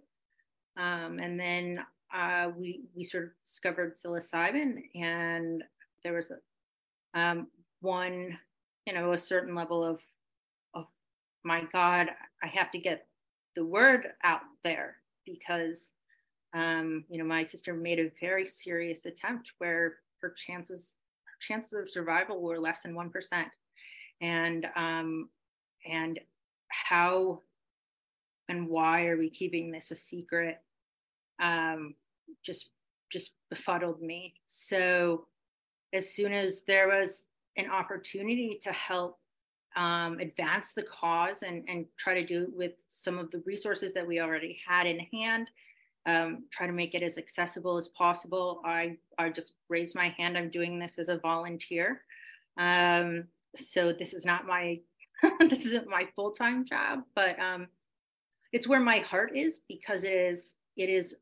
Um, 0.78 1.20
and 1.20 1.40
then 1.40 1.80
uh, 2.14 2.50
we 2.56 2.82
we 2.96 3.04
sort 3.04 3.26
of 3.26 3.30
discovered 3.46 3.96
psilocybin, 3.96 4.82
and 4.96 5.64
there 6.04 6.14
was 6.14 6.32
a, 6.32 7.20
um, 7.20 7.48
one, 7.82 8.38
you 8.86 8.94
know, 8.94 9.12
a 9.12 9.18
certain 9.18 9.56
level 9.56 9.84
of, 9.84 10.00
of 10.74 10.86
my 11.44 11.64
God, 11.74 12.10
I 12.42 12.48
have 12.48 12.72
to 12.72 12.78
get 12.78 13.08
the 13.56 13.66
word 13.66 14.08
out 14.24 14.42
there 14.64 14.98
because, 15.26 15.94
um, 16.54 17.06
you 17.10 17.18
know, 17.18 17.26
my 17.26 17.44
sister 17.44 17.74
made 17.74 18.00
a 18.00 18.12
very 18.22 18.46
serious 18.46 19.06
attempt 19.06 19.52
where 19.58 19.96
her 20.22 20.34
chances 20.36 20.96
her 21.26 21.38
chances 21.40 21.74
of 21.74 21.90
survival 21.90 22.42
were 22.42 22.60
less 22.60 22.82
than 22.82 22.96
one 22.96 23.10
percent, 23.10 23.50
and 24.22 24.68
um, 24.76 25.30
and 25.90 26.20
how 26.70 27.42
and 28.50 28.68
why 28.68 29.08
are 29.08 29.18
we 29.18 29.30
keeping 29.30 29.72
this 29.72 29.92
a 29.92 29.96
secret? 29.96 30.62
um, 31.40 31.96
just 32.44 32.72
just 33.12 33.32
befuddled 33.50 34.02
me. 34.02 34.34
So 34.48 35.28
as 35.94 36.12
soon 36.12 36.34
as 36.34 36.64
there 36.64 36.88
was 36.88 37.28
an 37.56 37.70
opportunity 37.70 38.60
to 38.62 38.72
help 38.74 39.18
um, 39.76 40.20
advance 40.20 40.74
the 40.74 40.84
cause 40.84 41.44
and, 41.44 41.64
and 41.70 41.86
try 41.98 42.14
to 42.14 42.26
do 42.26 42.44
it 42.44 42.54
with 42.54 42.74
some 42.90 43.18
of 43.18 43.32
the 43.32 43.42
resources 43.46 43.94
that 43.94 44.06
we 44.06 44.20
already 44.20 44.60
had 44.68 44.88
in 44.88 45.00
hand. 45.00 45.50
Um, 46.08 46.46
try 46.52 46.68
to 46.68 46.74
make 46.74 46.96
it 46.96 47.04
as 47.04 47.18
accessible 47.18 47.76
as 47.78 47.90
possible. 47.90 48.62
I, 48.64 48.98
I 49.18 49.30
just 49.30 49.56
raised 49.70 49.94
my 49.94 50.10
hand. 50.18 50.38
I'm 50.38 50.50
doing 50.50 50.80
this 50.80 50.98
as 50.98 51.10
a 51.10 51.20
volunteer. 51.20 52.02
Um, 52.58 53.26
so 53.58 53.92
this 53.92 54.14
is 54.14 54.26
not 54.26 54.48
my, 54.48 54.80
this 55.42 55.66
isn't 55.66 55.90
my 55.90 56.08
full-time 56.16 56.64
job, 56.64 57.02
but 57.14 57.38
um, 57.40 57.68
it's 58.54 58.68
where 58.68 58.80
my 58.80 59.00
heart 59.00 59.36
is 59.36 59.62
because 59.68 60.06
it 60.06 60.14
is, 60.14 60.56
it 60.78 60.90
is 60.90 61.16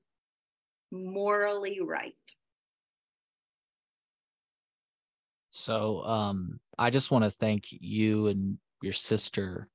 morally 0.91 1.79
right. 1.81 2.13
So 5.49 6.03
um, 6.03 6.59
I 6.77 6.89
just 6.89 7.09
want 7.09 7.23
to 7.23 7.31
thank 7.31 7.67
you 7.71 8.27
and 8.27 8.59
your 8.83 8.93
sister 8.93 9.67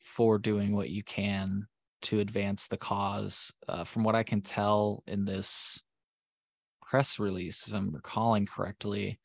for 0.00 0.38
doing 0.38 0.74
what 0.74 0.90
you 0.90 1.04
can 1.04 1.68
to 2.02 2.20
advance 2.20 2.68
the 2.68 2.76
cause. 2.76 3.52
Uh, 3.68 3.84
from 3.84 4.04
what 4.04 4.14
I 4.14 4.22
can 4.22 4.40
tell 4.40 5.02
in 5.06 5.24
this 5.24 5.82
press 6.80 7.18
release, 7.18 7.66
if 7.66 7.74
I'm 7.74 7.94
recalling 7.94 8.46
correctly, 8.46 9.18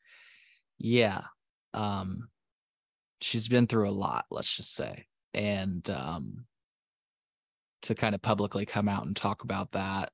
yeah, 0.78 1.22
um, 1.74 2.28
she's 3.20 3.48
been 3.48 3.66
through 3.66 3.88
a 3.88 3.90
lot, 3.90 4.26
let's 4.30 4.56
just 4.56 4.74
say. 4.74 5.06
And 5.34 5.88
um, 5.90 6.46
to 7.82 7.94
kind 7.94 8.14
of 8.14 8.22
publicly 8.22 8.66
come 8.66 8.88
out 8.88 9.06
and 9.06 9.14
talk 9.14 9.44
about 9.44 9.72
that, 9.72 10.12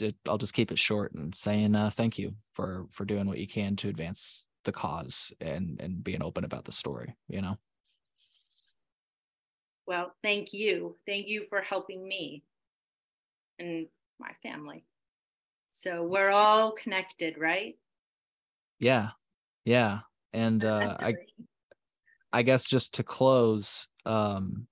it, 0.00 0.16
I'll 0.26 0.38
just 0.38 0.54
keep 0.54 0.72
it 0.72 0.78
short 0.78 1.12
and 1.14 1.34
saying 1.34 1.74
uh, 1.74 1.90
thank 1.90 2.18
you 2.18 2.34
for 2.52 2.86
for 2.90 3.04
doing 3.04 3.26
what 3.26 3.38
you 3.38 3.46
can 3.46 3.76
to 3.76 3.88
advance 3.88 4.46
the 4.64 4.72
cause 4.72 5.32
and 5.40 5.80
and 5.80 6.02
being 6.04 6.22
open 6.22 6.44
about 6.44 6.64
the 6.64 6.72
story 6.72 7.16
you 7.28 7.40
know 7.40 7.56
well 9.90 10.14
thank 10.22 10.52
you. 10.52 10.94
Thank 11.04 11.26
you 11.26 11.46
for 11.48 11.60
helping 11.62 12.06
me 12.06 12.44
and 13.58 13.88
my 14.20 14.30
family. 14.40 14.84
So 15.72 16.04
we're 16.04 16.30
all 16.30 16.70
connected 16.70 17.36
right? 17.36 17.76
Yeah. 18.78 19.08
Yeah. 19.64 19.98
And 20.32 20.64
uh 20.64 20.96
i 21.00 21.14
i 22.32 22.42
guess 22.42 22.64
just 22.64 22.94
to 22.94 23.02
close 23.02 23.88
um 24.06 24.68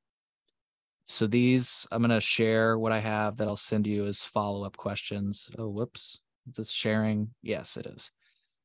so 1.08 1.26
these 1.26 1.84
i'm 1.90 2.00
going 2.00 2.10
to 2.10 2.20
share 2.20 2.78
what 2.78 2.92
i 2.92 3.00
have 3.00 3.38
that 3.38 3.48
i'll 3.48 3.56
send 3.56 3.88
you 3.88 4.06
as 4.06 4.22
follow-up 4.22 4.76
questions. 4.76 5.50
Oh 5.58 5.68
whoops. 5.68 6.20
Is 6.48 6.54
this 6.54 6.70
sharing? 6.70 7.30
Yes 7.42 7.76
it 7.76 7.86
is 7.86 8.12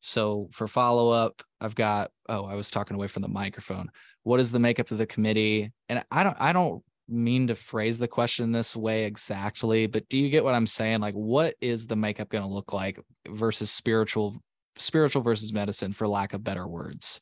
so 0.06 0.50
for 0.52 0.68
follow 0.68 1.12
up, 1.12 1.42
I've 1.62 1.76
got 1.76 2.12
oh, 2.28 2.44
I 2.44 2.56
was 2.56 2.70
talking 2.70 2.96
away 2.96 3.08
from 3.08 3.22
the 3.22 3.30
microphone. 3.30 3.90
What 4.24 4.42
is 4.42 4.52
the 4.52 4.60
makeup 4.60 4.92
of 4.92 4.98
the 4.98 5.06
committee? 5.06 5.72
And 5.88 6.04
I 6.12 6.26
don't 6.26 6.36
I 6.42 6.52
don't 6.52 6.84
mean 7.08 7.48
to 7.48 7.56
phrase 7.56 8.00
the 8.00 8.08
question 8.08 8.52
this 8.52 8.76
way 8.76 9.06
exactly, 9.06 9.88
but 9.88 10.10
do 10.10 10.18
you 10.18 10.30
get 10.30 10.44
what 10.44 10.56
I'm 10.56 10.68
saying? 10.68 11.00
Like 11.00 11.14
what 11.14 11.56
is 11.62 11.88
the 11.88 11.96
makeup 11.96 12.28
going 12.28 12.44
to 12.44 12.50
look 12.50 12.74
like 12.74 13.00
versus 13.30 13.72
spiritual 13.72 14.36
spiritual 14.76 15.22
versus 15.22 15.54
medicine 15.54 15.94
for 15.94 16.06
lack 16.06 16.34
of 16.34 16.44
better 16.44 16.68
words? 16.68 17.22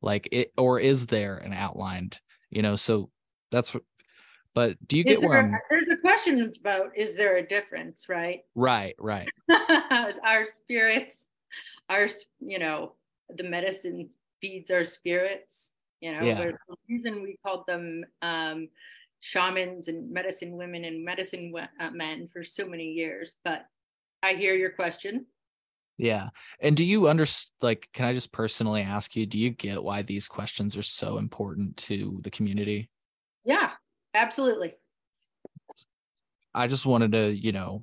Like 0.00 0.28
it 0.30 0.52
or 0.56 0.78
is 0.78 1.06
there 1.06 1.38
an 1.38 1.52
outlined, 1.52 2.20
you 2.48 2.62
know, 2.62 2.76
so 2.76 3.10
that's 3.50 3.74
what 3.74 3.82
but 4.54 4.76
do 4.86 4.96
you 4.96 5.02
get 5.02 5.18
there, 5.18 5.28
where 5.28 5.38
I'm 5.40 5.52
there's 5.68 5.88
a 5.88 5.96
question 5.96 6.52
about 6.60 6.96
is 6.96 7.16
there 7.16 7.38
a 7.38 7.42
difference, 7.42 8.08
right? 8.08 8.42
Right, 8.54 8.94
right. 9.00 9.28
Our 10.24 10.44
spirits 10.44 11.26
our 11.88 12.08
you 12.40 12.58
know 12.58 12.92
the 13.36 13.44
medicine 13.44 14.08
feeds 14.40 14.70
our 14.70 14.84
spirits 14.84 15.72
you 16.00 16.12
know 16.12 16.22
yeah. 16.22 16.34
the 16.34 16.76
reason 16.88 17.22
we 17.22 17.38
called 17.44 17.64
them 17.66 18.04
um, 18.22 18.68
shamans 19.20 19.88
and 19.88 20.10
medicine 20.10 20.56
women 20.56 20.84
and 20.84 21.04
medicine 21.04 21.52
uh, 21.80 21.90
men 21.90 22.26
for 22.26 22.44
so 22.44 22.66
many 22.66 22.84
years 22.84 23.36
but 23.44 23.66
i 24.22 24.34
hear 24.34 24.54
your 24.54 24.70
question. 24.70 25.26
Yeah. 25.96 26.30
And 26.58 26.76
do 26.76 26.82
you 26.82 27.06
understand 27.06 27.52
like 27.62 27.88
can 27.92 28.04
i 28.04 28.12
just 28.12 28.32
personally 28.32 28.82
ask 28.82 29.14
you 29.14 29.26
do 29.26 29.38
you 29.38 29.50
get 29.50 29.82
why 29.82 30.02
these 30.02 30.26
questions 30.26 30.76
are 30.76 30.82
so 30.82 31.18
important 31.18 31.76
to 31.78 32.18
the 32.22 32.30
community? 32.30 32.90
Yeah 33.44 33.70
absolutely. 34.14 34.74
I 36.54 36.66
just 36.66 36.86
wanted 36.86 37.12
to 37.12 37.30
you 37.30 37.52
know 37.52 37.82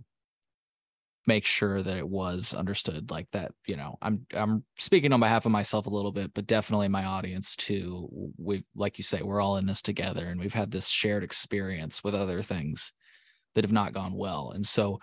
make 1.27 1.45
sure 1.45 1.83
that 1.83 1.97
it 1.97 2.07
was 2.07 2.53
understood 2.53 3.11
like 3.11 3.27
that 3.31 3.51
you 3.67 3.75
know 3.75 3.95
i'm 4.01 4.25
i'm 4.33 4.63
speaking 4.77 5.13
on 5.13 5.19
behalf 5.19 5.45
of 5.45 5.51
myself 5.51 5.85
a 5.85 5.89
little 5.89 6.11
bit 6.11 6.33
but 6.33 6.47
definitely 6.47 6.87
my 6.87 7.05
audience 7.05 7.55
too. 7.55 8.09
We 8.37 8.63
like 8.75 8.97
you 8.97 9.03
say 9.03 9.21
we're 9.21 9.41
all 9.41 9.57
in 9.57 9.67
this 9.67 9.81
together 9.81 10.25
and 10.27 10.39
we've 10.39 10.53
had 10.53 10.71
this 10.71 10.87
shared 10.87 11.23
experience 11.23 12.03
with 12.03 12.15
other 12.15 12.41
things 12.41 12.93
that 13.53 13.63
have 13.63 13.71
not 13.71 13.93
gone 13.93 14.13
well. 14.13 14.51
And 14.55 14.65
so 14.65 14.99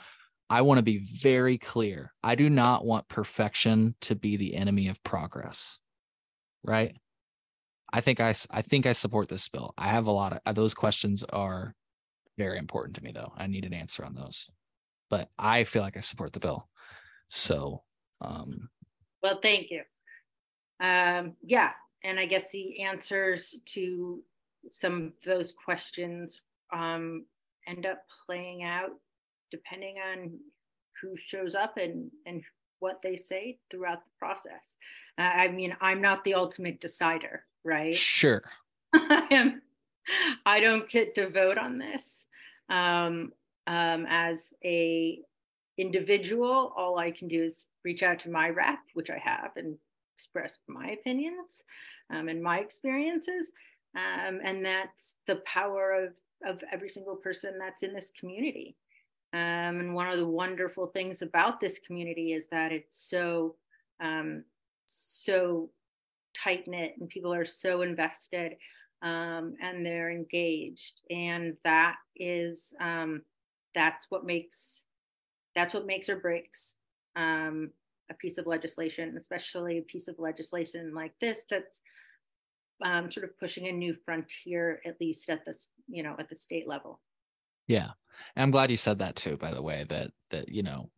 i 0.51 0.63
want 0.63 0.79
to 0.79 0.83
be 0.83 1.07
very 1.21 1.59
clear 1.59 2.13
i 2.23 2.35
do 2.35 2.49
not 2.49 2.85
want 2.85 3.09
perfection 3.09 3.95
to 4.01 4.15
be 4.15 4.37
the 4.37 4.55
enemy 4.55 4.89
of 4.89 5.03
progress 5.05 5.79
right? 6.65 6.97
I 7.93 8.01
think 8.03 8.21
i 8.21 8.35
i 8.51 8.63
think 8.63 8.87
i 8.87 8.93
support 8.93 9.29
this 9.29 9.49
bill. 9.49 9.73
I 9.79 9.89
have 9.89 10.07
a 10.07 10.11
lot 10.13 10.41
of 10.45 10.55
those 10.55 10.75
questions 10.75 11.25
are 11.25 11.75
very 12.37 12.59
important 12.59 12.97
to 12.97 13.03
me 13.03 13.13
though. 13.13 13.33
I 13.37 13.47
need 13.47 13.65
an 13.65 13.75
answer 13.75 14.05
on 14.05 14.15
those 14.15 14.51
but 15.11 15.29
I 15.39 15.65
feel 15.65 15.83
like 15.83 15.97
I 15.97 16.01
support 16.01 16.33
the 16.33 16.41
bill. 16.41 16.69
So, 17.29 17.83
um, 18.21 18.69
well, 19.23 19.41
thank 19.43 19.71
you. 19.71 19.83
Um, 20.81 21.35
yeah, 21.43 21.73
and 22.05 22.19
I 22.19 22.27
guess 22.27 22.51
the 22.51 22.81
answers 22.83 23.57
to 23.67 24.23
some 24.71 24.95
of 25.07 25.13
those 25.25 25.53
questions 25.53 26.43
um, 26.73 27.27
end 27.67 27.87
up 27.87 28.03
playing 28.27 28.63
out 28.63 28.91
depending 29.51 29.97
on 29.99 30.39
who 31.01 31.17
shows 31.17 31.55
up 31.55 31.77
and 31.77 32.11
and 32.27 32.43
what 32.81 33.03
they 33.03 33.17
say 33.17 33.59
throughout 33.71 34.05
the 34.05 34.11
process. 34.19 34.77
Uh, 35.19 35.23
I 35.35 35.49
mean, 35.49 35.77
I'm 35.81 36.01
not 36.01 36.23
the 36.23 36.35
ultimate 36.35 36.81
decider, 36.81 37.45
right? 37.65 37.95
Sure. 37.95 38.43
I 38.95 39.27
am. 39.31 39.63
I 40.47 40.61
don't 40.61 40.89
get 40.89 41.15
to 41.17 41.29
vote 41.29 41.59
on 41.59 41.79
this. 41.79 42.29
Um, 42.69 43.33
um, 43.69 44.07
as 44.09 44.53
a 44.65 45.21
individual, 45.77 46.73
all 46.77 46.99
I 46.99 47.13
can 47.13 47.29
do 47.29 47.45
is 47.45 47.67
reach 47.85 48.03
out 48.03 48.19
to 48.21 48.31
my 48.31 48.49
rep, 48.49 48.81
which 48.95 49.11
I 49.11 49.19
have, 49.19 49.51
and 49.57 49.77
express 50.15 50.59
my 50.67 50.89
opinions 50.89 51.63
um, 52.11 52.29
and 52.29 52.43
my 52.43 52.59
experiences. 52.59 53.53
Um, 53.95 54.41
and 54.43 54.65
that's 54.65 55.15
the 55.27 55.37
power 55.37 55.93
of, 55.93 56.15
of 56.51 56.65
every 56.73 56.89
single 56.89 57.15
person 57.15 57.59
that's 57.59 57.85
in 57.85 57.95
this 57.95 58.11
community. 58.19 58.75
Um, 59.35 59.81
and 59.81 59.95
one 59.95 60.09
of 60.09 60.19
the 60.19 60.27
wonderful 60.27 60.87
things 60.87 61.23
about 61.23 61.61
this 61.61 61.79
community 61.79 62.33
is 62.33 62.49
that 62.49 62.73
it's 62.73 62.99
so, 62.99 63.55
um, 64.01 64.45
so 64.87 65.69
tight 66.35 66.67
knit 66.67 66.95
and 66.99 67.09
people 67.09 67.33
are 67.33 67.45
so 67.45 67.83
invested 67.83 68.57
um, 69.03 69.55
and 69.63 69.85
they're 69.85 70.11
engaged. 70.11 71.03
And 71.11 71.57
that 71.65 71.97
is, 72.17 72.75
um, 72.81 73.23
that's 73.79 74.07
what 74.11 74.27
makes 74.27 74.83
that's 75.55 75.73
what 75.73 75.87
makes 75.87 76.09
or 76.09 76.17
breaks 76.17 76.77
um, 77.15 77.71
a 78.11 78.15
piece 78.15 78.39
of 78.39 78.47
legislation, 78.47 79.15
especially 79.17 79.79
a 79.79 79.83
piece 79.83 80.09
of 80.09 80.17
legislation 80.19 80.93
like 80.95 81.13
this 81.21 81.47
that's 81.49 81.81
um, 82.85 83.11
sort 83.11 83.25
of 83.25 83.39
pushing 83.39 83.69
a 83.69 83.73
new 83.73 83.95
frontier, 84.05 84.81
at 84.85 85.01
least 85.01 85.29
at 85.31 85.45
this, 85.45 85.69
you 85.89 86.03
know, 86.03 86.17
at 86.19 86.29
the 86.29 86.37
state 86.37 86.69
level. 86.69 87.01
Yeah, 87.67 87.91
and 88.35 88.43
I'm 88.43 88.51
glad 88.51 88.71
you 88.71 88.77
said 88.77 88.99
that 88.99 89.15
too. 89.15 89.37
By 89.37 89.53
the 89.53 89.63
way, 89.63 89.85
that 89.89 90.11
that 90.31 90.49
you 90.49 90.63
know, 90.63 90.91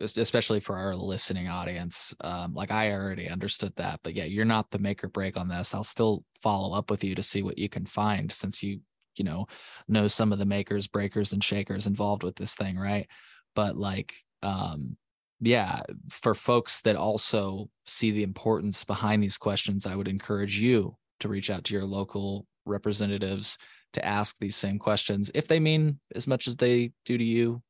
especially 0.00 0.58
for 0.60 0.76
our 0.76 0.96
listening 0.96 1.48
audience, 1.48 2.14
um, 2.20 2.54
like 2.54 2.70
I 2.72 2.92
already 2.92 3.28
understood 3.28 3.74
that, 3.76 4.00
but 4.02 4.14
yeah, 4.14 4.24
you're 4.24 4.44
not 4.44 4.70
the 4.70 4.78
make 4.78 5.04
or 5.04 5.08
break 5.08 5.36
on 5.36 5.48
this. 5.48 5.74
I'll 5.74 5.84
still 5.84 6.24
follow 6.42 6.76
up 6.76 6.90
with 6.90 7.04
you 7.04 7.14
to 7.14 7.22
see 7.22 7.42
what 7.42 7.58
you 7.58 7.68
can 7.68 7.86
find, 7.86 8.32
since 8.32 8.62
you 8.62 8.80
you 9.16 9.24
know 9.24 9.46
know 9.88 10.08
some 10.08 10.32
of 10.32 10.38
the 10.38 10.44
makers 10.44 10.86
breakers 10.86 11.32
and 11.32 11.42
shakers 11.42 11.86
involved 11.86 12.22
with 12.22 12.36
this 12.36 12.54
thing 12.54 12.78
right? 12.78 13.08
But 13.54 13.76
like 13.76 14.14
um 14.42 14.96
yeah 15.40 15.82
for 16.10 16.34
folks 16.34 16.82
that 16.82 16.96
also 16.96 17.68
see 17.86 18.10
the 18.10 18.22
importance 18.22 18.84
behind 18.84 19.22
these 19.22 19.36
questions 19.36 19.84
i 19.84 19.94
would 19.94 20.06
encourage 20.06 20.60
you 20.60 20.96
to 21.18 21.28
reach 21.28 21.50
out 21.50 21.64
to 21.64 21.74
your 21.74 21.84
local 21.84 22.46
representatives 22.66 23.58
to 23.94 24.04
ask 24.04 24.36
these 24.38 24.56
same 24.56 24.78
questions 24.78 25.30
if 25.34 25.48
they 25.48 25.58
mean 25.58 25.98
as 26.14 26.26
much 26.26 26.46
as 26.46 26.56
they 26.56 26.92
do 27.04 27.16
to 27.16 27.24
you 27.24 27.62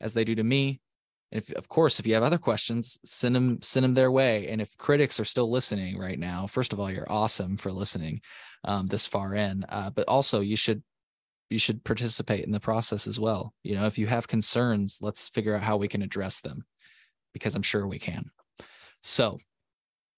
as 0.00 0.14
they 0.14 0.24
do 0.24 0.34
to 0.34 0.44
me. 0.44 0.80
And 1.30 1.42
if, 1.42 1.52
of 1.54 1.68
course 1.68 1.98
if 1.98 2.06
you 2.06 2.14
have 2.14 2.22
other 2.22 2.38
questions 2.38 2.98
send 3.04 3.34
them 3.34 3.58
send 3.62 3.84
them 3.84 3.94
their 3.94 4.10
way. 4.10 4.48
And 4.48 4.60
if 4.60 4.76
critics 4.76 5.18
are 5.20 5.24
still 5.24 5.50
listening 5.50 5.98
right 5.98 6.18
now 6.18 6.46
first 6.46 6.72
of 6.72 6.80
all 6.80 6.90
you're 6.90 7.10
awesome 7.10 7.56
for 7.56 7.72
listening 7.72 8.20
um, 8.64 8.86
this 8.86 9.06
far 9.06 9.34
in. 9.34 9.64
Uh, 9.68 9.90
but 9.90 10.08
also, 10.08 10.40
you 10.40 10.56
should 10.56 10.82
you 11.50 11.58
should 11.58 11.84
participate 11.84 12.44
in 12.44 12.52
the 12.52 12.60
process 12.60 13.06
as 13.06 13.20
well. 13.20 13.52
You 13.62 13.74
know, 13.74 13.86
if 13.86 13.98
you 13.98 14.06
have 14.06 14.26
concerns, 14.26 14.98
let's 15.02 15.28
figure 15.28 15.54
out 15.54 15.62
how 15.62 15.76
we 15.76 15.88
can 15.88 16.02
address 16.02 16.40
them, 16.40 16.64
because 17.32 17.54
I'm 17.54 17.62
sure 17.62 17.86
we 17.86 17.98
can. 17.98 18.30
So, 19.02 19.38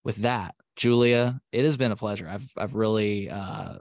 with 0.04 0.16
that, 0.16 0.54
Julia, 0.76 1.40
it 1.52 1.64
has 1.64 1.76
been 1.76 1.92
a 1.92 1.96
pleasure. 1.96 2.28
I've 2.28 2.48
I've 2.56 2.74
really 2.74 3.30
uh, 3.30 3.78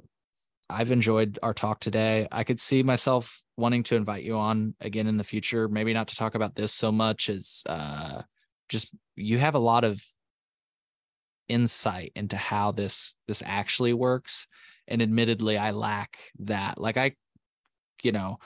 I've 0.70 0.92
enjoyed 0.92 1.40
our 1.44 1.54
talk 1.54 1.80
today. 1.80 2.28
I 2.32 2.44
could 2.44 2.60
see 2.60 2.84
myself 2.84 3.42
wanting 3.58 3.84
to 3.84 3.96
invite 3.96 4.24
you 4.24 4.36
on 4.38 4.76
again 4.82 5.08
in 5.08 5.18
the 5.18 5.24
future. 5.24 5.68
Maybe 5.68 5.94
not 5.94 6.08
to 6.10 6.16
talk 6.16 6.36
about 6.36 6.56
this 6.56 6.74
so 6.74 6.92
much 6.92 7.30
as 7.30 7.64
uh, 7.68 8.22
just 8.70 8.90
you 9.16 9.38
have 9.38 9.56
a 9.56 9.60
lot 9.60 9.84
of 9.84 10.02
insight 11.48 12.12
into 12.16 12.38
how 12.38 12.72
this 12.72 13.16
this 13.28 13.44
actually 13.46 13.94
works. 13.94 14.48
And 14.88 15.02
admittedly, 15.02 15.58
I 15.58 15.72
lack 15.72 16.18
that. 16.40 16.80
Like 16.80 16.98
I, 16.98 17.16
you 18.02 18.12
know, 18.12 18.40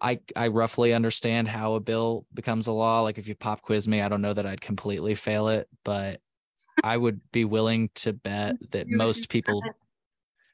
I 0.00 0.20
I 0.36 0.48
roughly 0.48 0.92
understand 0.92 1.48
how 1.48 1.74
a 1.74 1.80
bill 1.80 2.26
becomes 2.34 2.66
a 2.66 2.72
law. 2.72 3.02
Like 3.02 3.18
if 3.18 3.26
you 3.26 3.34
pop 3.34 3.62
quiz 3.62 3.88
me, 3.88 4.00
I 4.00 4.08
don't 4.08 4.22
know 4.22 4.34
that 4.34 4.46
I'd 4.46 4.60
completely 4.60 5.14
fail 5.14 5.48
it, 5.48 5.68
but 5.84 6.20
I 6.84 6.96
would 6.96 7.20
be 7.32 7.44
willing 7.44 7.90
to 7.96 8.12
bet 8.12 8.56
that 8.72 8.88
most 8.88 9.28
people 9.28 9.62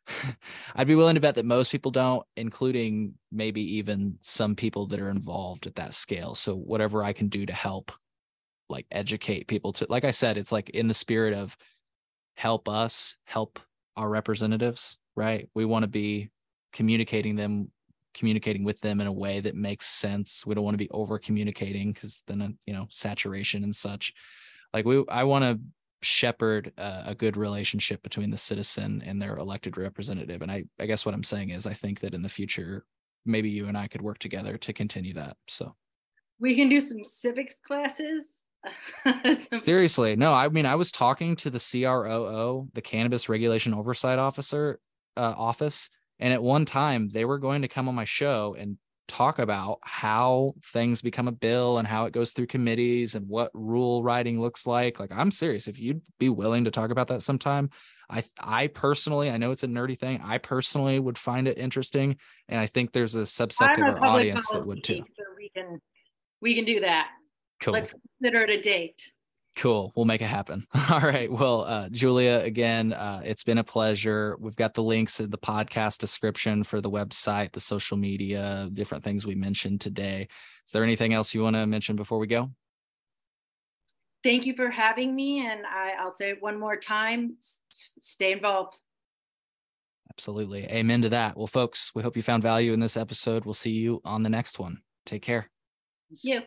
I'd 0.75 0.87
be 0.87 0.95
willing 0.95 1.15
to 1.15 1.21
bet 1.21 1.35
that 1.35 1.45
most 1.45 1.71
people 1.71 1.91
don't, 1.91 2.25
including 2.37 3.15
maybe 3.31 3.61
even 3.77 4.17
some 4.21 4.55
people 4.55 4.87
that 4.87 5.01
are 5.01 5.11
involved 5.11 5.67
at 5.67 5.75
that 5.77 5.95
scale. 5.95 6.35
So 6.35 6.55
whatever 6.55 7.03
I 7.03 7.13
can 7.13 7.29
do 7.29 7.47
to 7.47 7.53
help 7.53 7.93
like 8.69 8.87
educate 8.91 9.47
people 9.47 9.73
to 9.75 9.87
like 9.89 10.05
I 10.05 10.11
said, 10.11 10.37
it's 10.37 10.53
like 10.53 10.71
in 10.71 10.89
the 10.89 10.95
spirit 10.95 11.35
of 11.35 11.57
help 12.35 12.69
us 12.69 13.17
help 13.25 13.59
our 13.97 14.09
representatives, 14.09 14.99
right? 15.17 15.49
We 15.55 15.65
want 15.65 15.83
to 15.83 15.89
be 15.89 16.31
communicating 16.73 17.37
them 17.37 17.71
communicating 18.15 18.65
with 18.65 18.81
them 18.81 19.01
in 19.01 19.07
a 19.07 19.13
way 19.13 19.41
that 19.41 19.55
makes 19.55 19.87
sense. 19.87 20.45
We 20.45 20.55
don't 20.55 20.65
want 20.65 20.75
to 20.75 20.85
be 20.85 20.91
over 20.91 21.19
communicating 21.19 21.93
because 21.93 22.23
then 22.27 22.43
uh, 22.43 22.49
you 22.67 22.75
know 22.75 22.87
saturation 22.91 23.65
and 23.65 23.75
such. 23.75 24.13
Like 24.73 24.85
we, 24.85 25.05
I 25.09 25.25
want 25.25 25.45
to 25.45 25.61
shepherd 26.03 26.73
uh, 26.79 27.03
a 27.07 27.15
good 27.15 27.37
relationship 27.37 28.03
between 28.03 28.31
the 28.31 28.37
citizen 28.37 29.03
and 29.05 29.21
their 29.21 29.37
elected 29.37 29.77
representative. 29.77 30.43
And 30.43 30.51
I, 30.51 30.65
I 30.79 30.87
guess 30.87 31.05
what 31.05 31.15
I'm 31.15 31.25
saying 31.25 31.51
is, 31.51 31.67
I 31.67 31.75
think 31.75 32.01
that 32.01 32.15
in 32.15 32.23
the 32.23 32.29
future, 32.29 32.85
maybe 33.25 33.51
you 33.51 33.67
and 33.67 33.77
I 33.77 33.89
could 33.89 34.03
work 34.03 34.19
together 34.19 34.57
to 34.59 34.73
continue 34.73 35.15
that. 35.15 35.37
So 35.49 35.75
we 36.39 36.55
can 36.55 36.69
do 36.69 36.81
some 36.81 37.03
civics 37.05 37.59
classes. 37.59 38.38
Seriously, 39.63 40.17
no. 40.17 40.33
I 40.33 40.49
mean, 40.49 40.67
I 40.67 40.75
was 40.75 40.93
talking 40.93 41.37
to 41.37 41.51
the 41.51 41.59
CROO, 41.59 42.69
the 42.73 42.83
Cannabis 42.83 43.29
Regulation 43.29 43.75
Oversight 43.75 44.19
Officer 44.19 44.81
uh, 45.17 45.35
office, 45.37 45.91
and 46.19 46.33
at 46.33 46.43
one 46.43 46.65
time, 46.65 47.09
they 47.11 47.25
were 47.25 47.39
going 47.39 47.63
to 47.63 47.69
come 47.69 47.89
on 47.89 47.95
my 47.95 48.05
show 48.05 48.57
and 48.59 48.79
talk 49.07 49.39
about 49.39 49.79
how 49.83 50.55
things 50.63 51.01
become 51.01 51.29
a 51.29 51.33
bill 51.33 51.79
and 51.79 51.89
how 51.89 52.05
it 52.05 52.13
goes 52.13 52.33
through 52.33 52.47
committees 52.47 53.15
and 53.15 53.27
what 53.27 53.51
rule 53.55 54.03
writing 54.03 54.41
looks 54.41 54.67
like. 54.67 55.01
Like, 55.01 55.11
I'm 55.13 55.31
serious. 55.31 55.67
If 55.67 55.79
you'd 55.79 56.03
be 56.19 56.29
willing 56.29 56.65
to 56.65 56.71
talk 56.71 56.91
about 56.91 57.09
that 57.09 57.23
sometime, 57.23 57.71
I 58.11 58.25
I 58.39 58.67
personally, 58.69 59.31
I 59.31 59.37
know 59.37 59.51
it's 59.51 59.63
a 59.63 59.69
nerdy 59.69 59.99
thing. 59.99 60.21
I 60.23 60.39
personally 60.39 60.99
would 60.99 61.19
find 61.19 61.47
it 61.47 61.59
interesting, 61.59 62.17
and 62.49 62.59
I 62.59 62.67
think 62.67 62.93
there's 62.93 63.15
a 63.15 63.23
subset 63.23 63.75
of 63.77 63.83
our 63.83 64.05
audience 64.05 64.49
that 64.51 64.67
would 64.67 64.83
too. 64.83 65.05
So 65.17 65.25
we 65.37 65.51
can 65.55 65.81
we 66.41 66.55
can 66.55 66.65
do 66.65 66.81
that. 66.81 67.09
Cool. 67.61 67.75
Let's 67.75 67.95
consider 68.21 68.43
it 68.43 68.51
a 68.51 68.61
date. 68.61 69.13
Cool. 69.57 69.93
We'll 69.97 70.05
make 70.05 70.23
it 70.23 70.27
happen. 70.27 70.67
All 70.91 71.01
right. 71.01 71.31
Well, 71.31 71.65
uh, 71.65 71.89
Julia, 71.89 72.41
again, 72.45 72.93
uh, 72.93 73.23
it's 73.25 73.43
been 73.43 73.59
a 73.59 73.65
pleasure. 73.65 74.37
We've 74.39 74.55
got 74.55 74.73
the 74.73 74.85
links 74.85 75.19
in 75.19 75.31
the 75.31 75.39
podcast 75.39 75.99
description 75.99 76.63
for 76.63 76.81
the 76.81 76.91
website, 76.91 77.53
the 77.53 77.61
social 77.61 77.97
media, 77.97 78.71
different 78.73 79.03
things 79.03 79.27
we 79.27 79.35
mentioned 79.35 79.81
today. 79.81 80.29
Is 80.65 80.73
there 80.73 80.85
anything 80.85 81.13
else 81.13 81.35
you 81.35 81.43
want 81.43 81.57
to 81.57 81.67
mention 81.67 81.97
before 81.97 82.19
we 82.19 82.29
go? 82.29 82.51
Thank 84.23 84.47
you 84.47 84.55
for 84.55 84.71
having 84.71 85.15
me. 85.15 85.45
And 85.45 85.67
I, 85.67 85.95
I'll 85.99 86.15
say 86.15 86.31
it 86.31 86.43
one 86.43 86.59
more 86.59 86.77
time 86.77 87.37
S- 87.41 87.95
stay 87.99 88.31
involved. 88.31 88.79
Absolutely. 90.13 90.65
Amen 90.65 91.03
to 91.03 91.09
that. 91.09 91.37
Well, 91.37 91.47
folks, 91.49 91.93
we 91.95 92.03
hope 92.03 92.17
you 92.17 92.23
found 92.23 92.43
value 92.45 92.73
in 92.73 92.81
this 92.81 92.97
episode. 92.97 93.45
We'll 93.45 93.55
see 93.55 93.71
you 93.71 94.01
on 94.05 94.23
the 94.23 94.29
next 94.29 94.59
one. 94.59 94.83
Take 95.05 95.23
care. 95.23 95.51
Thank 96.11 96.21
you. 96.23 96.43